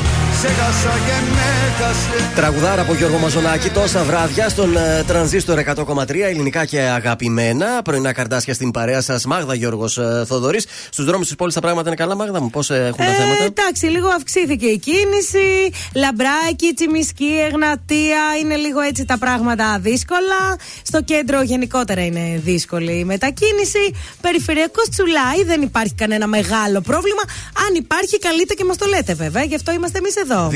Σε 0.40 0.48
χάσα 0.58 0.94
και 1.06 1.16
με 1.36 1.48
χάσες 1.78 2.24
Τραγουδάρα 2.34 2.80
από 2.82 2.94
Γιώργο 2.94 3.18
Μαζονάκη, 3.18 3.68
τόσα 3.70 4.02
βράδια 4.04 4.48
στον 4.48 4.76
ε, 4.76 5.04
τρανζίστορ 5.06 5.58
100,3 5.76 6.14
ελληνικά 6.14 6.64
και 6.64 6.80
αγαπημένα. 6.80 7.82
Πρωινά 7.84 8.12
καρτάσια 8.12 8.54
στην 8.54 8.70
παρέα 8.70 9.00
σας, 9.00 9.24
Μάγδα 9.24 9.54
Γιώργος 9.54 9.98
ε, 9.98 10.24
Θοδωρής. 10.26 10.66
Στους 10.90 11.04
δρόμους 11.04 11.26
της 11.26 11.36
πόλης 11.36 11.54
τα 11.54 11.60
πράγματα 11.60 11.88
είναι 11.88 11.96
καλά, 11.96 12.14
Μάγδα 12.16 12.40
μου, 12.42 12.50
πώς 12.50 12.70
έχουν 12.70 12.96
τα 12.96 13.04
Ε, 13.04 13.14
θέματα; 13.14 13.44
εντάξει, 13.44 13.86
λίγο 13.86 14.08
αυξήθηκε 14.08 14.66
η 14.66 14.78
κίνηση. 14.78 15.70
Λαμπράκι, 15.94 16.72
τσιμισκή, 16.74 17.30
εγνατία. 17.50 18.20
Είναι 18.42 18.56
λίγο 18.56 18.80
έτσι 18.80 19.04
τα 19.04 19.18
πράγματα 19.18 19.78
δύσκολα. 19.80 20.40
Στο 20.82 21.02
κέντρο 21.02 21.42
γενικότερα 21.42 22.04
είναι 22.04 22.40
δύσκολη 22.44 22.98
η 22.98 23.04
μετακίνηση. 23.04 23.94
Περιφερειακός 24.20 24.88
τσουλάει, 24.88 25.44
δεν 25.46 25.62
υπάρχει 25.62 25.94
κανένα 25.94 26.26
μεγάλο 26.26 26.45
πρόβλημα. 26.82 27.22
Αν 27.66 27.74
υπάρχει, 27.74 28.18
καλείτε 28.18 28.54
και 28.54 28.64
μας 28.64 28.76
το 28.76 28.86
λέτε 28.86 29.14
βέβαια. 29.14 29.44
Γι' 29.44 29.54
αυτό 29.54 29.72
είμαστε 29.72 29.98
εμείς 29.98 30.16
εδώ. 30.16 30.50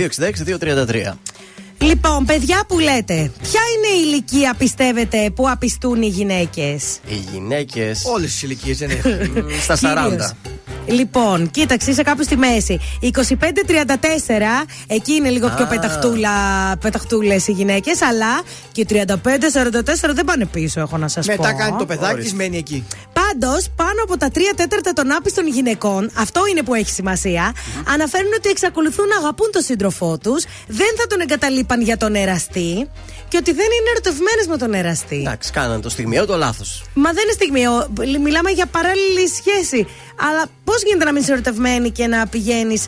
266-233. 1.13 1.19
Λοιπόν, 1.83 2.25
παιδιά 2.25 2.65
που 2.69 2.79
λέτε, 2.79 3.31
ποια 3.43 3.61
είναι 3.77 3.99
η 3.99 4.03
ηλικία 4.05 4.55
πιστεύετε 4.59 5.31
που 5.35 5.51
απιστούν 5.51 6.03
οι 6.03 6.07
γυναίκες; 6.07 6.99
Οι 7.07 7.21
γυναίκες. 7.33 8.03
Όλες 8.05 8.31
τις 8.31 8.43
ηλικίες 8.43 8.79
δεν 8.79 8.91
έχουν. 8.91 9.13
Στα 9.67 9.77
40. 9.77 10.37
Λοιπόν, 10.87 11.51
κοίταξε, 11.51 11.91
είσαι 11.91 12.03
κάπου 12.03 12.23
στη 12.23 12.37
μέση. 12.37 12.81
25-34, 13.03 13.11
εκεί 14.87 15.13
είναι 15.13 15.29
λίγο 15.29 15.49
πιο 15.49 15.65
Α. 15.65 15.67
πεταχτούλα, 15.67 16.31
πεταχτούλες 16.81 17.47
οι 17.49 17.53
γυναίκες, 17.53 18.03
αλλά 18.03 18.43
και 18.73 18.87
35-44 18.91 20.15
δεν 20.15 20.25
πάνε 20.25 20.47
πίσω, 20.47 20.81
έχω 20.81 20.97
να 20.97 21.09
σας 21.09 21.27
πω. 21.27 21.33
Μετά 21.33 21.53
κάνει 21.53 21.77
το 21.79 21.87
παιδάκι 21.87 22.21
τη, 22.21 22.35
μένει 22.35 22.57
εκεί. 22.57 22.87
Πάντως, 23.13 23.69
πάνω 23.77 24.03
από 24.03 24.17
τα 24.17 24.29
3 24.35 24.39
τέταρτα 24.57 24.93
των 24.93 25.13
άπιστων 25.13 25.49
γυναικών, 25.49 26.11
αυτό 26.15 26.41
είναι 26.51 26.63
που 26.63 26.75
έχει 26.75 26.91
σημασία, 26.91 27.55
αναφέρουν 27.93 28.33
ότι 28.37 28.49
εξακολουθούν 28.49 29.07
να 29.09 29.17
αγαπούν 29.17 29.49
τον 29.53 29.63
σύντροφό 29.63 30.19
τους, 30.19 30.45
δεν 30.67 30.93
θα 30.97 31.07
τον 31.07 31.21
εγκαταλείπαν 31.21 31.81
για 31.81 31.97
τον 31.97 32.15
εραστή 32.15 32.89
και 33.29 33.37
ότι 33.37 33.53
δεν 33.53 33.65
είναι 33.65 33.91
ερωτευμένες 33.91 34.47
με 34.49 34.57
τον 34.57 34.75
εραστή. 34.75 35.17
Εντάξει, 35.17 35.51
κάναν 35.53 35.81
το 35.81 35.89
στιγμιαίο 35.89 36.27
το 36.27 36.37
λάθος. 36.37 36.85
Μα 36.95 37.13
δεν 37.13 37.23
είναι 37.25 37.33
στιγμιαίο. 37.33 37.89
Μιλάμε 38.25 38.51
για 38.51 38.67
παράλληλη 38.67 39.29
σχέση. 39.29 39.87
Αλλά 40.29 40.45
πώς 40.71 40.83
γίνεται 40.83 41.05
να 41.05 41.13
μην 41.13 41.23
είσαι 41.23 41.33
ερωτευμένη 41.33 41.91
και 41.91 42.07
να 42.07 42.27
πηγαίνεις; 42.27 42.87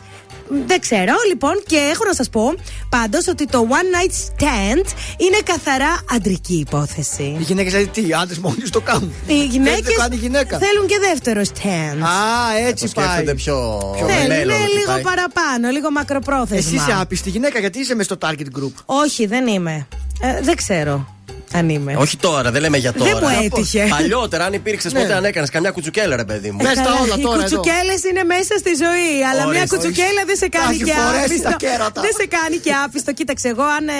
Δεν 0.67 0.79
ξέρω, 0.79 1.13
λοιπόν, 1.27 1.63
και 1.65 1.75
έχω 1.93 2.03
να 2.05 2.13
σας 2.13 2.29
πω 2.29 2.53
πάντως 2.89 3.27
ότι 3.27 3.45
το 3.45 3.67
one 3.69 3.89
night 3.95 4.13
stand 4.29 4.85
είναι 5.17 5.39
καθαρά 5.43 5.93
αντρική 6.15 6.57
υπόθεση. 6.67 7.23
Οι 7.39 7.43
γυναίκες 7.43 7.71
δηλαδή 7.71 7.91
τι, 8.01 8.13
άντρες 8.13 8.39
μόνοι 8.39 8.55
του 8.55 8.69
το 8.69 8.81
κάνουν; 8.81 9.13
Οι 9.27 9.33
Δεν 9.33 9.45
γυναίκες 9.45 9.93
το 9.93 10.01
κάνει 10.01 10.15
η 10.15 10.19
γυναίκα; 10.19 10.57
θέλουν 10.57 10.87
και 10.87 10.99
δεύτερο 11.09 11.41
stand. 11.41 11.99
Α, 12.01 12.67
έτσι 12.67 12.91
πάει. 12.93 13.05
Σκέφτονται 13.05 13.33
πιο. 13.33 13.79
Θέλουν 13.97 14.27
μέλλον, 14.27 14.61
ότι 14.61 14.73
λίγο 14.73 14.91
πάει. 14.91 15.01
παραπάνω, 15.01 15.69
λίγο 15.69 15.91
μακροπρόθεσμα. 15.91 16.57
Εσύ 16.57 16.75
είσαι 16.75 16.99
άπιστη 17.01 17.29
γυναίκα 17.29 17.59
γιατί 17.59 17.79
είσαι 17.79 17.95
μες 17.95 18.05
στο 18.05 18.17
target 18.21 18.59
group; 18.59 18.73
Όχι, 18.85 19.25
δεν 19.25 19.47
είμαι. 19.47 19.87
Ε, 20.21 20.41
δεν 20.41 20.55
ξέρω. 20.55 21.15
Αν 21.53 21.69
είμαι. 21.69 21.95
Όχι 21.97 22.17
τώρα, 22.17 22.51
δεν 22.51 22.61
λέμε 22.61 22.77
για 22.77 22.93
τώρα. 22.93 23.11
Δεν 23.11 23.19
μου 23.23 23.39
έτυχε. 23.43 23.87
Παλιότερα, 23.89 24.45
αν 24.45 24.53
υπήρξες 24.53 24.93
Ναι. 24.93 24.99
ποτέ, 25.01 25.13
αν 25.13 25.25
έκανες 25.25 25.49
καμιά 25.49 25.71
κουτσουκέλα, 25.71 26.15
ρε 26.15 26.23
παιδί 26.25 26.51
μου. 26.51 26.61
Μες 26.63 26.77
στα 26.77 26.93
όλα 27.03 27.15
Οι 27.17 27.21
τώρα 27.21 27.43
εδώ. 27.43 27.55
κουτσουκέλες 27.57 28.03
είναι 28.03 28.23
μέσα 28.23 28.53
στη 28.57 28.69
ζωή. 28.83 29.23
Αλλά 29.31 29.41
μια 29.47 29.47
Ορίστε. 29.59 29.75
κουτσουκέλα 29.75 30.21
δεν 30.25 30.35
σε 30.35 30.47
κάνει 30.47 30.75
έχει 30.75 30.83
και 30.83 30.91
φορέσει 30.93 31.25
άπιστο. 31.25 31.49
τα 31.49 31.55
κέρατα. 31.55 32.01
Δεν 32.01 32.11
σε 32.19 32.25
κάνει 32.27 32.57
και 32.57 32.71
άπιστο. 32.85 33.13
Κοίταξε, 33.13 33.47
εγώ 33.47 33.63
αν 33.63 33.87
ε, 33.87 33.91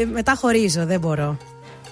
ε, 0.00 0.04
μετά 0.04 0.34
χωρίζω, 0.40 0.86
δεν 0.86 1.00
μπορώ. 1.00 1.36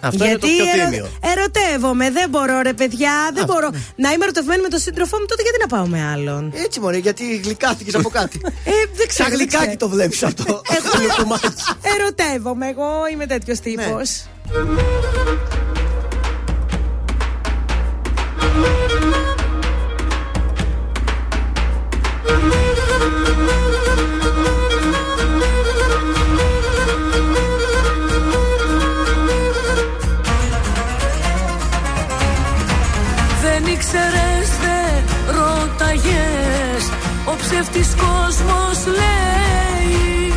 Αυτό 0.03 0.24
είναι 0.24 0.39
το 0.39 0.47
πιο 0.47 0.65
ερω- 0.74 0.85
τίμιο. 0.91 1.09
ερωτεύομαι, 1.33 2.11
δεν 2.11 2.29
μπορώ 2.29 2.61
ρε 2.62 2.73
παιδιά, 2.73 3.12
δεν 3.35 3.45
μπορώ. 3.45 3.70
Να 3.97 4.11
είμαι 4.12 4.24
ερωτευμένη 4.24 4.62
με 4.62 4.69
τον 4.69 4.79
σύντροφό 4.79 5.16
μου, 5.19 5.27
τότε 5.27 5.43
γιατί 5.43 5.59
να 5.61 5.66
πάω 5.66 5.87
με 5.87 6.03
άλλον; 6.12 6.53
Έτσι 6.65 6.81
μωρέ, 6.81 6.97
γιατί 6.97 7.37
γλυκάθηκες 7.45 7.95
από 7.95 8.09
κάτι. 8.09 8.41
Ε, 8.65 8.70
δεν 8.95 9.09
ξέρω. 9.09 9.29
Σαν 9.29 9.29
δεν 9.29 9.37
γλυκάκι 9.39 9.65
ξέρω. 9.65 9.77
το 9.77 9.89
βλέπεις 9.89 10.23
αυτό. 10.23 10.62
Εγώ 10.77 11.37
ερωτεύομαι, 11.97 12.69
εγώ 12.69 12.91
είμαι 13.12 13.27
τέτοιος 13.27 13.61
τύπος. 13.61 14.24
Δεν 14.53 14.66
ψεύτης 37.63 37.95
κόσμος 37.95 38.79
λέει 38.99 40.35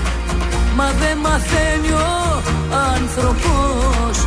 Μα 0.76 0.92
δεν 1.00 1.18
μαθαίνει 1.18 1.92
ο 1.92 2.14
άνθρωπος 2.96 4.18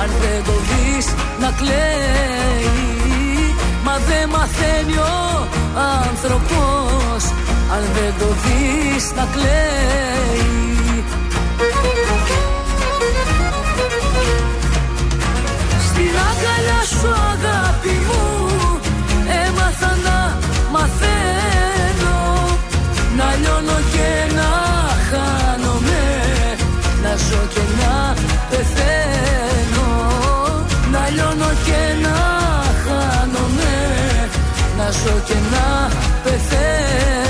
Αν 0.00 0.10
δεν 0.20 0.44
το 0.44 0.52
δεις 0.68 1.06
να 1.40 1.50
κλαίει. 1.58 2.74
Μα 3.84 3.96
δεν 4.08 4.28
μαθαίνει 4.28 4.96
ο 4.96 5.46
άνθρωπος 6.04 7.22
Αν 7.74 7.82
δεν 7.94 8.12
το 8.18 8.26
δεις 8.44 9.12
να 9.16 9.26
κλαίει. 9.32 11.04
Στην 15.88 16.12
αγκαλιά 16.28 16.82
σου 16.90 17.08
αγάπη 17.32 17.97
πεθαίνω 28.58 29.90
Να 30.92 31.08
λιώνω 31.08 31.50
και 31.64 32.02
να 32.02 32.18
χάνομαι 32.84 33.74
Να 34.76 34.90
ζω 34.90 35.22
και 35.26 35.34
να 35.52 35.90
πεθαίνω 36.22 37.27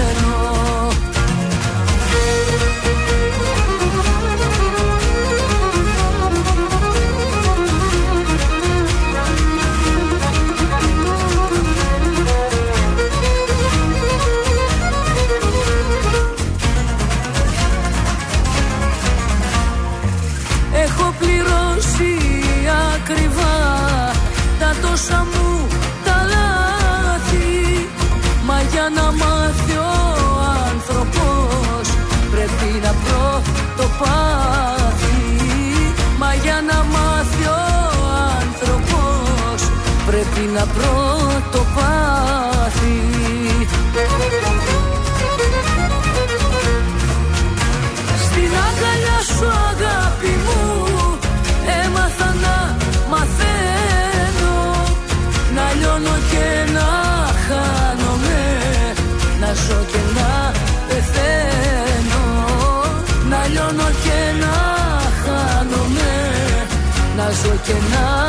να 40.59 40.65
βρω 40.65 41.43
το 41.53 41.59
πάθη. 41.75 42.99
Στην 48.25 48.53
αγκαλιά 48.67 49.19
σου 49.35 49.47
αγάπη 49.71 50.33
μου 50.45 50.63
Έμαθα 51.85 52.35
να 52.45 52.77
μαθαίνω. 53.11 54.57
Να 55.55 55.73
λιώνω 55.79 56.17
και 56.31 56.73
να 56.73 56.89
χάνομαι 57.47 58.41
Να 59.41 59.53
ζω 59.53 59.85
και 59.93 60.03
να 60.17 60.53
πεθαίνω. 60.89 62.25
Να 63.31 63.47
λιώνω 63.47 63.89
και 64.05 64.21
να 64.43 64.57
χάνομαι 65.23 66.13
Να 67.17 67.31
ζω 67.31 67.55
και 67.67 67.73
να 67.93 68.28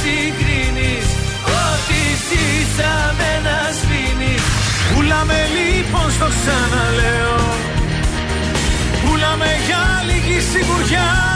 συγκρίνεις; 0.00 1.06
Ό,τι 1.64 2.00
ζήσαμε 2.28 3.30
να 3.46 3.58
σβήνεις. 3.78 4.42
Πουλάμε 4.94 5.38
λοιπόν 5.56 6.10
στο 6.10 6.28
ξαναλέω. 6.36 7.38
Πουλάμε 9.02 9.50
για 9.66 9.82
λίγη 10.08 10.40
σιγουριά 10.40 11.35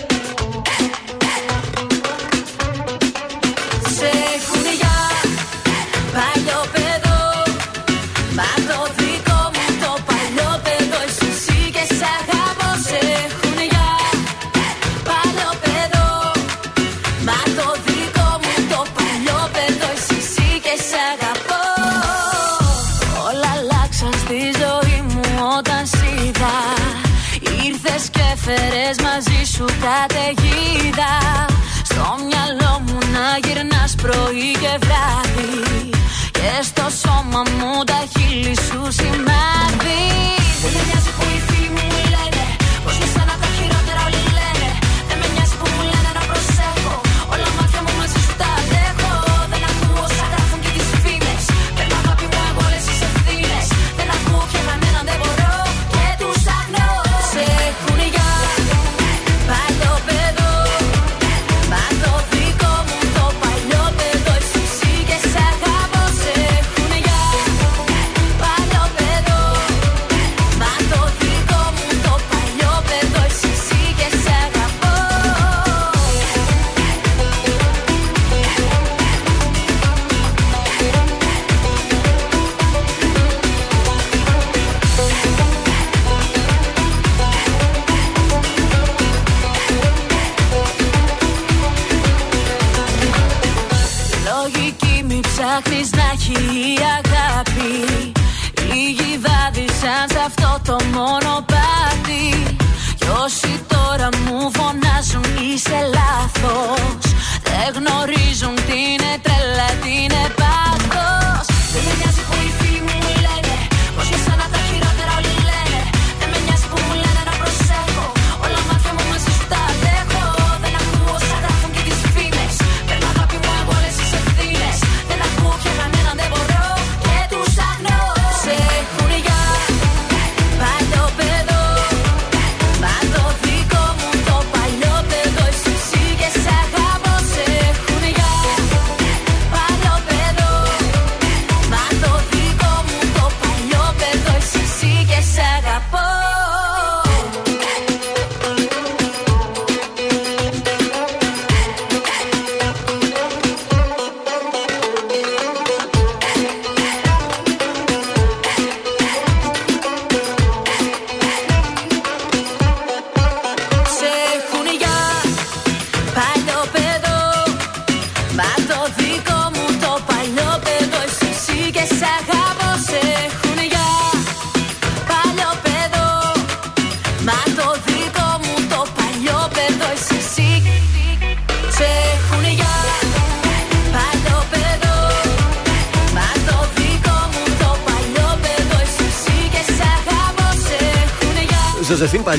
Μαζί 29.81 29.87
σου 29.87 29.87
καταιγίδα 29.87 31.30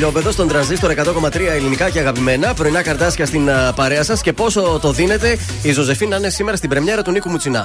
Ζωζεφίν 0.02 0.22
Παλιόπεδο 0.22 0.30
στον 0.30 0.48
τρανζίστορ 0.48 0.94
100,3 1.30 1.40
ελληνικά 1.40 1.90
και 1.90 1.98
αγαπημένα. 1.98 2.54
Πρωινά 2.54 2.82
καρντάσια 2.82 3.26
στην 3.26 3.50
α, 3.50 3.72
παρέα 3.76 4.02
σας 4.02 4.20
και 4.22 4.32
πόσο 4.32 4.78
το 4.82 4.92
δίνετε 4.92 5.38
η 5.62 5.72
Ζωζεφίν 5.72 6.08
να 6.08 6.16
είναι 6.16 6.28
σήμερα 6.30 6.56
στην 6.56 6.68
πρεμιέρα 6.68 7.02
του 7.02 7.10
Νίκου 7.10 7.30
Μουτσινά. 7.30 7.60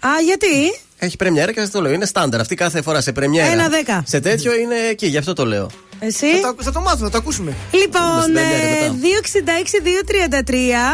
Α, 0.00 0.08
γιατί; 0.24 0.46
Έχει 0.98 1.16
πρεμιέρα 1.16 1.52
και 1.52 1.60
σας 1.60 1.70
το 1.70 1.80
λέω. 1.80 1.92
Είναι 1.92 2.06
στάνταρ 2.06 2.40
αυτή 2.40 2.54
κάθε 2.54 2.82
φορά 2.82 3.00
σε 3.00 3.12
πρεμιέρα. 3.12 3.52
Ένα 3.52 3.68
δέκα. 3.68 4.02
Σε 4.06 4.20
τέτοιο 4.20 4.54
είναι 4.54 4.74
εκεί, 4.90 5.06
γι' 5.06 5.16
αυτό 5.16 5.32
το 5.32 5.44
λέω. 5.46 5.70
Εσύ; 5.98 6.26
Θα, 6.40 6.54
το- 6.54 6.62
θα 6.62 6.72
το 6.72 6.80
μάθουμε, 6.80 7.04
θα 7.04 7.10
το 7.10 7.18
ακούσουμε. 7.18 7.54
Λοιπόν, 7.70 8.20
στην 8.22 8.32
πρεμιέρα 8.32 8.84
ε, 8.84 8.90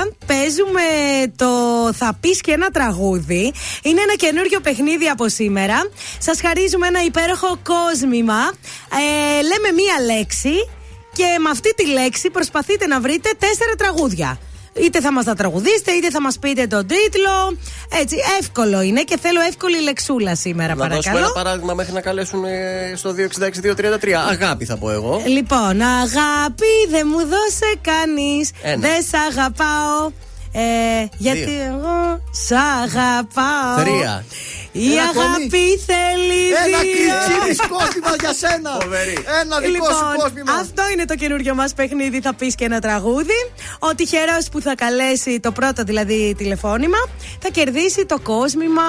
266-233 0.06 0.14
παίζουμε 0.26 0.80
το 1.36 1.47
Θα 1.94 2.16
πεις 2.20 2.40
και 2.40 2.52
ένα 2.52 2.68
τραγούδι. 2.70 3.52
Είναι 3.82 4.01
ένα 4.01 4.14
καινούριο 4.16 4.60
παιχνίδι 4.60 5.06
από 5.06 5.28
σήμερα. 5.28 5.76
Σας 6.18 6.40
χαρίζουμε 6.40 6.86
ένα 6.86 7.05
υπέροχο 7.05 7.59
κόσμημα. 7.62 8.52
Ε, 8.92 9.42
λέμε 9.42 9.72
μία 9.82 10.14
λέξη 10.14 10.54
και 11.12 11.24
με 11.40 11.50
αυτή 11.50 11.74
τη 11.74 11.86
λέξη 11.86 12.30
προσπαθείτε 12.30 12.86
να 12.86 13.00
βρείτε 13.00 13.30
τέσσερα 13.38 13.74
τραγούδια. 13.78 14.38
Είτε 14.72 15.00
θα 15.00 15.12
μας 15.12 15.24
τα 15.24 15.34
τραγουδήσετε, 15.34 15.90
είτε 15.92 16.10
θα 16.10 16.20
μας 16.20 16.38
πείτε 16.38 16.66
τον 16.66 16.86
τίτλο. 16.86 17.56
Έτσι, 18.00 18.16
εύκολο 18.40 18.80
είναι 18.80 19.02
και 19.02 19.18
θέλω 19.18 19.40
εύκολη 19.40 19.80
λεξούλα 19.82 20.34
σήμερα, 20.34 20.74
Να 20.74 20.86
δώσουμε 20.86 21.00
παρακαλώ. 21.02 21.18
ένα 21.24 21.32
παράδειγμα 21.32 21.74
μέχρι 21.74 21.92
να 21.92 22.00
καλέσουν 22.00 22.44
ε, 22.44 22.92
στο 22.96 23.14
266-233. 24.00 24.10
Αγάπη 24.30 24.64
θα 24.64 24.76
πω 24.76 24.90
εγώ. 24.90 25.22
Λοιπόν, 25.26 25.80
αγάπη 25.82 26.72
δεν 26.90 27.06
μου 27.10 27.18
δώσε 27.18 27.74
κανείς 27.80 28.50
Ένα. 28.62 28.80
Δεν 28.88 29.02
σ' 29.02 29.14
αγαπάω 29.30 30.10
ε, 30.52 30.60
Γιατί 31.16 31.40
Δύο. 31.40 31.62
εγώ 31.62 32.20
σ' 32.31 32.52
αγαπάω 32.82 33.77
Τρία. 33.85 34.24
Η 34.72 34.93
Ένα 34.93 35.02
αγάπη 35.02 35.48
κονί. 35.48 35.78
θέλει 35.86 36.43
Ένα 36.66 36.78
δύο 36.81 37.14
κριτσίμι 37.43 37.68
κόσμημας 37.77 38.14
για 38.20 38.32
σένα. 38.32 38.70
Ένα 39.40 39.59
δικό 39.59 39.64
σου 39.64 39.70
Λοιπόν, 39.70 40.16
κόσμημα. 40.22 40.52
αυτό 40.60 40.82
είναι 40.93 41.05
το 41.05 41.14
καινούριο 41.14 41.55
μας 41.55 41.74
παιχνίδι 41.74 42.20
Θα 42.20 42.35
πεις 42.35 42.55
και 42.55 42.64
ένα 42.64 42.81
τραγούδι 42.81 43.39
Ο 43.78 43.94
τυχερός 43.94 44.48
που 44.52 44.60
θα 44.60 44.74
καλέσει 44.74 45.40
το 45.40 45.52
πρώτο 45.52 45.82
δηλαδή 45.82 46.35
τηλεφώνημα 46.39 46.98
Θα 47.39 47.48
κερδίσει 47.48 48.06
το 48.06 48.18
κόσμημα 48.20 48.82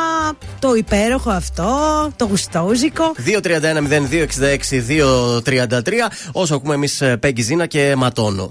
Το 0.60 0.74
υπέροχο 0.74 1.30
αυτό 1.30 1.68
Το 2.16 2.26
γουστόζικο 2.26 3.14
231-0266-233. 3.26 3.32
Όσο 6.32 6.56
ακούμε 6.56 6.74
εμείς 6.74 7.02
Πέγγι 7.20 7.42
Ζήνα 7.42 7.66
και 7.66 7.94
Ματώνο. 7.98 8.50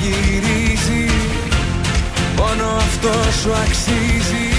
Γυρίζει. 0.00 1.12
Μόνο 2.36 2.76
αυτός 2.76 3.34
σου 3.40 3.52
αξίζει 3.52 4.55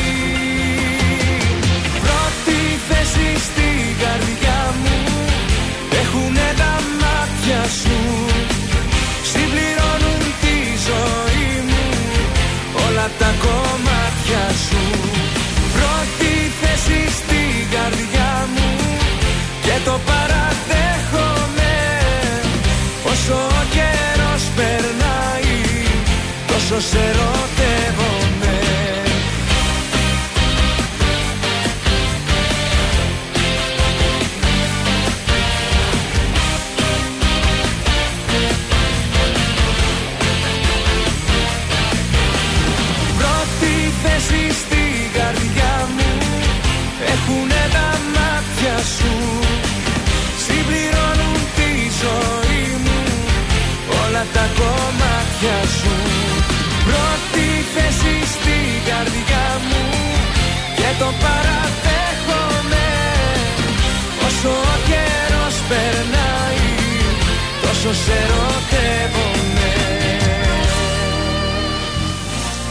Τόσο 26.78 26.90
σε 26.90 26.98
ερωτεύομαι 26.98 28.60
Πρώτη 43.18 43.94
θέση 44.04 44.52
στην 44.52 45.12
καρδιά 45.14 45.90
μου 45.96 46.20
Έχουνε 47.06 47.70
τα 47.72 48.00
μάτια 48.14 48.78
σου. 48.78 49.40
Συμπληρώνουν 50.46 51.40
τη 51.56 51.72
ζωή 52.02 52.78
μου 52.84 53.00
Όλα 54.04 54.26
τα 54.34 54.50
κομμάτια 54.58 55.68
σου 55.82 56.07
το 61.00 61.06
παραδέχομαι 61.24 62.86
Όσο 64.28 64.50
ο 64.50 64.76
καιρός 64.90 65.56
περνάει 65.70 66.62
Τόσο 67.62 67.94
σε 67.94 68.12
ερωτεύομαι 68.12 69.72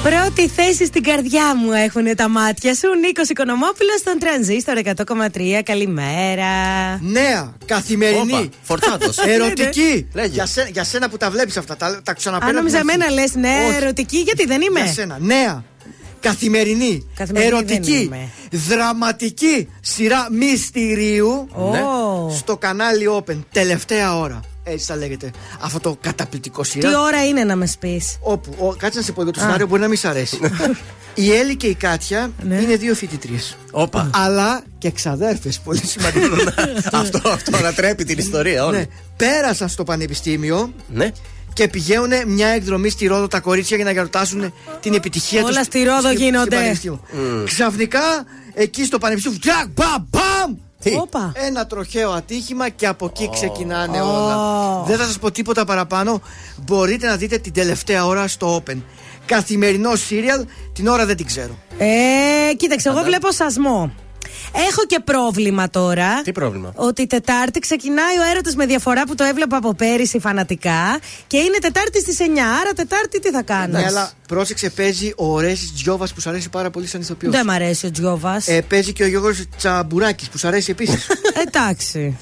Πρώτη 0.03 0.49
θέση 0.49 0.87
στην 0.87 1.03
καρδιά 1.03 1.57
μου 1.57 1.73
έχουν 1.73 2.15
τα 2.17 2.29
μάτια 2.29 2.75
σου. 2.75 2.89
Νίκος 3.01 3.29
Οικονομόπουλος 3.29 3.99
στον 3.99 4.19
Τρανζίστορ 4.19 4.77
100,3. 4.85 5.61
Καλημέρα. 5.65 6.47
Νέα, 7.01 7.55
καθημερινή. 7.65 8.33
Όπα, 8.33 8.49
φορτσάτος. 8.63 9.19
Ερωτική. 9.35 10.09
Λέγε. 10.15 10.29
για, 10.33 10.47
σένα, 10.47 10.69
για 10.69 10.85
σένα 10.85 11.09
που 11.09 11.17
τα 11.17 11.31
βλέπεις 11.31 11.57
αυτά, 11.57 11.77
τα, 11.77 12.01
τα 12.05 12.13
ξαναπαίρνω. 12.15 12.51
Αν 12.51 12.57
νόμιζα 12.65 12.79
από 12.79 12.87
την 12.87 13.01
εμένα 13.01 13.21
αρχή. 13.21 13.35
λες, 13.39 13.51
ναι, 13.51 13.67
Όχι. 13.69 13.77
ερωτική, 13.77 14.19
γιατί 14.19 14.47
δεν 14.47 14.61
είμαι; 14.61 14.81
Για 14.81 14.93
σένα. 14.93 15.17
Νέα. 15.21 15.65
Καθημερινή, 16.21 17.07
Καθημερινή 17.17 17.51
δεν 17.51 17.59
ερωτική, 17.59 17.97
είμαι. 18.03 18.29
δραματική 18.53 19.69
σειρά 19.81 20.29
μυστηρίου 20.33 21.49
Ω. 21.53 21.71
Ναι. 21.71 21.81
στο 22.37 22.57
κανάλι 22.57 23.05
Open. 23.19 23.37
Τελευταία 23.53 24.19
ώρα. 24.19 24.41
Έτσι 24.65 24.85
θα 24.87 24.97
λέγεται. 24.97 25.31
Αυτό 25.61 25.81
το 25.81 25.97
καταπληκτικό 26.01 26.65
σειρά. 26.65 26.89
Τι 26.89 26.97
ώρα 26.97 27.27
είναι 27.27 27.45
να 27.45 27.57
με 27.57 27.69
πει. 27.81 28.03
Όπου, 28.21 28.55
ο, 28.59 28.75
κάτσε 28.75 28.99
να 28.99 29.05
σε 29.05 29.13
πω 29.13 29.23
για 29.23 29.33
το 29.33 29.41
Α. 29.41 29.43
σενάριο, 29.43 29.67
μπορεί 29.67 29.81
να 29.81 29.89
μην 29.89 29.97
σ' 29.99 30.05
αρέσει. 30.05 30.39
η 31.15 31.33
Έλλη 31.33 31.57
και 31.57 31.67
η 31.67 31.75
Κάτια 31.75 32.31
Ναι. 32.43 32.55
είναι 32.55 32.77
δύο 32.77 32.95
φοιτητρίες. 32.95 33.57
Όπα. 33.71 34.11
Αλλά 34.15 34.63
και 34.79 34.91
ξαδέρφες, 34.91 35.59
πολύ 35.61 35.87
σημαντικό. 35.87 36.35
αυτό, 37.01 37.29
αυτό 37.29 37.57
ανατρέπει 37.57 38.05
την 38.05 38.19
ιστορία 38.19 38.65
όλη. 38.65 38.77
ναι. 38.77 38.85
Πέρασαν 39.17 39.69
στο 39.69 39.85
πανεπιστήμιο 39.85 40.73
Ναι. 40.89 41.11
Και 41.57 41.69
πηγαίνουν 41.69 42.11
μια 42.27 42.49
εκδρομή 42.49 42.89
στη 42.89 43.07
Ρόδο 43.07 43.27
τα 43.29 43.41
κορίτσια 43.41 43.77
για 43.77 43.85
να 43.85 43.91
γιορτάσουν 43.93 44.53
την 44.81 44.95
επιτυχία 44.95 45.43
Όλα 45.43 45.53
τους 45.57 45.67
στη 45.67 45.83
Ρόδο 45.83 46.09
στη- 46.09 46.15
γίνονται. 46.17 46.45
στην 46.45 46.59
πανεπιστήμιο. 46.59 47.01
Ξαφνικά 47.45 48.01
εκεί 48.55 48.85
στο 48.85 48.99
πανεπιστήμιο, 48.99 49.39
τζακ, 49.39 49.67
μπαμ, 49.75 50.05
μπαμ, 50.11 50.57
Όπα. 51.01 51.33
Ένα 51.35 51.67
τροχαίο 51.67 52.11
ατύχημα 52.11 52.69
και 52.69 52.87
από 52.87 53.07
εκεί 53.07 53.31
ξεκινάνε 53.33 54.01
Ω. 54.01 54.07
όλα. 54.07 54.83
Δεν 54.87 54.97
θα 54.99 55.05
σας 55.05 55.19
πω 55.19 55.31
τίποτα 55.31 55.65
παραπάνω. 55.65 56.21
Μπορείτε 56.67 57.07
να 57.07 57.17
δείτε 57.17 57.39
την 57.39 57.53
τελευταία 57.53 58.07
ώρα 58.07 58.29
στο 58.29 58.63
Open. 58.67 58.77
Καθημερινό 59.27 59.97
σύριαλ, 59.97 60.45
την 60.73 60.87
ώρα 60.87 61.07
δεν 61.07 61.17
την 61.17 61.27
ξέρω. 61.27 61.59
Ε, 61.79 62.55
κοίταξε, 62.57 62.89
εγώ 62.89 63.03
βλέπω 63.03 63.33
σασμό. 63.33 63.93
Έχω 64.69 64.87
και 64.87 65.01
πρόβλημα 65.05 65.71
τώρα. 65.71 66.23
Τι 66.23 66.33
πρόβλημα; 66.33 66.73
Ότι 66.75 67.07
Τετάρτη 67.07 67.59
ξεκινάει 67.59 68.19
ο 68.19 68.31
έρωτας 68.31 68.55
με 68.55 68.67
διαφορά 68.67 69.07
που 69.07 69.15
το 69.15 69.25
έβλεπα 69.25 69.57
από 69.57 69.75
πέρυσι 69.75 70.19
φανατικά 70.19 70.99
και 71.27 71.37
είναι 71.37 71.59
Τετάρτη 71.61 72.01
στις 72.01 72.19
9. 72.19 72.23
Άρα 72.61 72.73
Τετάρτη 72.73 73.21
τι 73.21 73.31
θα 73.31 73.43
κάνω. 73.43 73.79
Ναι, 73.79 73.85
αλλά 73.85 74.11
πρόσεξε, 74.29 74.71
παίζει 74.71 75.13
ο 75.17 75.41
Ρέση 75.41 75.73
Τζιόβα 75.75 76.09
που 76.15 76.21
σου 76.21 76.29
αρέσει 76.29 76.49
πάρα 76.49 76.71
πολύ 76.71 76.87
σαν 76.87 77.01
ηθοποιός. 77.01 77.33
Δεν 77.33 77.47
μ' 77.47 77.51
αρέσει 77.51 77.87
ο 77.87 77.91
Τζιόβα. 77.91 78.43
Ε, 78.45 78.61
παίζει 78.61 78.93
και 78.93 79.03
ο 79.03 79.07
Γιώργος 79.07 79.45
Τσαμπουράκης 79.57 80.29
που 80.29 80.39
σου 80.39 80.47
αρέσει 80.49 80.71
επίσης. 80.71 81.07
Εντάξει. 81.47 82.19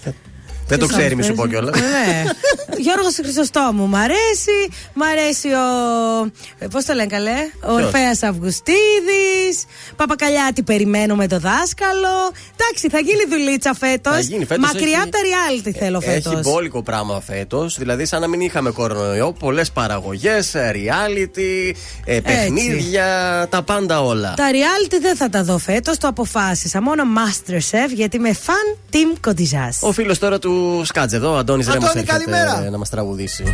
Δεν 0.66 0.78
το 0.78 0.86
Τι 0.86 0.92
ξέρει, 0.92 1.08
σας 1.08 1.16
μη 1.18 1.22
σου 1.24 1.34
πω 1.34 1.44
παίζει. 1.50 1.50
κιόλας. 1.56 1.80
Ναι. 1.80 2.24
Γιώργος 2.84 3.14
Χρυσοστόμου, 3.14 3.86
μ' 3.86 3.96
αρέσει. 3.96 4.58
Μ' 4.94 5.02
αρέσει 5.02 5.48
ο. 5.48 6.68
Πώς 6.70 6.84
το 6.84 6.92
λένε 6.94 7.06
καλέ, 7.06 7.38
Ο 7.62 7.74
Ποιος; 7.74 7.84
Ορφαία 7.84 8.10
Αυγουστίδης. 8.30 9.56
Παπακαλιάτη, 9.96 10.62
περιμένω 10.62 11.14
με 11.14 11.26
το 11.28 11.38
δάσκαλο. 11.38 12.16
Εντάξει, 12.56 12.88
θα 12.90 12.98
γίνει 12.98 13.24
δουλίτσα 13.30 13.74
φέτος. 13.74 14.12
Θα 14.14 14.20
γίνει 14.20 14.44
φέτος, 14.44 14.64
Μακριά 14.72 14.86
έχει- 14.88 14.96
από 15.00 15.10
τα 15.10 15.18
reality 15.18 15.72
θέλω 15.78 16.00
φέτος. 16.00 16.32
Έχει 16.32 16.40
μπόλικο 16.42 16.82
πράγμα 16.82 17.20
φέτος. 17.20 17.76
Δηλαδή, 17.78 18.04
σαν 18.06 18.20
να 18.20 18.26
μην 18.28 18.40
είχαμε 18.40 18.70
κορονοϊό. 18.70 19.32
Πολλές 19.32 19.70
παραγωγές, 19.70 20.52
reality, 20.54 21.72
ε, 22.04 22.20
παιχνίδια, 22.20 23.06
τα 23.50 23.62
πάντα 23.62 24.02
όλα. 24.02 24.34
Τα 24.36 24.44
reality 24.52 24.96
δεν 25.00 25.16
θα 25.16 25.28
τα 25.28 25.42
δω 25.44 25.58
φέτος, 25.58 25.98
το 25.98 26.08
αποφάσισα. 26.08 26.82
Μόνο 26.82 27.02
Masterchef 27.16 27.90
γιατί 27.94 28.16
είμαι 28.16 28.32
φαν 28.32 28.76
team 28.92 29.16
κοντιζά. 29.20 29.72
Ο 29.80 29.92
φίλος 29.92 30.18
τώρα 30.18 30.38
του 30.38 30.53
Σκάτζ 30.84 31.12
εδώ, 31.14 31.32
ο 31.32 31.36
Αντώνη 31.36 31.62
Αντώνη, 31.62 31.90
Ρέμο, 31.94 32.06
καλημέρα. 32.06 32.70
να 32.70 32.78
μας 32.78 32.88
τραγουδήσει. 32.88 33.44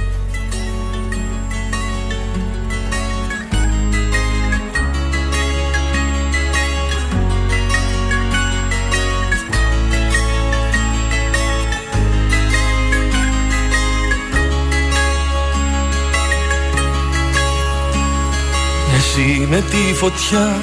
Εσύ 18.97 19.47
με 19.51 19.61
τη 19.61 19.95
φωτιά, 19.95 20.57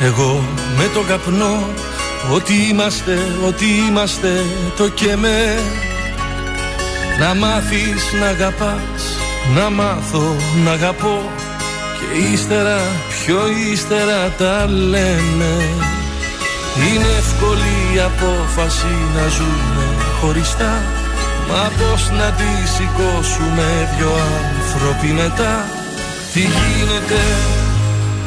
εγώ 0.00 0.44
με 0.76 0.90
το 0.94 1.00
καπνό 1.00 1.58
Ότι 2.32 2.54
είμαστε, 2.70 3.18
ότι 3.46 3.64
είμαστε 3.88 4.44
το 4.76 4.88
και 4.88 5.16
με. 5.16 5.58
Να 7.18 7.34
μάθεις 7.34 8.12
να 8.20 8.26
αγαπάς, 8.26 9.02
να 9.54 9.70
μάθω 9.70 10.36
να 10.64 10.70
αγαπώ. 10.70 11.30
Και 11.98 12.32
ύστερα, 12.32 12.78
πιο 13.08 13.38
ύστερα 13.72 14.30
τα 14.38 14.66
λέμε 14.66 15.52
Είναι 16.76 17.08
εύκολη 17.18 17.76
η 17.94 17.98
απόφαση 18.00 18.94
να 19.14 19.28
ζούμε 19.28 19.86
χωριστά. 20.20 20.82
Μα 21.48 21.70
πώς 21.78 22.10
να 22.10 22.30
τη 22.30 22.68
σηκώσουμε 22.74 23.96
δυο 23.96 24.12
άνθρωποι 24.56 25.06
μετά. 25.06 25.64
Τι 26.32 26.40
γίνεται, 26.40 27.22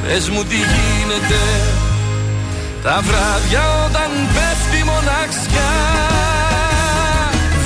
πες 0.04 0.30
μου 0.30 0.44
τι 0.44 0.56
γίνεται 0.56 1.40
Τα 2.84 2.98
βράδια 3.08 3.64
όταν 3.86 4.12
πέφτει 4.36 4.78
η 4.84 4.86
μοναξιά 4.92 5.72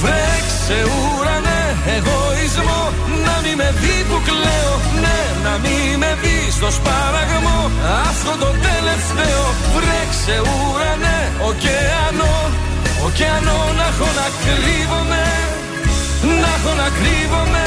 Βρέξε 0.01 0.79
ουρανέ 0.95 1.63
εγωισμό 1.95 2.81
Να 3.25 3.35
μη 3.43 3.53
με 3.61 3.69
δει 3.81 3.97
που 4.09 4.17
κλαίω. 4.27 4.75
Ναι 5.03 5.19
να 5.43 5.53
μη 5.63 5.77
με 6.01 6.11
δει 6.21 6.37
στο 6.57 6.69
σπάραγμο 6.77 7.59
Αυτό 8.07 8.31
το 8.43 8.49
τελευταίο. 8.67 9.43
Βρέξε 9.75 10.35
ουρανέ 10.51 11.19
ωκεανό 11.49 12.35
Ωκεανό 13.05 13.59
να 13.79 13.85
έχω 13.91 14.09
να 14.19 14.27
κρύβομαι 14.43 15.25
Να 16.41 16.49
έχω 16.57 16.71
να 16.81 16.87
κρύβομαι. 16.97 17.65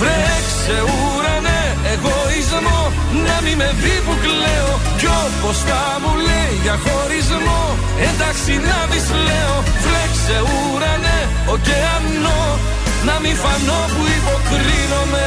Βρέξε 0.00 0.76
ουρανέ 0.94 1.62
εγωισμό 1.92 2.80
Να 3.26 3.36
μη 3.44 3.54
με 3.60 3.68
δει 3.82 3.96
που 4.06 4.14
κλαίω. 4.24 4.72
Κι 5.00 5.08
όπως 5.24 5.56
θα 5.68 5.82
μου 6.02 6.12
λέει 6.28 6.54
για 6.64 6.76
χωρισμό 6.84 7.62
Εντάξει 8.10 8.52
να 8.68 8.78
δεις 8.90 9.06
λέω. 9.26 9.56
Βρέξε 9.84 10.36
ουρανέ 10.52 11.20
ωκεανό. 11.54 12.42
Να 13.06 13.14
μη 13.22 13.32
φανώ 13.42 13.80
που 13.94 14.02
υποκρίνομαι 14.16 15.26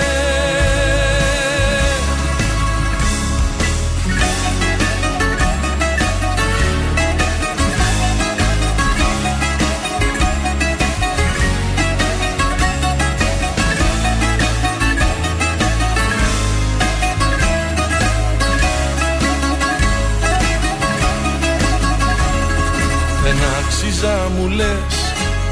άξιζα 23.97 24.29
μου 24.37 24.47
λες 24.47 24.95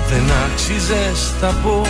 Δεν 0.10 0.32
άξιζες 0.46 1.34
θα 1.40 1.48
πω. 1.64 1.82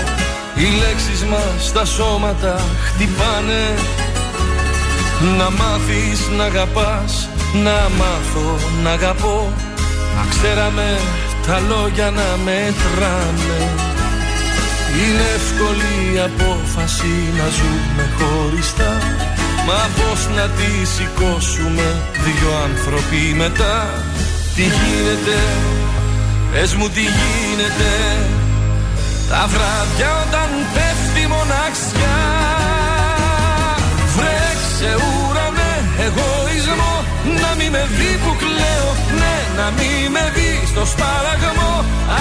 Οι 0.55 0.67
λέξεις 0.79 1.23
μας 1.23 1.67
στα 1.67 1.85
σώματα 1.85 2.61
χτυπάνε. 2.85 3.63
Να 5.37 5.49
μάθεις 5.49 6.19
να 6.37 6.43
αγαπάς 6.43 7.29
Να 7.63 7.89
μάθω 7.97 8.59
να 8.83 8.91
αγαπώ. 8.91 9.53
Να 10.15 10.25
ξέραμε 10.29 10.99
τα 11.47 11.59
λόγια 11.59 12.09
να 12.11 12.37
μετράνε 12.43 13.61
Είναι 14.99 15.25
εύκολη 15.35 16.13
η 16.13 16.19
απόφαση 16.19 17.13
να 17.37 17.47
ζούμε 17.57 18.05
χωριστά. 18.17 18.91
Μα 19.67 19.89
πώς 19.97 20.27
να 20.35 20.45
τη 20.57 20.85
σηκώσουμε 20.93 21.87
δυο 22.23 22.51
άνθρωποι 22.67 23.33
μετά. 23.35 24.03
Τι 24.55 24.61
γίνεται, 24.61 25.37
πες 26.55 26.73
μου 26.75 26.87
τι 26.89 27.01
γίνεται. 27.01 27.91
Τα 29.31 29.43
βράδια 29.53 30.09
όταν 30.23 30.49
πέφτει 30.73 31.21
η 31.27 31.29
μοναξιά 31.33 32.19
Βρέξε 34.15 34.91
ουρανέ 35.05 35.75
εγωισμό 36.05 36.95
Να 37.41 37.49
μη 37.57 37.67
με 37.75 37.83
δει 37.97 38.11
που 38.23 38.31
κλαίω 38.41 38.89
Ναι 39.19 39.37
να 39.57 39.67
μη 39.77 39.91
με 40.15 40.25
δει 40.35 40.51
στο 40.71 40.83
σπάραγμο 40.91 41.73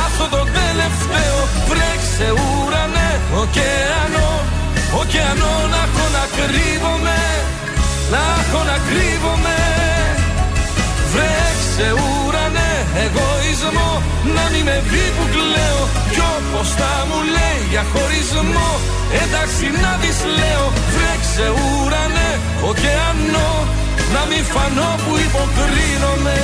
Αυτό 0.04 0.24
το 0.36 0.42
τελευταίο 0.58 1.38
Βρέξε 1.70 2.28
ουρανέ. 2.42 3.10
Ωκεανό 3.42 4.30
Ωκεανό 5.00 5.54
να 5.72 5.80
έχω 5.88 6.06
να 6.16 6.24
κρύβομαι. 6.36 7.20
Να 8.12 8.22
έχω 8.40 8.60
να 8.70 8.76
κρύβομαι. 8.88 9.56
Βρέξε 11.12 11.86
ουρανέ 11.92 12.33
εγωισμό 13.02 13.90
Να 14.34 14.44
μη 14.52 14.60
με 14.68 14.76
δει 14.90 15.04
που 15.16 15.24
κλαίω. 15.34 15.82
Κι 16.14 16.22
όπως 16.34 16.68
θα 16.78 16.92
μου 17.08 17.18
λέει 17.36 17.60
για 17.72 17.84
χωρισμό 17.92 18.70
Εντάξει 19.22 19.66
να 19.82 19.90
δεις 20.00 20.18
λέω. 20.38 20.64
Βρέξε 20.94 21.46
ουρανέ 21.60 22.30
ωκεανό 22.68 23.52
Να 24.14 24.22
μη 24.28 24.40
φανώ 24.52 24.90
που 25.04 25.12
υποκρίνομαι 25.26 26.38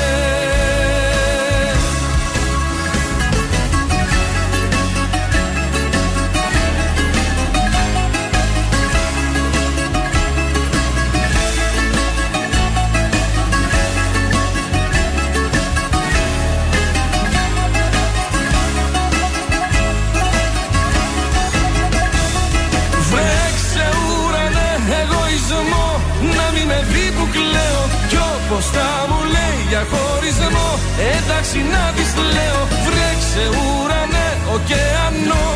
Κι 28.60 28.66
όπως 28.66 28.78
θα 28.78 29.06
μου 29.08 29.20
λέει 29.34 29.60
για 29.68 29.86
χωρισμό. 29.90 30.68
Εντάξει 31.16 31.58
να 31.72 31.92
δεις 31.96 32.12
λέω 32.36 32.60
Βρέξε 32.86 33.44
ουρανέ 33.60 34.28
ωκεανό. 34.54 35.46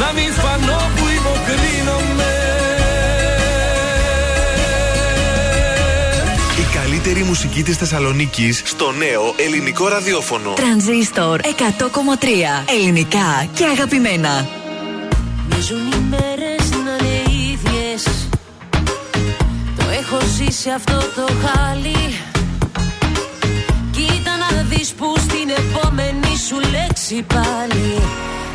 Να 0.00 0.08
μην 0.16 0.32
φανώ 0.32 0.80
που 0.96 1.04
υποκρίνομαι. 1.18 2.32
Η 6.62 6.74
καλύτερη 6.74 6.94
καλύτερη 7.04 7.22
μουσική 7.22 7.62
της 7.62 7.76
Θεσσαλονίκης 7.76 8.62
στο 8.64 8.92
νέο 8.92 9.34
ελληνικό 9.36 9.88
ραδιόφωνο. 9.88 10.52
Τρανζίστορ 10.52 11.40
100,3 11.40 11.46
ελληνικά 12.78 13.48
και 13.54 13.64
αγαπημένα. 13.64 14.48
Μοιάζουν 15.48 15.92
οι 15.92 16.04
μέρες 16.10 16.70
να 16.70 17.06
είναι 17.06 17.22
ίδιες. 17.52 18.28
Το 19.76 19.84
έχω 20.00 20.18
ζήσει 20.36 20.70
αυτό 20.70 20.96
το 21.14 21.26
χάλι 21.44 22.14
Κοίτα 24.84 24.96
να 24.96 25.12
δεις 25.12 25.16
που 25.16 25.20
στην 25.20 25.48
επόμενη 25.48 26.36
σου 26.48 26.70
λέξη 26.70 27.22
πάλι 27.22 28.00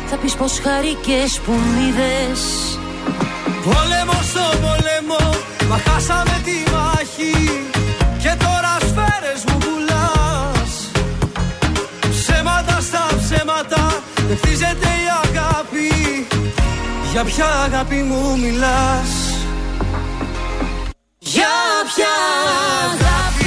Θα 0.06 0.16
πεις 0.16 0.34
πως 0.34 0.60
χαρικές 0.64 1.40
που 1.44 1.52
μ' 1.52 1.88
είδες 1.88 2.42
Πόλεμο 3.64 4.18
στο 4.30 4.44
πόλεμο, 4.62 5.22
μα 5.68 5.78
χάσαμε 5.78 6.40
τη 6.44 6.70
μάχη 6.72 7.34
Και 8.22 8.32
τώρα 8.44 8.72
σφαίρες 8.88 9.40
μου 9.46 9.58
πουλάς. 9.58 10.72
Ψέματα 12.10 12.80
στα 12.80 13.06
ψέματα, 13.22 14.02
δεν 14.28 14.36
χτίζεται 14.36 14.88
η 15.04 15.08
αγάπη. 15.22 16.26
Για 17.12 17.24
ποια 17.24 17.46
αγάπη 17.46 17.96
μου 17.96 18.38
μιλάς; 18.38 19.10
Για 21.18 21.54
ποια 21.94 22.14
αγάπη 22.84 23.39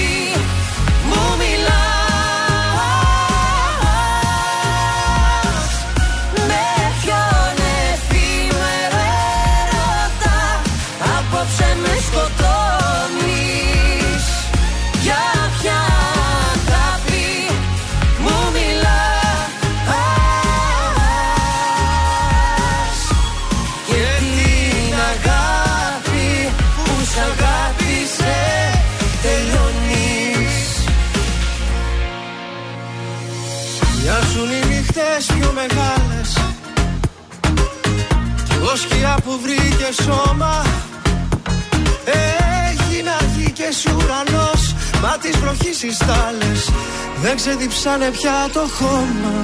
σκιά 38.76 39.18
που 39.24 39.40
βρήκε 39.44 39.90
σώμα. 40.04 40.66
Έγινα 42.70 43.16
γη 43.36 43.52
και 43.52 43.64
εσύ 43.64 43.90
ουρανός. 43.90 44.76
Μα 45.02 45.18
τις 45.22 45.38
βροχής 45.38 45.84
οι 45.84 45.94
στάλες 45.94 46.70
Δεν 47.22 47.36
ξεδιψάνε 47.36 48.10
πια 48.10 48.50
το 48.54 48.60
χώμα. 48.78 49.36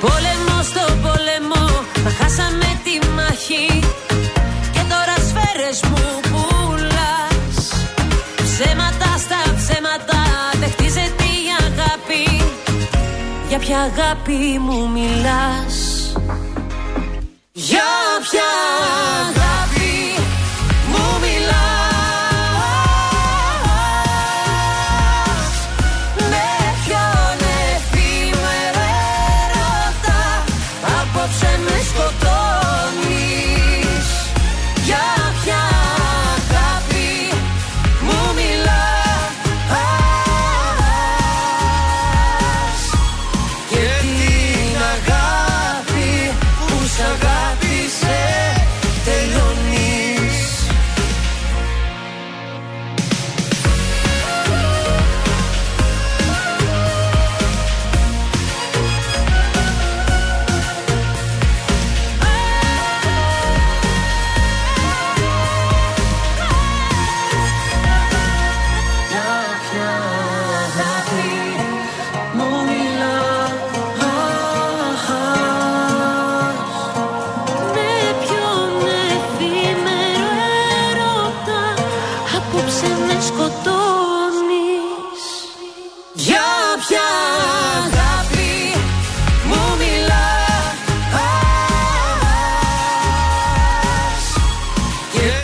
Πόλεμο 0.00 0.62
στο 0.70 0.84
πόλεμο, 1.02 1.64
μα 2.04 2.10
χάσαμε 2.18 2.80
τη 2.84 3.06
μάχη. 3.16 3.80
Και 4.72 4.82
τώρα 4.92 5.16
σφαίρες 5.26 5.80
μου 5.90 6.20
πουλάς. 6.30 7.56
Ψέματα 8.36 9.10
στα 9.24 9.40
ψέματα, 9.56 10.20
δεν 10.60 10.70
χτίζεται 10.70 11.24
η 11.40 11.46
αγάπη. 11.66 12.44
Για 13.48 13.58
ποια 13.58 13.78
αγάπη 13.78 14.58
μου 14.58 14.90
μιλάς 14.94 15.94
Για 17.56 17.82
ποια 18.30 18.48
αγάπη 19.20 19.63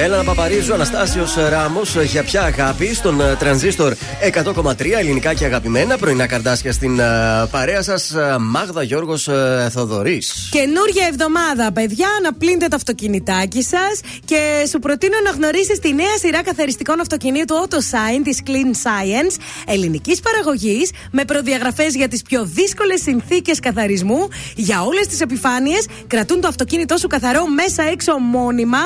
Έλα 0.02 0.16
να 0.16 0.24
παπαρίζω, 0.24 0.74
Αναστάσιο 0.74 1.26
Ράμος, 1.48 1.96
για 1.96 2.22
ποια 2.22 2.42
αγάπη 2.42 2.94
στον 2.94 3.20
ε, 3.20 3.36
τρανζίστορ 3.38 3.94
100,3 4.32 4.90
ελληνικά 4.98 5.34
και 5.34 5.44
αγαπημένα. 5.44 5.98
Πρωινά 5.98 6.26
καρδάσια 6.26 6.72
στην 6.72 6.98
ε, 6.98 7.04
παρέα 7.50 7.82
σας, 7.82 8.14
Μάγδα 8.38 8.82
Γιώργος 8.82 9.28
Θοδωρής. 9.70 10.48
Καινούργια 10.50 11.06
εβδομάδα, 11.10 11.72
παιδιά, 11.72 12.08
να 12.22 12.32
πλύνετε 12.32 12.68
το 12.68 12.76
αυτοκινητάκι 12.76 13.62
σας 13.62 14.00
και 14.24 14.66
σου 14.70 14.78
προτείνω 14.78 15.16
να 15.24 15.30
γνωρίσεις 15.30 15.78
τη 15.78 15.94
νέα 15.94 16.16
σειρά 16.20 16.42
καθαριστικών 16.42 17.00
αυτοκινήτου 17.00 17.54
Auto 17.54 17.76
Sign 17.76 18.20
της 18.24 18.38
Clean 18.46 18.86
Science, 18.86 19.36
ελληνικής 19.66 20.20
παραγωγής, 20.20 20.90
με 21.10 21.24
προδιαγραφές 21.24 21.94
για 21.94 22.08
τις 22.08 22.22
πιο 22.22 22.44
δύσκολες 22.44 23.00
συνθήκες 23.02 23.60
καθαρισμού 23.60 24.28
για 24.56 24.82
όλες 24.82 25.06
τις 25.06 25.20
επιφάνειες. 25.20 25.86
Κρατούν 26.06 26.40
το 26.40 26.48
αυτοκίνητό 26.48 26.96
σου 26.96 27.06
καθαρό 27.06 27.46
μέσα 27.46 27.82
έξω 27.82 28.18
μόνιμα. 28.18 28.78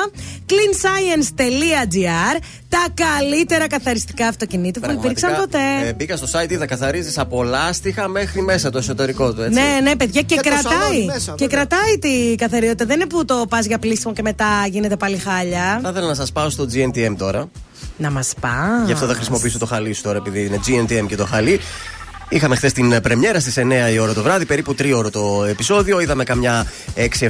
cleanscience.gr 1.05 2.41
Τα 2.69 2.85
καλύτερα 2.93 3.67
καθαριστικά 3.67 4.27
αυτοκινήτου 4.27 4.79
που 4.79 4.91
υπήρξαν 4.91 5.35
ποτέ. 5.35 5.87
Ε, 5.87 5.93
μπήκα 5.93 6.15
στο 6.15 6.27
site, 6.39 6.51
είδα 6.51 6.65
καθαρίζεις 6.65 7.17
από 7.17 7.43
λάστιχα 7.43 8.07
μέχρι 8.07 8.41
μέσα 8.41 8.69
το 8.69 8.77
εσωτερικό 8.77 9.33
του, 9.33 9.41
έτσι. 9.41 9.59
Ναι, 9.59 9.79
ναι, 9.89 9.95
παιδιά, 9.95 10.21
και, 10.21 10.35
Και 10.35 10.41
το 10.41 10.49
κρατάει. 10.49 10.73
σαλόνι 10.79 11.05
μέσα, 11.05 11.33
και 11.37 11.47
βέβαια. 11.47 11.65
κρατάει 11.65 11.97
τη 11.99 12.35
καθαριότητα. 12.35 12.85
Δεν 12.85 12.95
είναι 12.99 13.09
που 13.09 13.25
το 13.25 13.45
πας 13.49 13.65
για 13.65 13.79
πλήσιμο 13.79 14.13
και 14.13 14.21
μετά 14.21 14.47
γίνεται 14.69 14.95
πάλι 14.95 15.17
χάλια. 15.17 15.79
Θα 15.83 15.89
ήθελα 15.89 16.07
να 16.07 16.13
σας 16.13 16.31
πάω 16.31 16.49
στο 16.49 16.67
GNTM 16.73 17.15
τώρα. 17.17 17.49
Να 17.97 18.11
μας 18.11 18.33
πά. 18.39 18.83
Γι' 18.85 18.91
αυτό 18.91 19.05
θα 19.05 19.13
χρησιμοποιήσω 19.13 19.57
το 19.57 19.65
χαλί 19.65 19.93
σου 19.93 20.01
τώρα, 20.01 20.17
επειδή 20.17 20.45
είναι 20.45 20.59
GNTM 20.67 21.05
και 21.07 21.15
το 21.15 21.25
χαλί. 21.25 21.59
Είχαμε 22.29 22.55
χθες 22.55 22.73
την 22.73 23.01
πρεμιέρα 23.01 23.39
στις 23.39 23.57
9 23.57 23.91
η 23.93 23.99
ώρα 23.99 24.13
το 24.13 24.21
βράδυ, 24.23 24.45
περίπου 24.45 24.75
3 24.79 24.91
ώρα 24.95 25.09
το 25.09 25.45
επεισόδιο. 25.49 25.99
Είδαμε 25.99 26.23
καμιά 26.23 26.65
6-7 26.95 27.27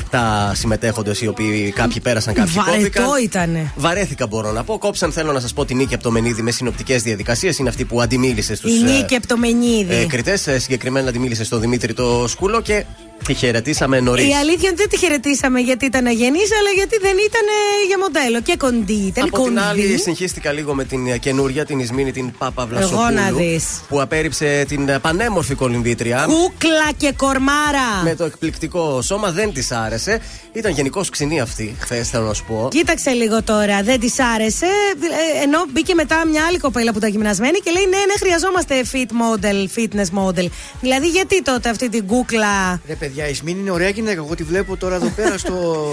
συμμετέχοντες, 0.54 1.22
οι 1.22 1.28
οποίοι 1.28 1.72
κάποιοι 1.76 2.00
πέρασαν, 2.00 2.34
κάποιοι 2.34 2.54
Βαρετό 2.56 3.02
κόπηκαν. 3.02 3.24
ήτανε. 3.24 3.72
Βαρέθηκα, 3.76 4.28
μπορώ 4.28 4.52
να 4.52 4.64
πω. 4.64 4.78
Κόψαν, 4.78 5.12
θέλω 5.12 5.32
να 5.32 5.40
σας 5.40 5.54
πω, 5.54 5.66
την 5.66 5.78
νίκη 5.78 5.94
από 5.94 6.04
το 6.04 6.12
Μενίδη 6.12 6.42
με 6.42 6.52
συνοπτικές 6.52 7.02
διαδικασίες. 7.02 7.58
Είναι 7.58 7.70
αυτή 7.70 7.86
που 7.86 8.02
αντιμίλησε 8.02 8.56
στους 8.56 8.72
Η 8.80 8.84
νίκη 8.84 9.16
από 9.16 9.28
το 9.28 9.38
Μενίδη. 9.38 9.96
ε, 9.96 10.06
κριτές. 10.06 10.48
Συγκεκριμένα 10.58 11.10
αντιμίλησε 11.10 11.44
στον 11.44 11.60
Δημήτρη 11.60 11.94
το 11.94 12.26
Σκούλο 12.28 12.62
και 12.62 12.84
τη 13.26 13.34
χαιρετήσαμε 13.34 14.00
νωρίς. 14.00 14.28
Η 14.28 14.34
αλήθεια 14.34 14.60
είναι 14.62 14.68
ότι 14.70 14.76
δεν 14.76 14.90
τη 14.90 14.98
χαιρετήσαμε 14.98 15.60
γιατί 15.60 15.86
ήταν 15.86 16.06
αγενής, 16.06 16.50
αλλά 16.60 16.70
γιατί 16.76 16.98
δεν 17.02 17.12
ήταν 17.12 17.42
ε, 17.48 17.88
για 17.88 17.98
μοντέλο. 18.00 18.42
Και 18.42 18.56
κοντή 18.58 18.94
ήταν. 19.08 19.24
Από 19.34 19.44
την 19.44 19.60
άλλη, 19.60 19.82
κοντή. 19.82 19.98
συγχύστηκα 19.98 20.52
λίγο 20.52 20.74
με 20.74 20.84
την 20.84 21.08
ε, 21.08 21.18
καινούρια, 21.18 21.66
την 21.66 21.80
Ισμήνη, 21.80 22.12
την 22.12 22.32
Πάπα 22.38 22.68
Εγώ 22.72 22.80
να 22.80 22.88
Βλασοπούλου. 22.88 23.38
δεις. 23.38 23.66
Που 23.90 24.02
απέρριψε 24.02 24.66
την 24.68 24.90
ε, 24.90 25.00
πανέμορφη 25.00 25.56
κολυμβήτρια. 25.56 26.26
Κούκλα 26.28 26.92
και 26.98 27.14
κορμάρα. 27.18 28.04
Με 28.04 28.16
το 28.16 28.24
εκπληκτικό 28.24 29.02
σώμα 29.02 29.32
δεν 29.32 29.54
της 29.54 29.72
άρεσε. 29.72 30.22
Ήταν 30.54 30.72
γενικώς 30.72 31.10
ξινή 31.10 31.40
αυτή, 31.40 31.76
χθες 31.80 32.10
θέλω 32.10 32.26
να 32.26 32.34
σου 32.34 32.44
πω. 32.48 32.68
Κοίταξε 32.72 33.10
λίγο 33.10 33.44
τώρα, 33.44 33.84
δεν 33.84 34.00
της 34.00 34.20
άρεσε. 34.20 34.66
ε, 34.66 35.44
Ενώ 35.44 35.66
μπήκε 35.72 35.94
μετά 35.94 36.26
μια 36.28 36.44
άλλη 36.48 36.58
κοπέλα 36.58 36.92
που 36.92 36.98
ήταν 36.98 37.10
γυμνασμένη 37.10 37.58
και 37.60 37.72
λέει: 37.72 37.84
Ναι, 37.84 37.98
ναι, 37.98 38.14
χρειαζόμαστε 38.20 38.84
fit 38.92 39.12
model, 39.24 39.80
fitness 39.80 40.20
model. 40.20 40.48
Δηλαδή, 40.82 41.08
γιατί 41.08 41.42
τότε 41.42 41.70
αυτή 41.70 41.90
την 41.90 42.08
κούκλα 42.08 42.82
παιδιά, 43.06 43.28
η 43.30 43.34
Σμίνη 43.34 43.60
είναι 43.60 43.72
ωραία 43.72 43.90
γυναίκα. 43.90 44.22
Εγώ 44.22 44.36
τη 44.36 44.44
βλέπω 44.44 44.78
τώρα 44.78 44.96
εδώ 44.96 45.08
πέρα 45.16 45.38
στο. 45.38 45.88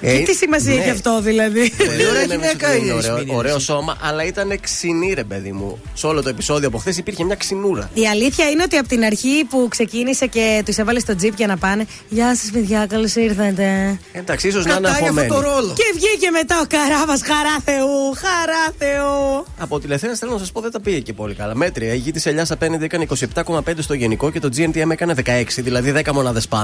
Και 0.00 0.22
τι 0.26 0.34
σημασία 0.34 0.74
ναι. 0.74 0.80
έχει 0.80 0.90
αυτό 0.90 1.20
δηλαδή; 1.22 1.72
Πολύ 1.76 2.06
ωραία 2.06 2.26
Δεν 2.26 2.30
γυναίκα 2.40 2.68
νομίζω 2.68 2.78
ότι 2.78 2.82
είναι 2.82 2.92
η 2.92 2.96
ωραίο, 2.96 3.16
Σμίνη, 3.16 3.36
ωραίο 3.36 3.54
εσύ. 3.56 3.64
σώμα, 3.64 3.96
αλλά 4.00 4.24
ήταν 4.24 4.58
ξινή, 4.60 5.12
ρε 5.14 5.24
παιδί 5.24 5.52
μου. 5.52 5.78
Σε 5.94 6.06
όλο 6.06 6.22
το 6.22 6.28
επεισόδιο 6.28 6.68
από 6.68 6.78
χθες 6.78 6.96
υπήρχε 6.98 7.24
μια 7.24 7.34
ξινούρα. 7.34 7.90
Η 7.94 8.06
αλήθεια 8.08 8.48
είναι 8.50 8.62
ότι 8.62 8.76
από 8.76 8.88
την 8.88 9.04
αρχή 9.04 9.44
που 9.50 9.66
ξεκίνησε 9.70 10.26
και 10.26 10.62
τους 10.64 10.76
έβαλε 10.76 10.98
στο 11.00 11.14
τζιπ 11.16 11.34
για 11.36 11.46
να 11.46 11.56
πάνε. 11.56 11.86
Γεια 12.08 12.36
σας, 12.36 12.50
παιδιά, 12.50 12.86
καλώς 12.88 13.14
ήρθατε. 13.14 13.98
Εντάξει, 14.12 14.48
ίσως 14.48 14.64
να 14.64 14.70
είναι 14.72 14.80
Κρατάει 14.80 15.08
αυτό 15.08 15.20
αφομένη. 15.20 15.28
το 15.28 15.40
ρόλο. 15.40 15.72
Και 15.76 15.84
βγήκε 15.94 16.30
μετά 16.30 16.60
ο 16.60 16.64
Καράβας, 16.68 17.20
χαρά 17.22 17.56
Θεού, 17.64 18.14
χαρά 18.24 18.74
Θεού. 18.78 19.44
Από 19.58 19.80
τηλεθέα 19.80 20.14
θέλω 20.14 20.32
να 20.32 20.38
σας 20.38 20.52
πω 20.52 20.60
δεν 20.60 20.70
τα 20.70 20.80
πήγε 20.80 20.98
και 20.98 21.12
πολύ 21.12 21.34
καλά. 21.34 21.54
Μέτρια. 21.54 21.94
Η 21.94 21.96
γη 21.96 22.10
της 22.10 22.26
Ελιάς 22.26 22.50
απέναντι 22.50 22.84
έκανε 22.84 23.06
27,5 23.34 23.60
στο 23.78 23.94
γενικό 23.94 24.30
και 24.30 24.40
το 24.40 24.48
GNTM 24.56 24.90
έκανε 24.90 25.14
16, 25.24 25.44
δηλαδή 25.56 25.92
10 26.04 26.12
μονάδες 26.12 26.48
πάνω. 26.48 26.57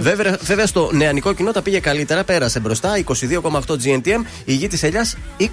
Βέβαια, 0.00 0.38
βέβαια 0.42 0.66
στο 0.66 0.90
νεανικό 0.92 1.32
κοινό 1.32 1.52
τα 1.52 1.62
πήγε 1.62 1.78
καλύτερα, 1.80 2.24
πέρασε 2.24 2.60
μπροστά 2.60 2.90
22,8 3.06 3.74
GNTM, 3.84 4.24
η 4.44 4.52
γη 4.54 4.66
της 4.68 4.82
Ελιάς 4.82 5.16
20,6. 5.38 5.44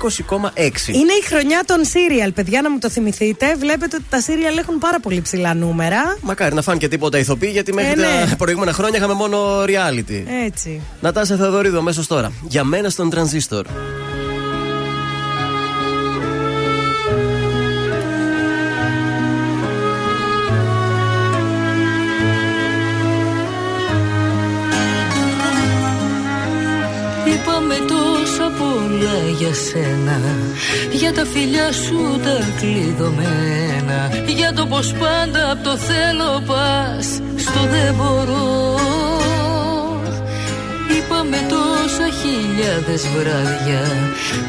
Είναι 0.88 1.14
η 1.22 1.24
χρονιά 1.28 1.64
των 1.66 1.86
σύριαλ, 1.86 2.32
παιδιά, 2.32 2.62
να 2.62 2.70
μου 2.72 2.80
το 2.80 2.90
θυμηθείτε. 2.90 3.56
Βλέπετε 3.56 3.96
ότι 3.96 4.06
τα 4.10 4.22
σύριαλ 4.22 4.58
έχουν 4.58 4.78
πάρα 4.78 5.00
πολύ 5.00 5.22
ψηλά 5.22 5.54
νούμερα. 5.54 6.18
Μακάρι 6.22 6.56
να 6.56 6.62
φάνε 6.62 6.78
και 6.78 6.88
τίποτα 6.88 7.18
ηθοποιοί, 7.18 7.50
γιατί 7.54 7.74
μέχρι 7.74 7.92
Ε, 7.92 7.96
ναι. 7.96 8.26
τα 8.30 8.36
προηγούμενα 8.36 8.74
χρόνια 8.74 8.98
είχαμε 8.98 9.14
μόνο 9.14 9.64
reality. 9.64 10.24
Έτσι. 10.46 10.82
Νατάσα 11.02 11.36
Θεοδωρίδου, 11.36 11.78
αμέσως 11.78 12.08
τώρα. 12.08 12.32
Για 12.48 12.64
μένα 12.64 12.90
στον 12.90 13.10
τρανζίστορ. 13.10 13.66
Πολλά 29.02 29.30
για 29.40 29.54
σένα. 29.54 30.20
Για 30.92 31.14
τα 31.14 31.26
φιλιά 31.26 31.72
σου 31.72 32.20
τα 32.24 32.38
κλειδωμένα. 32.60 34.00
Για 34.28 34.54
το 34.54 34.66
πως 34.66 34.94
πάντα 34.94 35.52
απ' 35.52 35.64
το 35.64 35.78
θέλω 35.78 36.44
πας. 36.46 37.08
Στο 37.36 37.60
δεν 37.72 37.94
μπορώ 37.96 38.76
Είπαμε 40.96 41.38
τόσα 41.50 42.08
χιλιάδες 42.22 43.08
βράδια. 43.16 43.84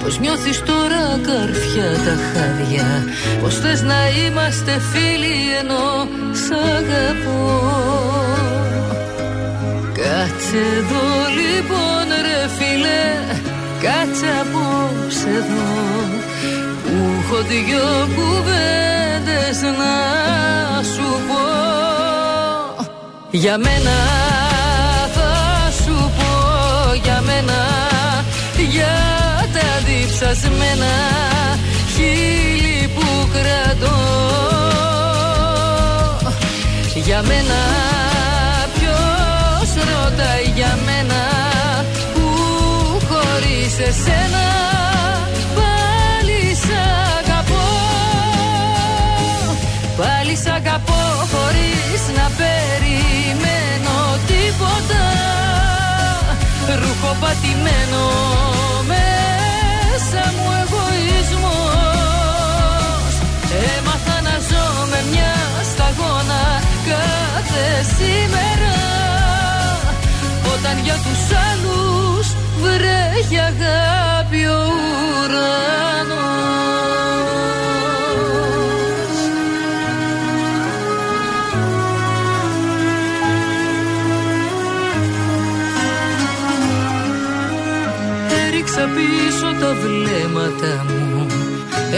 Πως 0.02 0.18
νιώθεις 0.18 0.62
τώρα 0.62 1.04
καρφιά 1.28 1.90
τα 2.04 2.16
χάδια. 2.28 3.04
Πως 3.42 3.58
θες 3.58 3.82
να 3.82 4.00
είμαστε 4.24 4.80
φίλοι 4.92 5.36
ενώ 5.60 6.08
σ' 6.32 6.52
αγαπώ. 6.76 7.42
Κάτσε 9.92 10.62
εδώ 10.78 11.06
λοιπόν 11.38 12.06
ρε 12.24 12.48
φίλε 12.56 13.02
Κάτσε 13.82 14.26
απόψε 14.40 15.28
εδώ 15.28 15.70
Που 16.82 16.94
έχω 17.20 17.42
δυο 17.42 18.08
κουβέντες 18.14 19.60
να 19.62 19.94
σου 20.82 21.08
πω. 21.28 21.44
Για 23.30 23.58
μένα 23.58 23.96
θα 25.14 25.70
σου 25.82 26.10
πω 26.16 26.94
Για 27.02 27.20
μένα 27.20 27.60
Για 28.70 28.94
τα 29.52 29.68
διψασμένα 29.86 30.94
χείλη 31.94 32.88
που 32.94 33.28
κρατώ. 33.32 34.00
Για 36.94 37.22
μένα 37.22 37.60
χωρίς 43.82 43.96
εσένα 43.96 44.46
πάλι 45.56 46.40
σ' 46.62 46.72
αγαπώ. 47.18 47.66
Πάλι 49.96 50.34
σ' 50.42 50.50
αγαπώ 50.58 51.02
χωρίς 51.32 52.02
να 52.18 52.26
περιμένω 52.40 53.96
τίποτα. 54.30 55.04
Ρούχο 56.80 57.10
πατημένο 57.20 58.04
μέσα 58.92 60.22
μου 60.36 60.46
εγωισμός. 60.62 61.52
Έμαθα 63.74 64.16
να 64.26 64.36
ζω 64.48 64.66
με 64.90 65.00
μια 65.10 65.34
σταγόνα 65.70 66.42
κάθε 66.88 67.66
σήμερα. 67.96 68.74
Όταν 70.54 70.76
για 70.84 70.96
τους 71.04 71.22
άλλους 71.48 72.21
βρέχει 72.62 73.38
αγάπη 73.50 74.42
ο 74.46 74.62
ουρανός. 75.18 75.62
Έριξα 88.46 88.88
πίσω 88.96 89.48
τα 89.60 89.70
βλέμματα 89.82 90.84
μου 90.88 91.26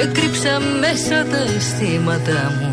Έκρυψα 0.02 0.60
μέσα 0.80 1.26
τα 1.30 1.42
αισθήματα 1.56 2.52
μου 2.60 2.68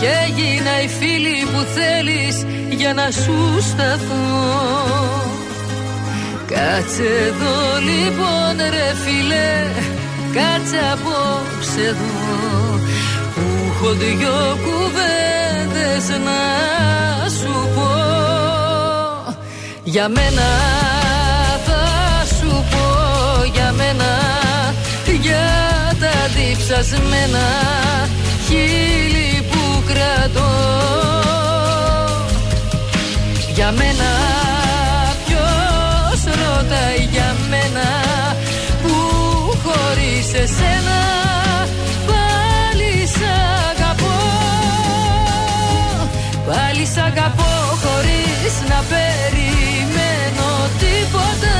Και 0.00 0.06
έγινα 0.26 0.82
η 0.82 0.88
φίλη 0.88 1.46
που 1.52 1.60
θέλεις 1.74 2.46
για 2.76 2.94
να 2.94 3.10
σου 3.10 3.60
σταθώ 3.60 5.31
Κάτσε 6.54 7.02
εδώ 7.26 7.56
λοιπόν 7.88 8.56
ρε 8.70 8.88
φίλε. 9.02 9.50
Κάτσε 10.36 10.78
απόψε 10.92 11.80
εδώ. 11.80 12.80
Που 13.34 13.42
έχω 13.70 13.92
δυο 13.92 14.58
κουβέντες 14.64 16.08
να 16.08 16.40
σου 17.28 17.68
πω. 17.74 17.90
Για 19.84 20.08
μένα 20.08 20.48
θα 21.66 21.84
σου 22.36 22.64
πω. 22.70 23.44
Για 23.52 23.72
μένα 23.72 24.10
Για 25.22 25.96
τα 26.00 26.28
διψασμένα 26.34 27.46
χείλη 28.46 29.42
που 29.50 29.82
κρατώ. 29.86 30.50
Για 33.54 33.72
μένα 33.72 34.10
πάλι 42.08 42.92
σ' 43.14 43.24
αγαπώ. 43.70 44.16
Πάλι 46.48 46.84
σ' 46.92 47.00
αγαπώ 47.08 47.52
χωρίς 47.82 48.54
να 48.70 48.78
περιμένω 48.92 50.48
τίποτα. 50.82 51.56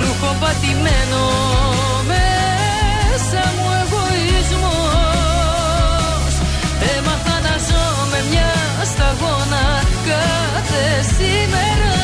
Ρούχο 0.00 0.30
πατημένο 0.40 1.22
μέσα 2.10 3.42
μου 3.56 3.66
εγωισμός. 3.80 5.12
Έμαθα 6.94 7.36
να 7.46 7.54
ζω 7.66 7.84
με 8.10 8.20
μια 8.30 8.52
σταγόνα 8.90 9.64
κάθε 10.08 10.84
σήμερα. 11.16 11.94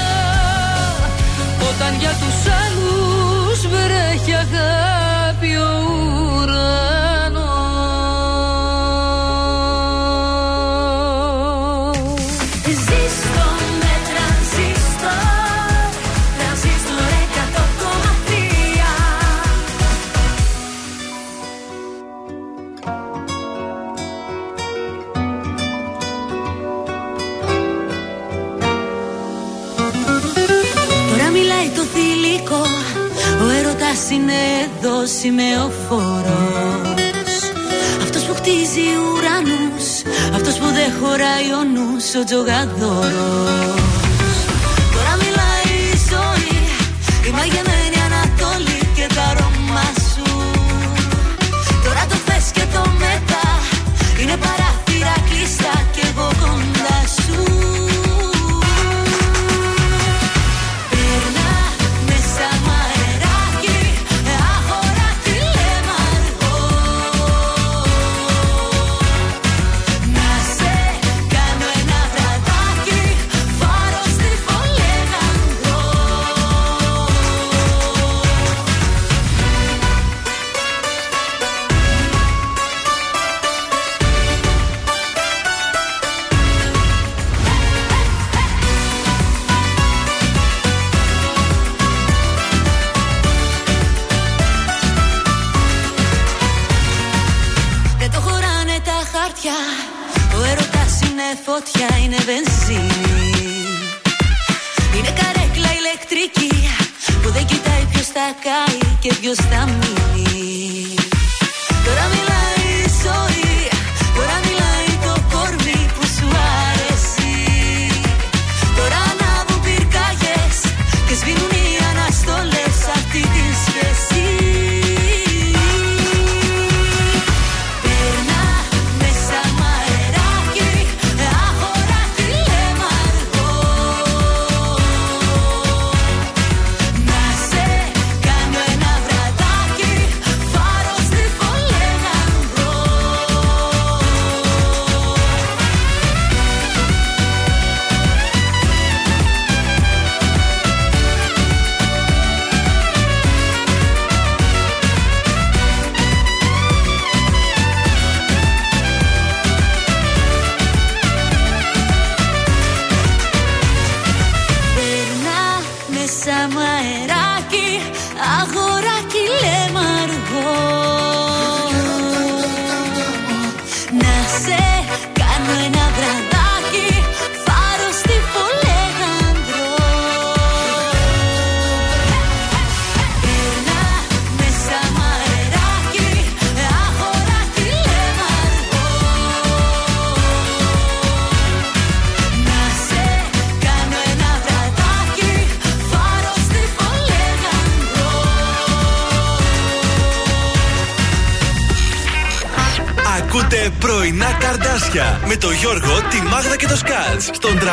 Όταν 1.68 1.92
για 2.00 2.15
τους 2.20 2.39
άλλους 2.62 3.58
βρέχει 3.73 4.34
αγάπη 4.34 5.05
ο 5.36 5.44
ουρανός 5.44 5.95
εδώ 35.06 35.18
σημεοφόρος. 35.20 36.96
Αυτός 38.02 38.22
που 38.24 38.34
χτίζει 38.34 38.86
ουρανούς 39.04 39.86
Αυτός 40.34 40.54
που 40.60 40.66
δεν 40.78 40.90
χωράει 41.00 41.48
ο 41.58 41.62
νους 41.74 42.06
Ο 42.20 42.24
τζογαδόρος. 42.28 43.82
Τώρα 44.94 45.12
μιλάει 45.22 45.70
η 45.92 45.96
ζωή 46.10 46.58
Η 47.28 47.30
μαγεμένη 47.38 47.98
Ανατολή 48.08 48.80
και 48.96 49.06
τα 49.14 49.22
αρώμα 49.30 49.86
σου. 50.10 50.28
Τώρα 51.84 52.02
το 52.10 52.16
θες 52.26 52.46
και 52.56 52.64
το 52.74 52.82
μετά 53.02 53.46
Είναι 54.20 54.36
παράθυρα 54.36 54.75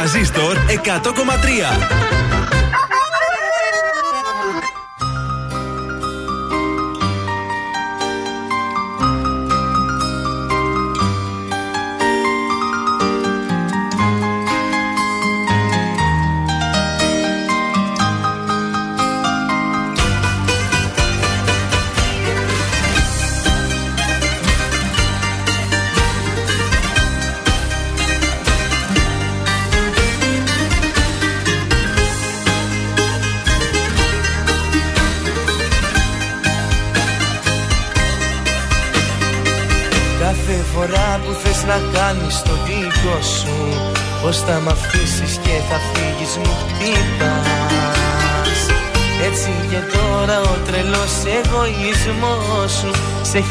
τραζίστορ 0.04 0.58
100,3. 0.58 2.23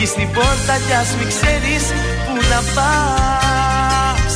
Σε 0.03 0.09
έχει 0.09 0.17
στην 0.21 0.31
πόρτα 0.37 0.75
κι 0.87 0.95
ας 1.03 1.11
μην 1.19 1.29
ξέρεις 1.35 1.85
που 2.25 2.35
να 2.51 2.61
πας. 2.75 4.35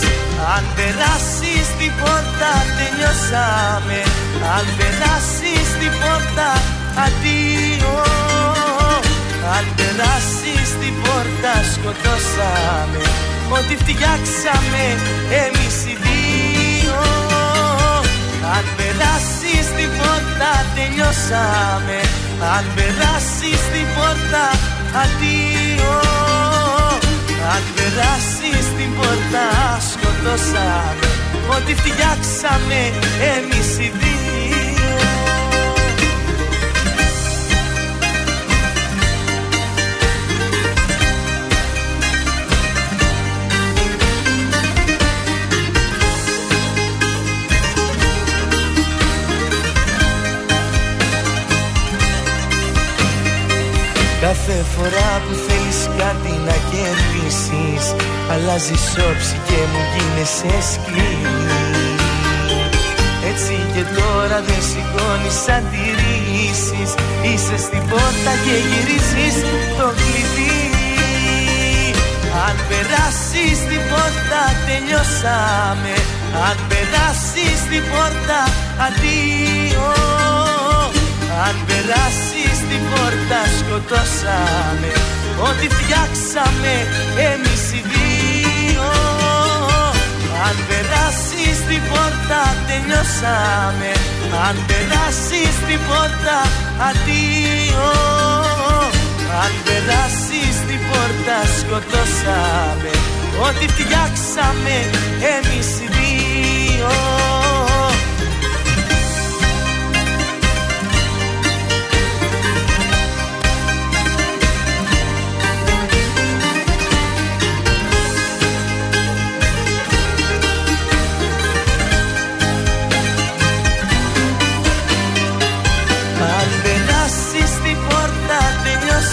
Αν 0.55 0.65
περάσεις 0.77 1.67
την 1.79 1.93
πόρτα 2.01 2.53
τελειώσαμε. 2.79 4.01
Αν 4.57 4.65
περάσεις 4.79 5.69
την 5.81 5.93
πόρτα 6.01 6.49
αντίο. 7.05 7.97
Αν 9.55 9.65
περάσεις 9.77 10.69
την 10.81 10.95
πόρτα 11.05 11.53
σκοτώσαμε. 11.73 13.03
Ό,τι 13.57 13.75
φτιάξαμε 13.83 14.85
εμείς 15.45 15.77
οι 15.89 15.95
δύο. 16.05 17.01
Αν 18.55 18.65
περάσεις 18.77 19.67
την 19.77 19.91
πόρτα 19.99 20.51
τελειώσαμε. 20.77 21.99
Αν 22.55 22.65
περάσεις 22.77 23.61
την 23.73 23.87
πόρτα 23.97 24.45
αντίο 25.03 25.95
Αν 27.55 27.63
περάσεις 27.77 28.67
την 28.77 28.91
πόρτα 28.97 29.47
σκοτώσαμε. 29.91 31.07
Ό,τι 31.57 31.75
φτιάξαμε 31.75 32.81
εμείς 33.37 33.69
οι 33.79 33.93
δύο 33.99 34.06
Κάθε 54.27 54.65
φορά 54.75 55.11
που 55.25 55.35
θέλεις 55.47 55.81
κάτι 56.01 56.33
να 56.47 56.57
κερδίσεις 56.71 57.85
Αλλάζεις 58.33 58.87
όψη 59.09 59.37
και 59.49 59.61
μου 59.71 59.83
γίνεσαι 59.93 60.55
σκληρή. 60.71 61.43
Έτσι 63.31 63.55
και 63.75 63.85
τώρα 63.99 64.39
δεν 64.49 64.63
σηκώνεις 64.71 65.39
αντιρρήσεις 65.57 66.91
Είσαι 67.29 67.57
στην 67.67 67.83
πόρτα 67.91 68.33
και 68.45 68.57
γυρίζεις 68.69 69.37
το 69.79 69.87
κλειδί. 69.99 70.65
Αν 72.47 72.57
περάσεις 72.69 73.59
την 73.69 73.83
πόρτα 73.91 74.43
τελειώσαμε. 74.67 75.95
Αν 76.49 76.57
περάσεις 76.69 77.59
την 77.71 77.83
πόρτα 77.91 78.41
αντίο 78.87 80.26
αν 81.45 81.57
περάσεις 81.67 82.57
την 82.69 82.83
πόρτα 82.91 83.41
σκοτώσαμε. 83.59 84.93
Ό,τι 85.49 85.67
φτιάξαμε 85.77 86.75
εμείς 87.31 87.65
οι 87.75 87.81
δύο. 87.93 88.89
Αν 90.47 90.57
περάσεις 90.69 91.57
την 91.69 91.83
πόρτα 91.91 92.43
τελειώσαμε. 92.69 93.93
Αν 94.47 94.57
περάσεις 94.69 95.55
την 95.67 95.81
πόρτα 95.89 96.39
αντίο 96.89 97.91
Αν 99.43 99.53
περάσεις 99.65 100.55
την 100.69 100.81
πόρτα 100.89 101.39
σκοτώσαμε. 101.59 102.93
Ό,τι 103.47 103.67
φτιάξαμε 103.75 104.77
εμείς 105.35 105.69
οι 105.81 105.89
δύο 105.97 107.16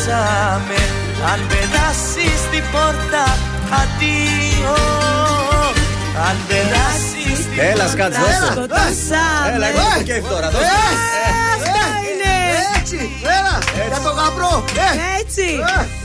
την 0.03 0.11
πόρτα 0.11 0.43
τελειώσαμε 0.53 0.79
Αν 1.31 1.39
περάσεις 1.47 2.39
την 2.51 2.63
πόρτα 2.71 3.23
Αντίο 3.81 4.75
Αν 6.27 6.35
περάσεις 6.47 7.39
Έλα, 7.71 7.87
σκάτ, 7.87 8.13
δώσε. 8.13 8.51
Σκοτώσαμε. 8.51 9.53
Έλα, 9.55 9.67
εγώ 9.67 9.79
το 9.97 10.03
κέφι 10.03 10.21
τώρα. 10.29 10.49
δώσε. 10.49 10.65
Αυτό 11.55 11.79
είναι. 12.09 12.33
Έτσι, 12.79 12.99
έλα, 13.37 13.57
για 13.89 13.99
το 14.03 14.09
γαμπρό. 14.09 14.63
Ε, 14.77 15.19
Έτσι. 15.21 15.45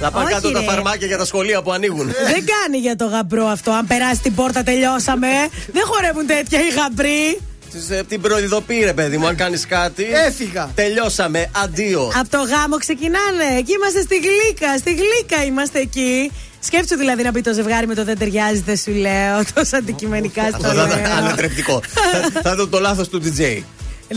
Να 0.01 0.10
πάνε 0.10 0.25
Όχι, 0.25 0.35
κάτω 0.35 0.51
τα 0.51 0.60
ρε. 0.60 0.67
φαρμάκια 0.67 1.07
για 1.07 1.18
τα 1.18 1.25
σχολεία 1.25 1.62
που 1.62 1.73
ανοίγουν. 1.73 2.07
Δεν 2.07 2.44
κάνει 2.52 2.78
για 2.78 2.97
το 2.97 3.07
γαμπρό 3.07 3.47
αυτό. 3.47 3.70
Αν 3.70 3.86
περάσει 3.86 4.20
την 4.20 4.35
πόρτα, 4.35 4.62
τελειώσαμε. 4.62 5.28
Δεν 5.73 5.83
χορεύουν 5.86 6.27
τέτοια 6.27 6.59
οι 6.60 6.70
γαμπροί. 6.81 7.41
Τις, 7.71 7.91
ε, 7.91 8.03
Την 8.09 8.21
προειδοποιεί, 8.21 8.81
ρε 8.85 8.93
παιδί 8.93 9.17
μου, 9.19 9.27
αν 9.27 9.37
κάνεις 9.37 9.67
κάτι. 9.67 10.05
Έφυγα. 10.27 10.71
Τελειώσαμε. 10.75 11.51
Αντίο. 11.63 12.13
Από 12.15 12.29
το 12.29 12.39
γάμο 12.39 12.77
ξεκινάνε. 12.79 13.59
Εκεί 13.59 13.73
είμαστε 13.73 14.01
στη 14.01 14.17
γλύκα. 14.17 14.79
Στη 14.79 14.91
γλύκα 14.95 15.45
είμαστε 15.45 15.79
εκεί. 15.79 16.33
Σκέψου 16.61 16.97
δηλαδή 16.97 17.23
να 17.23 17.33
πει 17.33 17.41
το 17.41 17.53
ζευγάρι 17.53 17.87
με 17.87 17.95
το 17.95 18.05
δεν 18.05 18.19
ταιριάζει, 18.19 18.61
δεν 18.67 18.77
σου 18.77 18.91
λέω. 18.91 19.43
Τόσο 19.55 19.77
αντικειμενικά 19.77 20.43
στο 20.47 20.57
Αυτό 20.57 20.69
θα 20.69 20.87
ήταν 20.87 21.03
λέω. 21.03 21.13
ανατρεπτικό. 21.17 21.83
Θα- 22.33 22.41
Θα 22.43 22.51
ήταν 22.53 22.71
το 22.71 22.81
λάθος 22.81 23.09
του 23.09 23.23
DJ. 23.25 23.63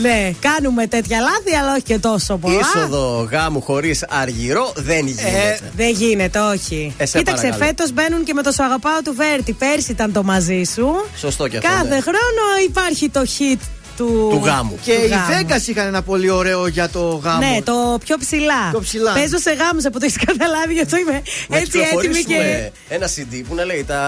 Ναι, 0.00 0.32
κάνουμε 0.40 0.86
τέτοια 0.86 1.20
λάθη, 1.20 1.56
αλλά 1.60 1.72
όχι 1.72 1.82
και 1.82 1.98
τόσο 1.98 2.36
πολλά. 2.36 2.58
Είσοδο 2.58 3.28
γάμου 3.30 3.60
χωρίς 3.60 4.04
αργυρό 4.08 4.72
δεν 4.76 5.06
γίνεται. 5.06 5.58
Δεν 5.76 5.90
γίνεται, 5.90 6.38
όχι. 6.38 6.94
Ε, 6.96 7.06
σε 7.06 7.18
Κοίταξε, 7.18 7.42
παρακαλώ. 7.42 7.64
φέτος 7.66 7.92
μπαίνουν 7.92 8.24
και 8.24 8.34
με 8.34 8.42
το 8.42 8.50
σου 8.52 8.62
αγαπάω 8.64 9.02
του 9.04 9.14
Βέρτη. 9.14 9.52
Πέρσι 9.52 9.92
ήταν 9.92 10.12
το 10.12 10.22
μαζί 10.22 10.62
σου. 10.74 11.04
Σωστό 11.16 11.48
και 11.48 11.56
αυτό. 11.56 11.68
Κάθε 11.68 11.94
ναι. 11.94 12.00
χρόνο 12.00 12.42
υπάρχει 12.68 13.08
το 13.08 13.20
hit 13.38 13.60
του, 13.96 14.28
Του 14.30 14.40
γάμου. 14.44 14.78
Και 14.82 14.94
του 14.98 15.04
οι 15.04 15.08
γάμου. 15.08 15.24
Vegas 15.30 15.68
είχαν 15.68 15.86
ένα 15.86 16.02
πολύ 16.02 16.30
ωραίο 16.30 16.66
για 16.66 16.88
το 16.88 17.20
γάμο. 17.24 17.38
Ναι, 17.38 17.58
το 17.64 17.98
πιο 18.04 18.16
ψηλά. 18.18 18.70
Το 18.72 18.80
ψηλά. 18.80 19.12
Παίζω 19.12 19.38
σε 19.38 19.52
γάμους 19.52 19.84
από 19.84 19.98
το 19.98 20.04
έχεις 20.04 20.16
καταλάβει, 20.26 20.72
γι' 20.72 20.80
αυτό 20.80 20.96
είμαι 20.96 21.22
Να 21.48 21.56
έτσι 21.56 21.78
έτοιμη 21.78 22.14
και 22.14 22.20
κυκλοφορήσουμε 22.20 22.72
ένα 22.88 23.06
CD 23.08 23.42
που 23.48 23.54
να 23.54 23.64
λέει 23.64 23.84
τα. 23.84 24.00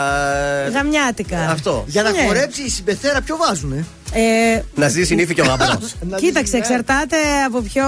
γαμιάτικα. 0.73 1.39
Αυτό. 1.51 1.85
Για 1.87 2.03
να 2.03 2.11
Ναι. 2.11 2.23
χορέψει 2.27 2.63
η 2.63 2.69
συμπεθέρα, 2.69 3.21
ποιο 3.21 3.37
βάζουνε; 3.37 3.85
Ε, 4.13 4.61
Να 4.75 4.89
ζήσει 4.89 5.15
νύφη 5.15 5.35
και 5.35 5.41
ο 5.41 5.45
γαμπρός. 5.49 5.95
Να 6.09 6.17
κοίταξε, 6.17 6.43
δεις, 6.43 6.53
ναι. 6.53 6.59
εξαρτάται 6.59 7.17
από 7.47 7.61
ποιο. 7.61 7.85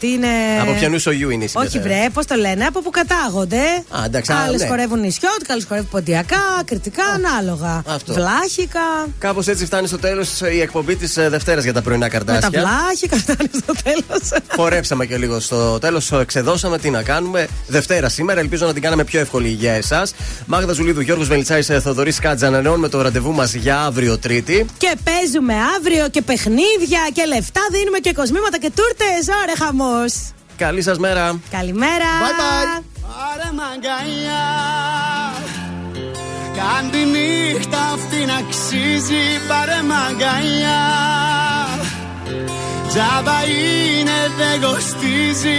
Τι 0.00 0.08
είναι. 0.12 0.26
Από 0.60 0.72
ποιανού 0.72 0.98
σογιού 0.98 1.30
είναι 1.30 1.44
η 1.44 1.50
Όχι, 1.52 1.68
συμπεθέρα. 1.70 1.94
βρε, 2.00 2.10
πώς 2.10 2.26
το 2.26 2.34
λένε, 2.34 2.64
από 2.64 2.80
που 2.82 2.90
κατάγονται. 2.90 3.60
Α, 3.88 4.04
εντάξει, 4.04 4.32
α, 4.32 4.36
Άλλες 4.46 4.60
ναι. 4.60 4.66
χορεύουν 4.66 5.00
νησιώτικα, 5.00 5.52
άλλες 5.52 5.64
χορεύουν 5.64 5.90
ποντιακά, 5.90 6.36
κριτικά, 6.64 7.04
ανάλογα. 7.04 7.82
Αυτό. 7.86 8.12
Βλάχικα. 8.12 8.80
Κάπως 9.18 9.46
έτσι 9.46 9.64
φτάνει 9.66 9.86
στο 9.86 9.98
τέλος 9.98 10.40
η 10.40 10.60
εκπομπή 10.60 10.96
της 10.96 11.14
Δευτέρας 11.28 11.64
για 11.64 11.72
τα 11.72 11.82
πρωινά 11.82 12.04
Με 12.04 12.10
τα 12.10 12.24
καρτάσια. 12.24 12.50
βλάχικα 12.60 13.16
φτάνει 13.16 13.48
στο 13.62 13.72
τέλος. 13.82 14.42
Χορέψαμε 14.56 15.06
και 15.06 15.16
λίγο 15.16 15.40
στο 15.40 15.78
τέλος. 15.78 16.12
Ξεδώσαμε 16.26 16.78
τι 16.78 16.90
να 16.90 17.02
κάνουμε. 17.02 17.46
Δευτέρα 17.66 18.08
σήμερα. 18.08 18.40
Ελπίζω 18.40 18.66
να 18.66 18.72
την 18.72 18.82
κάναμε 18.82 19.04
πιο 19.04 19.20
εύκολη 19.20 19.48
για 19.48 19.72
εσάς. 19.72 20.14
Μάγδα 20.46 20.72
Ζουλίδου, 20.72 21.00
Γιώργος 21.00 21.28
Βελιτσάη, 21.28 21.62
Θοδωρής 21.62 22.18
Κάτζα. 22.18 22.46
Ανανεώνουμε 22.46 22.88
το 22.88 23.02
ραντεβού 23.02 23.32
μας 23.32 23.54
για 23.54 23.80
αύριο 23.80 24.18
Τρίτη. 24.18 24.66
Και 24.78 24.94
παίζουμε 25.04 25.54
αύριο 25.76 26.08
και 26.08 26.22
παιχνίδια 26.22 27.00
και 27.12 27.24
λεφτά 27.26 27.60
δίνουμε 27.70 27.98
και 27.98 28.12
κοσμήματα 28.12 28.58
και 28.58 28.70
τούρτες. 28.76 29.34
Ωραία, 29.42 29.56
χαμό. 29.66 29.85
Καλή 30.56 30.82
σας 30.82 30.98
μέρα. 30.98 31.40
Καλημέρα. 31.50 32.04
Bye 32.22 32.40
bye. 32.40 32.82
Πάρε 33.02 33.50
μ' 33.52 33.60
αγκαλιά 33.72 34.46
Κάν 36.56 36.90
τη 36.90 36.98
νύχτα 37.04 37.78
αυτή 37.78 38.24
να 38.24 38.34
αξίζει 38.34 39.24
Πάρε 39.48 39.82
μ' 39.82 39.92
αγκαλιά 40.08 40.82
Τζάμπα 42.88 43.38
είναι 43.44 44.18
δεν 44.38 44.60
κοστίζει 44.60 45.58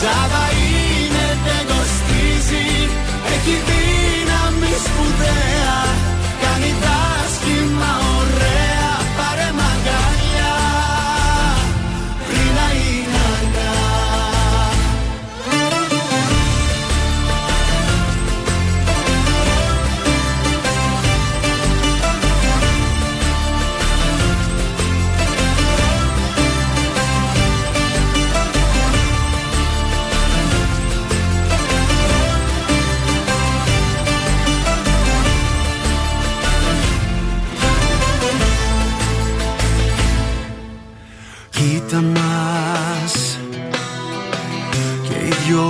Dava 0.00 0.39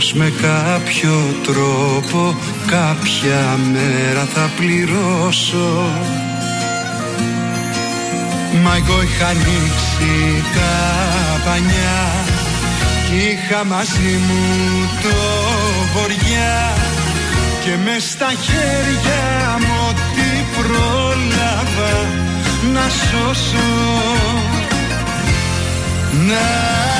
πως 0.00 0.12
με 0.12 0.32
κάποιο 0.42 1.34
τρόπο 1.42 2.36
κάποια 2.66 3.58
μέρα 3.72 4.24
θα 4.34 4.50
πληρώσω. 4.56 5.90
Μα 8.62 8.76
εγώ 8.76 9.02
είχα 9.02 9.26
ανοίξει 9.26 10.42
τα 10.54 10.74
πανιά 11.44 12.02
κι 13.06 13.16
είχα 13.16 13.64
μαζί 13.64 14.18
μου 14.26 14.44
το 15.02 15.16
βοριά 15.94 16.74
και 17.64 17.76
μες 17.84 18.10
στα 18.10 18.32
χέρια 18.42 19.58
μου 19.58 19.74
ό,τι 19.88 20.28
πρόλαβα 20.56 22.06
να 22.72 22.88
σώσω. 22.88 23.68
Να 26.28 26.99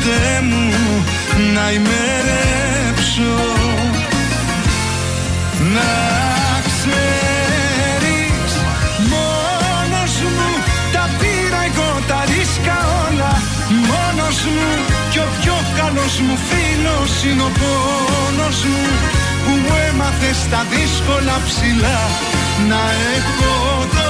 ποτέ 0.00 0.40
μου 0.48 1.04
να 1.54 1.70
ημερέψω. 1.78 3.34
Να 5.74 5.92
ξέρεις 6.68 8.52
μόνος 9.12 10.14
μου 10.34 10.50
τα 10.92 11.04
πήρα 11.18 11.60
εγώ 11.68 11.90
τα 12.08 12.20
ρίσκα 12.30 12.76
όλα. 13.06 13.32
Μόνος 13.90 14.38
μου 14.54 14.70
κι 15.10 15.18
ο 15.18 15.28
πιο 15.40 15.56
καλός 15.78 16.14
μου 16.24 16.36
φίλος 16.48 17.12
είναι 17.24 17.42
ο 17.42 17.50
πόνος 17.60 18.58
μου 18.70 18.84
που 19.44 19.52
μου 19.62 19.74
έμαθες 19.88 20.36
στα 20.46 20.60
δύσκολα 20.72 21.36
ψηλά. 21.46 22.00
Να 22.68 22.82
έχω 23.16 23.52
το 23.96 24.09